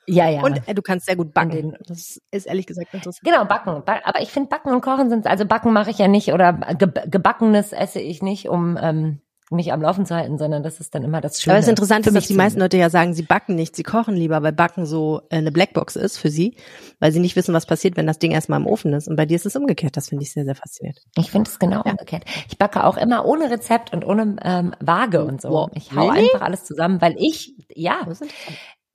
Ja, 0.10 0.30
ja. 0.30 0.42
Und 0.44 0.68
äh, 0.68 0.74
du 0.74 0.82
kannst 0.82 1.06
sehr 1.06 1.16
gut 1.16 1.34
backen. 1.34 1.52
den- 1.52 1.78
Das 1.88 2.20
ist 2.32 2.46
ehrlich 2.48 2.66
gesagt 2.68 2.94
interessant. 2.94 3.24
Genau, 3.24 3.46
backen. 3.46 3.84
Ba- 3.86 4.02
Aber 4.04 4.22
ich 4.22 4.30
finde, 4.32 4.50
backen 4.50 4.72
und 4.74 4.82
kochen 4.82 5.10
sind, 5.10 5.28
also 5.28 5.46
backen 5.46 5.74
mache 5.74 5.90
ich 5.92 5.98
ja 5.98 6.08
nicht 6.08 6.34
oder 6.34 6.54
ge 6.78 6.90
gebackenes 7.08 7.72
esse 7.74 8.00
ich 8.00 8.22
nicht, 8.22 8.48
um 8.50 8.78
ähm, 8.82 9.22
mich 9.52 9.74
am 9.74 9.82
Laufen 9.82 10.06
zu 10.06 10.14
halten, 10.16 10.38
sondern 10.38 10.62
das 10.62 10.80
ist 10.80 10.94
dann 10.94 11.04
immer 11.04 11.22
das 11.22 11.42
Schöne. 11.42 11.54
Aber 11.56 11.60
es 11.60 11.66
ist 11.66 11.70
interessant, 11.72 12.06
für 12.06 12.12
mich 12.12 12.28
die 12.28 12.36
meisten 12.36 12.60
Leute 12.60 12.78
ja 12.78 12.92
sagen, 12.92 13.16
sie 13.16 13.24
backen 13.24 13.56
nicht, 13.56 13.76
sie 13.76 13.82
kochen 13.82 14.16
lieber, 14.16 14.44
weil 14.44 14.52
Backen 14.52 14.86
so 14.86 15.22
äh, 15.32 15.38
eine 15.38 15.52
Blackbox 15.52 15.96
ist 15.96 16.18
für 16.20 16.30
sie, 16.30 16.56
weil 17.00 17.12
sie 17.12 17.20
nicht 17.20 17.36
wissen, 17.36 17.52
was 17.56 17.66
passiert, 17.66 17.98
wenn 17.98 18.06
das 18.06 18.20
Ding 18.20 18.30
erstmal 18.32 18.60
im 18.60 18.68
Ofen 18.68 18.94
ist. 18.94 19.08
Und 19.08 19.16
bei 19.16 19.26
dir 19.26 19.36
ist 19.36 19.48
es 19.48 19.56
umgekehrt. 19.56 19.98
Das 19.98 20.10
finde 20.10 20.24
ich 20.24 20.32
sehr, 20.34 20.46
sehr 20.46 20.54
faszinierend. 20.54 21.00
Ich 21.18 21.32
finde 21.32 21.50
es 21.50 21.58
genau 21.58 21.82
Ja. 21.84 21.92
umgekehrt. 21.94 22.26
Ich 22.48 22.60
backe 22.60 22.84
auch 22.84 22.96
immer 22.98 23.26
ohne 23.26 23.50
Rezept 23.50 23.92
und 23.92 24.06
ohne 24.06 24.36
ähm, 24.44 24.76
Waage 24.82 25.26
und 25.26 25.42
so. 25.42 25.50
Wow. 25.50 25.72
Ich 25.74 25.94
hau 25.96 26.10
Really? 26.10 26.26
einfach 26.32 26.42
alles 26.46 26.64
zusammen, 26.66 27.02
weil 27.02 27.16
ich, 27.18 27.56
ja. 27.74 28.06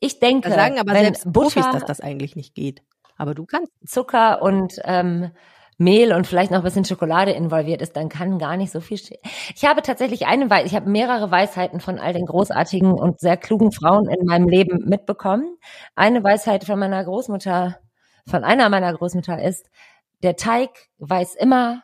Ich 0.00 0.18
denke, 0.20 0.48
Da 0.48 0.54
sagen 0.54 0.78
aber 0.78 0.92
wenn 0.92 1.04
selbst 1.04 1.32
Butter, 1.32 1.60
Profis, 1.60 1.72
dass 1.72 1.84
das 1.84 2.00
eigentlich 2.00 2.36
nicht 2.36 2.54
geht. 2.54 2.82
Aber 3.16 3.34
du 3.34 3.46
kannst. 3.46 3.72
Zucker 3.86 4.42
und 4.42 4.80
ähm, 4.84 5.30
Mehl 5.76 6.12
und 6.12 6.26
vielleicht 6.26 6.50
noch 6.50 6.58
ein 6.58 6.64
bisschen 6.64 6.84
Schokolade 6.84 7.32
involviert 7.32 7.82
ist, 7.82 7.96
dann 7.96 8.08
kann 8.08 8.38
gar 8.38 8.56
nicht 8.56 8.70
so 8.70 8.80
viel. 8.80 9.00
Ich 9.54 9.64
habe 9.64 9.82
tatsächlich 9.82 10.26
eine, 10.26 10.48
Wei 10.48 10.64
ich 10.64 10.74
habe 10.74 10.88
mehrere 10.88 11.30
Weisheiten 11.30 11.80
von 11.80 11.98
all 11.98 12.12
den 12.12 12.26
großartigen 12.26 12.92
und 12.92 13.20
sehr 13.20 13.36
klugen 13.36 13.72
Frauen 13.72 14.08
in 14.08 14.24
meinem 14.24 14.48
Leben 14.48 14.88
mitbekommen. 14.88 15.56
Eine 15.96 16.22
Weisheit 16.22 16.64
von 16.64 16.78
meiner 16.78 17.02
Großmutter, 17.04 17.78
von 18.26 18.44
einer 18.44 18.68
meiner 18.68 18.92
Großmutter 18.92 19.42
ist: 19.42 19.68
Der 20.22 20.36
Teig 20.36 20.70
weiß 20.98 21.34
immer, 21.34 21.82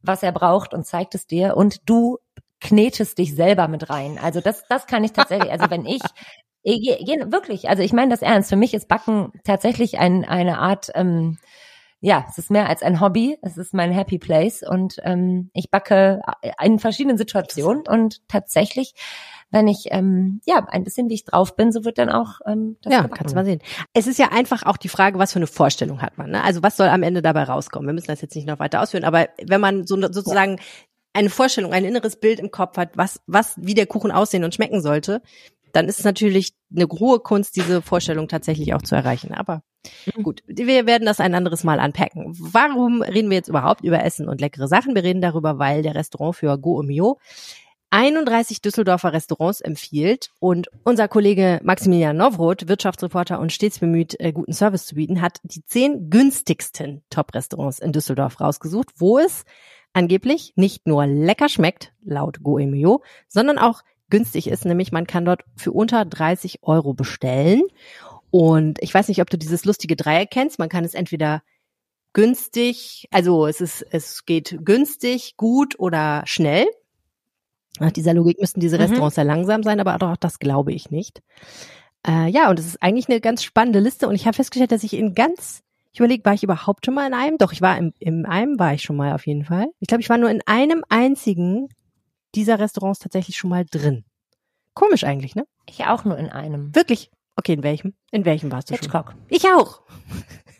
was 0.00 0.22
er 0.22 0.32
braucht 0.32 0.72
und 0.72 0.86
zeigt 0.86 1.14
es 1.14 1.26
dir 1.26 1.56
und 1.56 1.88
du 1.88 2.18
knetest 2.60 3.18
dich 3.18 3.34
selber 3.34 3.68
mit 3.68 3.90
rein. 3.90 4.18
Also 4.22 4.40
das, 4.40 4.64
das 4.68 4.86
kann 4.86 5.04
ich 5.04 5.12
tatsächlich, 5.12 5.50
also 5.50 5.70
wenn 5.70 5.86
ich, 5.86 6.02
ich 6.64 7.06
wirklich, 7.26 7.68
also 7.68 7.82
ich 7.82 7.92
meine 7.92 8.10
das 8.10 8.22
ernst, 8.22 8.48
für 8.48 8.56
mich 8.56 8.74
ist 8.74 8.88
Backen 8.88 9.32
tatsächlich 9.44 9.98
ein, 9.98 10.24
eine 10.24 10.58
Art, 10.58 10.90
ähm, 10.94 11.38
ja, 12.00 12.24
es 12.28 12.38
ist 12.38 12.50
mehr 12.50 12.68
als 12.68 12.82
ein 12.82 13.00
Hobby, 13.00 13.38
es 13.42 13.56
ist 13.56 13.72
mein 13.74 13.92
Happy 13.92 14.18
Place 14.18 14.62
und 14.62 14.96
ähm, 15.04 15.50
ich 15.54 15.70
backe 15.70 16.20
in 16.62 16.78
verschiedenen 16.78 17.16
Situationen 17.18 17.86
und 17.86 18.26
tatsächlich 18.28 18.94
wenn 19.50 19.68
ich 19.68 19.86
ähm, 19.90 20.40
ja 20.46 20.66
ein 20.68 20.82
bisschen 20.82 21.08
wie 21.08 21.14
ich 21.14 21.24
drauf 21.24 21.54
bin, 21.54 21.70
so 21.70 21.84
wird 21.84 21.98
dann 21.98 22.10
auch 22.10 22.40
ähm, 22.44 22.76
das 22.82 22.92
Ja, 22.92 23.02
gebacken. 23.02 23.18
kannst 23.18 23.32
du 23.32 23.36
mal 23.36 23.44
sehen. 23.44 23.60
Es 23.92 24.08
ist 24.08 24.18
ja 24.18 24.32
einfach 24.32 24.64
auch 24.64 24.76
die 24.76 24.88
Frage, 24.88 25.18
was 25.20 25.32
für 25.32 25.38
eine 25.38 25.46
Vorstellung 25.46 26.02
hat 26.02 26.18
man. 26.18 26.30
Ne? 26.30 26.42
Also 26.42 26.62
was 26.64 26.76
soll 26.76 26.88
am 26.88 27.04
Ende 27.04 27.22
dabei 27.22 27.44
rauskommen? 27.44 27.86
Wir 27.86 27.94
müssen 27.94 28.08
das 28.08 28.20
jetzt 28.20 28.34
nicht 28.34 28.48
noch 28.48 28.58
weiter 28.58 28.82
ausführen, 28.82 29.04
aber 29.04 29.28
wenn 29.40 29.60
man 29.60 29.86
so 29.86 29.96
sozusagen 30.00 30.58
eine 31.12 31.30
Vorstellung, 31.30 31.72
ein 31.72 31.84
inneres 31.84 32.16
Bild 32.16 32.40
im 32.40 32.50
Kopf 32.50 32.76
hat, 32.76 32.96
was 32.96 33.20
was 33.28 33.54
wie 33.56 33.74
der 33.74 33.86
Kuchen 33.86 34.10
aussehen 34.10 34.42
und 34.42 34.54
schmecken 34.56 34.82
sollte, 34.82 35.22
dann 35.74 35.88
ist 35.88 35.98
es 35.98 36.04
natürlich 36.04 36.54
eine 36.74 36.86
hohe 36.86 37.18
Kunst, 37.18 37.56
diese 37.56 37.82
Vorstellung 37.82 38.28
tatsächlich 38.28 38.74
auch 38.74 38.82
zu 38.82 38.94
erreichen. 38.94 39.34
Aber 39.34 39.62
gut, 40.22 40.42
wir 40.46 40.86
werden 40.86 41.04
das 41.04 41.20
ein 41.20 41.34
anderes 41.34 41.64
Mal 41.64 41.80
anpacken. 41.80 42.32
Warum 42.38 43.02
reden 43.02 43.28
wir 43.28 43.36
jetzt 43.36 43.48
überhaupt 43.48 43.82
über 43.82 44.02
Essen 44.02 44.28
und 44.28 44.40
leckere 44.40 44.68
Sachen? 44.68 44.94
Wir 44.94 45.02
reden 45.02 45.20
darüber, 45.20 45.58
weil 45.58 45.82
der 45.82 45.94
Restaurantführer 45.94 46.58
Go 46.58 46.82
Mio 46.82 47.18
31 47.90 48.60
Düsseldorfer 48.60 49.12
Restaurants 49.12 49.60
empfiehlt 49.60 50.30
und 50.40 50.68
unser 50.84 51.06
Kollege 51.06 51.60
Maximilian 51.62 52.16
Nowroth, 52.16 52.66
Wirtschaftsreporter 52.66 53.38
und 53.38 53.52
stets 53.52 53.78
bemüht, 53.78 54.18
äh, 54.18 54.32
guten 54.32 54.52
Service 54.52 54.86
zu 54.86 54.96
bieten, 54.96 55.20
hat 55.20 55.38
die 55.44 55.64
zehn 55.64 56.10
günstigsten 56.10 57.04
Top-Restaurants 57.10 57.78
in 57.78 57.92
Düsseldorf 57.92 58.40
rausgesucht, 58.40 58.88
wo 58.96 59.18
es 59.18 59.44
angeblich 59.92 60.54
nicht 60.56 60.88
nur 60.88 61.06
lecker 61.06 61.48
schmeckt, 61.48 61.92
laut 62.02 62.42
Goemio, 62.42 63.02
sondern 63.28 63.58
auch 63.58 63.82
günstig 64.10 64.48
ist, 64.48 64.64
nämlich 64.64 64.92
man 64.92 65.06
kann 65.06 65.24
dort 65.24 65.42
für 65.56 65.72
unter 65.72 66.04
30 66.04 66.62
Euro 66.62 66.94
bestellen. 66.94 67.62
Und 68.30 68.82
ich 68.82 68.92
weiß 68.92 69.08
nicht, 69.08 69.20
ob 69.20 69.30
du 69.30 69.38
dieses 69.38 69.64
lustige 69.64 69.96
Dreieck 69.96 70.30
kennst. 70.30 70.58
Man 70.58 70.68
kann 70.68 70.84
es 70.84 70.94
entweder 70.94 71.42
günstig, 72.12 73.08
also 73.10 73.46
es 73.46 73.60
ist, 73.60 73.86
es 73.90 74.24
geht 74.24 74.58
günstig, 74.64 75.36
gut 75.36 75.78
oder 75.78 76.22
schnell. 76.26 76.66
Nach 77.80 77.90
dieser 77.90 78.14
Logik 78.14 78.40
müssten 78.40 78.60
diese 78.60 78.76
Mhm. 78.76 78.82
Restaurants 78.82 79.14
sehr 79.16 79.24
langsam 79.24 79.62
sein, 79.62 79.80
aber 79.80 80.00
auch 80.00 80.16
das 80.16 80.38
glaube 80.38 80.72
ich 80.72 80.90
nicht. 80.90 81.22
Äh, 82.06 82.28
ja, 82.28 82.50
und 82.50 82.58
es 82.58 82.66
ist 82.66 82.82
eigentlich 82.82 83.08
eine 83.08 83.20
ganz 83.20 83.42
spannende 83.42 83.80
Liste 83.80 84.08
und 84.08 84.14
ich 84.14 84.26
habe 84.26 84.34
festgestellt, 84.36 84.72
dass 84.72 84.84
ich 84.84 84.94
in 84.94 85.14
ganz, 85.14 85.62
ich 85.92 85.98
überlege, 86.00 86.24
war 86.24 86.34
ich 86.34 86.44
überhaupt 86.44 86.86
schon 86.86 86.94
mal 86.94 87.06
in 87.06 87.14
einem? 87.14 87.38
Doch, 87.38 87.52
ich 87.52 87.62
war 87.62 87.76
im, 87.78 87.92
im 87.98 88.26
einem 88.26 88.58
war 88.58 88.74
ich 88.74 88.82
schon 88.82 88.96
mal 88.96 89.12
auf 89.14 89.26
jeden 89.26 89.44
Fall. 89.44 89.66
Ich 89.80 89.88
glaube, 89.88 90.02
ich 90.02 90.08
war 90.08 90.18
nur 90.18 90.30
in 90.30 90.42
einem 90.46 90.84
einzigen 90.88 91.68
dieser 92.34 92.58
Restaurants 92.58 92.98
tatsächlich 93.00 93.36
schon 93.36 93.50
mal 93.50 93.64
drin. 93.64 94.04
Komisch 94.74 95.04
eigentlich, 95.04 95.34
ne? 95.34 95.44
Ich 95.68 95.84
auch 95.86 96.04
nur 96.04 96.18
in 96.18 96.28
einem. 96.30 96.74
Wirklich. 96.74 97.10
Okay, 97.36 97.54
in 97.54 97.62
welchem? 97.62 97.94
In 98.12 98.24
welchem 98.24 98.52
warst 98.52 98.70
du 98.70 98.74
schon? 98.74 98.80
Hitchcock. 98.82 99.14
Ich 99.28 99.44
auch. 99.46 99.80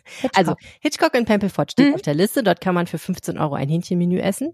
Hitchcock. 0.07 0.37
Also 0.37 0.55
Hitchcock 0.81 1.15
in 1.15 1.25
Pempelfort 1.25 1.71
steht 1.71 1.87
Mhm. 1.89 1.95
auf 1.95 2.01
der 2.01 2.13
Liste. 2.13 2.43
Dort 2.43 2.61
kann 2.61 2.75
man 2.75 2.85
für 2.85 2.99
15 2.99 3.39
Euro 3.39 3.55
ein 3.55 3.67
Hähnchenmenü 3.69 4.19
essen. 4.19 4.51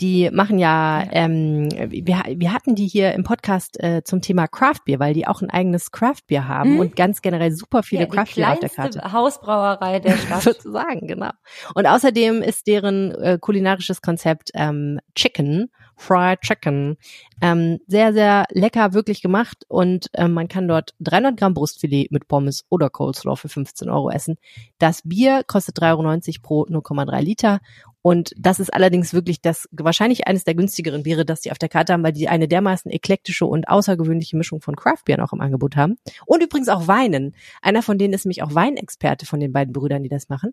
Die 0.00 0.30
machen 0.30 0.58
ja, 0.58 1.04
Ja. 1.04 1.08
Ähm, 1.12 1.68
wir, 1.70 2.22
wir 2.36 2.52
hatten 2.52 2.74
die 2.74 2.86
hier 2.86 3.14
im 3.14 3.22
Podcast 3.24 3.82
äh, 3.82 4.02
zum 4.04 4.20
Thema 4.20 4.46
Craft 4.46 4.80
Beer, 4.84 4.98
weil 5.00 5.14
die 5.14 5.26
auch 5.26 5.40
ein 5.42 5.48
eigenes 5.50 5.90
Craft 5.90 6.26
Beer 6.26 6.46
haben 6.48 6.74
Mhm. 6.74 6.80
und 6.80 6.96
ganz 6.96 7.22
generell 7.22 7.50
super 7.52 7.82
viele 7.82 8.02
ja, 8.02 8.06
die 8.08 8.12
Craft 8.16 8.34
Beer 8.36 8.52
auf 8.52 8.58
der 8.60 8.68
Karte. 8.68 9.12
Hausbrauerei 9.12 10.00
der 10.00 10.16
Stadt. 10.18 10.42
Sozusagen, 10.42 11.06
genau. 11.06 11.30
Und 11.74 11.86
außerdem 11.86 12.42
ist 12.42 12.66
deren 12.66 13.12
äh, 13.12 13.38
kulinarisches 13.40 14.02
Konzept 14.02 14.50
ähm, 14.54 15.00
Chicken, 15.14 15.70
Fried 16.00 16.40
Chicken, 16.40 16.96
ähm, 17.42 17.78
sehr, 17.86 18.14
sehr 18.14 18.46
lecker 18.50 18.94
wirklich 18.94 19.20
gemacht 19.20 19.64
und 19.68 20.08
ähm, 20.14 20.32
man 20.32 20.48
kann 20.48 20.66
dort 20.66 20.94
300 21.00 21.36
Gramm 21.36 21.52
Brustfilet 21.52 22.10
mit 22.10 22.26
Pommes 22.26 22.64
oder 22.70 22.88
Coleslaw 22.88 23.36
für 23.36 23.50
15 23.50 23.90
Euro 23.90 24.10
essen. 24.10 24.36
Das 24.78 25.02
Bier 25.02 25.42
kostet 25.46 25.78
3,90 25.78 25.88
Euro 25.92 26.42
pro 26.42 26.62
0,3 26.64 27.20
Liter 27.20 27.60
und 28.02 28.32
das 28.38 28.60
ist 28.60 28.72
allerdings 28.72 29.12
wirklich 29.12 29.42
das 29.42 29.68
wahrscheinlich 29.72 30.26
eines 30.26 30.44
der 30.44 30.54
günstigeren 30.54 31.02
Biere, 31.02 31.26
das 31.26 31.42
die 31.42 31.52
auf 31.52 31.58
der 31.58 31.68
Karte 31.68 31.92
haben, 31.92 32.02
weil 32.02 32.12
die 32.12 32.28
eine 32.28 32.48
dermaßen 32.48 32.90
eklektische 32.90 33.44
und 33.44 33.68
außergewöhnliche 33.68 34.38
Mischung 34.38 34.62
von 34.62 34.76
Craftbieren 34.76 35.20
auch 35.20 35.34
im 35.34 35.42
Angebot 35.42 35.76
haben. 35.76 35.96
Und 36.24 36.42
übrigens 36.42 36.70
auch 36.70 36.88
Weinen. 36.88 37.34
Einer 37.60 37.82
von 37.82 37.98
denen 37.98 38.14
ist 38.14 38.24
nämlich 38.24 38.42
auch 38.42 38.54
Weinexperte 38.54 39.26
von 39.26 39.38
den 39.38 39.52
beiden 39.52 39.74
Brüdern, 39.74 40.02
die 40.02 40.08
das 40.08 40.30
machen, 40.30 40.52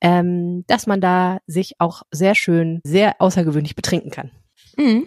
ähm, 0.00 0.64
dass 0.66 0.88
man 0.88 1.00
da 1.00 1.38
sich 1.46 1.74
auch 1.78 2.02
sehr 2.10 2.34
schön, 2.34 2.80
sehr 2.82 3.20
außergewöhnlich 3.20 3.76
betrinken 3.76 4.10
kann. 4.10 4.32
Mhm. 4.76 5.04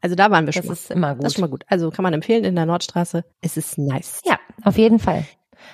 Also 0.00 0.14
da 0.14 0.30
waren 0.30 0.44
wir 0.46 0.52
Das 0.52 0.56
schon 0.56 0.66
mal. 0.66 0.72
ist 0.74 0.90
immer 0.90 1.14
gut. 1.14 1.24
Das 1.24 1.32
ist 1.32 1.34
schon 1.36 1.42
mal 1.42 1.50
gut. 1.50 1.64
Also 1.68 1.90
kann 1.90 2.02
man 2.02 2.12
empfehlen 2.14 2.44
in 2.44 2.54
der 2.54 2.66
Nordstraße. 2.66 3.24
Es 3.40 3.56
ist 3.56 3.78
nice. 3.78 4.20
Ja, 4.24 4.38
auf 4.64 4.76
jeden 4.78 4.98
Fall. 4.98 5.24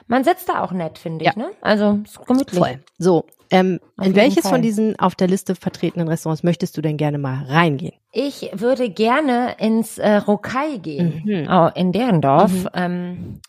Man 0.06 0.24
sitzt 0.24 0.48
da 0.48 0.62
auch 0.62 0.72
nett, 0.72 0.96
finde 0.98 1.24
ich, 1.24 1.30
Ja. 1.30 1.36
ne? 1.36 1.50
Also 1.60 1.98
ist 2.04 2.24
gemütlich. 2.26 2.58
Voll. 2.58 2.82
So, 2.98 3.26
ähm, 3.50 3.78
in 4.00 4.14
welches 4.14 4.44
Fall. 4.44 4.52
von 4.52 4.62
diesen 4.62 4.98
auf 4.98 5.14
der 5.16 5.28
Liste 5.28 5.54
vertretenen 5.54 6.08
Restaurants 6.08 6.42
möchtest 6.44 6.76
du 6.76 6.80
denn 6.82 6.96
gerne 6.96 7.18
mal 7.18 7.44
reingehen? 7.44 7.92
Ich 8.12 8.48
würde 8.54 8.88
gerne 8.88 9.56
ins 9.58 9.98
äh, 9.98 10.16
Rokai 10.16 10.78
gehen, 10.78 11.22
Mhm. 11.26 11.48
oh, 11.50 11.68
in 11.74 11.92
Derendorf. 11.92 12.52
Mhm. 12.64 12.68
Ähm, 12.74 13.40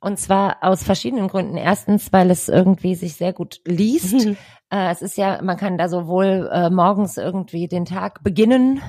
und 0.00 0.18
zwar 0.18 0.58
aus 0.62 0.82
verschiedenen 0.82 1.28
Gründen. 1.28 1.56
Erstens, 1.58 2.10
weil 2.12 2.30
es 2.30 2.48
irgendwie 2.48 2.94
sich 2.94 3.14
sehr 3.14 3.32
gut 3.34 3.60
liest. 3.66 4.26
Äh, 4.70 4.90
es 4.90 5.02
ist 5.02 5.18
ja, 5.18 5.42
man 5.42 5.58
kann 5.58 5.76
da 5.76 5.88
sowohl 5.90 6.48
äh, 6.50 6.70
morgens 6.70 7.18
irgendwie 7.18 7.68
den 7.68 7.84
Tag 7.84 8.22
beginnen 8.24 8.80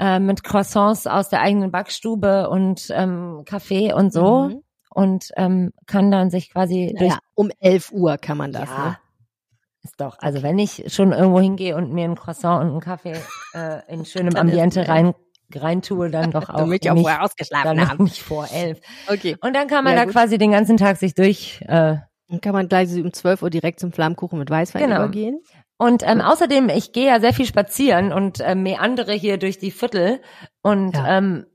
äh, 0.00 0.18
mit 0.18 0.42
Croissants 0.42 1.06
aus 1.06 1.28
der 1.28 1.40
eigenen 1.42 1.70
Backstube 1.70 2.48
und 2.50 2.88
ähm, 2.92 3.42
Kaffee 3.46 3.92
und 3.92 4.12
so 4.12 4.48
Mhm. 4.48 4.62
und 4.94 5.30
ähm, 5.36 5.72
kann 5.86 6.10
dann 6.10 6.30
sich 6.30 6.50
quasi 6.50 6.94
durch 6.98 7.12
Ja, 7.12 7.18
um 7.34 7.50
11 7.60 7.92
Uhr 7.92 8.18
kann 8.18 8.36
man 8.38 8.50
das. 8.52 8.68
Ja. 8.68 8.88
Ne? 8.88 8.96
Ist 9.82 10.00
doch, 10.00 10.18
also 10.18 10.42
wenn 10.42 10.58
ich 10.58 10.84
schon 10.92 11.12
irgendwo 11.12 11.40
hingehe 11.40 11.74
und 11.76 11.92
mir 11.92 12.04
ein 12.04 12.14
Croissant 12.16 12.62
und 12.64 12.70
einen 12.72 12.80
Kaffee 12.80 13.14
äh, 13.54 13.80
in 13.92 14.04
schönem 14.04 14.36
Ambiente 14.36 14.88
rein 14.88 15.14
rein 15.54 15.82
tue, 15.82 16.10
dann 16.10 16.30
doch 16.30 16.48
auch 16.48 16.58
Damit 16.58 16.84
ich 16.84 16.90
auch 16.92 16.96
vorher 16.98 17.24
ausgeschlafen 17.24 17.88
haben. 17.88 18.04
nicht 18.04 18.22
vor 18.22 18.46
elf. 18.52 18.78
Okay. 19.08 19.36
Und 19.40 19.54
dann 19.56 19.66
kann 19.68 19.82
man 19.84 19.94
Ja, 19.94 20.00
da 20.00 20.04
gut. 20.04 20.12
quasi 20.14 20.38
den 20.38 20.52
ganzen 20.52 20.76
Tag 20.76 20.96
sich 20.98 21.14
durch 21.14 21.60
äh, 21.62 21.96
Dann 22.28 22.40
kann 22.40 22.52
man 22.52 22.68
gleich 22.68 22.94
um 22.94 23.12
12 23.12 23.42
Uhr 23.42 23.50
direkt 23.50 23.80
zum 23.80 23.90
Flammkuchen 23.90 24.38
mit 24.38 24.48
Weißwein 24.48 24.82
Genau. 24.84 24.96
übergehen. 24.96 25.40
Und 25.80 26.02
ähm, 26.04 26.20
außerdem, 26.20 26.68
ich 26.68 26.92
gehe 26.92 27.06
ja 27.06 27.20
sehr 27.20 27.32
viel 27.32 27.46
spazieren 27.46 28.12
und 28.12 28.40
äh, 28.40 28.54
meandere 28.54 29.14
hier 29.14 29.38
durch 29.38 29.58
die 29.58 29.70
Viertel 29.70 30.20
und 30.60 30.94
Ja. 30.94 31.16
ähm, 31.16 31.46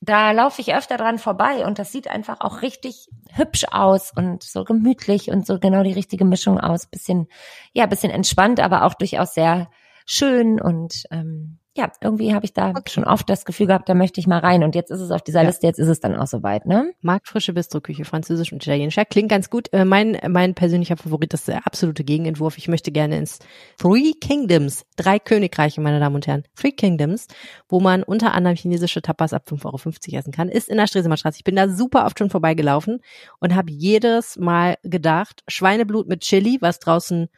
da 0.00 0.32
laufe 0.32 0.60
ich 0.60 0.74
öfter 0.74 0.96
dran 0.96 1.20
vorbei 1.20 1.64
und 1.64 1.78
das 1.78 1.92
sieht 1.92 2.08
einfach 2.08 2.40
auch 2.40 2.62
richtig 2.62 3.08
hübsch 3.32 3.64
aus 3.70 4.10
und 4.14 4.42
so 4.42 4.64
gemütlich 4.64 5.30
und 5.30 5.46
so 5.46 5.60
genau 5.60 5.84
die 5.84 5.92
richtige 5.92 6.24
Mischung 6.24 6.58
aus. 6.58 6.86
Bisschen, 6.86 7.28
ja, 7.72 7.86
bisschen 7.86 8.10
entspannt, 8.10 8.58
aber 8.58 8.82
auch 8.86 8.94
durchaus 8.94 9.34
sehr 9.34 9.70
schön 10.04 10.60
und 10.60 11.04
ähm, 11.12 11.60
ja, 11.76 11.90
irgendwie 12.00 12.34
habe 12.34 12.44
ich 12.44 12.52
da 12.52 12.70
Okay. 12.70 12.82
schon 12.90 13.04
oft 13.04 13.28
das 13.28 13.44
Gefühl 13.44 13.66
gehabt, 13.66 13.88
da 13.88 13.94
möchte 13.94 14.20
ich 14.20 14.26
mal 14.26 14.38
rein 14.38 14.62
und 14.62 14.74
jetzt 14.74 14.90
ist 14.90 15.00
es 15.00 15.10
auf 15.10 15.22
dieser 15.22 15.42
Ja. 15.42 15.48
Liste, 15.48 15.66
jetzt 15.66 15.78
ist 15.78 15.88
es 15.88 16.00
dann 16.00 16.14
auch 16.14 16.26
soweit, 16.26 16.66
ne? 16.66 16.92
Marktfrische 17.00 17.52
Bistroküche, 17.52 18.04
französisch 18.04 18.52
und 18.52 18.62
italienisch. 18.62 18.96
Ja, 18.96 19.04
klingt 19.04 19.28
ganz 19.28 19.50
gut. 19.50 19.72
Äh, 19.72 19.84
mein, 19.84 20.16
mein 20.28 20.54
persönlicher 20.54 20.96
Favorit 20.96 21.34
ist 21.34 21.48
der 21.48 21.66
absolute 21.66 22.04
Gegenentwurf. 22.04 22.58
Ich 22.58 22.68
möchte 22.68 22.92
gerne 22.92 23.18
ins 23.18 23.38
Three 23.78 24.12
Kingdoms, 24.20 24.84
drei 24.96 25.18
Königreiche, 25.18 25.80
meine 25.80 25.98
Damen 26.00 26.14
und 26.16 26.26
Herren. 26.26 26.44
Three 26.56 26.72
Kingdoms, 26.72 27.26
wo 27.68 27.80
man 27.80 28.02
unter 28.02 28.32
anderem 28.34 28.56
chinesische 28.56 29.02
Tapas 29.02 29.32
ab 29.32 29.48
5,50 29.50 29.64
Euro 29.66 30.18
essen 30.18 30.32
kann, 30.32 30.48
ist 30.48 30.68
in 30.68 30.76
der 30.76 30.86
Stresemer 30.86 31.16
Straße. 31.16 31.38
Ich 31.38 31.44
bin 31.44 31.56
da 31.56 31.68
super 31.68 32.06
oft 32.06 32.18
schon 32.18 32.30
vorbeigelaufen 32.30 33.00
und 33.40 33.54
habe 33.54 33.70
jedes 33.72 34.36
Mal 34.36 34.76
gedacht, 34.84 35.42
Schweineblut 35.48 36.08
mit 36.08 36.20
Chili, 36.20 36.58
was 36.60 36.78
draußen 36.78 37.28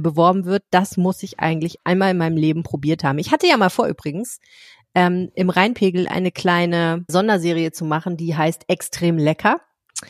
beworben 0.00 0.44
wird, 0.44 0.64
das 0.70 0.96
muss 0.96 1.22
ich 1.22 1.40
eigentlich 1.40 1.78
einmal 1.84 2.10
in 2.12 2.18
meinem 2.18 2.36
Leben 2.36 2.62
probiert 2.62 3.04
haben. 3.04 3.18
Ich 3.18 3.30
hatte 3.30 3.46
ja 3.46 3.56
mal 3.56 3.70
vor 3.70 3.86
übrigens, 3.86 4.40
ähm, 4.94 5.30
im 5.34 5.50
Rheinpegel 5.50 6.06
eine 6.08 6.30
kleine 6.30 7.04
Sonderserie 7.08 7.72
zu 7.72 7.84
machen, 7.84 8.16
die 8.16 8.36
heißt 8.36 8.64
Extrem 8.68 9.18
lecker, 9.18 9.60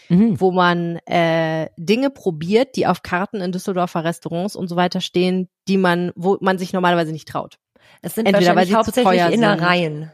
Mhm. 0.09 0.41
wo 0.41 0.53
man 0.53 0.97
äh, 1.07 1.69
Dinge 1.77 2.09
probiert, 2.09 2.77
die 2.77 2.87
auf 2.87 3.03
Karten 3.03 3.43
in 3.43 3.53
Düsseldorfer 3.53 4.05
Restaurants 4.05 4.57
und 4.57 4.69
so 4.69 4.77
weiter 4.77 5.03
stehen, 5.03 5.49
die 5.69 5.77
man, 5.77 6.13
wo 6.17 6.39
man 6.41 6.57
sich 6.57 6.73
normalerweise 6.73 7.13
nicht 7.13 7.29
traut. 7.29 7.59
Es 8.01 8.15
sind 8.15 8.27
Entweder, 8.27 8.57
weil 8.57 8.69
wahrscheinlich 8.71 8.87
sie 8.87 8.93
zu 8.93 9.05
hauptsächlich. 9.05 9.35
Innereien. 9.35 10.11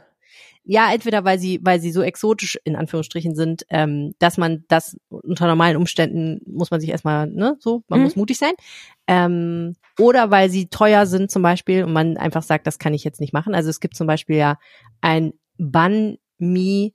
Ja, 0.71 0.93
entweder 0.93 1.25
weil 1.25 1.39
sie, 1.39 1.61
weil 1.63 1.81
sie 1.81 1.91
so 1.93 2.03
exotisch 2.03 2.59
in 2.65 2.77
Anführungsstrichen 2.77 3.35
sind, 3.35 3.65
ähm, 3.71 4.13
dass 4.19 4.37
man 4.37 4.65
das 4.69 4.99
unter 5.09 5.47
normalen 5.47 5.79
Umständen 5.79 6.43
muss 6.47 6.71
man 6.71 6.79
sich 6.79 6.91
erstmal, 6.91 7.27
ne, 7.27 7.57
so, 7.59 7.85
man 7.89 8.01
Mhm. 8.01 8.05
muss 8.05 8.17
mutig 8.17 8.37
sein. 8.37 8.53
Ähm, 9.07 9.77
oder 9.99 10.31
weil 10.31 10.51
sie 10.51 10.67
teuer 10.69 11.07
sind 11.07 11.31
zum 11.31 11.41
Beispiel 11.41 11.85
und 11.85 11.95
man 11.95 12.19
einfach 12.19 12.43
sagt, 12.43 12.67
das 12.67 12.79
kann 12.79 12.93
ich 12.93 13.03
jetzt 13.03 13.19
nicht 13.19 13.33
machen. 13.33 13.55
Also 13.55 13.71
es 13.71 13.81
gibt 13.81 13.97
zum 13.97 14.07
Beispiel 14.07 14.37
ja 14.37 14.59
ein 15.01 15.33
Banh 15.57 16.19
Mi 16.37 16.93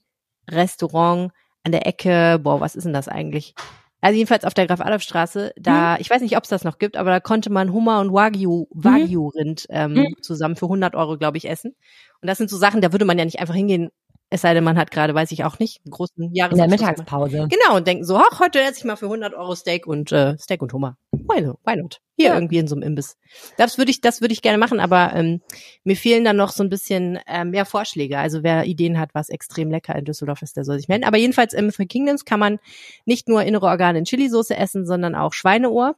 Restaurant 0.51 1.31
an 1.63 1.71
der 1.71 1.87
Ecke, 1.87 2.39
boah, 2.43 2.59
was 2.61 2.75
ist 2.75 2.83
denn 2.83 2.93
das 2.93 3.07
eigentlich? 3.07 3.55
Also 4.03 4.17
jedenfalls 4.17 4.43
auf 4.43 4.53
der 4.53 4.67
Graf-Adolf-Straße, 4.67 5.53
da, 5.55 5.95
ich 5.97 6.09
weiß 6.09 6.21
nicht, 6.21 6.35
ob 6.35 6.43
es 6.43 6.49
das 6.49 6.65
noch 6.65 6.77
gibt, 6.77 6.97
aber 6.97 7.09
da 7.09 7.19
konnte 7.21 7.49
man 7.49 7.71
Hummer 7.71 8.01
und 8.01 8.11
Wagyu, 8.11 8.67
Wagyu-Rind 8.71 9.65
ähm, 9.69 9.93
Mhm. 9.93 10.15
zusammen 10.21 10.57
für 10.57 10.67
100 10.67 10.93
Euro, 10.95 11.17
glaube 11.17 11.37
ich, 11.37 11.49
essen. 11.49 11.73
Und 12.21 12.27
das 12.27 12.37
sind 12.37 12.49
so 12.49 12.57
Sachen, 12.57 12.81
da 12.81 12.91
würde 12.91 13.05
man 13.05 13.17
ja 13.17 13.23
nicht 13.23 13.39
einfach 13.39 13.55
hingehen, 13.55 13.91
es 14.33 14.41
sei 14.41 14.55
denn, 14.55 14.63
man 14.63 14.79
hat 14.79 14.89
gerade, 14.89 15.13
weiß 15.13 15.31
ich 15.31 15.43
auch 15.43 15.59
nicht, 15.59 15.79
einen 15.85 15.91
großen 15.91 16.23
In 16.23 16.33
der. 16.33 16.67
Mittagspause. 16.67 17.47
Genau, 17.51 17.77
und 17.77 17.85
denken 17.85 18.03
so, 18.03 18.17
ach, 18.17 18.39
heute 18.39 18.59
esse 18.59 18.79
ich 18.79 18.83
mal 18.83 18.95
für 18.95 19.05
100 19.05 19.35
Euro 19.35 19.53
Steak 19.53 19.85
und 19.85 20.11
äh, 20.11 20.35
Steak 20.39 20.63
und 20.63 20.73
Hummer. 20.73 20.97
Why 21.11 21.39
not? 21.41 21.59
Why 21.63 21.75
not? 21.75 22.01
Hier 22.17 22.29
Ja. 22.29 22.33
irgendwie 22.33 22.57
in 22.57 22.67
so 22.67 22.73
einem 22.73 22.81
Imbiss. 22.81 23.15
Das 23.57 23.77
würde 23.77 23.91
ich, 23.91 24.01
das 24.01 24.21
würde 24.21 24.33
ich 24.33 24.41
gerne 24.41 24.57
machen, 24.57 24.79
aber 24.79 25.13
ähm, 25.13 25.41
mir 25.83 25.95
fehlen 25.95 26.23
dann 26.23 26.35
noch 26.35 26.49
so 26.51 26.63
ein 26.63 26.69
bisschen 26.71 27.17
äh, 27.27 27.45
mehr 27.45 27.65
Vorschläge. 27.65 28.17
Also 28.17 28.41
wer 28.41 28.65
Ideen 28.65 28.99
hat, 28.99 29.11
was 29.13 29.29
extrem 29.29 29.69
lecker 29.69 29.95
in 29.95 30.05
Düsseldorf 30.05 30.41
ist, 30.41 30.57
der 30.57 30.65
soll 30.65 30.77
sich 30.79 30.87
melden. 30.87 31.03
Aber 31.05 31.17
jedenfalls 31.17 31.53
im 31.53 31.69
Three 31.69 31.85
Kingdoms 31.85 32.25
kann 32.25 32.39
man 32.39 32.57
nicht 33.05 33.29
nur 33.29 33.43
innere 33.43 33.67
Organe 33.67 33.99
in 33.99 34.05
Chilisauce 34.05 34.49
essen, 34.49 34.87
sondern 34.87 35.13
auch 35.13 35.33
Schweineohr. 35.33 35.95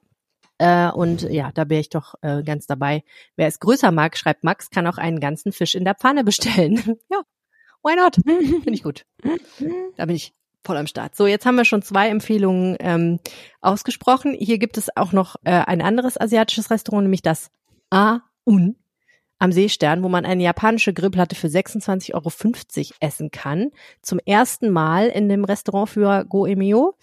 Äh, 0.57 0.89
und 0.89 1.21
ja, 1.21 1.51
da 1.53 1.69
wäre 1.69 1.79
ich 1.79 1.89
doch 1.89 2.15
äh, 2.21 2.43
ganz 2.43 2.65
dabei. 2.67 3.03
Wer 3.37 3.47
es 3.47 3.61
größer 3.61 3.91
mag, 3.91 4.17
schreibt 4.17 4.43
Max, 4.43 4.69
kann 4.69 4.87
auch 4.87 4.97
einen 4.97 5.21
ganzen 5.21 5.53
Fisch 5.53 5.75
in 5.75 5.85
der 5.85 5.95
Pfanne 5.95 6.25
bestellen. 6.25 6.75
ja, 7.09 7.21
why 7.85 7.95
not? 7.95 8.15
Finde 8.15 8.73
ich 8.73 8.83
gut. 8.83 9.05
Da 9.95 10.05
bin 10.05 10.15
ich 10.15 10.33
voll 10.63 10.77
am 10.77 10.87
Start. 10.87 11.15
So, 11.15 11.27
jetzt 11.27 11.45
haben 11.45 11.55
wir 11.55 11.65
schon 11.65 11.83
zwei 11.83 12.09
Empfehlungen 12.09 12.75
ähm, 12.79 13.19
ausgesprochen. 13.61 14.35
Hier 14.37 14.57
gibt 14.57 14.77
es 14.77 14.95
auch 14.97 15.11
noch 15.11 15.35
äh, 15.43 15.51
ein 15.51 15.81
anderes 15.81 16.19
asiatisches 16.19 16.71
Restaurant, 16.71 17.03
nämlich 17.03 17.21
das 17.21 17.51
A-Un 17.91 18.75
am 19.37 19.51
Seestern, 19.51 20.01
wo 20.01 20.09
man 20.09 20.25
eine 20.25 20.43
japanische 20.43 20.93
Grillplatte 20.93 21.35
für 21.35 21.47
26,50 21.47 22.13
Euro 22.13 22.31
essen 22.99 23.31
kann. 23.31 23.71
Zum 24.01 24.19
ersten 24.25 24.71
Mal 24.71 25.07
in 25.07 25.29
dem 25.29 25.43
Restaurant 25.43 25.89
für 25.89 26.25
Goemio. 26.25 26.95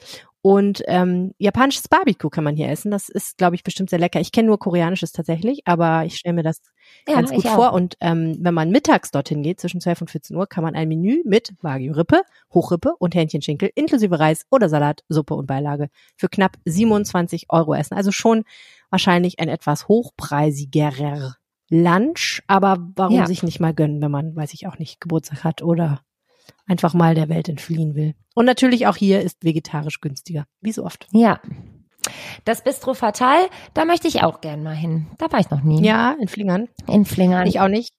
Und 0.45 0.82
ähm, 0.88 1.34
japanisches 1.38 1.86
Barbecue 1.86 2.28
kann 2.28 2.43
man 2.43 2.57
hier 2.57 2.68
essen. 2.68 2.90
Das 2.90 3.09
ist, 3.09 3.38
glaube 3.38 3.55
ich, 3.55 3.62
bestimmt 3.62 3.90
sehr 3.90 4.01
lecker. 4.01 4.20
Ich 4.20 4.32
kenne 4.32 4.49
nur 4.49 4.59
koreanisches 4.59 5.12
tatsächlich, 5.12 5.62
aber 5.66 6.05
ich 6.05 6.16
stelle 6.16 6.34
mir 6.34 6.43
das 6.43 6.61
Ja, 7.07 7.14
ganz 7.14 7.30
gut 7.30 7.47
vor. 7.47 7.72
Und 7.72 7.97
ähm, 8.01 8.36
wenn 8.40 8.53
man 8.53 8.70
mittags 8.70 9.12
dorthin 9.12 9.45
geht, 9.45 9.61
zwischen 9.61 9.80
12 9.80 10.01
und 10.01 10.11
14 10.11 10.36
Uhr, 10.36 10.49
kann 10.49 10.64
man 10.64 10.74
ein 10.74 10.88
Menü 10.88 11.22
mit 11.24 11.55
Wagyu-Rippe, 11.62 12.22
Hochrippe 12.53 12.95
und 12.99 13.14
Hähnchenschinkel 13.14 13.70
inklusive 13.76 14.18
Reis 14.18 14.45
oder 14.51 14.68
Salat, 14.68 15.05
Suppe 15.09 15.34
und 15.34 15.47
Beilage 15.47 15.88
für 16.16 16.28
knapp 16.28 16.57
27 16.64 17.47
Euro 17.51 17.74
essen. 17.74 17.95
Also 17.95 18.11
schon 18.11 18.43
wahrscheinlich 18.90 19.38
ein 19.38 19.49
etwas 19.49 19.86
hochpreisigerer 19.86 21.36
Lunch, 21.70 22.43
aber 22.49 22.90
warum 22.97 23.16
Ja. 23.16 23.26
sich 23.26 23.43
nicht 23.45 23.61
mal 23.61 23.72
gönnen, 23.72 24.03
wenn 24.03 24.11
man, 24.11 24.34
weiß 24.36 24.53
ich 24.55 24.66
auch 24.66 24.78
nicht, 24.78 25.01
Geburtstag 25.01 25.45
hat 25.45 25.62
oder 25.62 26.01
einfach 26.66 26.95
mal 26.95 27.14
der 27.14 27.28
Welt 27.28 27.49
entfliehen 27.49 27.95
will. 27.95 28.14
Und 28.34 28.47
natürlich 28.47 28.86
auch 28.86 28.97
hier 28.97 29.20
ist 29.20 29.45
vegetarisch 29.45 30.01
günstiger, 30.01 30.47
wie 30.61 30.72
so 30.72 30.84
oft. 30.84 31.07
Ja. 31.12 31.40
Das 32.45 32.64
Bistro 32.64 32.95
Fatal, 32.95 33.49
da 33.74 33.84
möchte 33.84 34.09
ich 34.09 34.22
auch 34.22 34.40
gern 34.40 34.62
mal 34.62 34.74
hin. 34.74 35.07
Da 35.18 35.30
war 35.30 35.38
ich 35.38 35.51
noch 35.51 35.62
nie. 35.62 35.84
Ja, 35.84 36.16
in 36.20 36.28
Flingern. 36.28 36.68
In 36.88 37.05
Flingern. 37.05 37.47
Ich 37.47 37.61
auch 37.61 37.68
nicht. 37.68 37.93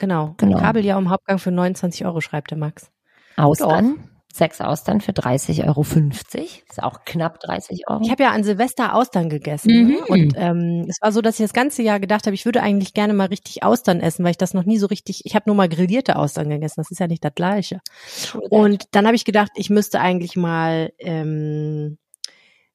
Genau. 0.00 0.34
Genau. 0.38 0.58
Kabeljau 0.58 0.98
im 0.98 1.10
Hauptgang 1.10 1.38
für 1.38 1.50
29 1.50 2.06
Euro, 2.06 2.20
schreibt 2.20 2.50
der 2.50 2.58
Max. 2.58 2.90
Austern. 3.36 4.08
Sechs 4.34 4.62
Austern 4.62 5.02
für 5.02 5.12
30,50 5.12 5.66
Euro. 5.66 5.82
Ist 5.82 6.82
auch 6.82 7.04
knapp 7.04 7.38
30 7.40 7.88
Euro. 7.88 8.00
Ich 8.02 8.10
habe 8.10 8.22
ja 8.22 8.30
an 8.30 8.44
Silvester 8.44 8.94
Austern 8.94 9.28
gegessen. 9.28 9.70
Mhm. 9.70 9.88
ne? 9.88 9.98
Und 10.08 10.34
ähm, 10.36 10.86
es 10.88 11.02
war 11.02 11.12
so, 11.12 11.20
dass 11.20 11.38
ich 11.38 11.44
das 11.44 11.52
ganze 11.52 11.82
Jahr 11.82 12.00
gedacht 12.00 12.24
habe, 12.24 12.34
ich 12.34 12.46
würde 12.46 12.62
eigentlich 12.62 12.94
gerne 12.94 13.12
mal 13.12 13.26
richtig 13.26 13.62
Austern 13.62 14.00
essen, 14.00 14.24
weil 14.24 14.30
ich 14.30 14.38
das 14.38 14.54
noch 14.54 14.64
nie 14.64 14.78
so 14.78 14.86
richtig, 14.86 15.26
ich 15.26 15.34
habe 15.34 15.44
nur 15.48 15.56
mal 15.56 15.68
grillierte 15.68 16.16
Austern 16.16 16.48
gegessen. 16.48 16.76
Das 16.78 16.90
ist 16.90 16.98
ja 16.98 17.08
nicht 17.08 17.22
das 17.22 17.34
gleiche. 17.34 17.80
Und 18.48 18.86
dann 18.92 19.04
habe 19.04 19.16
ich 19.16 19.26
gedacht, 19.26 19.50
ich 19.54 19.68
müsste 19.68 20.00
eigentlich 20.00 20.34
mal 20.34 20.92
ähm, 20.98 21.98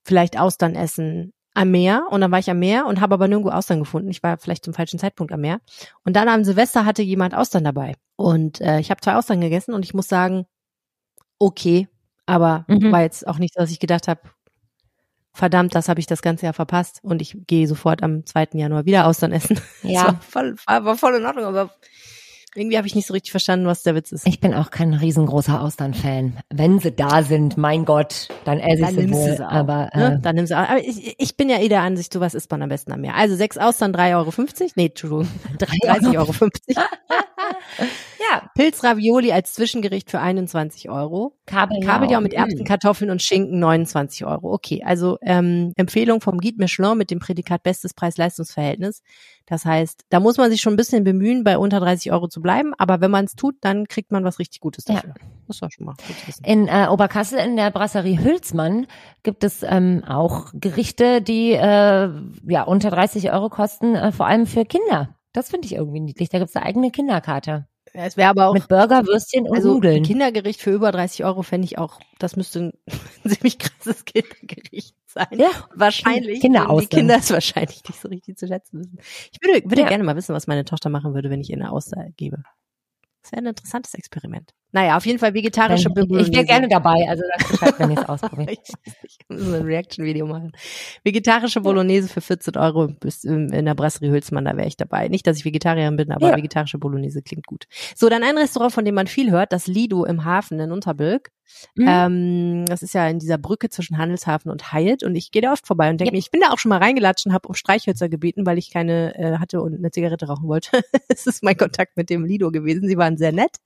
vielleicht 0.03 0.39
Austern 0.39 0.76
essen 0.76 1.34
am 1.55 1.72
Meer. 1.72 2.05
Und 2.12 2.22
dann 2.22 2.32
war 2.32 2.38
ich 2.38 2.51
am 2.51 2.60
Meer 2.60 2.86
und 2.86 3.01
habe 3.01 3.16
aber 3.16 3.28
nirgendwo 3.28 3.49
Austern 3.49 3.80
gefunden. 3.80 4.12
Ich 4.12 4.22
war 4.22 4.38
vielleicht 4.38 4.64
zum 4.64 4.76
falschen 4.76 4.99
Zeitpunkt 4.99 5.34
am 5.34 5.41
Meer. 5.41 5.60
Und 6.05 6.16
dann 6.16 6.30
am 6.30 6.43
Silvester 6.43 6.86
hatte 6.86 7.01
jemand 7.01 7.34
Austern 7.34 7.64
dabei. 7.64 7.95
Und 8.16 8.62
äh, 8.62 8.80
ich 8.80 8.91
habe 8.91 9.01
zwei 9.01 9.16
Austern 9.16 9.41
gegessen 9.41 9.74
und 9.74 9.84
ich 9.84 9.95
muss 9.95 10.08
sagen, 10.08 10.45
okay, 11.39 11.88
aber 12.25 12.65
Mhm. 12.67 12.91
war 12.91 13.01
jetzt 13.01 13.27
auch 13.27 13.39
nicht, 13.39 13.57
dass 13.57 13.71
ich 13.71 13.79
gedacht 13.79 14.07
habe, 14.07 14.21
verdammt, 15.33 15.75
das 15.75 15.89
habe 15.89 15.99
ich 16.01 16.07
das 16.07 16.21
ganze 16.23 16.45
Jahr 16.47 16.53
verpasst 16.53 16.99
und 17.03 17.21
ich 17.21 17.38
gehe 17.47 17.67
sofort 17.67 18.03
am 18.03 18.25
2. 18.25 18.59
Januar 18.59 18.85
wieder 18.85 19.07
Austern 19.07 19.31
essen. 19.33 19.59
Das 19.83 19.91
ja. 19.93 20.05
war 20.05 20.21
voll, 20.21 20.55
war 20.67 20.97
voll 20.97 21.15
in 21.15 21.25
Ordnung, 21.25 21.45
aber 21.45 21.71
irgendwie 22.58 22.78
habe 22.78 22.88
ich 22.88 22.95
nicht 22.95 23.08
so 23.08 23.14
richtig 23.14 23.32
verstanden, 23.32 23.68
was 23.68 23.84
der 23.84 23.93
Witz 23.93 24.12
ist. 24.12 24.28
Ich 24.28 24.39
bin 24.39 24.53
auch 24.53 24.72
kein 24.72 24.93
riesengroßer 24.93 25.62
Austern-Fan. 25.62 26.38
Wenn 26.49 26.80
sie 26.80 26.91
da 26.91 27.22
sind, 27.22 27.55
mein 27.55 27.86
Gott, 27.86 28.30
dann 28.45 28.60
esse 28.60 28.84
ich 28.84 28.89
sie 28.89 29.14
wohl. 29.14 29.38
sie. 29.38 29.47
Aber 29.47 29.89
ne? 29.93 30.16
äh, 30.16 30.22
Dann 30.22 30.36
nimmst 30.36 30.51
du 30.51 30.58
auch. 30.58 30.68
Aber 30.68 30.80
ich, 30.84 31.16
ich 31.20 31.38
bin 31.38 31.49
ja 31.49 31.60
eh 31.60 31.70
der 31.70 31.82
Ansicht, 31.82 32.12
sowas 32.12 32.34
isst 32.34 32.49
man 32.49 32.64
am 32.64 32.70
besten 32.70 32.91
am 32.91 33.01
Meer. 33.01 33.16
Also 33.16 33.36
sechs 33.36 33.58
Austern, 33.58 33.93
3,50 33.93 34.16
Euro. 34.16 34.72
Nee, 34.76 34.86
Entschuldigung, 34.88 35.28
30,50 35.60 36.18
Euro. 36.18 36.34
ja, 38.20 38.49
Pilzravioli 38.55 39.32
als 39.32 39.53
Zwischengericht 39.53 40.10
für 40.10 40.20
21 40.20 40.89
Euro. 40.89 41.34
Kabeljau. 41.45 41.86
Kabeljau 41.88 42.22
mit. 42.22 42.34
Erbsen, 42.34 42.66
Kartoffeln 42.66 43.12
und 43.12 43.22
Schinken 43.22 43.60
29 43.60 44.26
Euro. 44.26 44.53
Okay, 44.53 44.84
also 44.84 45.18
ähm, 45.22 45.74
Empfehlung 45.76 46.22
vom 46.22 46.39
Guide 46.39 46.58
Michelin 46.58 46.97
mit 46.97 47.12
dem 47.12 47.20
Prädikat 47.20 47.64
Bestes 47.64 47.93
Preis-Leistungs-Verhältnis. 47.93 49.01
Das 49.49 49.63
heißt, 49.65 50.03
da 50.09 50.19
muss 50.19 50.37
man 50.37 50.51
sich 50.51 50.59
schon 50.61 50.73
ein 50.73 50.77
bisschen 50.77 51.03
bemühen, 51.05 51.43
bei 51.45 51.57
unter 51.57 51.79
30 51.79 52.11
Euro 52.11 52.27
zu 52.27 52.41
bleiben. 52.41 52.73
Aber 52.77 52.99
wenn 53.01 53.09
man 53.11 53.25
es 53.25 53.33
tut, 53.35 53.55
dann 53.61 53.87
kriegt 53.87 54.11
man 54.11 54.23
was 54.25 54.39
richtig 54.39 54.59
Gutes 54.59 54.85
Ja. 54.87 54.95
dafür. 54.95 55.13
Das 55.47 55.61
war 55.61 55.71
schon 55.71 55.85
mal 55.85 55.95
gut 56.05 56.27
wissen. 56.27 56.43
In 56.43 56.67
äh, 56.67 56.87
Oberkassel 56.89 57.39
in 57.39 57.55
der 57.55 57.71
Brasserie 57.71 58.21
Hülsmann 58.21 58.87
gibt 59.23 59.45
es 59.45 59.63
ähm, 59.63 60.03
auch 60.05 60.51
Gerichte, 60.53 61.21
die 61.21 61.53
äh, 61.53 62.09
ja 62.47 62.63
unter 62.63 62.89
30 62.91 63.31
Euro 63.31 63.49
kosten, 63.49 63.95
äh, 63.95 64.11
vor 64.11 64.27
allem 64.27 64.45
für 64.45 64.65
Kinder. 64.65 65.15
Das 65.31 65.49
finde 65.49 65.65
ich 65.67 65.73
irgendwie 65.75 66.01
niedlich. 66.01 66.27
Da 66.29 66.39
gibt 66.39 66.49
es 66.49 66.55
eine 66.57 66.65
eigene 66.65 66.91
Kinderkarte. 66.91 67.67
Ja, 67.93 68.03
Es 68.05 68.17
wäre 68.17 68.29
aber 68.29 68.47
auch 68.49 68.53
Mit 68.53 68.67
Burger, 68.67 69.07
Würstchen 69.07 69.47
und 69.47 69.55
Also 69.55 69.69
ein 69.69 69.73
Nudeln. 69.75 70.03
Kindergericht 70.03 70.61
für 70.61 70.71
über 70.71 70.91
30 70.91 71.23
Euro 71.23 71.41
fände 71.41 71.63
ich 71.65 71.77
auch, 71.77 71.99
das 72.19 72.35
müsste 72.35 72.59
ein 72.59 72.73
ziemlich 73.25 73.59
krasses 73.59 74.03
Kindergericht 74.03 74.93
sein. 75.18 75.39
Ja, 75.39 75.49
wahrscheinlich. 75.76 76.41
Kinder 76.41 76.70
die. 76.70 76.88
Kinder 76.88 77.18
es 77.18 77.32
wahrscheinlich 77.32 77.84
nicht 77.88 77.99
so 78.01 78.07
richtig 78.07 78.38
zu 78.38 78.47
schätzen 78.47 78.80
wissen. 78.80 78.99
Ich 79.32 79.39
würde, 79.41 79.63
würde 79.70 79.82
Ja. 79.82 79.88
gerne 79.88 80.03
mal 80.03 80.15
wissen, 80.15 80.34
was 80.36 80.47
meine 80.47 80.65
Tochter 80.65 80.89
machen 80.89 81.13
würde, 81.13 81.30
wenn 81.30 81.41
ich 81.41 81.49
ihr 81.49 81.55
eine 81.57 81.72
Auster 81.72 82.05
gebe. 82.18 82.43
Das 83.24 83.32
wäre 83.32 83.41
ein 83.41 83.47
interessantes 83.47 83.93
Experiment. 83.93 84.51
Naja, 84.74 84.97
auf 84.97 85.05
jeden 85.05 85.18
Fall 85.18 85.34
vegetarische 85.34 85.89
Wenn- 85.95 86.20
ich 86.20 86.32
wäre 86.34 86.45
gerne 86.45 86.68
dabei, 86.68 87.07
also 87.09 87.24
das 87.38 87.47
Bescheid, 87.49 87.74
wenn 87.78 87.91
ihr 87.91 87.99
es 87.99 88.05
ausprobiert. 88.09 88.59
Ich 89.03 89.18
wir 89.28 89.38
müssen 89.38 89.53
ein 89.55 89.61
Reaction-Video 89.63 90.28
machen. 90.28 90.51
Vegetarische 91.03 91.61
Bolognese 91.61 92.07
für 92.09 92.22
14 92.22 92.55
Euro 92.57 92.88
bis 92.88 93.24
ähm, 93.24 93.47
in 93.53 93.65
der 93.65 93.76
Brasserie 93.76 94.11
Hülsmann, 94.11 94.45
da 94.45 94.55
wäre 94.57 94.68
ich 94.68 94.78
dabei. 94.78 95.07
Nicht, 95.07 95.26
dass 95.26 95.38
ich 95.38 95.45
Vegetarierin 95.45 95.95
bin, 95.95 96.11
aber 96.11 96.30
Ja. 96.32 96.38
vegetarische 96.38 96.78
Bolognese 96.80 97.22
klingt 97.22 97.47
gut. 97.47 97.65
So, 97.95 98.09
dann 98.09 98.24
ein 98.24 98.38
Restaurant, 98.38 98.74
von 98.74 98.86
dem 98.86 98.95
man 98.95 99.07
viel 99.07 99.32
hört, 99.32 99.51
das 99.53 99.68
Lido 99.68 100.03
im 100.05 100.26
Hafen 100.26 100.59
in 100.59 100.72
Unterbilk. 100.72 101.30
Mhm. 101.76 101.86
Ähm, 101.88 102.65
das 102.65 102.82
ist 102.84 102.93
ja 102.93 103.07
in 103.07 103.20
dieser 103.20 103.38
Brücke 103.38 103.70
zwischen 103.70 103.97
Handelshafen 103.97 104.51
und 104.51 104.74
Hyatt 104.74 105.03
und 105.03 105.15
ich 105.15 105.32
gehe 105.32 105.41
da 105.41 105.53
oft 105.53 105.65
vorbei 105.65 105.89
und 105.89 105.97
denke 105.97 106.09
Ja. 106.09 106.11
mir, 106.11 106.20
ich 106.20 106.30
bin 106.30 106.41
da 106.41 106.49
auch 106.51 106.57
schon 106.59 106.68
mal 106.70 106.80
reingelatscht 106.80 107.26
und 107.26 107.32
habe 107.34 107.47
um 107.47 107.53
Streichhölzer 107.55 108.09
gebeten, 108.09 108.45
weil 108.45 108.57
ich 108.57 108.70
keine 108.70 109.15
äh, 109.18 109.38
hatte 109.38 109.61
und 109.61 109.76
eine 109.76 109.89
Zigarette 109.91 110.28
rauchen 110.28 110.47
wollte. 110.49 110.72
Es 111.09 111.26
ist 111.26 111.43
mein 111.43 111.55
Kontakt 111.57 111.95
mit 111.95 112.09
dem 112.09 112.26
Lido 112.26 112.51
gewesen. 112.51 112.88
Sie 112.89 112.97
waren 112.97 113.16
sehr 113.18 113.32
nett. 113.32 113.57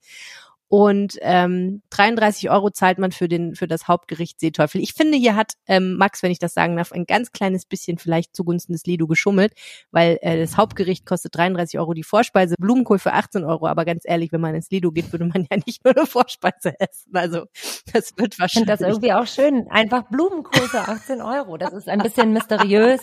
Und 0.72 1.18
ähm, 1.20 1.82
33 1.90 2.48
Euro 2.48 2.70
zahlt 2.70 2.98
man 2.98 3.12
für 3.12 3.28
den 3.28 3.54
für 3.54 3.68
das 3.68 3.88
Hauptgericht 3.88 4.40
Seeteufel. 4.40 4.80
Ich 4.80 4.94
finde, 4.94 5.18
hier 5.18 5.36
hat 5.36 5.52
ähm, 5.66 5.98
Max, 5.98 6.22
wenn 6.22 6.30
ich 6.30 6.38
das 6.38 6.54
sagen 6.54 6.78
darf, 6.78 6.92
ein 6.92 7.04
ganz 7.04 7.30
kleines 7.30 7.66
bisschen 7.66 7.98
vielleicht 7.98 8.34
zugunsten 8.34 8.72
des 8.72 8.86
Lido 8.86 9.06
geschummelt, 9.06 9.52
weil 9.90 10.18
äh, 10.22 10.40
das 10.40 10.56
Hauptgericht 10.56 11.04
kostet 11.04 11.36
33 11.36 11.78
Euro 11.78 11.92
die 11.92 12.02
Vorspeise, 12.02 12.54
Blumenkohl 12.58 12.98
für 12.98 13.12
18 13.12 13.44
Euro. 13.44 13.66
Aber 13.66 13.84
ganz 13.84 14.04
ehrlich, 14.06 14.32
wenn 14.32 14.40
man 14.40 14.54
ins 14.54 14.70
Lido 14.70 14.92
geht, 14.92 15.12
würde 15.12 15.26
man 15.26 15.46
ja 15.50 15.58
nicht 15.66 15.84
nur 15.84 15.94
eine 15.94 16.06
Vorspeise 16.06 16.72
essen. 16.80 17.14
Also 17.14 17.44
das 17.92 18.16
wird 18.16 18.32
Ich 18.32 18.40
wahrscheinlich. 18.40 18.52
finde 18.52 18.66
das 18.72 18.80
irgendwie 18.80 19.12
auch 19.12 19.26
schön. 19.26 19.68
Einfach 19.68 20.04
Blumenkohl 20.08 20.68
für 20.68 20.88
18 20.88 21.20
Euro. 21.20 21.58
Das 21.58 21.74
ist 21.74 21.86
ein 21.86 21.98
bisschen 21.98 22.32
mysteriös. 22.32 23.02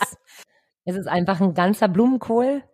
Es 0.84 0.96
ist 0.96 1.06
einfach 1.06 1.40
ein 1.40 1.54
ganzer 1.54 1.86
Blumenkohl. 1.86 2.64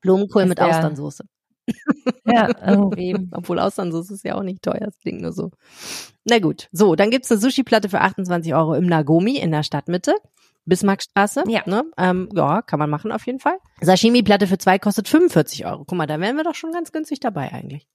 Blumenkohl 0.00 0.46
mit 0.46 0.58
Austernsoße. 0.58 1.24
Ja, 2.24 2.48
irgendwie. 2.66 3.16
Obwohl 3.32 3.58
Austernsoße 3.58 4.14
ist 4.14 4.24
ja 4.24 4.34
auch 4.34 4.42
nicht 4.42 4.62
teuer, 4.62 4.80
das 4.80 4.98
klingt 5.00 5.22
nur 5.22 5.32
so. 5.32 5.50
Na 6.24 6.38
gut, 6.38 6.68
so, 6.72 6.94
dann 6.94 7.10
gibt's 7.10 7.30
eine 7.30 7.40
Sushi-Platte 7.40 7.88
für 7.88 8.00
28 8.00 8.54
Euro 8.54 8.74
im 8.74 8.86
Nagomi 8.86 9.38
in 9.38 9.50
der 9.50 9.62
Stadtmitte. 9.62 10.14
Bismarckstraße. 10.66 11.44
Ja. 11.48 11.62
Ne? 11.64 11.84
Ähm, 11.96 12.28
ja, 12.34 12.60
kann 12.60 12.78
man 12.78 12.90
machen 12.90 13.10
auf 13.10 13.24
jeden 13.26 13.38
Fall. 13.40 13.56
Sashimi-Platte 13.80 14.46
für 14.46 14.58
zwei 14.58 14.78
kostet 14.78 15.08
45 15.08 15.64
Euro. 15.64 15.84
Guck 15.86 15.96
mal, 15.96 16.06
da 16.06 16.20
wären 16.20 16.36
wir 16.36 16.44
doch 16.44 16.54
schon 16.54 16.72
ganz 16.72 16.92
günstig 16.92 17.20
dabei 17.20 17.52
eigentlich. 17.52 17.88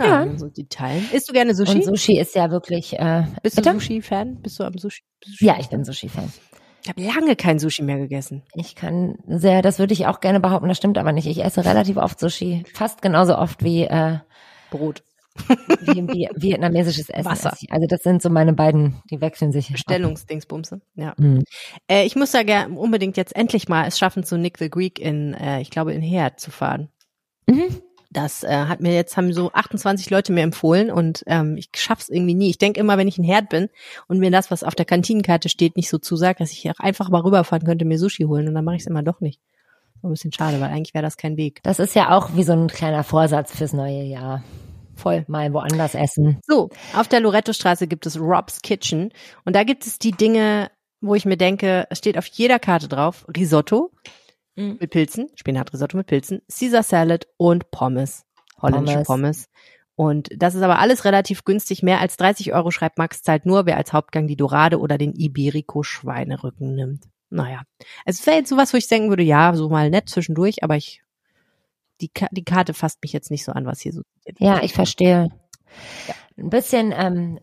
Ja. 0.00 0.28
so 0.36 0.48
die 0.48 0.68
Teilen. 0.68 1.08
Isst 1.12 1.28
du 1.28 1.32
gerne 1.32 1.56
Sushi? 1.56 1.74
Und 1.74 1.84
Sushi 1.84 2.20
ist 2.20 2.36
ja 2.36 2.52
wirklich. 2.52 2.92
Äh, 2.96 3.24
Bist 3.42 3.58
du 3.58 3.62
bitte? 3.62 3.74
Sushi-Fan? 3.74 4.40
Bist 4.40 4.60
du 4.60 4.64
am 4.64 4.78
Sushi? 4.78 5.02
Sushi? 5.24 5.44
Ja, 5.44 5.56
ich 5.58 5.68
bin 5.70 5.84
Sushi-Fan. 5.84 6.32
Ich 6.96 7.06
habe 7.08 7.20
lange 7.20 7.36
kein 7.36 7.58
Sushi 7.58 7.82
mehr 7.82 7.98
gegessen. 7.98 8.42
Ich 8.54 8.74
kann 8.74 9.18
sehr, 9.26 9.60
das 9.60 9.78
würde 9.78 9.92
ich 9.92 10.06
auch 10.06 10.20
gerne 10.20 10.40
behaupten, 10.40 10.68
das 10.68 10.78
stimmt 10.78 10.96
aber 10.96 11.12
nicht. 11.12 11.26
Ich 11.26 11.44
esse 11.44 11.64
relativ 11.64 11.98
oft 11.98 12.18
Sushi. 12.18 12.64
Fast 12.72 13.02
genauso 13.02 13.36
oft 13.36 13.62
wie, 13.62 13.82
äh, 13.82 14.18
Brot. 14.70 15.02
Wie, 15.80 16.08
wie, 16.08 16.28
vietnamesisches 16.34 17.10
Essen. 17.10 17.24
Wasser. 17.24 17.54
Also 17.70 17.86
das 17.86 18.02
sind 18.02 18.22
so 18.22 18.30
meine 18.30 18.54
beiden, 18.54 19.02
die 19.10 19.20
wechseln 19.20 19.52
sich. 19.52 19.70
Bestellungsdingsbumse. 19.70 20.80
Ja. 20.94 21.14
Mhm. 21.16 21.44
Äh, 21.88 22.06
ich 22.06 22.16
muss 22.16 22.32
da 22.32 22.42
gerne 22.42 22.76
unbedingt 22.76 23.16
jetzt 23.16 23.36
endlich 23.36 23.68
mal 23.68 23.86
es 23.86 23.98
schaffen, 23.98 24.24
zu 24.24 24.38
Nick 24.38 24.58
the 24.58 24.70
Greek 24.70 24.98
in, 24.98 25.34
äh, 25.34 25.60
ich 25.60 25.70
glaube, 25.70 25.92
in 25.92 26.02
Herd 26.02 26.40
zu 26.40 26.50
fahren. 26.50 26.88
Mhm. 27.46 27.82
Das 28.10 28.42
äh, 28.42 28.48
hat 28.48 28.80
mir 28.80 28.94
jetzt, 28.94 29.16
haben 29.16 29.32
so 29.34 29.52
28 29.52 30.08
Leute 30.08 30.32
mir 30.32 30.42
empfohlen 30.42 30.90
und 30.90 31.24
ähm, 31.26 31.56
ich 31.58 31.68
schaff's 31.76 32.08
irgendwie 32.08 32.34
nie. 32.34 32.48
Ich 32.48 32.58
denke 32.58 32.80
immer, 32.80 32.96
wenn 32.96 33.08
ich 33.08 33.18
in 33.18 33.24
Herd 33.24 33.50
bin 33.50 33.68
und 34.06 34.18
mir 34.18 34.30
das, 34.30 34.50
was 34.50 34.64
auf 34.64 34.74
der 34.74 34.86
Kantinenkarte 34.86 35.50
steht, 35.50 35.76
nicht 35.76 35.90
so 35.90 35.98
zusagt, 35.98 36.40
dass 36.40 36.52
ich 36.52 36.70
auch 36.70 36.78
einfach 36.78 37.10
mal 37.10 37.20
rüberfahren 37.20 37.66
könnte, 37.66 37.84
mir 37.84 37.98
Sushi 37.98 38.24
holen 38.24 38.48
und 38.48 38.54
dann 38.54 38.64
mache 38.64 38.76
ich 38.76 38.82
es 38.82 38.86
immer 38.86 39.02
doch 39.02 39.20
nicht. 39.20 39.40
So 40.00 40.08
ein 40.08 40.12
bisschen 40.12 40.32
schade, 40.32 40.60
weil 40.60 40.70
eigentlich 40.70 40.94
wäre 40.94 41.02
das 41.02 41.16
kein 41.16 41.36
Weg. 41.36 41.60
Das 41.64 41.78
ist 41.78 41.94
ja 41.94 42.16
auch 42.16 42.30
wie 42.34 42.44
so 42.44 42.52
ein 42.52 42.68
kleiner 42.68 43.04
Vorsatz 43.04 43.54
fürs 43.54 43.74
neue 43.74 44.02
Jahr. 44.04 44.42
Voll. 44.94 45.24
Mal 45.28 45.52
woanders 45.52 45.94
essen. 45.94 46.40
So, 46.46 46.70
auf 46.96 47.08
der 47.08 47.20
Loretto-Straße 47.20 47.86
gibt 47.86 48.06
es 48.06 48.18
Rob's 48.18 48.62
Kitchen 48.62 49.12
und 49.44 49.54
da 49.54 49.64
gibt 49.64 49.86
es 49.86 49.98
die 49.98 50.12
Dinge, 50.12 50.70
wo 51.00 51.14
ich 51.14 51.24
mir 51.24 51.36
denke, 51.36 51.86
es 51.90 51.98
steht 51.98 52.16
auf 52.16 52.26
jeder 52.26 52.58
Karte 52.58 52.88
drauf, 52.88 53.26
Risotto 53.36 53.92
Mhm. 54.58 54.76
mit 54.80 54.90
Pilzen, 54.90 55.28
Spinatrisotto 55.36 55.96
mit 55.96 56.08
Pilzen, 56.08 56.42
Caesar 56.48 56.82
Salad 56.82 57.28
und 57.36 57.70
Pommes, 57.70 58.24
holländische 58.60 59.02
Pommes. 59.04 59.06
Pommes. 59.06 59.48
Und 59.94 60.30
das 60.36 60.54
ist 60.54 60.62
aber 60.62 60.78
alles 60.78 61.04
relativ 61.04 61.44
günstig. 61.44 61.82
Mehr 61.82 62.00
als 62.00 62.16
30 62.16 62.52
Euro 62.52 62.70
schreibt 62.70 62.98
Max 62.98 63.22
zahlt 63.22 63.46
nur, 63.46 63.66
wer 63.66 63.76
als 63.76 63.92
Hauptgang 63.92 64.26
die 64.26 64.36
Dorade 64.36 64.78
oder 64.78 64.98
den 64.98 65.12
Iberico 65.12 65.82
Schweinerücken 65.82 66.74
nimmt. 66.74 67.04
Naja, 67.30 67.62
es 68.04 68.24
wäre 68.26 68.38
jetzt 68.38 68.48
sowas, 68.48 68.72
wo 68.72 68.78
ich 68.78 68.88
denken 68.88 69.10
würde, 69.10 69.22
ja, 69.22 69.54
so 69.54 69.68
mal 69.68 69.90
nett 69.90 70.08
zwischendurch, 70.08 70.62
aber 70.64 70.76
ich, 70.76 71.02
die, 72.00 72.10
die 72.30 72.44
Karte 72.44 72.74
fasst 72.74 73.02
mich 73.02 73.12
jetzt 73.12 73.30
nicht 73.30 73.44
so 73.44 73.52
an, 73.52 73.66
was 73.66 73.80
hier 73.80 73.92
so. 73.92 74.02
Ja, 74.38 74.62
ich 74.62 74.72
verstehe. 74.72 75.28
Ein 76.36 76.50
bisschen 76.50 76.94
ähm, 76.96 77.38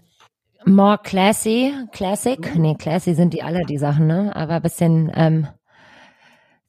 more 0.65 0.99
classy, 1.01 1.73
classic. 1.91 2.55
Nee, 2.55 2.75
classy 2.75 3.13
sind 3.15 3.33
die 3.33 3.43
alle, 3.43 3.65
die 3.65 3.77
Sachen, 3.77 4.07
ne? 4.07 4.35
Aber 4.35 4.55
ein 4.55 4.61
bisschen 4.61 5.11
ähm, 5.13 5.47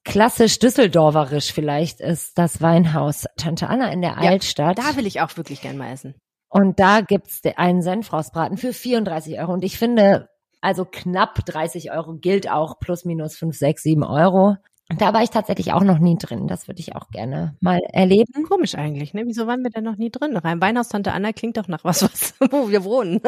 klassisch 0.07 0.59
Düsseldorferisch 0.59 1.53
vielleicht 1.53 2.01
ist 2.01 2.39
das 2.39 2.63
Weinhaus 2.63 3.27
Tante 3.37 3.69
Anna 3.69 3.93
in 3.93 4.01
der 4.01 4.13
Ja, 4.13 4.31
Altstadt. 4.31 4.79
Da 4.79 4.97
will 4.97 5.07
ich 5.07 5.21
auch 5.21 5.37
wirklich 5.37 5.61
gern 5.61 5.77
mal 5.77 5.93
essen. 5.93 6.15
Und 6.49 6.81
da 6.81 7.03
gibt's 7.03 7.43
einen 7.57 7.83
Senfrausbraten 7.83 8.57
für 8.57 8.73
34 8.73 9.39
Euro. 9.41 9.53
Und 9.53 9.65
ich 9.65 9.79
finde, 9.79 10.31
also 10.63 10.85
knapp 10.85 11.45
30 11.45 11.91
Euro 11.93 12.15
gilt 12.15 12.51
auch 12.51 12.79
plus 12.79 13.05
minus 13.05 13.37
5, 13.37 13.57
6, 13.57 13.83
7 13.83 14.03
Euro. 14.05 14.57
Da 14.89 15.13
war 15.13 15.23
ich 15.23 15.31
tatsächlich 15.31 15.73
auch 15.73 15.83
noch 15.83 15.99
nie 15.99 16.17
drin. 16.17 16.47
Das 16.47 16.69
würde 16.69 16.79
ich 16.79 16.95
auch 16.95 17.11
gerne 17.11 17.57
mal 17.61 17.81
erleben. 17.93 18.45
Komisch 18.49 18.77
eigentlich, 18.77 19.15
ne? 19.15 19.25
Wieso 19.27 19.49
waren 19.49 19.65
wir 19.65 19.71
denn 19.71 19.83
noch 19.83 19.97
nie 19.97 20.11
drin? 20.11 20.37
Rein 20.37 20.61
Weinhaus 20.61 20.89
Tante 20.89 21.13
Anna 21.13 21.33
klingt 21.33 21.57
doch 21.57 21.67
nach 21.67 21.83
was, 21.83 22.03
was 22.05 22.35
wo 22.53 22.71
wir 22.71 22.85
wohnen. 22.85 23.21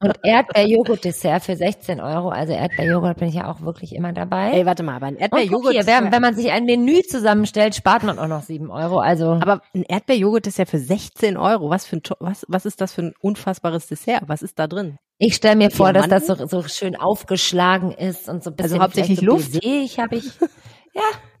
Und 0.00 0.14
Erdbeerjoghurt-Dessert 0.22 1.42
für 1.42 1.56
16 1.56 2.00
Euro. 2.00 2.28
Also 2.28 2.52
Erdbeerjoghurt 2.52 3.18
bin 3.18 3.28
ich 3.28 3.34
ja 3.34 3.50
auch 3.50 3.62
wirklich 3.62 3.96
immer 3.96 4.12
dabei. 4.12 4.52
Ey, 4.52 4.64
warte 4.64 4.84
mal, 4.84 4.94
aber 4.94 5.06
ein 5.06 5.16
Erdbeerjoghurt 5.16 5.74
wenn, 5.86 6.12
wenn 6.12 6.22
man 6.22 6.36
sich 6.36 6.52
ein 6.52 6.64
Menü 6.66 7.02
zusammenstellt, 7.02 7.74
spart 7.74 8.04
man 8.04 8.20
auch 8.20 8.28
noch 8.28 8.42
7 8.42 8.70
Euro. 8.70 9.00
Also 9.00 9.32
aber 9.32 9.62
ein 9.74 9.82
Erdbeerjoghurt 9.82 10.46
ist 10.46 10.58
ja 10.58 10.66
für 10.66 10.78
16 10.78 11.36
Euro. 11.36 11.68
Was 11.68 11.84
für 11.84 11.96
ein, 11.96 12.02
was, 12.20 12.44
was 12.48 12.64
ist 12.64 12.80
das 12.80 12.92
für 12.92 13.02
ein 13.02 13.14
unfassbares 13.20 13.88
Dessert? 13.88 14.22
Was 14.26 14.42
ist 14.42 14.58
da 14.60 14.68
drin? 14.68 14.98
ich 15.18 15.34
stelle 15.34 15.56
mir 15.56 15.70
vor, 15.70 15.92
dass 15.92 16.08
das 16.08 16.26
so, 16.26 16.46
so 16.46 16.62
schön 16.64 16.94
aufgeschlagen 16.94 17.90
ist 17.90 18.28
und 18.28 18.44
so 18.44 18.50
ein 18.50 18.56
bisschen 18.56 18.72
Also 18.72 18.84
hauptsächlich 18.84 19.20
so 19.20 19.26
Luft? 19.26 19.56
Ich 19.62 19.98
habe 19.98 20.16
ich 20.16 20.30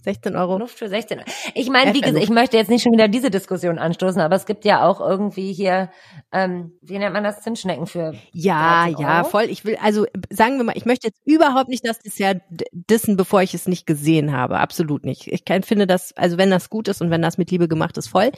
16 0.06 0.36
Euro. 0.36 0.58
Luft 0.58 0.78
für 0.78 0.88
16. 0.88 1.22
Ich 1.54 1.68
meine, 1.68 1.92
wie 1.92 2.00
gesagt, 2.00 2.22
ich 2.22 2.30
möchte 2.30 2.56
jetzt 2.56 2.70
nicht 2.70 2.84
schon 2.84 2.92
wieder 2.92 3.08
diese 3.08 3.28
Diskussion 3.28 3.76
anstoßen, 3.78 4.20
aber 4.20 4.36
es 4.36 4.46
gibt 4.46 4.64
ja 4.64 4.86
auch 4.86 5.00
irgendwie 5.00 5.52
hier, 5.52 5.90
ähm, 6.32 6.78
wie 6.80 6.96
nennt 6.98 7.12
man 7.12 7.24
das, 7.24 7.40
Zimtschnecken 7.40 7.86
für 7.86 8.14
Ja, 8.32 8.84
13 8.84 9.02
ja, 9.02 9.18
Euro? 9.18 9.28
voll. 9.30 9.44
Ich 9.44 9.64
will, 9.64 9.76
also 9.82 10.06
sagen 10.30 10.58
wir 10.58 10.64
mal, 10.64 10.76
ich 10.76 10.86
möchte 10.86 11.08
jetzt 11.08 11.20
überhaupt 11.24 11.68
nicht 11.68 11.84
das 11.84 11.98
Dessert 11.98 12.40
dissen, 12.70 13.16
bevor 13.16 13.42
ich 13.42 13.52
es 13.52 13.66
nicht 13.66 13.84
gesehen 13.84 14.30
habe. 14.32 14.58
Absolut 14.58 15.04
nicht. 15.04 15.26
Ich 15.26 15.44
kann, 15.44 15.64
finde 15.64 15.88
das, 15.88 16.16
also 16.16 16.38
wenn 16.38 16.50
das 16.50 16.70
gut 16.70 16.86
ist 16.86 17.02
und 17.02 17.10
wenn 17.10 17.22
das 17.22 17.36
mit 17.36 17.50
Liebe 17.50 17.66
gemacht 17.66 17.96
ist, 17.98 18.06
voll. 18.06 18.30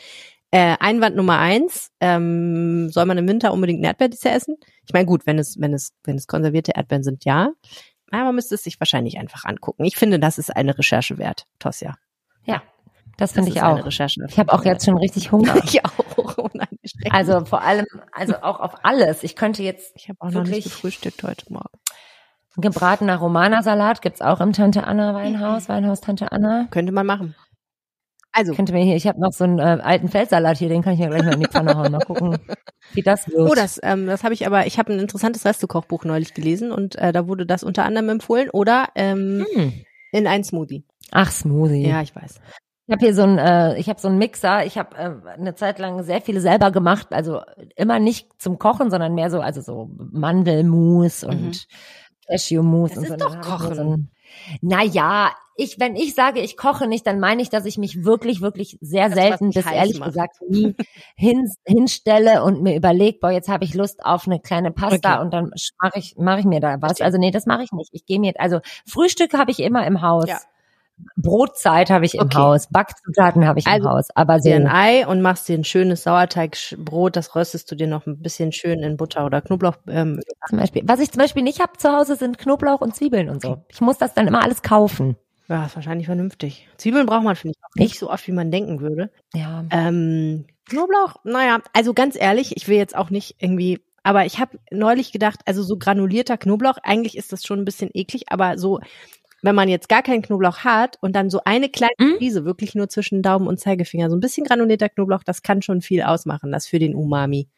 Äh, 0.50 0.76
Einwand 0.80 1.14
Nummer 1.14 1.38
eins, 1.38 1.90
ähm, 2.00 2.88
soll 2.88 3.04
man 3.04 3.18
im 3.18 3.28
Winter 3.28 3.52
unbedingt 3.52 3.82
ein 3.82 3.84
Erdbeerdessert 3.84 4.34
essen? 4.34 4.56
Ich 4.86 4.94
meine, 4.94 5.04
gut, 5.04 5.26
wenn 5.26 5.38
es, 5.38 5.60
wenn 5.60 5.74
es, 5.74 5.92
wenn 6.04 6.16
es 6.16 6.26
konservierte 6.26 6.72
Erdbeeren 6.74 7.02
sind, 7.02 7.26
ja. 7.26 7.50
Aber 8.10 8.24
man 8.24 8.34
müsste 8.34 8.54
es 8.54 8.62
sich 8.62 8.80
wahrscheinlich 8.80 9.18
einfach 9.18 9.44
angucken. 9.44 9.84
Ich 9.84 9.96
finde, 9.96 10.18
das 10.18 10.38
ist 10.38 10.54
eine 10.54 10.76
Recherche 10.78 11.18
wert, 11.18 11.46
Tosja. 11.58 11.94
Ja, 12.44 12.62
das 13.18 13.32
finde 13.32 13.50
ich 13.50 13.62
auch. 13.62 13.84
Ich 13.86 14.38
habe 14.38 14.52
auch 14.52 14.64
jetzt 14.64 14.86
schon 14.86 14.96
richtig 14.96 15.32
Hunger. 15.32 15.56
Ich 15.64 15.84
auch. 15.84 16.38
Oh 16.38 16.48
nein, 16.52 16.68
wie 16.82 16.88
schrecklich. 16.88 17.12
Also 17.12 17.44
vor 17.44 17.62
allem, 17.62 17.86
also 18.12 18.36
auch 18.42 18.60
auf 18.60 18.84
alles. 18.84 19.24
Ich 19.24 19.34
könnte 19.34 19.62
jetzt 19.62 19.92
ich 19.96 20.08
habe 20.08 20.18
auch 20.20 20.30
noch 20.30 20.44
nicht 20.44 20.64
gefrühstückt 20.64 21.22
heute 21.24 21.52
Morgen. 21.52 21.78
gebratener 22.56 23.16
Romana-Salat 23.16 24.02
gibt's 24.02 24.20
auch 24.20 24.40
im 24.40 24.52
Tante 24.52 24.84
Anna 24.84 25.14
Weinhaus, 25.14 25.68
Weinhaus 25.68 26.00
Tante 26.00 26.30
Anna. 26.30 26.68
Könnte 26.70 26.92
man 26.92 27.06
machen. 27.06 27.34
Also, 28.32 28.52
Könnte 28.54 28.72
mir 28.72 28.84
hier, 28.84 28.94
ich 28.96 29.06
habe 29.06 29.20
noch 29.20 29.32
so 29.32 29.44
einen 29.44 29.58
äh, 29.58 29.62
alten 29.82 30.08
Feldsalat 30.08 30.58
hier, 30.58 30.68
den 30.68 30.82
kann 30.82 30.92
ich 30.92 30.98
mir 31.00 31.08
gleich 31.08 31.24
mal 31.24 31.34
in 31.34 31.40
die 31.40 31.46
Pfanne 31.48 31.74
hauen. 31.76 31.90
Mal 31.90 32.00
gucken, 32.04 32.36
wie 32.92 33.02
das 33.02 33.26
wird. 33.28 33.50
Oh, 33.50 33.54
das, 33.54 33.80
ähm, 33.82 34.06
das 34.06 34.22
habe 34.22 34.34
ich 34.34 34.46
aber, 34.46 34.66
ich 34.66 34.78
habe 34.78 34.92
ein 34.92 34.98
interessantes 35.00 35.44
Restekochbuch 35.44 36.04
neulich 36.04 36.34
gelesen 36.34 36.70
und 36.70 36.94
äh, 36.96 37.12
da 37.12 37.26
wurde 37.26 37.46
das 37.46 37.64
unter 37.64 37.84
anderem 37.84 38.08
empfohlen 38.10 38.50
oder 38.50 38.88
ähm, 38.94 39.46
Hm. 39.54 39.72
in 40.12 40.26
ein 40.26 40.44
Smoothie. 40.44 40.84
Ach, 41.10 41.30
Smoothie. 41.32 41.86
Ja, 41.88 42.02
ich 42.02 42.14
weiß. 42.14 42.40
Ich 42.86 42.92
habe 42.92 43.04
hier 43.04 43.14
so 43.14 43.22
ein, 43.22 43.38
äh, 43.38 43.78
ich 43.78 43.88
habe 43.88 44.00
so 44.00 44.08
einen 44.08 44.18
Mixer. 44.18 44.64
Ich 44.66 44.78
habe 44.78 44.96
äh, 44.96 45.10
eine 45.32 45.54
Zeit 45.54 45.78
lang 45.78 46.02
sehr 46.04 46.20
viele 46.20 46.40
selber 46.40 46.70
gemacht, 46.70 47.08
also 47.10 47.40
immer 47.76 47.98
nicht 47.98 48.40
zum 48.40 48.58
Kochen, 48.58 48.90
sondern 48.90 49.14
mehr 49.14 49.30
so, 49.30 49.40
also 49.40 49.60
so 49.62 49.90
Mandelmus 49.96 51.24
und 51.24 51.40
Mhm. 51.42 51.52
Cashewmus 52.28 52.90
Das 52.90 52.98
und 52.98 53.04
ist 53.04 53.10
so. 53.10 53.16
doch 53.16 53.40
Kochen. 53.40 54.10
Naja, 54.60 55.30
ich, 55.60 55.80
wenn 55.80 55.96
ich 55.96 56.14
sage, 56.14 56.40
ich 56.40 56.56
koche 56.56 56.86
nicht, 56.86 57.06
dann 57.06 57.18
meine 57.18 57.42
ich, 57.42 57.50
dass 57.50 57.64
ich 57.64 57.78
mich 57.78 58.04
wirklich, 58.04 58.40
wirklich 58.40 58.78
sehr 58.80 59.10
was 59.10 59.14
selten 59.14 59.52
bis 59.52 59.68
ehrlich 59.70 59.98
machst. 59.98 60.14
gesagt 60.14 60.36
nie 60.48 60.74
hin, 61.16 61.48
hinstelle 61.66 62.44
und 62.44 62.62
mir 62.62 62.76
überlege, 62.76 63.18
boah, 63.20 63.32
jetzt 63.32 63.48
habe 63.48 63.64
ich 63.64 63.74
Lust 63.74 64.04
auf 64.04 64.26
eine 64.26 64.38
kleine 64.40 64.70
Pasta 64.70 65.14
Okay. 65.14 65.20
und 65.20 65.32
dann 65.32 65.50
mache 65.82 65.98
ich, 65.98 66.16
mache 66.16 66.40
ich 66.40 66.44
mir 66.46 66.60
da 66.60 66.80
was. 66.80 67.00
Also 67.00 67.18
nee, 67.18 67.32
das 67.32 67.46
mache 67.46 67.64
ich 67.64 67.72
nicht. 67.72 67.90
Ich 67.92 68.06
gehe 68.06 68.20
mir, 68.20 68.34
also 68.38 68.60
Frühstück 68.86 69.34
habe 69.34 69.50
ich 69.50 69.58
immer 69.60 69.84
im 69.86 70.00
Haus. 70.00 70.26
Ja. 70.28 70.38
Brotzeit 71.16 71.90
habe 71.90 72.04
ich 72.04 72.14
im 72.14 72.22
Okay. 72.22 72.38
Haus, 72.38 72.68
Backzutaten 72.68 73.46
habe 73.46 73.58
ich 73.58 73.66
Also, 73.66 73.88
im 73.88 73.94
Haus, 73.94 74.08
aber 74.14 74.40
so 74.40 74.48
Dir 74.48 74.56
ein 74.56 74.66
Ei 74.68 75.06
und 75.06 75.20
machst 75.22 75.48
dir 75.48 75.58
ein 75.58 75.64
schönes 75.64 76.02
Sauerteigbrot, 76.04 77.16
das 77.16 77.34
röstest 77.34 77.70
du 77.70 77.74
dir 77.74 77.86
noch 77.86 78.06
ein 78.06 78.20
bisschen 78.20 78.52
schön 78.52 78.80
in 78.82 78.96
Butter 78.96 79.26
oder 79.26 79.40
Knoblauch. 79.40 79.76
Ähm, 79.88 80.20
zum 80.48 80.58
Beispiel. 80.58 80.82
Was 80.86 81.00
ich 81.00 81.10
zum 81.10 81.20
Beispiel 81.20 81.42
nicht 81.42 81.60
habe 81.60 81.72
zu 81.76 81.90
Hause 81.92 82.16
sind 82.16 82.38
Knoblauch 82.38 82.80
und 82.80 82.94
Zwiebeln 82.94 83.28
und 83.28 83.42
so. 83.42 83.64
Ich 83.68 83.80
muss 83.80 83.98
das 83.98 84.14
dann 84.14 84.28
immer 84.28 84.42
alles 84.42 84.62
kaufen. 84.62 85.16
ja, 85.48 85.66
ist 85.66 85.74
wahrscheinlich 85.76 86.06
vernünftig. 86.06 86.68
Zwiebeln 86.76 87.06
braucht 87.06 87.24
man, 87.24 87.36
finde 87.36 87.54
ich, 87.56 87.64
auch 87.64 87.74
nicht 87.80 87.98
so 87.98 88.10
oft, 88.10 88.26
wie 88.26 88.32
man 88.32 88.50
denken 88.50 88.80
würde. 88.80 89.10
Ja. 89.34 89.64
Ähm, 89.70 90.46
Knoblauch, 90.68 91.16
naja, 91.24 91.58
also 91.72 91.94
ganz 91.94 92.14
ehrlich, 92.20 92.56
ich 92.56 92.68
will 92.68 92.76
jetzt 92.76 92.94
auch 92.94 93.08
nicht 93.10 93.36
irgendwie, 93.38 93.80
aber 94.02 94.26
ich 94.26 94.38
habe 94.38 94.58
neulich 94.70 95.12
gedacht, 95.12 95.40
also 95.46 95.62
so 95.62 95.78
granulierter 95.78 96.36
Knoblauch, 96.36 96.76
eigentlich 96.82 97.16
ist 97.16 97.32
das 97.32 97.42
schon 97.44 97.58
ein 97.60 97.64
bisschen 97.64 97.90
eklig, 97.94 98.24
aber 98.30 98.58
so, 98.58 98.80
wenn 99.42 99.54
man 99.54 99.68
jetzt 99.68 99.88
gar 99.88 100.02
keinen 100.02 100.22
Knoblauch 100.22 100.58
hat 100.58 100.98
und 101.00 101.14
dann 101.14 101.30
so 101.30 101.40
eine 101.44 101.68
kleine 101.68 101.92
Mhm. 101.98 102.16
Prise, 102.18 102.44
wirklich 102.44 102.74
nur 102.74 102.88
zwischen 102.88 103.22
Daumen 103.22 103.46
und 103.46 103.58
Zeigefinger, 103.60 104.10
so 104.10 104.16
ein 104.16 104.20
bisschen 104.20 104.44
granulierter 104.44 104.88
Knoblauch, 104.88 105.22
das 105.24 105.42
kann 105.42 105.62
schon 105.62 105.80
viel 105.80 106.02
ausmachen, 106.02 106.50
das 106.52 106.66
für 106.66 106.78
den 106.78 106.94
Umami. 106.94 107.48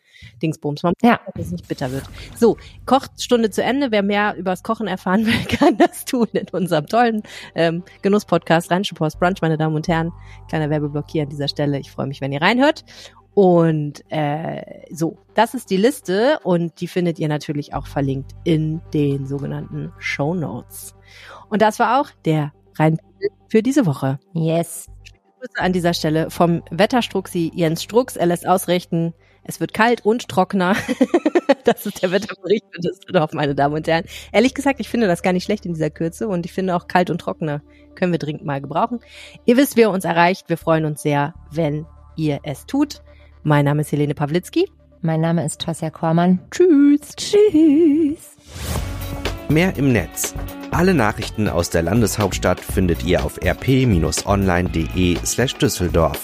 Dingsbums. 0.42 0.82
Man 0.82 0.92
Ja. 1.02 1.18
dass 1.34 1.46
es 1.46 1.52
nicht 1.52 1.66
bitter 1.68 1.90
wird. 1.92 2.04
So, 2.36 2.58
Kochstunde 2.84 3.48
zu 3.50 3.62
Ende. 3.62 3.90
Wer 3.90 4.02
mehr 4.02 4.34
über 4.36 4.50
das 4.50 4.62
Kochen 4.62 4.86
erfahren 4.86 5.24
will, 5.26 5.56
kann 5.56 5.78
das 5.78 6.04
tun 6.04 6.26
in 6.32 6.46
unserem 6.52 6.86
tollen 6.86 7.22
ähm, 7.54 7.84
Genuss-Podcast 8.02 8.70
Rheinische 8.70 8.94
Post 8.94 9.18
Brunch, 9.18 9.40
meine 9.40 9.56
Damen 9.56 9.76
und 9.76 9.88
Herren. 9.88 10.12
Kleiner 10.48 10.68
Werbeblock 10.68 11.06
hier 11.10 11.22
an 11.22 11.30
dieser 11.30 11.48
Stelle. 11.48 11.78
Ich 11.78 11.90
freue 11.90 12.06
mich, 12.06 12.20
wenn 12.20 12.32
ihr 12.32 12.42
reinhört. 12.42 12.84
Und 13.34 14.04
äh, 14.10 14.62
so, 14.90 15.18
das 15.34 15.54
ist 15.54 15.70
die 15.70 15.76
Liste 15.76 16.38
und 16.42 16.80
die 16.80 16.88
findet 16.88 17.18
ihr 17.18 17.28
natürlich 17.28 17.74
auch 17.74 17.86
verlinkt 17.86 18.32
in 18.44 18.80
den 18.92 19.26
sogenannten 19.26 19.92
Show 19.98 20.34
Notes. 20.34 20.94
Und 21.48 21.62
das 21.62 21.78
war 21.78 22.00
auch 22.00 22.10
der 22.24 22.52
Rein 22.76 22.98
für 23.48 23.62
diese 23.62 23.86
Woche. 23.86 24.18
Yes. 24.32 24.86
Grüße 25.38 25.58
an 25.58 25.72
dieser 25.72 25.94
Stelle 25.94 26.30
vom 26.30 26.62
Wetterstruxi 26.70 27.50
Jens 27.54 27.82
Strux. 27.82 28.16
Er 28.16 28.26
lässt 28.26 28.46
ausrichten, 28.46 29.14
es 29.42 29.60
wird 29.60 29.72
kalt 29.72 30.04
und 30.04 30.28
trockener. 30.28 30.76
das 31.64 31.86
ist 31.86 32.02
der 32.02 32.10
Wetterbericht 32.10 32.64
für 32.70 32.80
Düsseldorf, 32.80 33.32
meine 33.32 33.54
Damen 33.54 33.74
und 33.74 33.88
Herren. 33.88 34.04
Ehrlich 34.32 34.54
gesagt, 34.54 34.80
ich 34.80 34.88
finde 34.88 35.06
das 35.06 35.22
gar 35.22 35.32
nicht 35.32 35.44
schlecht 35.44 35.64
in 35.64 35.72
dieser 35.72 35.90
Kürze 35.90 36.28
und 36.28 36.46
ich 36.46 36.52
finde 36.52 36.76
auch 36.76 36.88
kalt 36.88 37.10
und 37.10 37.20
trockener 37.20 37.62
können 37.94 38.12
wir 38.12 38.18
dringend 38.18 38.44
mal 38.44 38.60
gebrauchen. 38.60 39.00
Ihr 39.46 39.56
wisst, 39.56 39.76
wer 39.76 39.90
uns 39.90 40.04
erreicht. 40.04 40.48
Wir 40.48 40.58
freuen 40.58 40.84
uns 40.84 41.02
sehr, 41.02 41.34
wenn 41.50 41.86
ihr 42.16 42.40
es 42.42 42.66
tut. 42.66 43.02
Mein 43.42 43.64
Name 43.64 43.80
ist 43.80 43.92
Helene 43.92 44.14
Pawlitzki. 44.14 44.68
Mein 45.00 45.22
Name 45.22 45.44
ist 45.44 45.60
Tosja 45.62 45.88
Kormann. 45.88 46.40
Tschüss. 46.50 47.16
Tschüss. 47.16 48.36
Mehr 49.48 49.74
im 49.76 49.92
Netz. 49.92 50.34
Alle 50.70 50.92
Nachrichten 50.92 51.48
aus 51.48 51.70
der 51.70 51.82
Landeshauptstadt 51.82 52.60
findet 52.60 53.02
ihr 53.04 53.24
auf 53.24 53.40
rp-online.de 53.42 55.16
slash 55.24 55.54
Düsseldorf. 55.54 56.22